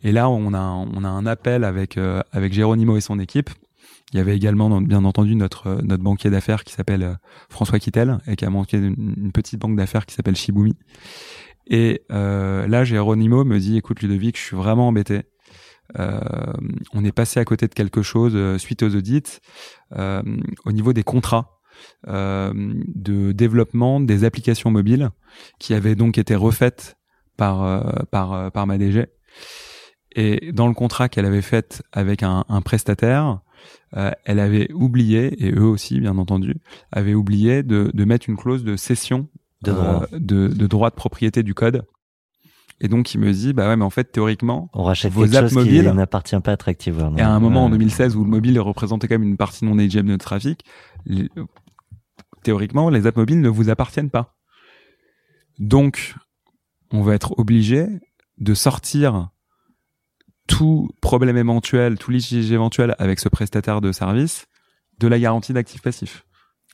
Et 0.01 0.11
là, 0.11 0.29
on 0.29 0.53
a, 0.53 0.61
on 0.61 1.03
a 1.03 1.07
un 1.07 1.25
appel 1.25 1.63
avec, 1.63 1.97
euh, 1.97 2.21
avec 2.31 2.53
Géronimo 2.53 2.97
et 2.97 3.01
son 3.01 3.19
équipe. 3.19 3.49
Il 4.11 4.17
y 4.17 4.19
avait 4.19 4.35
également, 4.35 4.81
bien 4.81 5.05
entendu, 5.05 5.35
notre, 5.35 5.67
euh, 5.67 5.81
notre 5.83 6.03
banquier 6.03 6.29
d'affaires 6.29 6.63
qui 6.63 6.73
s'appelle 6.73 7.17
François 7.49 7.79
Kittel 7.79 8.17
et 8.27 8.35
qui 8.35 8.45
a 8.45 8.49
monté 8.49 8.77
une, 8.77 9.31
petite 9.31 9.59
banque 9.59 9.75
d'affaires 9.75 10.05
qui 10.05 10.15
s'appelle 10.15 10.35
Shibumi. 10.35 10.75
Et 11.69 12.01
euh, 12.11 12.67
là, 12.67 12.83
Géronimo 12.83 13.45
me 13.45 13.59
dit, 13.59 13.77
écoute 13.77 14.01
Ludovic, 14.01 14.37
je 14.37 14.43
suis 14.43 14.57
vraiment 14.57 14.87
embêté. 14.87 15.21
Euh, 15.97 16.19
on 16.93 17.03
est 17.03 17.11
passé 17.11 17.39
à 17.39 17.45
côté 17.45 17.67
de 17.67 17.73
quelque 17.73 18.01
chose 18.01 18.57
suite 18.57 18.83
aux 18.83 18.95
audits 18.95 19.39
euh, 19.95 20.21
au 20.65 20.71
niveau 20.71 20.93
des 20.93 21.03
contrats 21.03 21.55
de 22.05 23.31
développement 23.31 24.01
des 24.01 24.25
applications 24.25 24.69
mobiles 24.69 25.11
qui 25.59 25.73
avaient 25.73 25.95
donc 25.95 26.17
été 26.17 26.35
refaites 26.35 26.97
par 27.37 28.05
par 28.11 28.51
par 28.51 28.67
ma 28.67 28.77
DG 28.77 29.05
Et 30.13 30.51
dans 30.51 30.67
le 30.67 30.73
contrat 30.73 31.07
qu'elle 31.07 31.25
avait 31.25 31.41
fait 31.41 31.81
avec 31.93 32.21
un, 32.21 32.43
prestataire, 32.65 33.39
euh, 33.95 34.11
elle 34.25 34.39
avait 34.39 34.71
oublié, 34.73 35.45
et 35.45 35.51
eux 35.51 35.65
aussi 35.65 35.99
bien 35.99 36.17
entendu, 36.17 36.57
avaient 36.91 37.13
oublié 37.13 37.63
de, 37.63 37.89
de 37.93 38.05
mettre 38.05 38.29
une 38.29 38.37
clause 38.37 38.63
de 38.63 38.75
cession 38.75 39.29
De 39.61 39.71
droit. 39.71 40.03
euh, 40.13 40.19
de, 40.19 40.47
de 40.47 40.67
droit 40.67 40.89
de 40.89 40.95
propriété 40.95 41.43
du 41.43 41.53
code. 41.53 41.83
Et 42.81 42.87
donc 42.87 43.13
il 43.13 43.19
me 43.19 43.31
dit, 43.33 43.51
bah 43.51 43.67
ouais, 43.67 43.75
mais 43.75 43.83
en 43.83 43.89
fait 43.89 44.05
théoriquement, 44.05 44.69
On 44.73 44.83
rachète 44.83 45.11
Vos 45.11 45.23
quelque 45.23 45.35
apps 45.35 45.53
chose 45.53 45.63
qui 45.65 45.75
mobiles. 45.75 45.91
n'appartient 45.91 46.39
pas 46.39 46.53
à 46.53 46.57
Tractivewear. 46.57 47.11
et 47.17 47.21
à 47.21 47.29
un 47.29 47.39
moment 47.41 47.65
en 47.65 47.71
Ouais. 47.71 47.77
2016 47.77 48.15
où 48.15 48.23
le 48.23 48.29
mobile 48.29 48.57
représentait 48.59 49.07
quand 49.09 49.15
même 49.19 49.27
une 49.27 49.35
partie 49.37 49.65
non 49.65 49.75
négligeable 49.75 50.07
de 50.07 50.13
notre 50.13 50.23
trafic, 50.25 50.63
les- 51.05 51.29
théoriquement 52.43 52.89
les 52.89 53.05
apps 53.05 53.17
mobiles 53.17 53.41
ne 53.41 53.49
vous 53.49 53.69
appartiennent 53.69 54.09
pas. 54.09 54.37
Donc 55.59 56.15
on 56.91 57.01
va 57.01 57.15
être 57.15 57.37
obligé 57.37 57.85
de 58.37 58.53
sortir 58.53 59.29
tout 60.47 60.89
problème 61.01 61.35
éventuel, 61.37 61.97
tout 61.97 62.11
litige 62.11 62.51
éventuel 62.51 62.95
avec 62.97 63.19
ce 63.19 63.27
prestataire 63.29 63.81
de 63.81 63.91
service 63.91 64.45
de 64.99 65.07
la 65.07 65.19
garantie 65.19 65.51
d'actifs 65.53 65.81
passifs. 65.81 66.25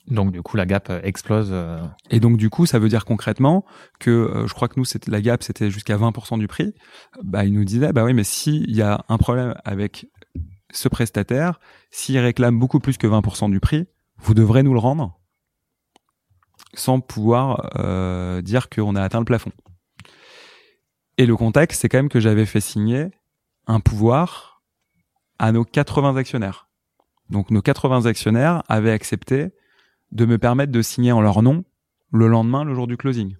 Donc 0.07 0.31
du 0.31 0.41
coup 0.41 0.55
la 0.55 0.65
gap 0.65 0.89
euh, 0.89 0.99
explose. 1.03 1.49
euh, 1.51 1.83
Et 2.11 2.19
donc 2.19 2.37
du 2.37 2.49
coup, 2.49 2.65
ça 2.65 2.79
veut 2.79 2.89
dire 2.89 3.05
concrètement 3.05 3.65
que 3.99 4.11
euh, 4.11 4.47
je 4.47 4.53
crois 4.53 4.67
que 4.67 4.75
nous, 4.77 4.85
c'était 4.85 5.09
la 5.11 5.21
gap, 5.21 5.41
c'était 5.41 5.71
jusqu'à 5.71 5.97
20% 5.97 6.37
du 6.37 6.47
prix. 6.47 6.73
Bah, 7.23 7.45
il 7.45 7.53
nous 7.53 7.65
disait, 7.65 7.91
bah 7.91 8.03
oui, 8.03 8.13
mais 8.13 8.23
s'il 8.23 8.69
y 8.69 8.81
a 8.81 9.03
un 9.09 9.17
problème 9.17 9.55
avec 9.65 10.07
ce 10.71 10.89
prestataire, 10.89 11.59
s'il 11.89 12.17
réclame 12.19 12.59
beaucoup 12.59 12.79
plus 12.79 12.97
que 12.97 13.07
20% 13.07 13.49
du 13.49 13.59
prix, 13.59 13.87
vous 14.17 14.33
devrez 14.33 14.63
nous 14.63 14.73
le 14.73 14.79
rendre 14.79 15.19
sans 16.73 16.99
pouvoir 16.99 17.69
euh, 17.79 18.41
dire 18.41 18.69
qu'on 18.69 18.95
a 18.95 19.01
atteint 19.01 19.19
le 19.19 19.25
plafond. 19.25 19.51
Et 21.17 21.25
le 21.25 21.37
contexte, 21.37 21.81
c'est 21.81 21.89
quand 21.89 21.97
même 21.97 22.09
que 22.09 22.19
j'avais 22.19 22.45
fait 22.45 22.59
signer 22.59 23.07
un 23.67 23.79
pouvoir 23.79 24.61
à 25.39 25.51
nos 25.51 25.63
80 25.63 26.17
actionnaires. 26.17 26.67
Donc 27.29 27.49
nos 27.49 27.61
80 27.61 28.05
actionnaires 28.05 28.63
avaient 28.67 28.91
accepté 28.91 29.51
de 30.15 30.25
me 30.25 30.37
permettre 30.37 30.71
de 30.71 30.81
signer 30.81 31.11
en 31.11 31.21
leur 31.21 31.41
nom 31.43 31.63
le 32.11 32.27
lendemain, 32.27 32.63
le 32.63 32.73
jour 32.73 32.87
du 32.87 32.97
closing. 32.97 33.35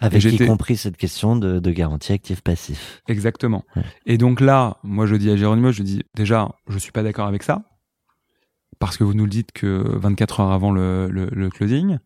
Avec 0.00 0.22
y 0.24 0.36
compris 0.46 0.76
cette 0.76 0.98
question 0.98 1.36
de, 1.36 1.58
de 1.58 1.70
garantie 1.70 2.12
actif-passif. 2.12 3.00
Exactement. 3.08 3.64
Ouais. 3.74 3.82
Et 4.04 4.18
donc 4.18 4.40
là, 4.40 4.76
moi 4.82 5.06
je 5.06 5.16
dis 5.16 5.30
à 5.30 5.36
Géronimo, 5.36 5.72
je 5.72 5.82
dis 5.82 6.02
déjà, 6.14 6.54
je 6.68 6.78
suis 6.78 6.92
pas 6.92 7.02
d'accord 7.02 7.26
avec 7.26 7.42
ça, 7.42 7.62
parce 8.78 8.96
que 8.98 9.04
vous 9.04 9.14
nous 9.14 9.24
le 9.24 9.30
dites 9.30 9.52
que 9.52 9.96
24 9.96 10.40
heures 10.40 10.52
avant 10.52 10.70
le, 10.70 11.08
le, 11.10 11.26
le 11.32 11.48
closing. 11.50 11.98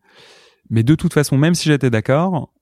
Mais 0.69 0.83
de 0.83 0.95
toute 0.95 1.13
façon, 1.13 1.37
même 1.37 1.53
si 1.53 1.67
j'étais 1.69 1.89
d'accord, 1.89 2.53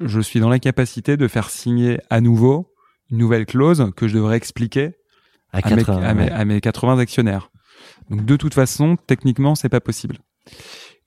je 0.00 0.20
suis 0.20 0.38
dans 0.40 0.48
l'incapacité 0.48 1.16
de 1.16 1.26
faire 1.26 1.50
signer 1.50 1.98
à 2.10 2.20
nouveau 2.20 2.72
une 3.10 3.18
nouvelle 3.18 3.46
clause 3.46 3.90
que 3.96 4.06
je 4.06 4.14
devrais 4.14 4.36
expliquer 4.36 4.94
À 5.52 5.58
à 5.58 5.70
mes, 5.70 5.76
80, 5.84 6.02
à 6.02 6.14
mes- 6.14 6.22
ouais. 6.24 6.30
à 6.30 6.44
mes 6.44 6.60
80 6.60 6.98
actionnaires. 6.98 7.50
Donc 8.10 8.24
de 8.24 8.36
toute 8.36 8.54
façon, 8.54 8.96
techniquement, 9.06 9.54
c'est 9.56 9.68
pas 9.68 9.80
possible. 9.80 10.18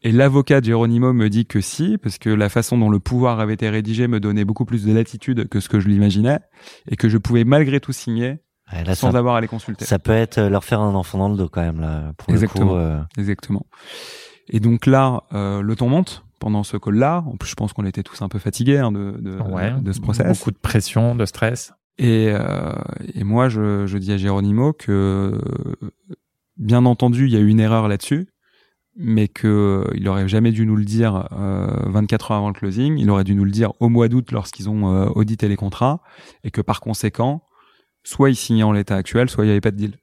Et 0.02 0.12
l'avocat 0.12 0.62
de 0.62 0.66
Geronimo 0.68 1.12
me 1.12 1.30
dit 1.30 1.46
que 1.46 1.60
si, 1.60 1.98
parce 1.98 2.18
que 2.18 2.30
la 2.30 2.48
façon 2.48 2.78
dont 2.78 2.90
le 2.90 3.00
pouvoir 3.00 3.40
avait 3.42 3.56
été 3.56 3.70
rédigé 3.70 4.08
me 4.08 4.20
donnait 4.22 4.46
beaucoup 4.46 4.64
plus 4.64 4.86
de 4.86 4.94
latitude 4.94 5.50
que 5.50 5.60
ce 5.60 5.68
que 5.68 5.80
je 5.82 5.90
l'imaginais, 5.90 6.40
et 6.88 6.96
que 6.96 7.10
je 7.10 7.18
pouvais 7.18 7.44
malgré 7.44 7.80
tout 7.80 7.92
signer 7.92 8.40
Ouais, 8.72 8.84
là, 8.84 8.94
sans 8.94 9.12
ça, 9.12 9.18
avoir 9.18 9.36
à 9.36 9.42
les 9.42 9.48
consulter. 9.48 9.84
ça 9.84 9.98
peut 9.98 10.12
être 10.12 10.38
euh, 10.38 10.50
leur 10.50 10.64
faire 10.64 10.80
un 10.80 10.94
enfant 10.94 11.18
dans 11.18 11.30
le 11.30 11.36
dos 11.36 11.50
quand 11.50 11.64
même 11.64 11.82
là. 11.82 12.14
Pour 12.18 12.30
Exactement. 12.30 12.66
Le 12.66 12.72
coup, 12.72 12.78
euh, 12.78 13.02
Exactement. 13.18 13.66
Et 14.48 14.60
donc 14.60 14.86
là, 14.86 15.24
euh, 15.34 15.64
le 15.64 15.76
ton 15.76 15.90
monte 15.90 16.24
pendant 16.40 16.64
ce 16.64 16.78
call-là. 16.78 17.24
En 17.26 17.36
plus, 17.36 17.50
je 17.50 17.56
pense 17.56 17.74
qu'on 17.74 17.86
était 17.86 18.04
tous 18.04 18.22
un 18.22 18.30
peu 18.30 18.38
fatigués 18.38 18.78
hein, 18.78 18.92
de, 18.92 19.18
de, 19.20 19.38
ouais. 19.42 19.74
de 19.82 19.92
ce 19.92 20.00
process. 20.00 20.38
Beaucoup 20.38 20.52
de 20.52 20.58
pression, 20.58 21.16
de 21.16 21.26
stress. 21.26 21.74
Et, 21.98 22.30
euh, 22.30 22.74
et 23.16 23.24
moi, 23.24 23.50
je, 23.50 23.88
je 23.88 23.98
dis 23.98 24.12
à 24.12 24.18
Géronimo 24.18 24.72
que, 24.72 25.38
bien 26.58 26.86
entendu, 26.86 27.26
il 27.26 27.34
y 27.34 27.38
a 27.38 27.40
eu 27.40 27.48
une 27.48 27.60
erreur 27.60 27.88
là-dessus, 27.88 28.28
mais 29.02 29.30
que 29.30 29.86
il 29.96 30.08
aurait 30.10 30.28
jamais 30.28 30.52
dû 30.52 30.66
nous 30.66 30.76
le 30.76 30.84
dire 30.84 31.30
euh, 31.32 31.68
24 31.86 32.32
heures 32.32 32.38
avant 32.38 32.50
le 32.50 32.54
closing. 32.54 32.98
Il 32.98 33.10
aurait 33.10 33.24
dû 33.24 33.34
nous 33.34 33.46
le 33.46 33.52
dire 33.52 33.72
au 33.80 33.88
mois 33.88 34.10
d'août 34.10 34.32
lorsqu'ils 34.32 34.70
ont 34.70 34.94
euh, 34.94 35.08
audité 35.16 35.48
les 35.48 35.56
contrats, 35.56 36.02
et 36.44 36.52
que 36.52 36.60
par 36.60 36.82
conséquent, 36.82 37.42
soit 38.04 38.30
ils 38.30 38.36
signaient 38.36 38.64
en 38.64 38.74
l'état 38.74 38.98
actuel, 38.98 39.30
soit 39.30 39.46
il 39.46 39.48
n'y 39.48 39.52
avait 39.52 39.62
pas 39.62 39.72
de 39.72 39.78
deal. 39.78 39.98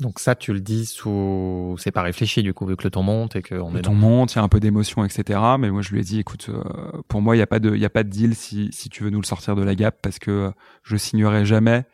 Donc 0.00 0.18
ça, 0.18 0.34
tu 0.34 0.52
le 0.52 0.60
dis 0.60 0.86
sous, 0.86 1.76
c'est 1.78 1.92
pas 1.92 2.02
réfléchi 2.02 2.42
du 2.42 2.52
coup 2.52 2.66
vu 2.66 2.74
que 2.74 2.82
le 2.82 2.90
ton 2.90 3.04
monte 3.04 3.36
et 3.36 3.42
qu'on 3.42 3.70
Le 3.70 3.78
est 3.78 3.82
ton 3.82 3.92
dans. 3.92 3.96
monte, 3.96 4.32
il 4.32 4.36
y 4.36 4.38
a 4.40 4.42
un 4.42 4.48
peu 4.48 4.58
d'émotion, 4.58 5.04
etc. 5.04 5.38
Mais 5.58 5.70
moi, 5.70 5.82
je 5.82 5.90
lui 5.90 6.00
ai 6.00 6.02
dit, 6.02 6.18
écoute, 6.18 6.48
euh, 6.48 7.02
pour 7.06 7.22
moi, 7.22 7.36
il 7.36 7.38
n'y 7.38 7.42
a 7.42 7.46
pas 7.46 7.60
de, 7.60 7.74
il 7.74 7.80
y 7.80 7.84
a 7.84 7.90
pas 7.90 8.02
de 8.02 8.08
deal 8.08 8.34
si, 8.34 8.70
si 8.72 8.88
tu 8.88 9.04
veux 9.04 9.10
nous 9.10 9.20
le 9.20 9.26
sortir 9.26 9.54
de 9.54 9.62
la 9.62 9.74
gap, 9.76 9.98
parce 10.02 10.18
que 10.18 10.30
euh, 10.30 10.50
je 10.82 10.96
signerai 10.96 11.44
jamais 11.44 11.84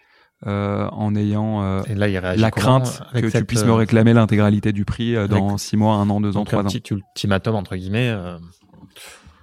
euh, 0.47 0.89
en 0.93 1.15
ayant 1.15 1.63
euh, 1.63 1.83
Et 1.87 1.95
là, 1.95 2.09
il 2.09 2.17
réagit 2.19 2.41
la 2.41 2.51
crainte 2.51 3.03
que 3.13 3.19
tu 3.21 3.31
cette, 3.31 3.47
puisses 3.47 3.63
euh, 3.63 3.67
me 3.67 3.73
réclamer 3.73 4.13
l'intégralité 4.15 4.73
du 4.73 4.85
prix 4.85 5.15
euh, 5.17 5.29
dans 5.29 5.49
avec- 5.49 5.61
six 5.61 5.77
mois, 5.77 5.95
un 5.97 6.09
an, 6.11 6.21
deux 6.21 6.31
ans, 6.37 6.41
donc 6.41 6.49
trois 6.49 6.61
un 6.63 6.67
ans. 6.67 6.69
petit 6.71 6.83
ultimatum 6.95 7.55
entre 7.57 7.77
guillemets. 7.77 8.09
euh, 8.11 8.39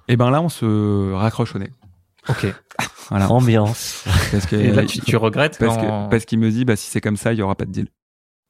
Et 0.08 0.16
ben 0.16 0.30
là, 0.30 0.40
on 0.42 0.48
se 0.48 1.12
raccroche 1.12 1.54
au 1.54 1.58
nez. 1.58 1.70
Ok. 2.28 2.46
Voilà. 3.10 3.30
ambiance. 3.32 4.04
Parce 4.30 4.44
que, 4.44 4.56
Et 4.56 4.70
là, 4.70 4.84
tu, 4.84 5.00
tu 5.00 5.16
regrettes 5.16 5.56
parce 5.58 5.78
quand- 5.78 6.06
que, 6.08 6.10
parce 6.10 6.26
qu'il 6.26 6.38
me 6.38 6.50
dit, 6.50 6.66
bah, 6.66 6.76
si 6.76 6.90
c'est 6.90 7.00
comme 7.00 7.16
ça, 7.16 7.32
il 7.32 7.38
y 7.38 7.42
aura 7.42 7.54
pas 7.54 7.64
de 7.64 7.70
deal. 7.72 7.88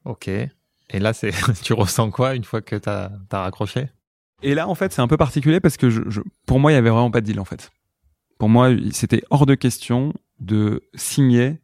Ok. 0.05 0.27
Et 0.27 0.51
là, 0.99 1.13
c'est, 1.13 1.31
tu 1.63 1.75
ressens 1.75 2.11
quoi 2.11 2.35
une 2.35 2.43
fois 2.43 2.61
que 2.61 2.75
t'as, 2.75 3.11
t'as 3.29 3.43
raccroché? 3.43 3.87
Et 4.43 4.57
là, 4.57 4.67
en 4.67 4.75
fait, 4.75 4.93
c'est 4.93 5.01
un 5.01 5.07
peu 5.07 5.17
particulier 5.17 5.61
parce 5.61 5.77
que 5.77 5.91
je, 5.91 6.01
je- 6.09 6.23
pour 6.45 6.59
moi, 6.59 6.73
il 6.73 6.75
y 6.75 6.79
avait 6.79 6.91
vraiment 6.91 7.13
pas 7.13 7.21
de 7.21 7.27
deal, 7.27 7.39
en 7.39 7.45
fait. 7.45 7.71
Pour 8.41 8.49
moi, 8.49 8.71
c'était 8.91 9.23
hors 9.31 9.47
de 9.47 9.55
question 9.55 10.13
de 10.41 10.83
signer 10.95 11.61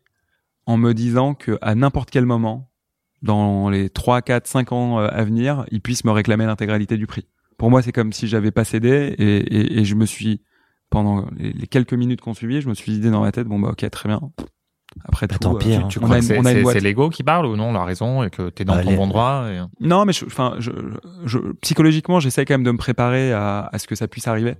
en 0.66 0.76
me 0.76 0.92
disant 0.94 1.34
que 1.34 1.58
à 1.62 1.74
n'importe 1.74 2.10
quel 2.10 2.26
moment, 2.26 2.70
dans 3.22 3.68
les 3.70 3.88
3, 3.90 4.22
4, 4.22 4.46
5 4.46 4.72
ans 4.72 4.98
euh, 5.00 5.08
à 5.10 5.24
venir, 5.24 5.64
ils 5.70 5.80
puissent 5.80 6.04
me 6.04 6.10
réclamer 6.10 6.46
l'intégralité 6.46 6.96
du 6.96 7.06
prix. 7.06 7.26
Pour 7.58 7.70
moi, 7.70 7.82
c'est 7.82 7.92
comme 7.92 8.12
si 8.12 8.26
j'avais 8.28 8.50
pas 8.50 8.64
cédé 8.64 9.14
et, 9.18 9.36
et, 9.36 9.78
et 9.80 9.84
je 9.84 9.94
me 9.94 10.04
suis, 10.06 10.42
pendant 10.90 11.26
les, 11.36 11.52
les 11.52 11.66
quelques 11.66 11.94
minutes 11.94 12.20
qu'on 12.20 12.34
suivit, 12.34 12.60
je 12.60 12.68
me 12.68 12.74
suis 12.74 12.92
dit 12.98 13.10
dans 13.10 13.20
ma 13.22 13.32
tête, 13.32 13.46
bon, 13.46 13.58
bah, 13.60 13.70
ok, 13.70 13.88
très 13.90 14.08
bien. 14.08 14.20
Après 15.04 15.26
Bah, 15.26 15.34
tout, 15.34 15.48
tant 15.48 15.54
pis, 15.56 15.72
euh, 15.72 15.78
hein. 15.78 15.88
Tu 15.88 15.98
on 15.98 16.02
crois 16.02 16.16
a 16.16 16.20
que 16.20 16.24
une, 16.34 16.44
c'est, 16.44 16.64
c'est- 16.72 16.80
l'ego 16.80 17.08
qui 17.10 17.22
parle 17.22 17.46
ou 17.46 17.56
non 17.56 17.72
La 17.72 17.84
raison 17.84 18.22
et 18.22 18.30
que 18.30 18.48
t'es 18.50 18.64
dans 18.64 18.76
Bah, 18.76 18.82
ton 18.84 18.94
bon 18.94 19.06
droit 19.08 19.46
et... 19.48 19.60
Non, 19.80 20.04
mais 20.04 20.12
je, 20.12 20.24
enfin, 20.26 20.54
je, 20.58 20.70
je, 21.24 21.38
psychologiquement, 21.62 22.20
j'essaie 22.20 22.44
quand 22.44 22.54
même 22.54 22.62
de 22.64 22.70
me 22.70 22.76
préparer 22.78 23.32
à, 23.32 23.68
à 23.72 23.78
ce 23.78 23.86
que 23.86 23.94
ça 23.94 24.06
puisse 24.08 24.28
arriver. 24.28 24.54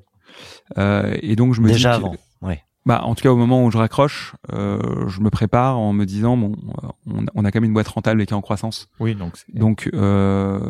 Euh, 0.79 1.15
et 1.23 1.37
donc, 1.37 1.55
je 1.55 1.61
me 1.61 1.69
Déjà 1.69 1.91
dis 1.91 1.97
avant. 2.05 2.17
Ouais. 2.43 2.63
Bah, 2.87 3.03
en 3.05 3.15
tout 3.15 3.23
cas, 3.23 3.31
au 3.31 3.37
moment 3.37 3.65
où 3.65 3.71
je 3.71 3.79
raccroche, 3.79 4.35
euh, 4.53 5.09
je 5.09 5.21
me 5.21 5.31
prépare 5.31 5.79
en 5.79 5.93
me 5.93 6.05
disant, 6.05 6.37
bon, 6.37 6.53
euh, 6.83 6.89
on, 7.07 7.25
on 7.35 7.45
a 7.45 7.51
quand 7.51 7.59
même 7.61 7.65
une 7.69 7.73
boîte 7.73 7.89
rentable 7.89 8.21
et 8.21 8.27
qui 8.27 8.35
est 8.35 8.37
en 8.37 8.43
croissance. 8.43 8.89
Oui, 9.01 9.15
donc. 9.15 9.33
Donc, 9.55 9.89
euh, 9.95 10.61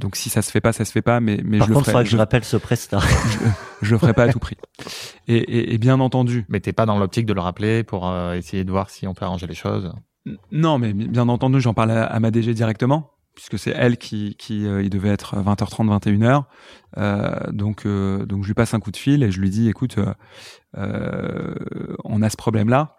donc 0.00 0.16
si 0.16 0.28
ça 0.28 0.42
se 0.42 0.50
fait 0.50 0.60
pas, 0.60 0.72
ça 0.72 0.84
se 0.84 0.92
fait 0.92 1.02
pas, 1.02 1.20
mais, 1.20 1.40
mais 1.44 1.58
Par 1.58 1.68
je, 1.68 1.72
contre, 1.72 1.88
il 1.88 1.92
le 1.92 1.92
faudra 1.92 1.92
ferai, 1.92 2.04
que 2.04 2.08
je, 2.10 2.12
je 2.12 2.16
rappelle 2.16 2.44
ce 2.44 2.56
Presta. 2.56 2.98
je 3.82 3.92
le 3.92 3.98
ferai 3.98 4.12
pas 4.12 4.24
à 4.24 4.32
tout 4.32 4.38
prix. 4.40 4.56
Et, 5.28 5.36
et, 5.36 5.74
et 5.74 5.78
bien 5.78 6.00
entendu, 6.00 6.44
Mais 6.48 6.60
t'es 6.60 6.72
pas 6.72 6.86
dans 6.86 6.98
l'optique 6.98 7.26
de 7.26 7.32
le 7.32 7.40
rappeler 7.40 7.84
pour 7.84 8.08
euh, 8.08 8.34
essayer 8.34 8.64
de 8.64 8.70
voir 8.70 8.90
si 8.90 9.06
on 9.06 9.14
peut 9.14 9.24
arranger 9.24 9.46
les 9.46 9.54
choses. 9.54 9.92
Non, 10.50 10.78
mais 10.78 10.92
bien 10.92 11.28
entendu, 11.28 11.60
j'en 11.60 11.74
parle 11.74 11.90
à, 11.92 12.04
à 12.04 12.20
ma 12.20 12.30
DG 12.30 12.54
directement, 12.54 13.10
puisque 13.34 13.58
c'est 13.58 13.70
elle 13.70 13.96
qui, 13.96 14.36
qui 14.36 14.66
euh, 14.66 14.82
il 14.82 14.90
devait 14.90 15.08
être 15.08 15.36
20h30, 15.36 15.88
21h. 16.00 16.44
Euh, 16.98 17.50
donc, 17.50 17.86
euh, 17.86 18.26
donc 18.26 18.42
je 18.42 18.48
lui 18.48 18.54
passe 18.54 18.74
un 18.74 18.80
coup 18.80 18.90
de 18.90 18.96
fil 18.96 19.22
et 19.22 19.30
je 19.30 19.40
lui 19.40 19.50
dis, 19.50 19.68
écoute, 19.68 19.98
euh, 19.98 20.12
euh, 20.76 21.54
on 22.04 22.22
a 22.22 22.28
ce 22.28 22.36
problème-là. 22.36 22.98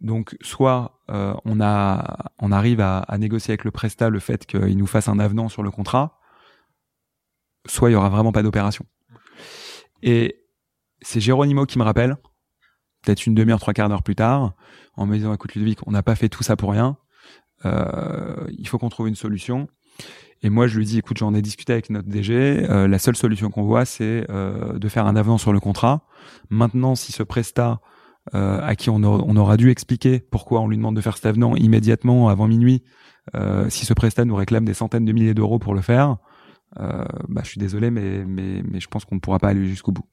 Donc, 0.00 0.34
soit 0.40 0.98
on 1.08 1.60
a, 1.60 2.32
on 2.38 2.52
arrive 2.52 2.80
à, 2.80 3.00
à 3.00 3.18
négocier 3.18 3.52
avec 3.52 3.64
le 3.64 3.70
Presta 3.70 4.08
le 4.08 4.18
fait 4.18 4.46
qu'il 4.46 4.78
nous 4.78 4.86
fasse 4.86 5.08
un 5.08 5.18
avenant 5.18 5.50
sur 5.50 5.62
le 5.62 5.70
contrat, 5.70 6.18
soit 7.66 7.90
il 7.90 7.92
y 7.92 7.96
aura 7.96 8.08
vraiment 8.08 8.32
pas 8.32 8.42
d'opération. 8.42 8.86
Et 10.02 10.46
c'est 11.02 11.20
Géronimo 11.20 11.66
qui 11.66 11.78
me 11.78 11.84
rappelle, 11.84 12.16
peut-être 13.02 13.26
une 13.26 13.34
demi-heure, 13.34 13.60
trois 13.60 13.74
quarts 13.74 13.90
d'heure 13.90 14.02
plus 14.02 14.14
tard, 14.14 14.54
en 14.94 15.04
me 15.04 15.16
disant 15.16 15.34
écoute 15.34 15.54
Ludovic, 15.54 15.80
on 15.86 15.90
n'a 15.90 16.02
pas 16.02 16.14
fait 16.14 16.30
tout 16.30 16.42
ça 16.42 16.56
pour 16.56 16.70
rien. 16.70 16.96
Euh, 17.64 18.46
il 18.58 18.66
faut 18.68 18.78
qu'on 18.78 18.88
trouve 18.88 19.08
une 19.08 19.14
solution. 19.14 19.68
Et 20.42 20.48
moi, 20.48 20.66
je 20.66 20.78
lui 20.78 20.86
dis 20.86 20.98
écoute, 20.98 21.18
j'en 21.18 21.34
ai 21.34 21.42
discuté 21.42 21.72
avec 21.74 21.90
notre 21.90 22.08
DG. 22.08 22.34
euh, 22.70 22.88
la 22.88 22.98
seule 22.98 23.16
solution 23.16 23.50
qu'on 23.50 23.64
voit, 23.64 23.84
c'est 23.84 24.24
euh, 24.30 24.78
de 24.78 24.88
faire 24.88 25.06
un 25.06 25.16
avenant 25.16 25.36
sur 25.38 25.52
le 25.52 25.60
contrat. 25.60 26.06
Maintenant, 26.48 26.94
si 26.94 27.12
ce 27.12 27.22
prestat 27.22 27.80
euh, 28.34 28.60
à 28.62 28.74
qui 28.76 28.88
on, 28.90 29.02
aura- 29.02 29.24
on 29.26 29.36
aura 29.36 29.56
dû 29.56 29.70
expliquer 29.70 30.20
pourquoi 30.20 30.60
on 30.60 30.68
lui 30.68 30.76
demande 30.76 30.96
de 30.96 31.00
faire 31.00 31.16
cet 31.16 31.26
avenant 31.26 31.54
immédiatement 31.56 32.28
avant 32.30 32.48
minuit, 32.48 32.82
euh, 33.34 33.68
si 33.68 33.84
ce 33.84 33.92
prestat 33.92 34.24
nous 34.24 34.34
réclame 34.36 34.64
des 34.64 34.74
centaines 34.74 35.04
de 35.04 35.12
milliers 35.12 35.34
d'euros 35.34 35.58
pour 35.58 35.74
le 35.74 35.82
faire, 35.82 36.16
euh, 36.78 37.04
bah, 37.28 37.42
je 37.44 37.50
suis 37.50 37.58
désolé, 37.58 37.90
mais, 37.90 38.24
mais, 38.24 38.62
mais 38.64 38.80
je 38.80 38.88
pense 38.88 39.04
qu'on 39.04 39.16
ne 39.16 39.20
pourra 39.20 39.38
pas 39.38 39.48
aller 39.48 39.66
jusqu'au 39.66 39.92
bout. 39.92 40.04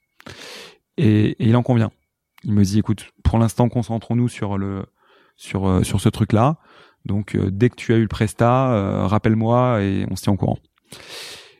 Et, 0.97 1.29
et 1.31 1.47
il 1.47 1.55
en 1.55 1.63
convient. 1.63 1.91
Il 2.43 2.53
me 2.53 2.63
dit, 2.63 2.79
écoute, 2.79 3.11
pour 3.23 3.37
l'instant, 3.39 3.69
concentrons-nous 3.69 4.27
sur 4.27 4.57
le 4.57 4.85
sur 5.35 5.85
sur 5.85 6.01
ce 6.01 6.09
truc-là. 6.09 6.57
Donc, 7.05 7.35
euh, 7.35 7.49
dès 7.51 7.69
que 7.69 7.75
tu 7.75 7.93
as 7.93 7.97
eu 7.97 8.01
le 8.01 8.07
Presta, 8.07 8.71
euh, 8.71 9.07
rappelle-moi 9.07 9.81
et 9.81 10.05
on 10.11 10.15
se 10.15 10.23
tient 10.23 10.33
au 10.33 10.37
courant. 10.37 10.59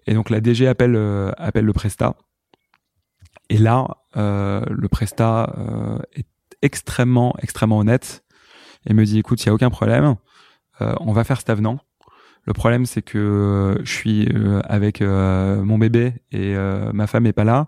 Et 0.06 0.14
donc, 0.14 0.30
la 0.30 0.42
DG 0.42 0.68
appelle 0.68 0.96
euh, 0.96 1.32
appelle 1.38 1.66
le 1.66 1.74
Presta. 1.74 2.16
Et 3.50 3.58
là, 3.58 3.88
euh, 4.18 4.62
le 4.70 4.88
Presta 4.88 5.54
euh, 5.58 6.00
est 6.14 6.28
extrêmement 6.62 7.36
extrêmement 7.42 7.80
honnête 7.80 8.24
et 8.90 8.94
me 8.94 9.06
dit 9.06 9.20
écoute, 9.20 9.44
il 9.44 9.48
y 9.48 9.50
a 9.50 9.54
aucun 9.54 9.70
problème, 9.70 10.16
euh, 10.82 10.96
on 11.00 11.14
va 11.14 11.24
faire 11.24 11.38
cet 11.38 11.50
avenant. 11.50 11.80
Le 12.46 12.54
problème, 12.54 12.86
c'est 12.86 13.02
que 13.02 13.78
je 13.84 13.92
suis 13.92 14.30
avec 14.64 15.02
mon 15.02 15.78
bébé 15.78 16.14
et 16.32 16.56
ma 16.94 17.06
femme 17.06 17.26
est 17.26 17.34
pas 17.34 17.44
là, 17.44 17.68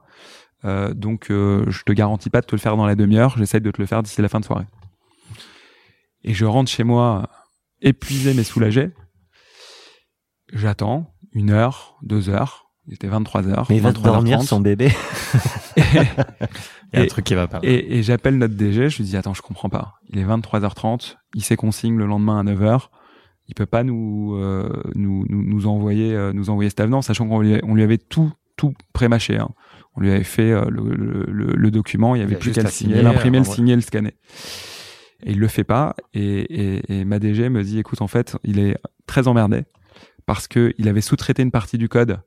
donc 0.93 1.25
je 1.27 1.83
te 1.83 1.91
garantis 1.91 2.29
pas 2.29 2.39
de 2.39 2.45
te 2.45 2.55
le 2.55 2.61
faire 2.61 2.77
dans 2.77 2.85
la 2.85 2.95
demi-heure. 2.95 3.37
J'essaie 3.37 3.59
de 3.59 3.71
te 3.71 3.81
le 3.81 3.85
faire 3.85 4.03
d'ici 4.03 4.21
la 4.21 4.29
fin 4.29 4.39
de 4.39 4.45
soirée. 4.45 4.67
Et 6.23 6.33
je 6.33 6.45
rentre 6.45 6.71
chez 6.71 6.85
moi 6.85 7.29
épuisé 7.81 8.33
mais 8.33 8.43
soulagé. 8.43 8.91
J'attends 10.53 11.13
une 11.33 11.51
heure, 11.51 11.97
deux 12.01 12.29
heures. 12.29 12.69
Il 12.87 12.95
était 12.95 13.07
23 13.07 13.47
heures. 13.47 13.67
Mais 13.69 13.77
il 13.77 13.81
va 13.83 13.91
dormir 13.91 14.41
son 14.41 14.61
bébé. 14.61 14.91
il 15.77 15.83
y 16.93 16.97
a 16.97 17.01
un 17.01 17.05
truc 17.05 17.25
qui 17.25 17.35
va 17.35 17.47
pas. 17.47 17.59
Et, 17.61 17.97
et 17.99 18.03
j'appelle 18.03 18.37
notre 18.37 18.55
DG, 18.55 18.89
je 18.89 18.97
lui 18.97 19.03
dis 19.03 19.15
attends, 19.15 19.35
je 19.35 19.43
comprends 19.43 19.69
pas. 19.69 19.99
Il 20.09 20.17
est 20.17 20.25
23h30, 20.25 21.17
il 21.35 21.43
s'est 21.43 21.55
consigne 21.55 21.97
le 21.97 22.07
lendemain 22.07 22.39
à 22.39 22.43
9h. 22.43 22.87
Il 23.47 23.55
peut 23.55 23.67
pas 23.67 23.83
nous 23.83 24.35
euh, 24.35 24.83
nous, 24.95 25.25
nous, 25.29 25.43
nous 25.43 25.67
envoyer 25.67 26.15
euh, 26.15 26.33
nous 26.33 26.49
envoyer 26.49 26.69
cet 26.69 26.79
avenant, 26.79 27.01
sachant 27.01 27.27
qu'on 27.27 27.41
lui, 27.41 27.59
on 27.63 27.75
lui 27.75 27.83
avait 27.83 27.97
tout 27.97 28.31
tout 28.55 28.73
prémâché. 28.93 29.37
Hein. 29.37 29.49
On 29.95 30.01
lui 30.01 30.11
avait 30.11 30.23
fait 30.23 30.51
euh, 30.51 30.65
le, 30.69 30.93
le, 30.95 31.53
le, 31.55 31.71
document, 31.71 32.15
il 32.15 32.19
y 32.19 32.23
avait 32.23 32.35
plus 32.35 32.51
qu'à 32.51 32.63
le 32.63 32.69
signer, 32.69 33.01
l'imprimer, 33.01 33.39
le 33.39 33.45
signer, 33.45 33.75
le 33.75 33.81
scanner. 33.81 34.13
Et 35.23 35.31
il 35.31 35.39
le 35.39 35.47
fait 35.47 35.63
pas. 35.63 35.95
Et, 36.13 36.21
et, 36.21 36.99
et 36.99 37.05
ma 37.05 37.19
DG 37.19 37.49
me 37.49 37.63
dit 37.63 37.79
écoute 37.79 38.01
en 38.01 38.07
fait, 38.07 38.37
il 38.43 38.59
est 38.59 38.77
très 39.05 39.27
emmerdé 39.27 39.63
parce 40.25 40.47
que 40.47 40.73
il 40.77 40.87
avait 40.87 41.01
sous-traité 41.01 41.41
une 41.41 41.51
partie 41.51 41.77
du 41.77 41.89
code 41.89 42.19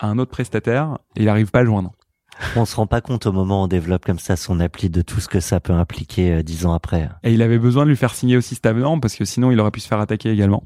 à 0.00 0.06
un 0.08 0.18
autre 0.18 0.30
prestataire 0.30 0.98
et 1.16 1.20
il 1.20 1.26
n'arrive 1.26 1.50
pas 1.50 1.60
à 1.60 1.62
le 1.62 1.68
joindre. 1.68 1.92
On 2.56 2.64
se 2.64 2.74
rend 2.74 2.86
pas 2.86 3.00
compte 3.00 3.26
au 3.26 3.32
moment 3.32 3.60
où 3.60 3.64
on 3.64 3.68
développe 3.68 4.04
comme 4.04 4.18
ça 4.18 4.36
son 4.36 4.60
appli 4.60 4.88
de 4.88 5.02
tout 5.02 5.20
ce 5.20 5.28
que 5.28 5.40
ça 5.40 5.60
peut 5.60 5.72
impliquer 5.72 6.32
euh, 6.32 6.42
dix 6.42 6.64
ans 6.66 6.72
après. 6.72 7.08
Et 7.22 7.32
il 7.32 7.42
avait 7.42 7.58
besoin 7.58 7.84
de 7.84 7.90
lui 7.90 7.96
faire 7.96 8.14
signer 8.14 8.36
aussi 8.36 8.54
cet 8.54 8.66
avenant 8.66 8.98
parce 8.98 9.14
que 9.14 9.24
sinon 9.24 9.50
il 9.50 9.60
aurait 9.60 9.70
pu 9.70 9.80
se 9.80 9.88
faire 9.88 10.00
attaquer 10.00 10.30
également. 10.30 10.64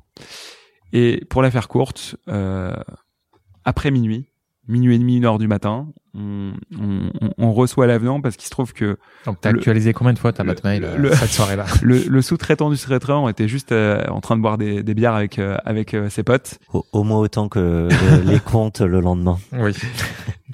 Et 0.93 1.25
pour 1.29 1.43
la 1.43 1.51
faire 1.51 1.69
courte, 1.69 2.17
euh, 2.29 2.75
après 3.65 3.91
minuit, 3.91 4.29
minuit 4.69 4.95
et 4.95 4.99
demi, 4.99 5.17
une 5.17 5.25
heure 5.25 5.39
du 5.39 5.49
matin, 5.49 5.89
on, 6.15 6.53
on, 6.79 7.11
on 7.39 7.53
reçoit 7.53 7.87
l'avenant 7.87 8.21
parce 8.21 8.37
qu'il 8.37 8.47
se 8.47 8.51
trouve 8.51 8.73
que. 8.73 8.99
Donc 9.27 9.41
t'as 9.41 9.51
actualisé 9.51 9.93
combien 9.93 10.13
de 10.13 10.19
fois 10.19 10.33
ta 10.33 10.45
boîte 10.45 10.65
mail 10.65 10.85
euh, 10.85 11.13
cette 11.15 11.31
soirée-là 11.31 11.67
Le, 11.83 12.05
le 12.09 12.23
sous-traitant 12.23 12.71
du 12.71 12.77
sous-traitant 12.77 13.29
était 13.29 13.49
juste 13.49 13.73
euh, 13.73 14.05
en 14.09 14.21
train 14.21 14.37
de 14.37 14.43
boire 14.43 14.59
des, 14.59 14.83
des 14.83 14.95
bières 14.95 15.15
avec 15.15 15.39
euh, 15.39 15.57
avec 15.65 15.97
ses 16.09 16.23
potes. 16.23 16.59
Au, 16.73 17.05
moins 17.05 17.19
autant 17.19 17.49
que 17.49 17.89
les 18.25 18.41
comptes 18.41 18.81
le 18.81 19.01
lendemain. 19.01 19.39
Oui. 19.53 19.73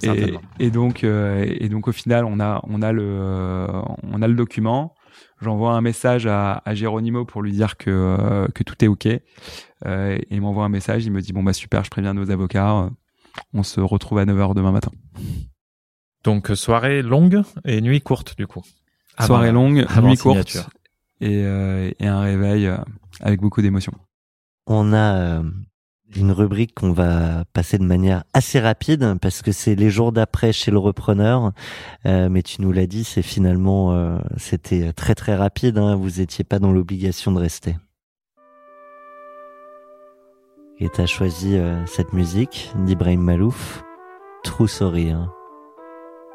et, 0.03 0.35
et, 0.59 0.71
donc 0.71 1.05
et 1.05 1.69
donc 1.69 1.89
au 1.89 1.93
final 1.93 2.25
on 2.25 2.41
a 2.41 2.63
on 2.65 2.83
a 2.83 2.93
le 2.93 3.67
on 4.03 4.23
a 4.23 4.29
le 4.29 4.35
document. 4.35 4.95
J'envoie 5.43 5.73
un 5.73 5.81
message 5.81 6.27
à, 6.27 6.63
à 6.67 6.75
Géronimo 6.75 7.25
pour 7.25 7.43
lui 7.43 7.53
dire 7.53 7.77
que 7.77 8.49
que 8.55 8.63
tout 8.63 8.83
est 8.85 8.89
ok. 8.89 9.07
et 9.07 9.21
il 10.31 10.41
m'envoie 10.41 10.65
un 10.65 10.69
message. 10.71 11.05
Il 11.05 11.13
me 11.13 11.21
dit 11.21 11.33
bon 11.33 11.43
bah 11.43 11.53
super, 11.53 11.85
je 11.85 11.91
préviens 11.91 12.15
nos 12.15 12.31
avocats 12.31 12.91
on 13.53 13.63
se 13.63 13.81
retrouve 13.81 14.19
à 14.19 14.25
9h 14.25 14.55
demain 14.55 14.73
matin. 14.73 14.93
Donc 16.25 16.51
soirée 16.55 17.03
longue 17.03 17.43
et 17.65 17.81
nuit 17.81 18.01
courte 18.01 18.37
du 18.37 18.47
coup. 18.47 18.63
soirée 19.19 19.53
longue, 19.53 19.87
nuit 20.03 20.17
courte 20.17 20.59
euh, 21.23 21.91
et, 21.99 22.07
un 22.07 22.21
réveil 22.21 22.67
euh, 22.67 22.77
avec 23.21 23.41
beaucoup 23.41 23.63
d'émotions. 23.63 23.93
On 24.67 24.93
a 24.93 25.17
euh, 25.17 25.43
une 26.15 26.33
rubrique 26.33 26.75
qu'on 26.75 26.93
va 26.93 27.45
passer 27.53 27.79
de 27.79 27.85
manière 27.85 28.25
assez 28.35 28.61
rapide 28.61 29.17
parce 29.21 29.43
que 29.43 29.53
c'est 29.53 29.75
les 29.75 29.91
jours 29.91 30.13
d'après 30.13 30.53
chez 30.53 30.71
le 30.71 30.79
repreneur. 30.79 31.53
mais 32.05 32.43
tu 32.43 32.63
nous 32.63 32.73
l'as 32.73 32.87
dit, 32.87 33.05
c'est 33.05 33.23
finalement 33.23 34.19
c'était 34.37 34.93
très 34.93 35.15
très 35.15 35.37
rapide. 35.37 35.79
Hein, 35.79 35.95
vous 35.95 36.21
étiez 36.21 36.45
pas 36.45 36.59
dans 36.59 36.73
l'obligation 36.73 37.33
de 37.33 37.39
rester. 37.39 37.77
Et 40.83 40.89
t'as 40.89 41.05
choisi 41.05 41.59
euh, 41.59 41.85
cette 41.85 42.15
musique 42.15 42.73
d'Ibrahim 42.75 43.21
Malouf, 43.21 43.85
Sorry. 44.67 45.11
Hein. 45.11 45.31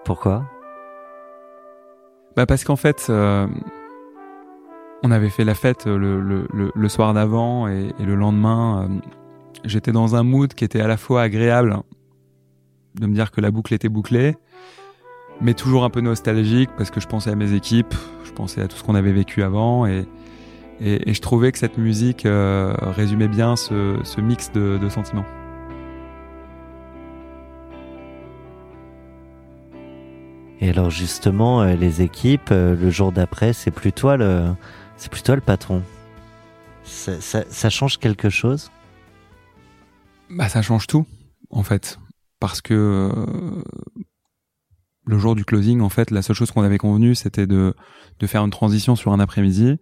Pourquoi? 0.04 0.46
Bah 2.36 2.46
parce 2.46 2.64
qu'en 2.64 2.76
fait, 2.76 3.08
euh, 3.10 3.48
on 5.04 5.10
avait 5.10 5.30
fait 5.30 5.44
la 5.46 5.56
fête 5.56 5.86
le, 5.88 6.20
le, 6.20 6.90
soir 6.90 7.14
d'avant 7.14 7.68
et, 7.68 7.92
le 8.00 8.16
lendemain, 8.16 8.84
euh, 8.84 9.10
j'étais 9.64 9.92
dans 9.92 10.16
un 10.16 10.24
mood 10.24 10.54
qui 10.54 10.64
était 10.64 10.82
à 10.82 10.88
la 10.88 10.98
fois 10.98 11.24
agréable 11.24 11.80
de 12.96 13.08
me 13.08 13.14
dire 13.14 13.32
que 13.32 13.42
la 13.42 13.52
boucle 13.52 13.74
était 13.74 13.90
bouclée, 13.90 14.36
mais 15.42 15.56
toujours 15.56 15.84
un 15.86 15.90
peu 15.90 16.02
nostalgique 16.02 16.70
parce 16.78 16.92
que 16.92 17.00
je 17.00 17.08
pensais 17.08 17.32
à 17.32 17.36
mes 17.36 17.54
équipes, 17.54 17.96
je 18.24 18.32
pensais 18.32 18.62
à 18.62 18.68
tout 18.68 18.78
ce 18.78 18.84
qu'on 18.84 18.96
avait 18.96 19.14
vécu 19.14 19.42
avant 19.42 19.88
et, 19.88 20.06
et, 20.80 21.10
et, 21.10 21.14
je 21.14 21.22
trouvais 21.22 21.52
que 21.52 21.58
cette 21.58 21.78
musique 21.78 22.26
euh, 22.26 22.74
résumait 22.80 23.28
bien 23.28 23.56
ce, 23.56 23.98
ce 24.04 24.20
mix 24.20 24.52
de, 24.52 24.78
de, 24.78 24.90
sentiments. 24.90 25.26
Et 30.60 30.70
alors 30.70 30.90
justement, 30.90 31.62
euh, 31.62 31.76
les 31.76 32.02
équipes, 32.02 32.52
euh, 32.52 32.76
le 32.76 32.90
jour 32.90 33.12
d'après, 33.12 33.54
c'est 33.54 33.72
plus 33.72 33.94
toi 33.94 34.18
le, 34.18 34.54
c'est 34.98 35.12
plus 35.12 35.24
toi 35.24 35.36
le 35.36 35.42
patron. 35.42 35.82
Ça, 36.84 37.20
ça, 37.22 37.44
ça, 37.50 37.70
change 37.70 37.98
quelque 37.98 38.30
chose? 38.30 38.70
Bah, 40.30 40.50
ça 40.50 40.62
change 40.62 40.88
tout, 40.88 41.06
en 41.50 41.64
fait, 41.64 42.00
parce 42.40 42.62
que 42.62 43.12
le 45.08 45.20
jour 45.20 45.36
du 45.36 45.46
closing, 45.46 45.82
en 45.82 45.90
fait, 45.90 46.12
la 46.12 46.22
seule 46.22 46.36
chose 46.36 46.52
qu'on 46.52 46.64
avait 46.64 46.78
convenu, 46.78 47.16
c'était 47.16 47.48
de, 47.48 47.74
de 48.20 48.28
faire 48.28 48.44
une 48.44 48.52
transition 48.52 48.96
sur 48.96 49.14
un 49.14 49.20
après-midi 49.20 49.68
euh, 49.70 49.78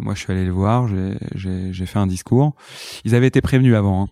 moi, 0.00 0.14
je 0.14 0.20
suis 0.20 0.32
allé 0.32 0.44
les 0.44 0.50
voir, 0.50 0.88
j'ai 1.34 1.86
fait 1.86 1.98
un 1.98 2.06
discours. 2.06 2.54
Ils 3.04 3.14
avaient 3.14 3.26
été 3.28 3.40
prévenus 3.40 3.74
avant. 3.74 4.04
Hein. 4.04 4.08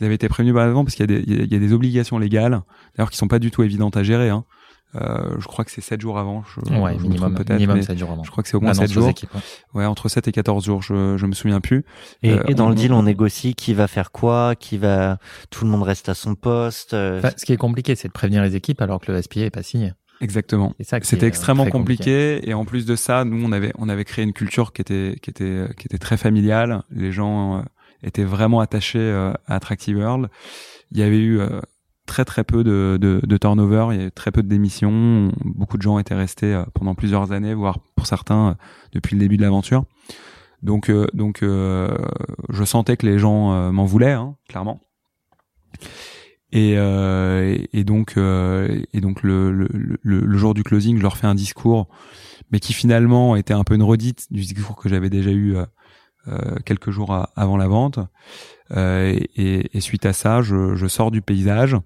Ils 0.00 0.04
avaient 0.04 0.14
été 0.14 0.28
prévenus 0.28 0.56
avant 0.56 0.84
parce 0.84 0.94
qu'il 0.94 1.10
y, 1.10 1.52
y, 1.52 1.56
a 1.56 1.58
des 1.58 1.72
obligations 1.72 2.18
légales, 2.18 2.62
d'ailleurs 2.96 3.10
qui 3.10 3.16
sont 3.16 3.28
pas 3.28 3.38
du 3.38 3.50
tout 3.50 3.62
évidentes 3.62 3.96
à 3.96 4.02
gérer. 4.02 4.28
Hein. 4.28 4.44
Euh, 4.94 5.34
je 5.38 5.46
crois 5.46 5.64
que 5.64 5.70
c'est 5.70 5.80
7 5.80 6.00
jours 6.00 6.18
avant. 6.18 6.42
Je, 6.44 6.72
ouais, 6.72 6.96
minimum, 6.96 7.36
minimum 7.50 7.82
7 7.82 7.98
jours 7.98 8.10
avant. 8.12 8.24
Je 8.24 8.30
crois 8.30 8.42
que 8.42 8.48
c'est 8.48 8.56
au 8.56 8.60
moins 8.60 8.72
7 8.74 8.90
jours. 8.90 9.12
ouais. 9.74 9.84
entre 9.84 10.08
7 10.08 10.28
et 10.28 10.32
14 10.32 10.64
jours, 10.64 10.82
je, 10.82 11.16
je 11.16 11.26
me 11.26 11.32
souviens 11.32 11.60
plus. 11.60 11.84
Et, 12.22 12.32
euh, 12.32 12.44
et 12.48 12.54
dans 12.54 12.68
le 12.68 12.74
deal, 12.74 12.92
on 12.92 13.02
négocie 13.02 13.54
qui 13.54 13.74
va 13.74 13.88
faire 13.88 14.10
quoi, 14.12 14.54
qui 14.54 14.78
va, 14.78 15.18
tout 15.50 15.64
le 15.64 15.70
monde 15.70 15.82
reste 15.82 16.08
à 16.08 16.14
son 16.14 16.34
poste. 16.34 16.94
Euh. 16.94 17.18
Enfin, 17.18 17.30
ce 17.36 17.44
qui 17.44 17.52
est 17.52 17.58
compliqué, 17.58 17.94
c'est 17.94 18.08
de 18.08 18.12
prévenir 18.12 18.42
les 18.42 18.56
équipes 18.56 18.80
alors 18.80 19.00
que 19.00 19.12
le 19.12 19.20
SPA 19.20 19.40
est 19.40 19.50
pas 19.50 19.62
signé. 19.62 19.92
Exactement. 20.20 20.74
C'était 21.02 21.26
extrêmement 21.26 21.66
compliqué. 21.66 22.48
et 22.48 22.54
en 22.54 22.64
plus 22.64 22.86
de 22.86 22.96
ça, 22.96 23.24
nous 23.24 23.44
on 23.44 23.52
avait 23.52 23.72
on 23.76 23.88
avait 23.88 24.04
créé 24.04 24.24
une 24.24 24.32
culture 24.32 24.72
qui 24.72 24.80
était 24.82 25.16
qui 25.20 25.30
était 25.30 25.66
qui 25.76 25.86
était 25.86 25.98
très 25.98 26.16
familiale. 26.16 26.82
Les 26.90 27.12
gens 27.12 27.58
euh, 27.58 27.62
étaient 28.02 28.24
vraiment 28.24 28.60
attachés 28.60 28.98
euh, 28.98 29.32
à 29.46 29.56
Attractive 29.56 29.98
World. 29.98 30.28
Il 30.92 30.98
y 30.98 31.02
avait 31.02 31.18
eu 31.18 31.40
euh, 31.40 31.60
très 32.06 32.24
très 32.24 32.44
peu 32.44 32.64
de, 32.64 32.98
de, 33.00 33.20
de, 33.24 33.36
turnover, 33.36 33.88
il 33.90 33.96
y 33.96 34.00
avait 34.00 34.10
très 34.10 34.30
peu 34.30 34.42
de 34.42 34.48
démissions. 34.48 35.32
Beaucoup 35.44 35.76
de 35.76 35.82
gens 35.82 35.98
étaient 35.98 36.14
restés 36.14 36.62
pendant 36.74 36.94
plusieurs 36.94 37.32
années, 37.32 37.54
voire 37.54 37.80
pour 37.96 38.06
certains 38.06 38.56
depuis 38.92 39.16
le 39.16 39.20
début 39.20 39.36
de 39.36 39.42
l'aventure. 39.42 39.84
Donc 40.62 40.90
donc 41.12 41.40
je 41.42 42.64
sentais 42.64 42.96
que 42.96 43.06
les 43.06 43.18
gens 43.18 43.72
m'en 43.72 43.84
voulaient, 43.84 44.12
hein, 44.12 44.36
clairement. 44.48 44.80
Et, 46.56 46.72
euh, 46.78 47.58
et 47.74 47.84
donc, 47.84 48.14
euh, 48.16 48.82
le, 48.94 50.38
jour 50.38 50.54
du 50.54 50.62
closing, 50.62 50.96
je 50.96 51.02
leur 51.02 51.18
fais 51.18 51.26
un 51.26 51.34
discours, 51.34 51.86
mais 52.50 52.60
qui 52.60 52.72
finalement 52.72 53.36
était 53.36 53.52
un 53.52 53.62
peu 53.62 53.74
une 53.74 53.82
redite 53.82 54.32
du 54.32 54.40
discours 54.40 54.74
que 54.76 54.88
j'avais 54.88 55.10
déjà 55.10 55.32
eu 55.32 55.54
euh, 56.28 56.56
quelques 56.64 56.90
jours 56.90 57.28
avant 57.36 57.58
la 57.58 57.68
vente. 57.68 57.98
Et, 58.74 59.76
et, 59.76 59.80
suite 59.82 60.06
à 60.06 60.14
ça, 60.14 60.40
je, 60.40 60.86
sors 60.88 61.10
du 61.10 61.20
paysage, 61.20 61.76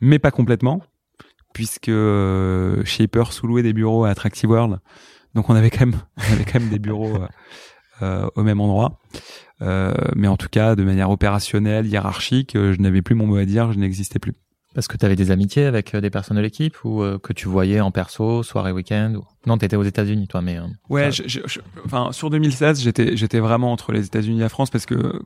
mais 0.00 0.20
pas 0.20 0.30
complètement, 0.30 0.82
puisque 1.52 1.90
Shaper 2.84 3.32
sous-louait 3.32 3.64
des 3.64 3.72
bureaux 3.72 4.04
à 4.04 4.10
Attractive 4.10 4.50
World, 4.50 4.78
donc 5.34 5.50
on 5.50 5.56
avait 5.56 5.70
quand 5.70 5.90
on 6.16 6.32
avait 6.32 6.44
quand 6.44 6.60
même 6.60 6.70
des 6.70 6.78
bureaux 6.78 7.18
au 8.00 8.42
même 8.44 8.60
endroit. 8.60 9.00
Euh, 9.62 9.92
mais 10.16 10.28
en 10.28 10.36
tout 10.36 10.48
cas, 10.48 10.74
de 10.74 10.82
manière 10.84 11.10
opérationnelle, 11.10 11.86
hiérarchique, 11.86 12.56
euh, 12.56 12.72
je 12.72 12.80
n'avais 12.80 13.02
plus 13.02 13.14
mon 13.14 13.26
mot 13.26 13.36
à 13.36 13.44
dire, 13.44 13.72
je 13.72 13.78
n'existais 13.78 14.18
plus. 14.18 14.32
Parce 14.74 14.86
que 14.86 14.96
tu 14.96 15.04
avais 15.04 15.16
des 15.16 15.32
amitiés 15.32 15.64
avec 15.64 15.94
euh, 15.94 16.00
des 16.00 16.10
personnes 16.10 16.36
de 16.36 16.42
l'équipe 16.42 16.84
ou 16.84 17.02
que 17.22 17.32
tu 17.32 17.48
voyais 17.48 17.80
en 17.80 17.90
perso, 17.90 18.44
soirée, 18.44 18.70
week-end 18.70 19.14
ou... 19.16 19.24
Non, 19.46 19.58
tu 19.58 19.64
étais 19.64 19.74
aux 19.74 19.82
États-Unis, 19.82 20.28
toi, 20.28 20.42
mais. 20.42 20.58
ouais, 20.88 21.10
enfin, 21.84 22.12
sur 22.12 22.30
2016, 22.30 22.80
j'étais, 22.80 23.16
j'étais 23.16 23.40
vraiment 23.40 23.72
entre 23.72 23.92
les 23.92 24.06
États-Unis 24.06 24.38
et 24.38 24.42
la 24.42 24.48
France 24.48 24.70
parce 24.70 24.86
que 24.86 25.20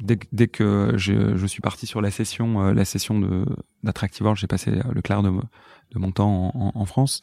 dès, 0.00 0.18
dès 0.32 0.48
que 0.48 0.92
je, 0.96 1.36
je, 1.36 1.46
suis 1.46 1.60
parti 1.60 1.86
sur 1.86 2.00
la 2.00 2.10
session, 2.10 2.72
la 2.72 2.84
session 2.84 3.18
de 3.18 3.44
d'Attractive 3.82 4.22
World, 4.22 4.38
j'ai 4.40 4.46
passé 4.46 4.70
le 4.70 5.02
clair 5.02 5.22
de, 5.22 5.30
de 5.30 5.98
mon 5.98 6.10
temps 6.10 6.52
en, 6.54 6.72
en, 6.74 6.84
France. 6.86 7.22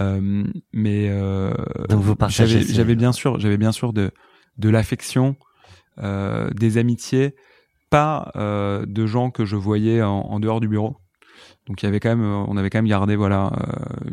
Euh, 0.00 0.44
mais 0.72 1.10
donc 1.88 2.02
vous 2.02 2.14
j'avais, 2.28 2.62
j'avais 2.62 2.94
bien 2.94 3.12
sûr, 3.12 3.40
j'avais 3.40 3.56
bien 3.56 3.72
sûr 3.72 3.92
de 3.92 4.12
de 4.58 4.68
l'affection 4.68 5.36
euh, 5.38 5.49
des 6.00 6.78
amitiés, 6.78 7.34
pas 7.90 8.30
euh, 8.36 8.84
de 8.86 9.06
gens 9.06 9.30
que 9.30 9.44
je 9.44 9.56
voyais 9.56 10.02
en, 10.02 10.40
dehors 10.40 10.60
du 10.60 10.68
bureau. 10.68 10.96
donc 11.66 11.82
il 11.82 11.86
y 11.86 11.88
avait 11.88 12.00
quand 12.00 12.10
même, 12.10 12.24
on 12.24 12.56
avait 12.56 12.70
quand 12.70 12.78
même 12.78 12.88
gardé 12.88 13.16
voilà 13.16 13.52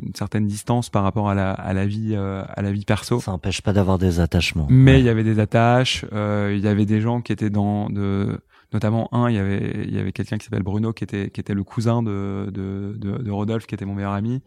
une 0.02 0.16
certaine 0.16 0.48
distance 0.48 0.90
par 0.90 1.04
rapport 1.04 1.30
à 1.30 1.36
la, 1.36 1.52
à 1.52 1.74
la 1.74 1.86
vie, 1.86 2.16
à 2.16 2.62
la 2.62 2.72
vie 2.72 2.86
perso. 2.86 3.20
Ça 3.20 3.32
n'empêche 3.32 3.62
pas 3.62 3.74
d'avoir 3.74 4.00
des 4.00 4.20
attachements. 4.20 4.68
Mais 4.70 5.00
il 5.00 5.06
y 5.06 5.10
avait 5.10 5.24
des 5.24 5.40
attaches, 5.40 6.06
il 6.12 6.60
y 6.60 6.68
avait 6.68 6.86
des 6.86 7.02
gens 7.02 7.22
qui 7.22 7.32
étaient 7.32 7.50
dans 7.50 7.90
de 7.90 8.40
notamment 8.74 9.14
un, 9.14 9.30
il 9.30 9.36
y 9.36 9.40
avait 9.40 9.86
il 9.86 9.94
y 9.94 10.00
avait 10.00 10.12
quelqu'un 10.12 10.38
qui 10.38 10.46
s'appelle 10.46 10.64
Bruno 10.64 10.94
qui 10.94 11.04
était 11.04 11.30
qui 11.30 11.40
était 11.40 11.54
le 11.54 11.64
cousin 11.64 12.04
de, 12.04 12.50
de 12.52 12.96
de, 12.98 13.18
de 13.18 13.32
Rodolphe 13.32 13.66
qui 13.66 13.76
était 13.76 13.86
mon 13.86 13.96
meilleur 13.96 14.14
ami. 14.14 14.42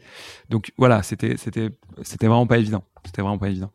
Donc 0.51 0.73
voilà, 0.77 1.03
c'était 1.03 1.37
c'était 1.37 1.71
c'était 2.03 2.27
vraiment 2.27 2.47
pas 2.47 2.59
évident. 2.59 2.85
C'était 3.05 3.23
vraiment 3.23 3.39
pas 3.39 3.49
évident. 3.49 3.73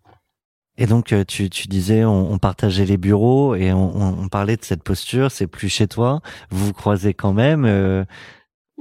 Et 0.77 0.87
donc 0.87 1.13
euh, 1.13 1.23
tu, 1.25 1.49
tu 1.49 1.67
disais 1.67 2.03
on, 2.03 2.31
on, 2.31 2.37
partageait 2.37 2.85
les 2.85 2.97
bureaux 2.97 3.55
et 3.55 3.71
on, 3.71 4.19
on, 4.21 4.27
parlait 4.27 4.57
de 4.57 4.63
cette 4.63 4.83
posture, 4.83 5.31
c'est 5.31 5.47
plus 5.47 5.69
chez 5.69 5.87
toi, 5.87 6.19
vous 6.49 6.67
vous 6.67 6.73
croisez 6.73 7.13
quand 7.13 7.33
même. 7.33 7.63
Euh... 7.65 8.03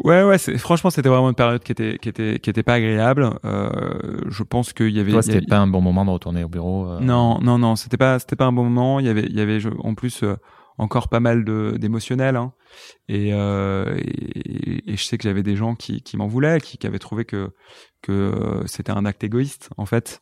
Ouais 0.02 0.24
ouais, 0.24 0.38
franchement 0.58 0.90
c'était 0.90 1.08
vraiment 1.08 1.28
une 1.28 1.36
période 1.36 1.62
qui 1.62 1.70
était 1.70 1.98
qui 1.98 2.08
était 2.08 2.40
qui 2.40 2.50
était 2.50 2.64
pas 2.64 2.74
agréable. 2.74 3.30
Euh, 3.44 4.18
je 4.28 4.42
pense 4.42 4.72
qu'il 4.72 4.90
y 4.90 4.98
avait. 4.98 5.12
Toi 5.12 5.22
c'était 5.22 5.46
pas 5.46 5.58
un 5.58 5.68
bon 5.68 5.80
moment 5.80 6.04
de 6.04 6.10
retourner 6.10 6.42
au 6.42 6.48
bureau. 6.48 6.88
Euh... 6.88 7.00
Non 7.00 7.40
non 7.40 7.58
non 7.58 7.76
c'était 7.76 7.96
pas 7.96 8.18
c'était 8.18 8.34
pas 8.34 8.46
un 8.46 8.52
bon 8.52 8.64
moment. 8.64 8.98
Il 8.98 9.06
y 9.06 9.08
avait 9.08 9.22
il 9.22 9.36
y 9.36 9.40
avait 9.40 9.60
en 9.84 9.94
plus 9.94 10.24
euh, 10.24 10.34
encore 10.78 11.08
pas 11.08 11.20
mal 11.20 11.44
d'émotionnel 11.78 12.36
hein. 12.36 12.52
et, 13.08 13.30
euh, 13.32 13.96
et, 13.98 14.92
et 14.92 14.96
je 14.96 15.04
sais 15.04 15.16
que 15.16 15.24
j'avais 15.24 15.42
des 15.42 15.56
gens 15.56 15.74
qui, 15.74 16.02
qui 16.02 16.16
m'en 16.16 16.26
voulaient 16.26 16.60
qui, 16.60 16.78
qui 16.78 16.86
avaient 16.86 16.98
trouvé 16.98 17.24
que 17.24 17.52
que 18.02 18.12
euh, 18.12 18.66
c'était 18.66 18.92
un 18.92 19.04
acte 19.04 19.24
égoïste 19.24 19.70
en 19.76 19.86
fait 19.86 20.20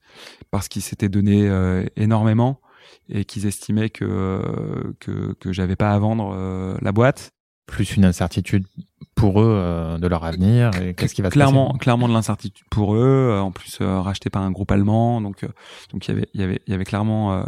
parce 0.51 0.69
qu'ils 0.69 0.83
s'étaient 0.83 1.09
donné 1.09 1.49
euh, 1.49 1.85
énormément 1.97 2.61
et 3.09 3.25
qu'ils 3.25 3.47
estimaient 3.47 3.91
que 3.91 4.05
euh, 4.05 4.95
que 5.01 5.35
que 5.35 5.53
j'avais 5.53 5.77
pas 5.77 5.93
à 5.93 5.99
vendre 5.99 6.35
euh, 6.37 6.77
la 6.83 6.93
boîte 6.93 7.33
plus 7.67 7.97
une 7.97 8.05
incertitude 8.05 8.67
pour 9.15 9.41
eux 9.41 9.97
de 10.01 10.07
leur 10.07 10.25
avenir 10.25 10.71
et 10.83 10.95
qu'est-ce 10.95 11.15
qui 11.15 11.23
va 11.23 11.31
clairement 11.31 11.69
se 11.69 11.73
passer? 11.73 11.79
clairement 11.79 12.09
de 12.09 12.13
l'incertitude 12.13 12.67
pour 12.71 12.95
eux 12.97 13.39
en 13.41 13.53
plus 13.53 13.79
racheté 13.81 14.31
par 14.31 14.43
un 14.43 14.51
groupe 14.51 14.71
allemand 14.71 15.21
donc 15.21 15.47
donc 15.93 16.07
il 16.07 16.11
y 16.11 16.15
avait 16.15 16.29
il 16.35 16.41
y 16.41 16.45
avait 16.45 16.61
il 16.67 16.71
y 16.73 16.75
avait 16.75 16.85
clairement 16.85 17.47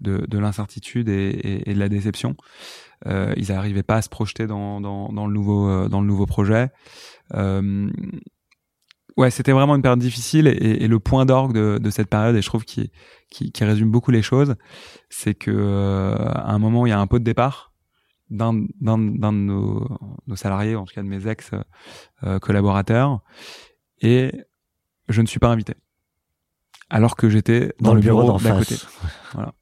de, 0.00 0.24
de 0.26 0.38
l'incertitude 0.38 1.08
et, 1.08 1.28
et, 1.30 1.70
et, 1.70 1.74
de 1.74 1.78
la 1.78 1.88
déception. 1.88 2.36
Euh, 3.06 3.32
ils 3.36 3.48
n'arrivaient 3.48 3.82
pas 3.82 3.96
à 3.96 4.02
se 4.02 4.08
projeter 4.08 4.46
dans, 4.46 4.80
dans, 4.80 5.10
dans, 5.10 5.26
le 5.26 5.32
nouveau 5.32 5.68
euh, 5.68 5.88
dans 5.88 6.00
le 6.00 6.06
nouveau 6.06 6.26
projet. 6.26 6.70
Euh, 7.34 7.90
ouais, 9.16 9.30
c'était 9.30 9.52
vraiment 9.52 9.76
une 9.76 9.82
période 9.82 10.00
difficile 10.00 10.46
et, 10.46 10.50
et 10.84 10.88
le 10.88 10.98
point 10.98 11.24
d'orgue 11.24 11.54
de, 11.54 11.78
de, 11.78 11.90
cette 11.90 12.08
période, 12.08 12.36
et 12.36 12.42
je 12.42 12.46
trouve 12.46 12.64
qui, 12.64 12.90
qui, 13.30 13.52
qui 13.52 13.64
résume 13.64 13.90
beaucoup 13.90 14.10
les 14.10 14.22
choses, 14.22 14.56
c'est 15.08 15.34
que 15.34 15.50
euh, 15.50 16.16
à 16.16 16.52
un 16.52 16.58
moment 16.58 16.86
il 16.86 16.90
y 16.90 16.92
a 16.92 17.00
un 17.00 17.06
pot 17.06 17.18
de 17.18 17.24
départ 17.24 17.72
d'un 18.28 18.66
d'un 18.80 18.98
de 18.98 19.38
nos, 19.38 19.88
nos 20.26 20.36
salariés, 20.36 20.76
en 20.76 20.84
tout 20.84 20.94
cas 20.94 21.02
de 21.02 21.08
mes 21.08 21.26
ex 21.26 21.50
euh, 22.24 22.38
collaborateurs, 22.38 23.20
et 24.00 24.32
je 25.08 25.20
ne 25.22 25.26
suis 25.26 25.40
pas 25.40 25.48
invité 25.48 25.74
alors 26.90 27.16
que 27.16 27.28
j'étais 27.28 27.72
dans, 27.80 27.90
dans, 27.90 27.94
le 27.94 28.00
bureau, 28.00 28.22
bureau 28.24 28.38
d'à 28.40 28.50
côté. 28.50 28.74
Voilà. 29.32 29.54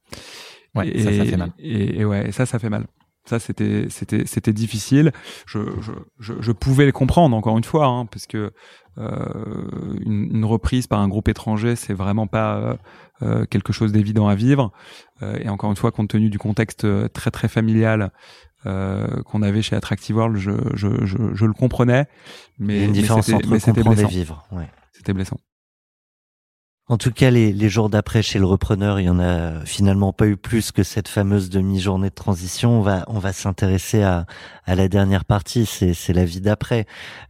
Ouais, 0.74 0.88
et, 0.88 1.02
ça, 1.02 1.12
ça 1.12 1.24
fait 1.24 1.36
mal. 1.36 1.52
Et, 1.58 2.00
et 2.00 2.04
ouais, 2.04 2.32
ça, 2.32 2.46
ça 2.46 2.58
fait 2.58 2.70
mal. 2.70 2.86
Ça, 3.24 3.38
c'était, 3.38 3.86
c'était, 3.90 4.24
c'était 4.26 4.54
difficile. 4.54 5.12
Je, 5.46 5.58
je, 5.80 5.92
je, 6.18 6.34
je, 6.40 6.52
pouvais 6.52 6.86
le 6.86 6.92
comprendre 6.92 7.36
encore 7.36 7.58
une 7.58 7.64
fois, 7.64 7.86
hein, 7.86 8.06
parce 8.06 8.26
que 8.26 8.52
euh, 8.96 9.98
une, 10.00 10.36
une, 10.36 10.44
reprise 10.46 10.86
par 10.86 11.00
un 11.00 11.08
groupe 11.08 11.28
étranger, 11.28 11.76
c'est 11.76 11.92
vraiment 11.92 12.26
pas 12.26 12.78
euh, 13.22 13.44
quelque 13.46 13.72
chose 13.72 13.92
d'évident 13.92 14.28
à 14.28 14.34
vivre. 14.34 14.72
Euh, 15.22 15.36
et 15.40 15.48
encore 15.48 15.70
une 15.70 15.76
fois, 15.76 15.90
compte 15.90 16.08
tenu 16.08 16.30
du 16.30 16.38
contexte 16.38 16.86
très 17.12 17.30
très 17.30 17.48
familial 17.48 18.12
euh, 18.66 19.22
qu'on 19.24 19.42
avait 19.42 19.62
chez 19.62 19.76
Attractive 19.76 20.16
World, 20.16 20.36
je, 20.36 20.52
je, 20.74 21.04
je, 21.04 21.16
je 21.32 21.44
le 21.44 21.52
comprenais, 21.52 22.06
mais, 22.58 22.76
Il 22.76 22.80
y 22.80 22.82
a 22.82 22.86
une 22.86 22.92
différence 22.92 23.28
mais 23.28 23.34
entre 23.34 23.58
c'était 23.58 23.72
comprendre 23.72 23.92
et 23.92 24.02
blessant. 24.02 24.08
vivre. 24.08 24.46
Ouais. 24.52 24.68
C'était 24.92 25.12
blessant. 25.12 25.38
En 26.90 26.96
tout 26.96 27.10
cas, 27.10 27.30
les, 27.30 27.52
les 27.52 27.68
jours 27.68 27.90
d'après 27.90 28.22
chez 28.22 28.38
le 28.38 28.46
repreneur, 28.46 28.98
il 28.98 29.04
y 29.04 29.10
en 29.10 29.20
a 29.20 29.62
finalement 29.66 30.14
pas 30.14 30.26
eu 30.26 30.38
plus 30.38 30.72
que 30.72 30.82
cette 30.82 31.06
fameuse 31.06 31.50
demi-journée 31.50 32.08
de 32.08 32.14
transition. 32.14 32.78
On 32.78 32.80
va, 32.80 33.04
on 33.08 33.18
va 33.18 33.34
s'intéresser 33.34 34.02
à, 34.02 34.24
à 34.64 34.74
la 34.74 34.88
dernière 34.88 35.26
partie, 35.26 35.66
c'est, 35.66 35.94
la 36.14 36.24
vie 36.24 36.40
d'après. 36.40 36.86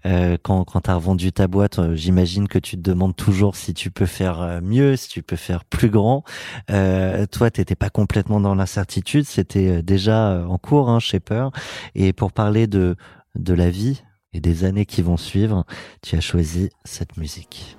Euh, 0.06 0.36
quand 0.40 0.64
quand 0.64 0.82
tu 0.82 0.90
as 0.90 0.94
revendu 0.94 1.32
ta 1.32 1.48
boîte, 1.48 1.80
euh, 1.80 1.96
j'imagine 1.96 2.46
que 2.46 2.60
tu 2.60 2.76
te 2.76 2.82
demandes 2.82 3.16
toujours 3.16 3.56
si 3.56 3.74
tu 3.74 3.90
peux 3.90 4.06
faire 4.06 4.40
euh, 4.40 4.60
mieux, 4.62 4.94
si 4.94 5.08
tu 5.08 5.24
peux 5.24 5.34
faire 5.34 5.64
plus 5.64 5.90
grand. 5.90 6.22
Euh, 6.70 7.26
toi, 7.26 7.50
t'étais 7.50 7.74
pas 7.74 7.90
complètement 7.90 8.38
dans 8.38 8.54
l'incertitude, 8.54 9.24
c'était 9.24 9.82
déjà 9.82 10.46
en 10.48 10.58
cours 10.58 10.88
hein, 10.88 11.00
chez 11.00 11.18
Peur. 11.18 11.50
Et 11.96 12.12
pour 12.12 12.30
parler 12.30 12.68
de, 12.68 12.94
de 13.34 13.54
la 13.54 13.70
vie 13.70 14.04
et 14.32 14.38
des 14.38 14.62
années 14.62 14.86
qui 14.86 15.02
vont 15.02 15.16
suivre, 15.16 15.64
tu 16.00 16.14
as 16.14 16.20
choisi 16.20 16.70
cette 16.84 17.16
musique. 17.16 17.77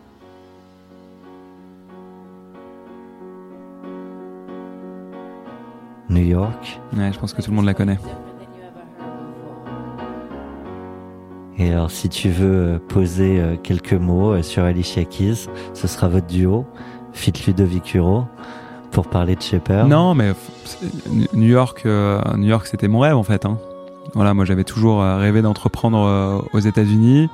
New 6.09 6.23
York. 6.23 6.79
Ouais, 6.97 7.11
je 7.13 7.19
pense 7.19 7.33
que 7.33 7.41
tout 7.41 7.51
le 7.51 7.55
monde 7.55 7.65
la 7.65 7.73
connaît. 7.73 7.99
Et 11.57 11.73
alors, 11.73 11.91
si 11.91 12.07
tu 12.07 12.29
veux 12.29 12.79
poser 12.87 13.39
euh, 13.39 13.55
quelques 13.61 13.93
mots 13.93 14.41
sur 14.41 14.63
Alicia 14.63 15.03
Keys, 15.03 15.47
ce 15.73 15.87
sera 15.87 16.07
votre 16.07 16.27
duo, 16.27 16.65
Fit 17.11 17.33
Ludovic 17.45 17.93
Huro, 17.93 18.23
pour 18.91 19.07
parler 19.07 19.35
de 19.35 19.41
Shaper. 19.41 19.85
Non, 19.87 20.15
mais 20.15 20.33
New 21.33 21.47
York, 21.47 21.83
euh, 21.85 22.21
New 22.37 22.47
York, 22.47 22.65
c'était 22.65 22.87
mon 22.87 22.99
rêve 22.99 23.17
en 23.17 23.23
fait. 23.23 23.45
Hein. 23.45 23.57
Voilà, 24.13 24.33
moi 24.33 24.45
j'avais 24.45 24.63
toujours 24.63 25.01
euh, 25.01 25.17
rêvé 25.17 25.41
d'entreprendre 25.41 26.47
aux 26.53 26.59
États-Unis. 26.59 27.29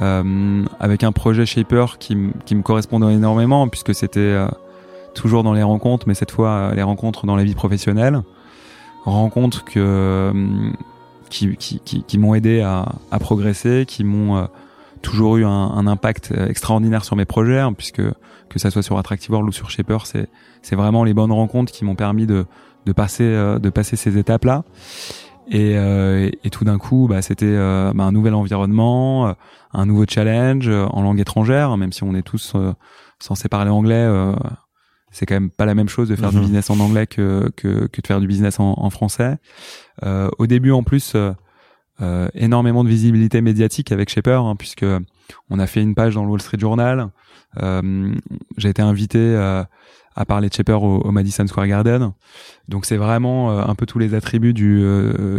Euh, 0.00 0.64
avec 0.80 1.04
un 1.04 1.12
projet 1.12 1.46
Shaper 1.46 1.98
qui, 1.98 2.16
qui 2.44 2.54
me 2.54 2.62
correspondait 2.62 3.12
énormément 3.12 3.68
puisque 3.68 3.94
c'était 3.94 4.20
euh, 4.20 4.48
toujours 5.14 5.42
dans 5.42 5.52
les 5.52 5.62
rencontres, 5.62 6.06
mais 6.08 6.14
cette 6.14 6.30
fois 6.30 6.48
euh, 6.48 6.74
les 6.74 6.82
rencontres 6.82 7.26
dans 7.26 7.36
la 7.36 7.44
vie 7.44 7.54
professionnelle, 7.54 8.22
rencontres 9.04 9.64
que 9.64 9.78
euh, 9.78 10.70
qui, 11.30 11.56
qui, 11.56 11.80
qui, 11.80 12.02
qui 12.04 12.18
m'ont 12.18 12.34
aidé 12.34 12.60
à, 12.60 12.86
à, 13.10 13.18
progresser, 13.18 13.84
qui 13.86 14.04
m'ont 14.04 14.36
euh, 14.36 14.44
toujours 15.00 15.38
eu 15.38 15.44
un, 15.44 15.50
un, 15.50 15.86
impact 15.86 16.32
extraordinaire 16.48 17.04
sur 17.04 17.16
mes 17.16 17.24
projets, 17.24 17.58
hein, 17.58 17.72
puisque 17.72 18.02
que 18.48 18.58
ça 18.58 18.70
soit 18.70 18.82
sur 18.82 18.98
Attractive 18.98 19.30
World 19.30 19.48
ou 19.48 19.52
sur 19.52 19.70
Shaper, 19.70 20.06
c'est 20.06 20.76
vraiment 20.76 21.04
les 21.04 21.14
bonnes 21.14 21.32
rencontres 21.32 21.72
qui 21.72 21.84
m'ont 21.84 21.96
permis 21.96 22.26
de 22.26 22.46
de 22.84 22.92
passer 22.92 23.24
de 23.24 23.70
passer 23.70 23.94
ces 23.96 24.18
étapes 24.18 24.44
là. 24.44 24.64
Et, 25.48 25.76
euh, 25.76 26.30
et, 26.44 26.50
tout 26.50 26.64
d'un 26.64 26.78
coup, 26.78 27.06
bah, 27.08 27.20
c'était 27.20 27.46
euh, 27.46 27.92
bah, 27.94 28.04
un 28.04 28.12
nouvel 28.12 28.34
environnement, 28.34 29.34
un 29.72 29.86
nouveau 29.86 30.04
challenge 30.08 30.68
en 30.68 31.02
langue 31.02 31.20
étrangère, 31.20 31.76
même 31.76 31.92
si 31.92 32.04
on 32.04 32.14
est 32.14 32.22
tous 32.22 32.54
censés 33.18 33.48
parler 33.48 33.70
anglais 33.70 34.08
c'est 35.12 35.26
quand 35.26 35.34
même 35.34 35.50
pas 35.50 35.66
la 35.66 35.74
même 35.74 35.88
chose 35.88 36.08
de 36.08 36.16
faire 36.16 36.30
Mhm. 36.32 36.34
du 36.36 36.40
business 36.46 36.70
en 36.70 36.80
anglais 36.80 37.06
que, 37.06 37.50
que, 37.56 37.86
que 37.86 38.00
de 38.00 38.06
faire 38.06 38.20
du 38.20 38.26
business 38.26 38.58
en, 38.58 38.74
en 38.76 38.90
français. 38.90 39.36
Euh, 40.04 40.28
au 40.38 40.46
début, 40.46 40.72
en 40.72 40.82
plus, 40.82 41.12
euh, 41.14 41.32
euh, 42.00 42.28
énormément 42.34 42.82
de 42.82 42.88
visibilité 42.88 43.40
médiatique 43.42 43.92
avec 43.92 44.08
Shaper, 44.08 44.42
hein, 44.44 44.56
puisque 44.56 44.86
on 45.50 45.58
a 45.58 45.66
fait 45.66 45.82
une 45.82 45.94
page 45.94 46.14
dans 46.14 46.24
le 46.24 46.30
Wall 46.30 46.40
Street 46.40 46.58
Journal. 46.58 47.08
Euh, 47.62 48.12
J'ai 48.56 48.70
été 48.70 48.80
invité 48.82 49.18
euh, 49.18 49.62
à 50.16 50.24
parler 50.24 50.48
de 50.48 50.54
Shaper 50.54 50.82
au, 50.82 51.00
au 51.02 51.10
Madison 51.12 51.46
Square 51.46 51.66
Garden. 51.68 52.12
Donc 52.68 52.86
c'est 52.86 52.96
vraiment 52.96 53.50
euh, 53.52 53.62
un 53.66 53.74
peu 53.74 53.84
tous 53.86 53.98
les 53.98 54.14
attributs 54.14 54.54
du, 54.54 54.82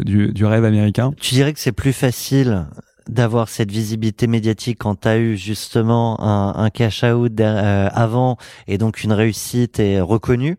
du, 0.05 0.31
du 0.31 0.45
rêve 0.45 0.63
américain. 0.65 1.11
Tu 1.19 1.33
dirais 1.33 1.53
que 1.53 1.59
c'est 1.59 1.71
plus 1.71 1.93
facile 1.93 2.67
d'avoir 3.09 3.49
cette 3.49 3.71
visibilité 3.71 4.27
médiatique 4.27 4.79
quand 4.79 5.01
tu 5.01 5.07
as 5.07 5.17
eu 5.17 5.37
justement 5.37 6.19
un, 6.21 6.63
un 6.63 6.69
cash 6.69 7.03
out 7.03 7.39
euh, 7.39 7.89
avant 7.91 8.37
et 8.67 8.77
donc 8.77 9.03
une 9.03 9.13
réussite 9.13 9.79
est 9.79 9.99
reconnue 9.99 10.57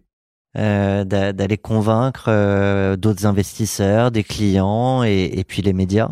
euh, 0.57 1.05
d'aller 1.05 1.59
convaincre 1.59 2.27
euh, 2.29 2.97
d'autres 2.97 3.27
investisseurs, 3.27 4.11
des 4.11 4.23
clients 4.23 5.03
et, 5.03 5.31
et, 5.35 5.45
puis 5.45 5.63
les 5.63 5.73
médias 5.73 6.11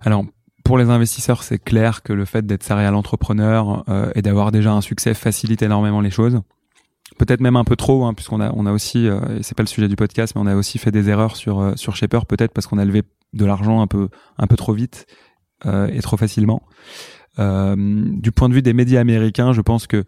Alors 0.00 0.24
pour 0.68 0.76
les 0.76 0.90
investisseurs, 0.90 1.44
c'est 1.44 1.58
clair 1.58 2.02
que 2.02 2.12
le 2.12 2.26
fait 2.26 2.44
d'être 2.44 2.62
serial 2.62 2.94
entrepreneur 2.94 3.84
euh, 3.88 4.12
et 4.14 4.20
d'avoir 4.20 4.52
déjà 4.52 4.70
un 4.72 4.82
succès 4.82 5.14
facilite 5.14 5.62
énormément 5.62 6.02
les 6.02 6.10
choses. 6.10 6.42
Peut-être 7.16 7.40
même 7.40 7.56
un 7.56 7.64
peu 7.64 7.74
trop, 7.74 8.04
hein, 8.04 8.12
puisqu'on 8.12 8.42
a 8.42 8.52
on 8.54 8.66
a 8.66 8.72
aussi, 8.72 9.08
euh, 9.08 9.38
et 9.38 9.42
c'est 9.42 9.56
pas 9.56 9.62
le 9.62 9.68
sujet 9.68 9.88
du 9.88 9.96
podcast, 9.96 10.34
mais 10.34 10.42
on 10.42 10.46
a 10.46 10.54
aussi 10.54 10.76
fait 10.76 10.90
des 10.90 11.08
erreurs 11.08 11.36
sur 11.36 11.60
euh, 11.60 11.72
sur 11.76 11.96
Shaper, 11.96 12.26
peut-être 12.26 12.52
parce 12.52 12.66
qu'on 12.66 12.76
a 12.76 12.84
levé 12.84 13.02
de 13.32 13.44
l'argent 13.44 13.80
un 13.80 13.86
peu 13.86 14.08
un 14.38 14.46
peu 14.46 14.56
trop 14.56 14.72
vite 14.72 15.06
euh, 15.66 15.88
et 15.88 16.00
trop 16.00 16.16
facilement. 16.16 16.62
Euh, 17.38 17.76
du 17.76 18.32
point 18.32 18.48
de 18.48 18.54
vue 18.54 18.62
des 18.62 18.72
médias 18.72 19.00
américains, 19.00 19.52
je 19.52 19.60
pense 19.60 19.86
que 19.86 20.04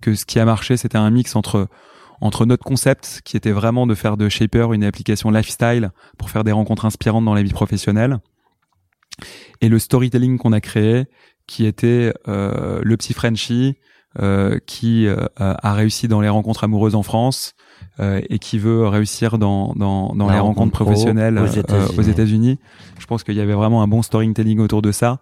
que 0.00 0.14
ce 0.14 0.26
qui 0.26 0.38
a 0.38 0.44
marché, 0.44 0.76
c'était 0.76 0.98
un 0.98 1.10
mix 1.10 1.36
entre 1.36 1.68
entre 2.20 2.46
notre 2.46 2.64
concept 2.64 3.20
qui 3.24 3.36
était 3.36 3.52
vraiment 3.52 3.86
de 3.86 3.94
faire 3.94 4.16
de 4.16 4.28
Shaper 4.28 4.72
une 4.72 4.84
application 4.84 5.30
lifestyle 5.30 5.90
pour 6.18 6.30
faire 6.30 6.44
des 6.44 6.52
rencontres 6.52 6.84
inspirantes 6.84 7.24
dans 7.24 7.34
la 7.34 7.42
vie 7.42 7.52
professionnelle 7.52 8.20
et 9.60 9.68
le 9.68 9.78
storytelling 9.78 10.38
qu'on 10.38 10.52
a 10.52 10.60
créé 10.60 11.06
qui 11.46 11.66
était 11.66 12.12
euh, 12.28 12.80
le 12.82 12.96
petit 12.96 13.12
Frenchie 13.12 13.76
qui 14.66 15.08
a 15.36 15.72
réussi 15.72 16.08
dans 16.08 16.20
les 16.20 16.28
rencontres 16.28 16.64
amoureuses 16.64 16.94
en 16.94 17.02
France 17.02 17.54
et 17.98 18.38
qui 18.38 18.58
veut 18.58 18.86
réussir 18.86 19.38
dans, 19.38 19.72
dans, 19.74 20.14
dans 20.14 20.30
les 20.30 20.38
rencontres 20.38 20.72
professionnelles 20.72 21.38
aux 21.38 22.02
États-Unis. 22.02 22.58
je 22.98 23.06
pense 23.06 23.24
qu'il 23.24 23.34
y 23.34 23.40
avait 23.40 23.54
vraiment 23.54 23.82
un 23.82 23.88
bon 23.88 24.02
storytelling 24.02 24.60
autour 24.60 24.82
de 24.82 24.92
ça. 24.92 25.18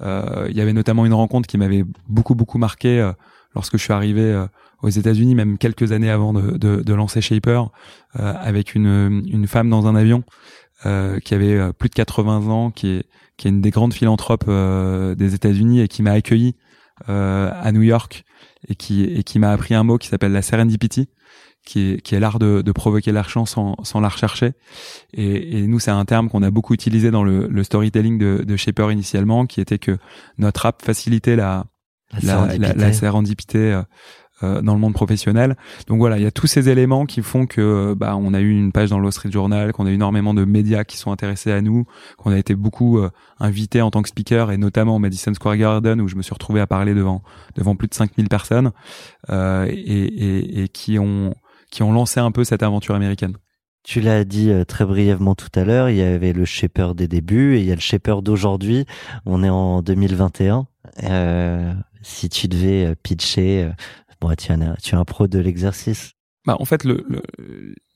il 0.00 0.56
y 0.56 0.60
avait 0.60 0.72
notamment 0.72 1.04
une 1.04 1.14
rencontre 1.14 1.46
qui 1.46 1.58
m'avait 1.58 1.84
beaucoup 2.08 2.34
beaucoup 2.34 2.58
marqué 2.58 3.10
lorsque 3.54 3.76
je 3.76 3.82
suis 3.82 3.92
arrivé 3.92 4.46
aux 4.82 4.88
États-Unis, 4.88 5.34
même 5.34 5.58
quelques 5.58 5.92
années 5.92 6.10
avant 6.10 6.32
de, 6.32 6.56
de, 6.56 6.82
de 6.82 6.94
lancer 6.94 7.20
Shaper, 7.20 7.70
euh, 8.18 8.34
avec 8.40 8.74
une, 8.74 9.22
une 9.30 9.46
femme 9.46 9.68
dans 9.68 9.86
un 9.86 9.94
avion 9.94 10.24
euh, 10.86 11.18
qui 11.20 11.34
avait 11.34 11.54
euh, 11.54 11.72
plus 11.72 11.88
de 11.88 11.94
80 11.94 12.48
ans, 12.48 12.70
qui 12.70 12.88
est, 12.88 13.04
qui 13.36 13.48
est 13.48 13.50
une 13.50 13.60
des 13.60 13.70
grandes 13.70 13.94
philanthropes 13.94 14.48
des 14.48 15.34
États-Unis 15.34 15.80
et 15.80 15.88
qui 15.88 16.02
m'a 16.02 16.12
accueilli 16.12 16.56
à 17.06 17.72
New 17.72 17.80
York 17.80 18.24
et 18.68 18.74
qui, 18.74 19.04
et 19.04 19.22
qui 19.22 19.38
m'a 19.38 19.52
appris 19.52 19.74
un 19.74 19.84
mot 19.84 19.98
qui 19.98 20.08
s'appelle 20.08 20.32
la 20.32 20.42
serendipity, 20.42 21.08
qui 21.64 21.92
est, 21.92 22.00
qui 22.00 22.14
est 22.14 22.20
l'art 22.20 22.38
de, 22.38 22.62
de 22.62 22.72
provoquer 22.72 23.12
la 23.12 23.22
chance 23.22 23.50
sans, 23.50 23.76
sans 23.82 24.00
la 24.00 24.08
rechercher. 24.08 24.52
Et, 25.12 25.58
et 25.58 25.66
nous, 25.66 25.78
c'est 25.78 25.90
un 25.90 26.04
terme 26.04 26.28
qu'on 26.28 26.42
a 26.42 26.50
beaucoup 26.50 26.74
utilisé 26.74 27.10
dans 27.10 27.24
le, 27.24 27.46
le 27.48 27.64
storytelling 27.64 28.18
de, 28.18 28.44
de 28.46 28.56
Shaper 28.56 28.90
initialement, 28.90 29.46
qui 29.46 29.60
était 29.60 29.78
que 29.78 29.98
notre 30.38 30.66
app 30.66 30.82
facilitait 30.82 31.36
la, 31.36 31.66
la, 32.22 32.56
la, 32.56 32.72
la, 32.72 32.92
sérendipité 32.92 33.80
euh, 34.42 34.62
dans 34.62 34.74
le 34.74 34.80
monde 34.80 34.94
professionnel. 34.94 35.56
Donc 35.86 35.98
voilà, 35.98 36.18
il 36.18 36.22
y 36.22 36.26
a 36.26 36.30
tous 36.30 36.46
ces 36.46 36.68
éléments 36.68 37.06
qui 37.06 37.22
font 37.22 37.46
que 37.46 37.94
bah 37.94 38.16
on 38.16 38.34
a 38.34 38.40
eu 38.40 38.50
une 38.50 38.72
page 38.72 38.90
dans 38.90 38.98
le 38.98 39.04
Wall 39.04 39.12
Street 39.12 39.30
Journal, 39.30 39.72
qu'on 39.72 39.86
a 39.86 39.90
eu 39.90 39.94
énormément 39.94 40.34
de 40.34 40.44
médias 40.44 40.84
qui 40.84 40.96
sont 40.96 41.12
intéressés 41.12 41.52
à 41.52 41.60
nous, 41.60 41.84
qu'on 42.16 42.30
a 42.30 42.38
été 42.38 42.54
beaucoup 42.54 42.98
euh, 42.98 43.10
invités 43.38 43.82
en 43.82 43.90
tant 43.90 44.02
que 44.02 44.08
speaker 44.08 44.50
et 44.50 44.56
notamment 44.56 44.96
au 44.96 44.98
Madison 44.98 45.32
Square 45.34 45.56
Garden 45.56 46.00
où 46.00 46.08
je 46.08 46.16
me 46.16 46.22
suis 46.22 46.32
retrouvé 46.32 46.60
à 46.60 46.66
parler 46.66 46.94
devant 46.94 47.22
devant 47.56 47.76
plus 47.76 47.88
de 47.88 47.94
5000 47.94 48.28
personnes 48.28 48.72
euh, 49.30 49.66
et, 49.68 49.74
et, 49.74 50.62
et 50.62 50.68
qui 50.68 50.98
ont 50.98 51.34
qui 51.70 51.82
ont 51.82 51.92
lancé 51.92 52.20
un 52.20 52.32
peu 52.32 52.44
cette 52.44 52.62
aventure 52.62 52.94
américaine. 52.94 53.36
Tu 53.82 54.00
l'as 54.00 54.24
dit 54.24 54.50
euh, 54.50 54.64
très 54.64 54.84
brièvement 54.84 55.34
tout 55.34 55.48
à 55.54 55.64
l'heure, 55.64 55.88
il 55.88 55.96
y 55.96 56.02
avait 56.02 56.32
le 56.32 56.44
shaper 56.44 56.94
des 56.94 57.08
débuts 57.08 57.56
et 57.56 57.60
il 57.60 57.66
y 57.66 57.72
a 57.72 57.74
le 57.74 57.80
shaper 57.80 58.22
d'aujourd'hui. 58.22 58.84
On 59.24 59.42
est 59.42 59.48
en 59.48 59.80
2021. 59.82 60.66
Euh, 61.04 61.72
si 62.02 62.28
tu 62.28 62.48
devais 62.48 62.94
pitcher 63.02 63.70
Bon, 64.20 64.34
tu, 64.36 64.52
es 64.52 64.54
un, 64.54 64.74
tu 64.82 64.94
es 64.94 64.98
un 64.98 65.04
pro 65.04 65.26
de 65.26 65.38
l'exercice. 65.38 66.12
Bah, 66.46 66.56
en 66.58 66.64
fait, 66.64 66.84
le, 66.84 67.04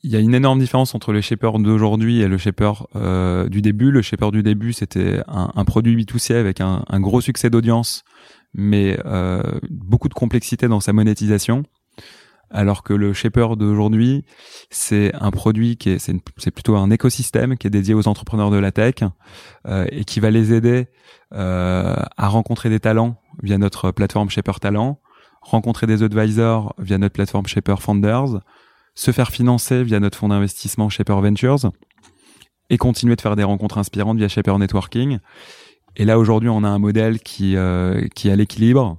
il 0.02 0.10
y 0.10 0.16
a 0.16 0.18
une 0.18 0.34
énorme 0.34 0.58
différence 0.58 0.94
entre 0.94 1.12
le 1.12 1.20
shaper 1.20 1.58
d'aujourd'hui 1.58 2.20
et 2.20 2.28
le 2.28 2.36
shaper 2.36 2.86
euh, 2.94 3.48
du 3.48 3.62
début. 3.62 3.90
Le 3.90 4.02
shaper 4.02 4.30
du 4.30 4.42
début, 4.42 4.72
c'était 4.72 5.22
un, 5.28 5.50
un, 5.54 5.64
produit 5.64 5.96
B2C 5.96 6.34
avec 6.34 6.60
un, 6.60 6.84
un 6.88 7.00
gros 7.00 7.20
succès 7.20 7.48
d'audience, 7.48 8.04
mais 8.52 8.98
euh, 9.06 9.42
beaucoup 9.70 10.08
de 10.08 10.14
complexité 10.14 10.68
dans 10.68 10.80
sa 10.80 10.92
monétisation. 10.92 11.64
Alors 12.50 12.82
que 12.82 12.92
le 12.92 13.12
shaper 13.12 13.56
d'aujourd'hui, 13.56 14.24
c'est 14.70 15.12
un 15.14 15.30
produit 15.30 15.76
qui 15.76 15.90
est, 15.90 15.98
c'est, 15.98 16.50
plutôt 16.52 16.76
un 16.76 16.90
écosystème 16.90 17.56
qui 17.56 17.66
est 17.66 17.70
dédié 17.70 17.94
aux 17.94 18.06
entrepreneurs 18.06 18.50
de 18.50 18.58
la 18.58 18.70
tech 18.70 18.96
euh, 19.66 19.86
et 19.90 20.04
qui 20.04 20.20
va 20.20 20.30
les 20.30 20.52
aider 20.52 20.86
euh, 21.32 21.96
à 22.16 22.28
rencontrer 22.28 22.70
des 22.70 22.78
talents 22.78 23.16
via 23.42 23.58
notre 23.58 23.90
plateforme 23.90 24.30
Shaper 24.30 24.60
Talent, 24.60 25.00
rencontrer 25.44 25.86
des 25.86 26.02
advisors 26.02 26.74
via 26.78 26.98
notre 26.98 27.14
plateforme 27.14 27.46
Shaper 27.46 27.80
Founders, 27.80 28.40
se 28.94 29.10
faire 29.10 29.30
financer 29.30 29.84
via 29.84 30.00
notre 30.00 30.18
fonds 30.18 30.28
d'investissement 30.28 30.88
Shaper 30.88 31.20
Ventures 31.20 31.70
et 32.70 32.78
continuer 32.78 33.14
de 33.16 33.20
faire 33.20 33.36
des 33.36 33.44
rencontres 33.44 33.78
inspirantes 33.78 34.18
via 34.18 34.28
Shaper 34.28 34.58
Networking. 34.58 35.18
Et 35.96 36.04
là 36.04 36.18
aujourd'hui, 36.18 36.48
on 36.48 36.64
a 36.64 36.68
un 36.68 36.78
modèle 36.78 37.20
qui 37.20 37.56
euh, 37.56 38.08
qui 38.14 38.28
est 38.28 38.32
à 38.32 38.36
l'équilibre 38.36 38.96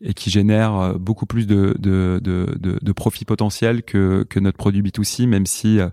et 0.00 0.12
qui 0.14 0.30
génère 0.30 0.76
euh, 0.76 0.94
beaucoup 0.94 1.26
plus 1.26 1.46
de 1.46 1.76
de, 1.78 2.20
de, 2.22 2.92
profit 2.92 3.24
potentiel 3.24 3.82
que 3.82 4.26
que 4.28 4.40
notre 4.40 4.58
produit 4.58 4.82
B2C, 4.82 5.26
même 5.26 5.46
si 5.46 5.78
euh, 5.78 5.88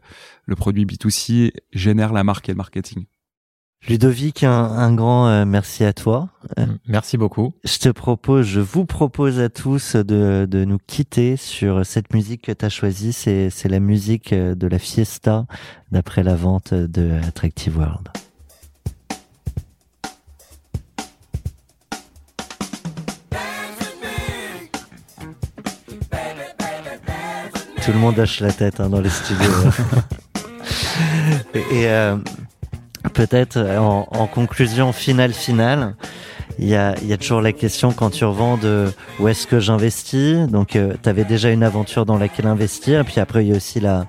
le 0.45 0.55
produit 0.55 0.85
B2C 0.85 1.51
génère 1.71 2.13
la 2.13 2.23
marque 2.23 2.49
et 2.49 2.53
le 2.53 2.57
marketing. 2.57 3.05
Ludovic, 3.89 4.43
un, 4.43 4.49
un 4.49 4.93
grand 4.93 5.27
euh, 5.27 5.43
merci 5.45 5.83
à 5.83 5.91
toi. 5.91 6.29
Euh, 6.57 6.65
merci 6.87 7.17
beaucoup. 7.17 7.53
Je 7.65 7.77
te 7.79 7.89
propose, 7.89 8.45
je 8.45 8.61
vous 8.61 8.85
propose 8.85 9.41
à 9.41 9.49
tous 9.49 9.97
de, 9.97 10.47
de 10.49 10.63
nous 10.63 10.77
quitter 10.87 11.35
sur 11.35 11.85
cette 11.85 12.13
musique 12.13 12.43
que 12.43 12.53
tu 12.53 12.63
as 12.63 12.69
choisie. 12.69 13.11
C'est, 13.11 13.49
c'est 13.49 13.67
la 13.67 13.81
musique 13.81 14.31
euh, 14.31 14.55
de 14.55 14.67
la 14.67 14.79
fiesta 14.79 15.45
d'après 15.91 16.23
la 16.23 16.35
vente 16.35 16.73
de 16.73 17.19
Attractive 17.27 17.77
World. 17.77 18.07
Tout 27.83 27.91
le 27.91 27.99
monde 27.99 28.17
hoche 28.17 28.39
la 28.39 28.53
tête 28.53 28.79
hein, 28.79 28.87
dans 28.87 29.01
les 29.01 29.09
studios. 29.09 29.51
et, 31.53 31.81
et 31.81 32.13
peut-être 33.13 33.57
euh, 33.57 33.77
en, 33.77 34.27
conclusion 34.27 34.91
finale 34.91 35.33
finale, 35.33 35.95
il 36.59 36.67
y 36.67 36.75
a, 36.75 36.95
toujours 37.17 37.41
la 37.41 37.51
question 37.51 37.91
quand 37.91 38.11
tu 38.11 38.25
revends 38.25 38.57
de 38.57 38.91
où 39.19 39.27
est-ce 39.27 39.47
que 39.47 39.59
j'investis. 39.59 40.37
Donc, 40.47 40.75
euh, 40.75 40.93
tu 41.01 41.09
avais 41.09 41.23
déjà 41.23 41.49
une 41.51 41.63
aventure 41.63 42.05
dans 42.05 42.17
laquelle 42.17 42.47
investir. 42.47 43.01
Et 43.01 43.03
puis 43.03 43.19
après, 43.19 43.45
il 43.45 43.49
y 43.49 43.53
a 43.53 43.57
aussi 43.57 43.79
la, 43.79 44.05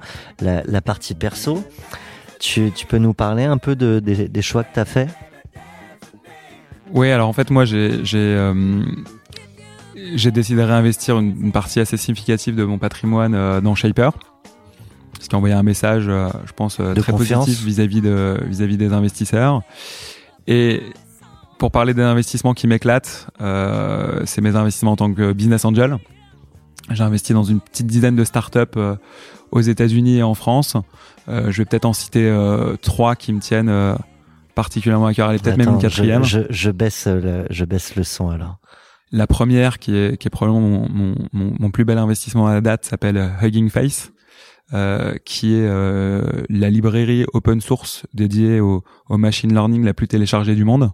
partie 0.85 1.15
perso. 1.15 1.65
Tu, 2.39 2.71
peux 2.89 2.99
nous 2.99 3.15
parler 3.15 3.45
un 3.45 3.59
peu 3.59 3.77
de, 3.77 4.01
des, 4.01 4.43
choix 4.43 4.65
que 4.65 4.75
tu 4.75 4.81
as 4.81 4.85
fait? 4.85 5.09
Oui, 6.93 7.11
alors 7.11 7.29
en 7.29 7.33
fait, 7.33 7.51
moi, 7.51 7.65
j'ai 7.65 8.03
euh, 8.15 8.83
j'ai 10.15 10.31
décidé 10.31 10.61
de 10.61 10.67
réinvestir 10.67 11.19
une, 11.19 11.35
une, 11.41 11.53
partie 11.53 11.81
assez 11.81 11.97
significative 11.97 12.55
de 12.55 12.65
mon 12.65 12.79
patrimoine 12.79 13.35
euh, 13.35 13.61
dans 13.61 13.75
Shaper 13.75 14.11
ce 15.25 15.29
qui 15.29 15.35
a 15.35 15.39
envoyé 15.39 15.55
un 15.55 15.63
message, 15.63 16.05
euh, 16.07 16.29
je 16.45 16.53
pense, 16.53 16.79
euh, 16.79 16.95
très 16.95 17.13
positif 17.13 17.65
vis-à-vis 17.65 18.01
de 18.03 18.39
vis-à-vis 18.47 18.77
des 18.77 18.93
investisseurs. 18.93 19.63
Et 20.47 20.83
pour 21.59 21.71
parler 21.71 21.95
des 21.95 22.03
investissements 22.03 22.53
qui 22.53 22.67
m'éclatent, 22.67 23.29
euh, 23.41 24.21
c'est 24.27 24.43
mes 24.43 24.55
investissements 24.55 24.93
en 24.93 24.97
tant 24.97 25.13
que 25.13 25.33
business 25.33 25.65
angel. 25.65 25.97
J'ai 26.91 27.03
investi 27.03 27.33
dans 27.33 27.45
une 27.45 27.61
petite 27.61 27.87
dizaine 27.87 28.17
de 28.17 28.25
startups 28.25 28.77
euh, 28.77 28.97
aux 29.51 29.63
États-Unis 29.63 30.19
et 30.19 30.23
en 30.23 30.35
France. 30.35 30.77
Euh, 31.29 31.51
je 31.51 31.57
vais 31.59 31.65
peut-être 31.65 31.87
en 31.87 31.95
citer 31.95 32.31
trois 32.83 33.17
qui 33.17 33.33
me 33.33 33.41
tiennent 33.41 33.97
particulièrement 34.55 35.07
à 35.07 35.15
cœur. 35.15 35.31
Allez, 35.31 35.39
peut-être 35.39 35.57
même 35.57 35.71
une 35.71 35.79
quatrième. 35.79 36.23
Je, 36.23 36.41
je, 36.41 36.47
je, 36.51 36.71
baisse 36.71 37.07
le, 37.07 37.47
je 37.49 37.65
baisse 37.65 37.97
le 37.97 38.05
son 38.05 38.29
alors. 38.29 38.59
La 39.13 39.27
première, 39.27 39.79
qui 39.79 39.97
est, 39.97 40.19
qui 40.19 40.27
est 40.29 40.31
probablement 40.31 40.89
mon, 40.91 41.15
mon, 41.33 41.55
mon 41.59 41.71
plus 41.71 41.85
bel 41.85 41.99
investissement 41.99 42.49
à 42.49 42.55
la 42.55 42.61
date, 42.61 42.85
s'appelle 42.85 43.31
Hugging 43.41 43.71
Face. 43.71 44.11
Euh, 44.73 45.15
qui 45.27 45.57
est 45.57 45.67
euh, 45.69 46.23
la 46.49 46.71
librairie 46.71 47.27
open 47.35 47.61
source 47.61 48.07
dédiée 48.15 48.61
au, 48.61 48.83
au, 49.11 49.19
machine 49.19 49.53
learning 49.53 49.85
la 49.85 49.93
plus 49.93 50.09
téléchargée 50.09 50.55
du 50.55 50.65
monde 50.65 50.91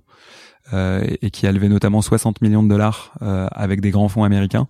euh, 0.73 1.05
et 1.23 1.31
qui 1.31 1.49
a 1.49 1.53
levé 1.53 1.69
notamment 1.69 2.01
60 2.01 2.43
millions 2.43 2.63
de 2.63 2.69
dollars 2.69 3.13
euh, 3.23 3.49
avec 3.51 3.81
des 3.81 3.91
grands 3.91 4.09
fonds 4.09 4.23
américains. 4.23 4.69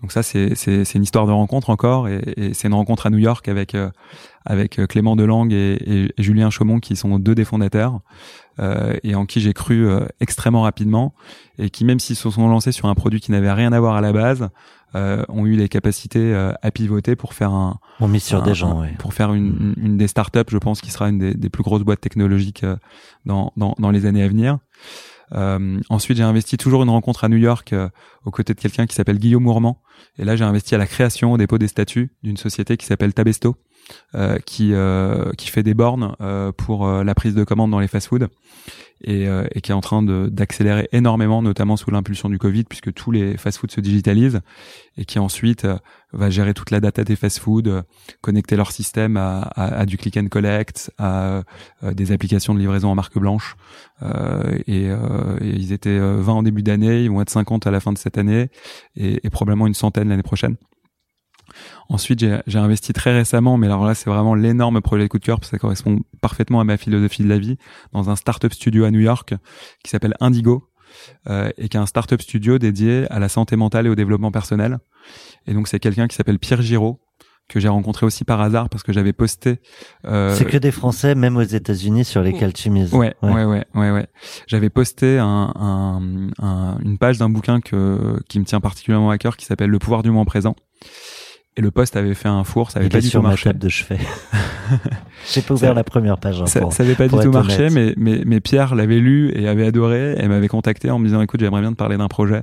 Donc 0.00 0.12
ça, 0.12 0.22
c'est, 0.22 0.54
une 0.94 1.02
histoire 1.02 1.26
de 1.26 1.32
rencontre 1.32 1.70
encore 1.70 2.06
et, 2.06 2.20
et, 2.36 2.54
c'est 2.54 2.68
une 2.68 2.74
rencontre 2.74 3.06
à 3.06 3.10
New 3.10 3.18
York 3.18 3.48
avec 3.48 3.74
euh, 3.74 3.90
avec 4.44 4.80
Clément 4.88 5.16
Delangue 5.16 5.52
et, 5.52 5.78
et, 5.86 6.12
Julien 6.18 6.50
Chaumont 6.50 6.78
qui 6.78 6.94
sont 6.94 7.18
deux 7.18 7.34
des 7.34 7.44
fondateurs 7.44 8.00
euh, 8.58 8.96
et 9.02 9.14
en 9.14 9.26
qui 9.26 9.40
j'ai 9.40 9.52
cru 9.52 9.88
extrêmement 10.20 10.62
rapidement 10.62 11.14
et 11.58 11.70
qui 11.70 11.84
même 11.84 12.00
s'ils 12.00 12.16
se 12.16 12.30
sont 12.30 12.48
lancés 12.48 12.72
sur 12.72 12.88
un 12.88 12.94
produit 12.94 13.20
qui 13.20 13.30
n'avait 13.30 13.52
rien 13.52 13.72
à 13.72 13.80
voir 13.80 13.96
à 13.96 14.00
la 14.00 14.12
base, 14.12 14.50
euh, 14.94 15.24
ont 15.28 15.46
eu 15.46 15.56
les 15.56 15.68
capacités 15.68 16.34
euh, 16.34 16.52
à 16.60 16.70
pivoter 16.70 17.16
pour 17.16 17.32
faire 17.32 17.50
un. 17.52 17.78
On 18.00 18.08
mise 18.08 18.24
sur 18.24 18.42
des 18.42 18.54
gens, 18.54 18.80
ouais. 18.82 18.94
Pour 18.98 19.14
faire 19.14 19.32
une, 19.32 19.74
une, 19.78 19.96
des 19.96 20.06
startups, 20.06 20.40
je 20.48 20.58
pense, 20.58 20.82
qui 20.82 20.90
sera 20.90 21.08
une 21.08 21.18
des, 21.18 21.34
des 21.34 21.48
plus 21.48 21.62
grosses 21.62 21.82
boîtes 21.82 22.00
technologiques 22.00 22.64
euh, 22.64 22.76
dans, 23.24 23.52
dans, 23.56 23.74
dans, 23.78 23.90
les 23.90 24.04
années 24.04 24.22
à 24.22 24.28
venir. 24.28 24.58
Euh, 25.34 25.80
ensuite, 25.88 26.18
j'ai 26.18 26.22
investi 26.22 26.58
toujours 26.58 26.82
une 26.82 26.90
rencontre 26.90 27.24
à 27.24 27.28
New 27.30 27.38
York 27.38 27.72
euh, 27.72 27.88
aux 28.26 28.30
côtés 28.30 28.52
de 28.52 28.60
quelqu'un 28.60 28.86
qui 28.86 28.94
s'appelle 28.94 29.18
Guillaume 29.18 29.44
Mourmand. 29.44 29.80
Et 30.18 30.24
là, 30.24 30.36
j'ai 30.36 30.44
investi 30.44 30.74
à 30.74 30.78
la 30.78 30.86
création, 30.86 31.32
au 31.32 31.38
dépôt 31.38 31.56
des 31.56 31.68
statuts 31.68 32.12
d'une 32.22 32.36
société 32.36 32.76
qui 32.76 32.84
s'appelle 32.84 33.14
Tabesto, 33.14 33.56
euh, 34.14 34.38
qui 34.44 34.72
qui 35.36 35.48
fait 35.48 35.62
des 35.62 35.74
bornes 35.74 36.16
pour 36.56 36.86
la 36.86 37.14
prise 37.14 37.34
de 37.34 37.44
commandes 37.44 37.70
dans 37.70 37.80
les 37.80 37.88
fast-foods 37.88 38.28
et, 39.04 39.26
euh, 39.26 39.46
et, 39.52 39.60
qui 39.60 39.72
est 39.72 39.74
en 39.74 39.80
train 39.80 40.02
d'accélérer 40.02 40.88
énormément, 40.92 41.42
notamment 41.42 41.76
sous 41.76 41.90
l'impulsion 41.90 42.28
du 42.28 42.38
Covid, 42.38 42.64
puisque 42.64 42.92
tous 42.92 43.10
les 43.10 43.36
fast-foods 43.36 43.70
se 43.70 43.80
digitalisent, 43.80 44.40
et 44.96 45.04
qui 45.04 45.18
ensuite 45.18 45.64
euh, 45.64 45.76
va 46.12 46.30
gérer 46.30 46.54
toute 46.54 46.70
la 46.70 46.80
data 46.80 47.02
des 47.04 47.16
fast-foods, 47.16 47.66
euh, 47.66 47.82
connecter 48.20 48.56
leur 48.56 48.70
système 48.70 49.16
à, 49.16 49.40
à, 49.40 49.80
à, 49.80 49.86
du 49.86 49.96
click 49.98 50.16
and 50.16 50.28
collect, 50.28 50.92
à 50.98 51.42
des 51.82 52.12
applications 52.12 52.54
de 52.54 52.60
livraison 52.60 52.90
en 52.90 52.94
marque 52.94 53.18
blanche. 53.18 53.56
Et, 54.66 54.86
et, 54.86 54.94
ils 55.40 55.72
étaient 55.72 55.98
20 55.98 56.32
en 56.32 56.42
début 56.42 56.62
d'année, 56.62 57.02
ils 57.02 57.10
vont 57.10 57.20
être 57.20 57.30
50 57.30 57.66
à 57.66 57.70
la 57.70 57.80
fin 57.80 57.92
de 57.92 57.98
cette 57.98 58.18
année, 58.18 58.50
et, 58.96 59.20
et 59.24 59.30
probablement 59.30 59.66
une 59.66 59.74
centaine 59.74 60.08
l'année 60.08 60.22
prochaine. 60.22 60.56
Ensuite, 61.88 62.24
j'ai 62.46 62.58
investi 62.58 62.92
très 62.92 63.12
récemment, 63.12 63.58
mais 63.58 63.66
alors 63.66 63.84
là, 63.84 63.94
c'est 63.94 64.08
vraiment 64.08 64.34
l'énorme 64.34 64.80
projet 64.80 65.04
de 65.04 65.08
coup 65.08 65.18
de 65.18 65.24
cœur, 65.24 65.40
parce 65.40 65.50
que 65.50 65.56
ça 65.56 65.60
correspond 65.60 66.00
parfaitement 66.20 66.60
à 66.60 66.64
ma 66.64 66.76
philosophie 66.76 67.22
de 67.22 67.28
la 67.28 67.38
vie, 67.38 67.58
dans 67.92 68.08
un 68.10 68.16
startup 68.16 68.52
studio 68.52 68.84
à 68.84 68.90
New 68.90 69.00
York 69.00 69.34
qui 69.84 69.90
s'appelle 69.90 70.14
Indigo, 70.20 70.68
euh, 71.28 71.50
et 71.58 71.68
qui 71.68 71.76
a 71.76 71.82
un 71.82 71.86
startup 71.86 72.20
studio 72.20 72.58
dédié 72.58 73.06
à 73.10 73.18
la 73.18 73.28
santé 73.28 73.56
mentale 73.56 73.86
et 73.86 73.90
au 73.90 73.94
développement 73.94 74.30
personnel. 74.30 74.78
Et 75.46 75.54
donc 75.54 75.68
c'est 75.68 75.80
quelqu'un 75.80 76.06
qui 76.06 76.16
s'appelle 76.16 76.38
Pierre 76.38 76.62
Giraud 76.62 77.00
que 77.48 77.60
j'ai 77.60 77.68
rencontré 77.68 78.06
aussi 78.06 78.24
par 78.24 78.40
hasard 78.40 78.68
parce 78.68 78.82
que 78.82 78.92
j'avais 78.92 79.12
posté. 79.12 79.60
Euh... 80.06 80.34
C'est 80.34 80.44
que 80.44 80.56
des 80.56 80.70
Français, 80.70 81.14
même 81.14 81.36
aux 81.36 81.42
États-Unis, 81.42 82.04
sur 82.04 82.22
lesquels 82.22 82.52
tu 82.52 82.70
mises. 82.70 82.94
Ouais, 82.94 83.14
ouais, 83.22 83.44
ouais, 83.44 83.64
ouais, 83.74 83.90
ouais. 83.90 84.06
J'avais 84.46 84.70
posté 84.70 85.18
un, 85.18 85.52
un, 85.54 86.30
un, 86.38 86.78
une 86.82 86.98
page 86.98 87.18
d'un 87.18 87.28
bouquin 87.28 87.60
que 87.60 88.18
qui 88.28 88.38
me 88.38 88.44
tient 88.44 88.60
particulièrement 88.60 89.10
à 89.10 89.18
cœur, 89.18 89.36
qui 89.36 89.44
s'appelle 89.44 89.70
Le 89.70 89.78
pouvoir 89.78 90.02
du 90.02 90.10
moment 90.10 90.24
présent. 90.24 90.56
Et 91.56 91.60
le 91.60 91.70
poste 91.70 91.96
avait 91.96 92.14
fait 92.14 92.28
un 92.28 92.44
four, 92.44 92.70
ça 92.70 92.78
avait 92.78 92.88
Il 92.88 92.92
pas 92.92 93.00
du 93.00 93.10
tout 93.10 93.20
ma 93.20 93.28
marché. 93.30 93.44
table 93.44 93.58
de 93.58 93.68
chevet. 93.68 93.98
J'ai 95.32 95.42
pas 95.42 95.52
ouvert 95.54 95.74
la 95.74 95.84
première 95.84 96.16
page. 96.18 96.40
hein, 96.40 96.46
Ça, 96.46 96.60
pour- 96.60 96.72
ça 96.72 96.82
avait 96.82 96.94
pas 96.94 97.08
du 97.08 97.14
tout 97.16 97.30
marché, 97.30 97.68
mais, 97.70 97.92
mais, 97.98 98.22
mais 98.24 98.40
Pierre 98.40 98.74
l'avait 98.74 98.98
lu 99.00 99.30
et 99.34 99.46
avait 99.48 99.66
adoré 99.66 100.16
et 100.18 100.28
m'avait 100.28 100.48
contacté 100.48 100.90
en 100.90 100.98
me 100.98 101.04
disant 101.06 101.20
écoute 101.20 101.40
j'aimerais 101.40 101.60
bien 101.60 101.72
te 101.72 101.76
parler 101.76 101.98
d'un 101.98 102.08
projet. 102.08 102.42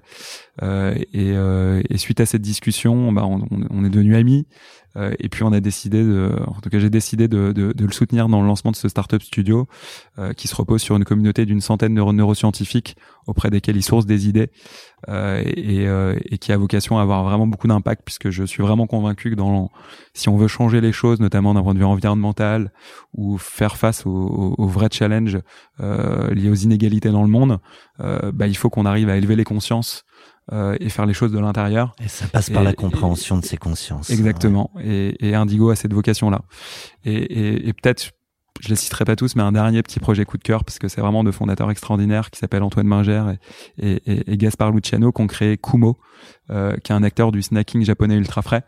Euh, 0.61 0.94
et, 1.14 1.31
euh, 1.34 1.81
et 1.90 1.98
suite 1.98 2.19
à 2.19 2.26
cette 2.27 2.41
discussion, 2.44 3.11
bah, 3.11 3.23
on, 3.26 3.41
on- 3.52 3.68
on 3.72 3.84
est 3.84 3.90
devenus 3.90 4.15
amis. 4.15 4.45
Euh, 4.95 5.14
et 5.20 5.30
puis 5.30 5.44
on 5.44 5.52
a 5.52 5.60
décidé 5.60 6.03
de, 6.03 6.32
en 6.48 6.60
tout 6.61 6.70
cas 6.70 6.80
j'ai 6.80 6.90
décidé 6.90 7.28
de, 7.28 7.52
de, 7.52 7.74
de 7.74 7.86
le 7.86 7.91
soutenir 7.91 8.28
dans 8.28 8.41
le 8.41 8.48
lancement 8.48 8.72
de 8.72 8.76
ce 8.76 8.90
startup 8.90 9.22
studio 9.22 9.68
euh, 10.18 10.34
qui 10.34 10.48
se 10.48 10.56
repose 10.56 10.82
sur 10.82 10.95
une 10.95 11.03
communauté 11.06 11.45
d'une 11.45 11.61
centaine 11.61 11.94
de 11.94 12.02
neuroscientifiques 12.02 12.95
auprès 13.28 13.52
desquels 13.52 13.78
il 13.78 13.84
source 13.84 14.07
des 14.07 14.28
idées 14.28 14.49
euh, 15.07 15.44
et, 15.45 15.88
euh, 15.88 16.16
et 16.26 16.40
qui 16.40 16.52
a 16.52 16.57
vocation 16.57 16.98
à 16.98 17.03
avoir 17.03 17.24
vraiment 17.24 17.45
beaucoup 17.45 17.68
d'impact 17.68 18.02
puisque 18.03 18.32
je 18.32 18.44
suis 18.44 18.64
vraiment 18.64 18.88
convaincu 18.88 19.30
que 19.30 19.36
dans 19.36 19.70
si 20.14 20.28
on 20.28 20.38
veut 20.38 20.48
changer 20.48 20.82
les 20.82 20.91
choses, 20.91 21.20
notamment 21.20 21.53
d'un 21.53 21.61
point 21.61 21.74
de 21.76 21.80
vue 21.80 21.86
environnemental 21.86 22.72
ou 23.14 23.38
faire 23.38 23.78
face 23.78 24.06
aux, 24.07 24.56
aux- 24.57 24.68
vrais 24.68 24.90
challenges 24.91 25.40
euh, 25.82 26.34
liés 26.34 26.49
aux 26.49 26.56
inégalités 26.56 27.10
dans 27.11 27.24
le 27.24 27.30
monde, 27.30 27.60
euh, 27.99 28.32
bah, 28.32 28.48
il 28.48 28.57
faut 28.57 28.70
qu'on 28.72 28.86
arrive 28.86 29.10
à 29.10 29.18
élever 29.18 29.36
les 29.36 29.44
consciences 29.44 30.03
euh, 30.52 30.76
et 30.80 30.90
faire 30.90 31.06
les 31.06 31.14
choses 31.14 31.32
de 31.32 31.40
l'intérieur. 31.40 31.96
Et 32.04 32.08
ça 32.08 32.28
passe 32.28 32.50
par 32.50 32.62
Et- 32.62 32.66
la 32.66 32.74
compréhension 32.74 33.38
de 33.38 33.46
ses 33.46 33.58
consciences. 33.58 34.10
Exactement. 34.10 34.72
Et, 34.84 35.16
et 35.28 35.36
Indigo 35.36 35.70
a 35.70 35.76
cette 35.76 35.94
vocation-là. 35.94 36.42
Et, 37.06 37.14
et, 37.14 37.68
et 37.70 37.74
peut-être, 37.74 38.12
je 38.62 38.68
les 38.68 38.76
citerai 38.76 39.06
pas 39.06 39.16
tous, 39.16 39.36
mais 39.38 39.44
un 39.44 39.54
dernier 39.54 39.82
petit 39.84 40.00
projet 40.00 40.26
coup 40.26 40.38
de 40.38 40.44
cœur, 40.44 40.66
parce 40.66 40.80
que 40.80 40.90
c'est 40.90 41.00
vraiment 41.00 41.24
de 41.24 41.32
fondateurs 41.32 41.72
extraordinaires 41.72 42.30
qui 42.30 42.40
s'appellent 42.40 42.64
Antoine 42.64 42.88
Mingère 42.88 43.30
et, 43.78 43.92
et, 43.92 44.02
et, 44.12 44.34
et 44.34 44.38
Gaspard 44.38 44.72
Luciano, 44.72 45.14
qui 45.14 45.22
ont 45.22 45.28
créé 45.28 45.56
Kumo, 45.58 45.98
euh, 46.50 46.76
qui 46.84 46.92
est 46.92 46.96
un 46.96 47.04
acteur 47.04 47.32
du 47.32 47.42
snacking 47.42 47.86
japonais 47.86 48.16
ultra 48.18 48.42
frais. 48.42 48.64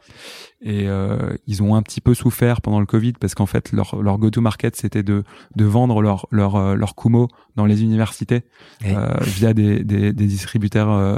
Et 0.62 0.88
euh, 0.88 1.36
ils 1.46 1.62
ont 1.62 1.76
un 1.76 1.82
petit 1.82 2.00
peu 2.00 2.14
souffert 2.14 2.62
pendant 2.62 2.80
le 2.80 2.86
Covid 2.86 3.14
parce 3.20 3.36
qu'en 3.36 3.48
fait 3.48 3.74
leur, 3.74 4.02
leur 4.02 4.18
go-to-market 4.20 4.76
c'était 4.78 5.04
de, 5.04 5.24
de 5.56 5.66
vendre 5.66 6.02
leur, 6.02 6.28
leur, 6.32 6.56
euh, 6.56 6.76
leur 6.76 6.96
Kumo 6.96 7.28
dans 7.56 7.66
les 7.66 7.82
universités 7.84 8.44
euh, 8.86 9.10
via 9.24 9.54
des, 9.54 9.84
des, 9.84 10.14
des 10.14 10.28
distributeurs 10.28 10.92
euh, 10.92 11.18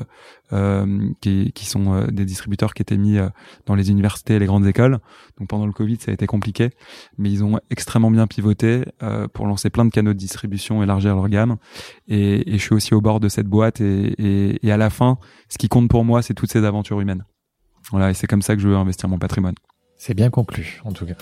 qui, 1.21 1.51
qui 1.53 1.65
sont 1.65 1.93
euh, 1.93 2.07
des 2.07 2.25
distributeurs 2.25 2.73
qui 2.73 2.81
étaient 2.81 2.97
mis 2.97 3.17
euh, 3.17 3.29
dans 3.65 3.75
les 3.75 3.89
universités 3.89 4.35
et 4.35 4.39
les 4.39 4.45
grandes 4.45 4.67
écoles. 4.67 4.99
Donc 5.39 5.47
pendant 5.49 5.65
le 5.65 5.71
Covid, 5.71 5.97
ça 5.99 6.11
a 6.11 6.13
été 6.13 6.27
compliqué, 6.27 6.69
mais 7.17 7.31
ils 7.31 7.43
ont 7.43 7.59
extrêmement 7.69 8.11
bien 8.11 8.27
pivoté 8.27 8.83
euh, 9.01 9.27
pour 9.27 9.47
lancer 9.47 9.69
plein 9.69 9.85
de 9.85 9.89
canaux 9.89 10.13
de 10.13 10.17
distribution, 10.17 10.83
élargir 10.83 11.15
leur 11.15 11.29
gamme. 11.29 11.57
Et, 12.07 12.53
et 12.53 12.57
je 12.57 12.63
suis 12.63 12.73
aussi 12.73 12.93
au 12.93 13.01
bord 13.01 13.19
de 13.19 13.29
cette 13.29 13.47
boîte. 13.47 13.81
Et, 13.81 14.13
et, 14.17 14.65
et 14.65 14.71
à 14.71 14.77
la 14.77 14.89
fin, 14.89 15.17
ce 15.49 15.57
qui 15.57 15.69
compte 15.69 15.89
pour 15.89 16.05
moi, 16.05 16.21
c'est 16.21 16.33
toutes 16.33 16.51
ces 16.51 16.63
aventures 16.63 16.99
humaines. 17.01 17.25
Voilà, 17.91 18.11
et 18.11 18.13
c'est 18.13 18.27
comme 18.27 18.41
ça 18.41 18.55
que 18.55 18.61
je 18.61 18.67
veux 18.67 18.77
investir 18.77 19.09
mon 19.09 19.17
patrimoine. 19.17 19.55
C'est 19.97 20.13
bien 20.13 20.29
conclu, 20.29 20.81
en 20.85 20.91
tout 20.91 21.05
cas. 21.05 21.15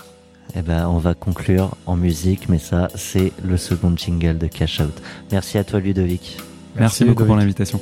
Eh 0.54 0.62
ben, 0.62 0.88
on 0.88 0.98
va 0.98 1.14
conclure 1.14 1.76
en 1.86 1.96
musique, 1.96 2.48
mais 2.48 2.58
ça, 2.58 2.88
c'est 2.94 3.32
le 3.42 3.56
second 3.56 3.96
jingle 3.96 4.38
de 4.38 4.46
Cash 4.46 4.80
Out. 4.80 5.02
Merci 5.30 5.56
à 5.58 5.64
toi, 5.64 5.80
Ludovic. 5.80 6.38
Merci, 6.76 7.04
beaucoup 7.04 7.24
pour 7.24 7.36
l'invitation. 7.36 7.80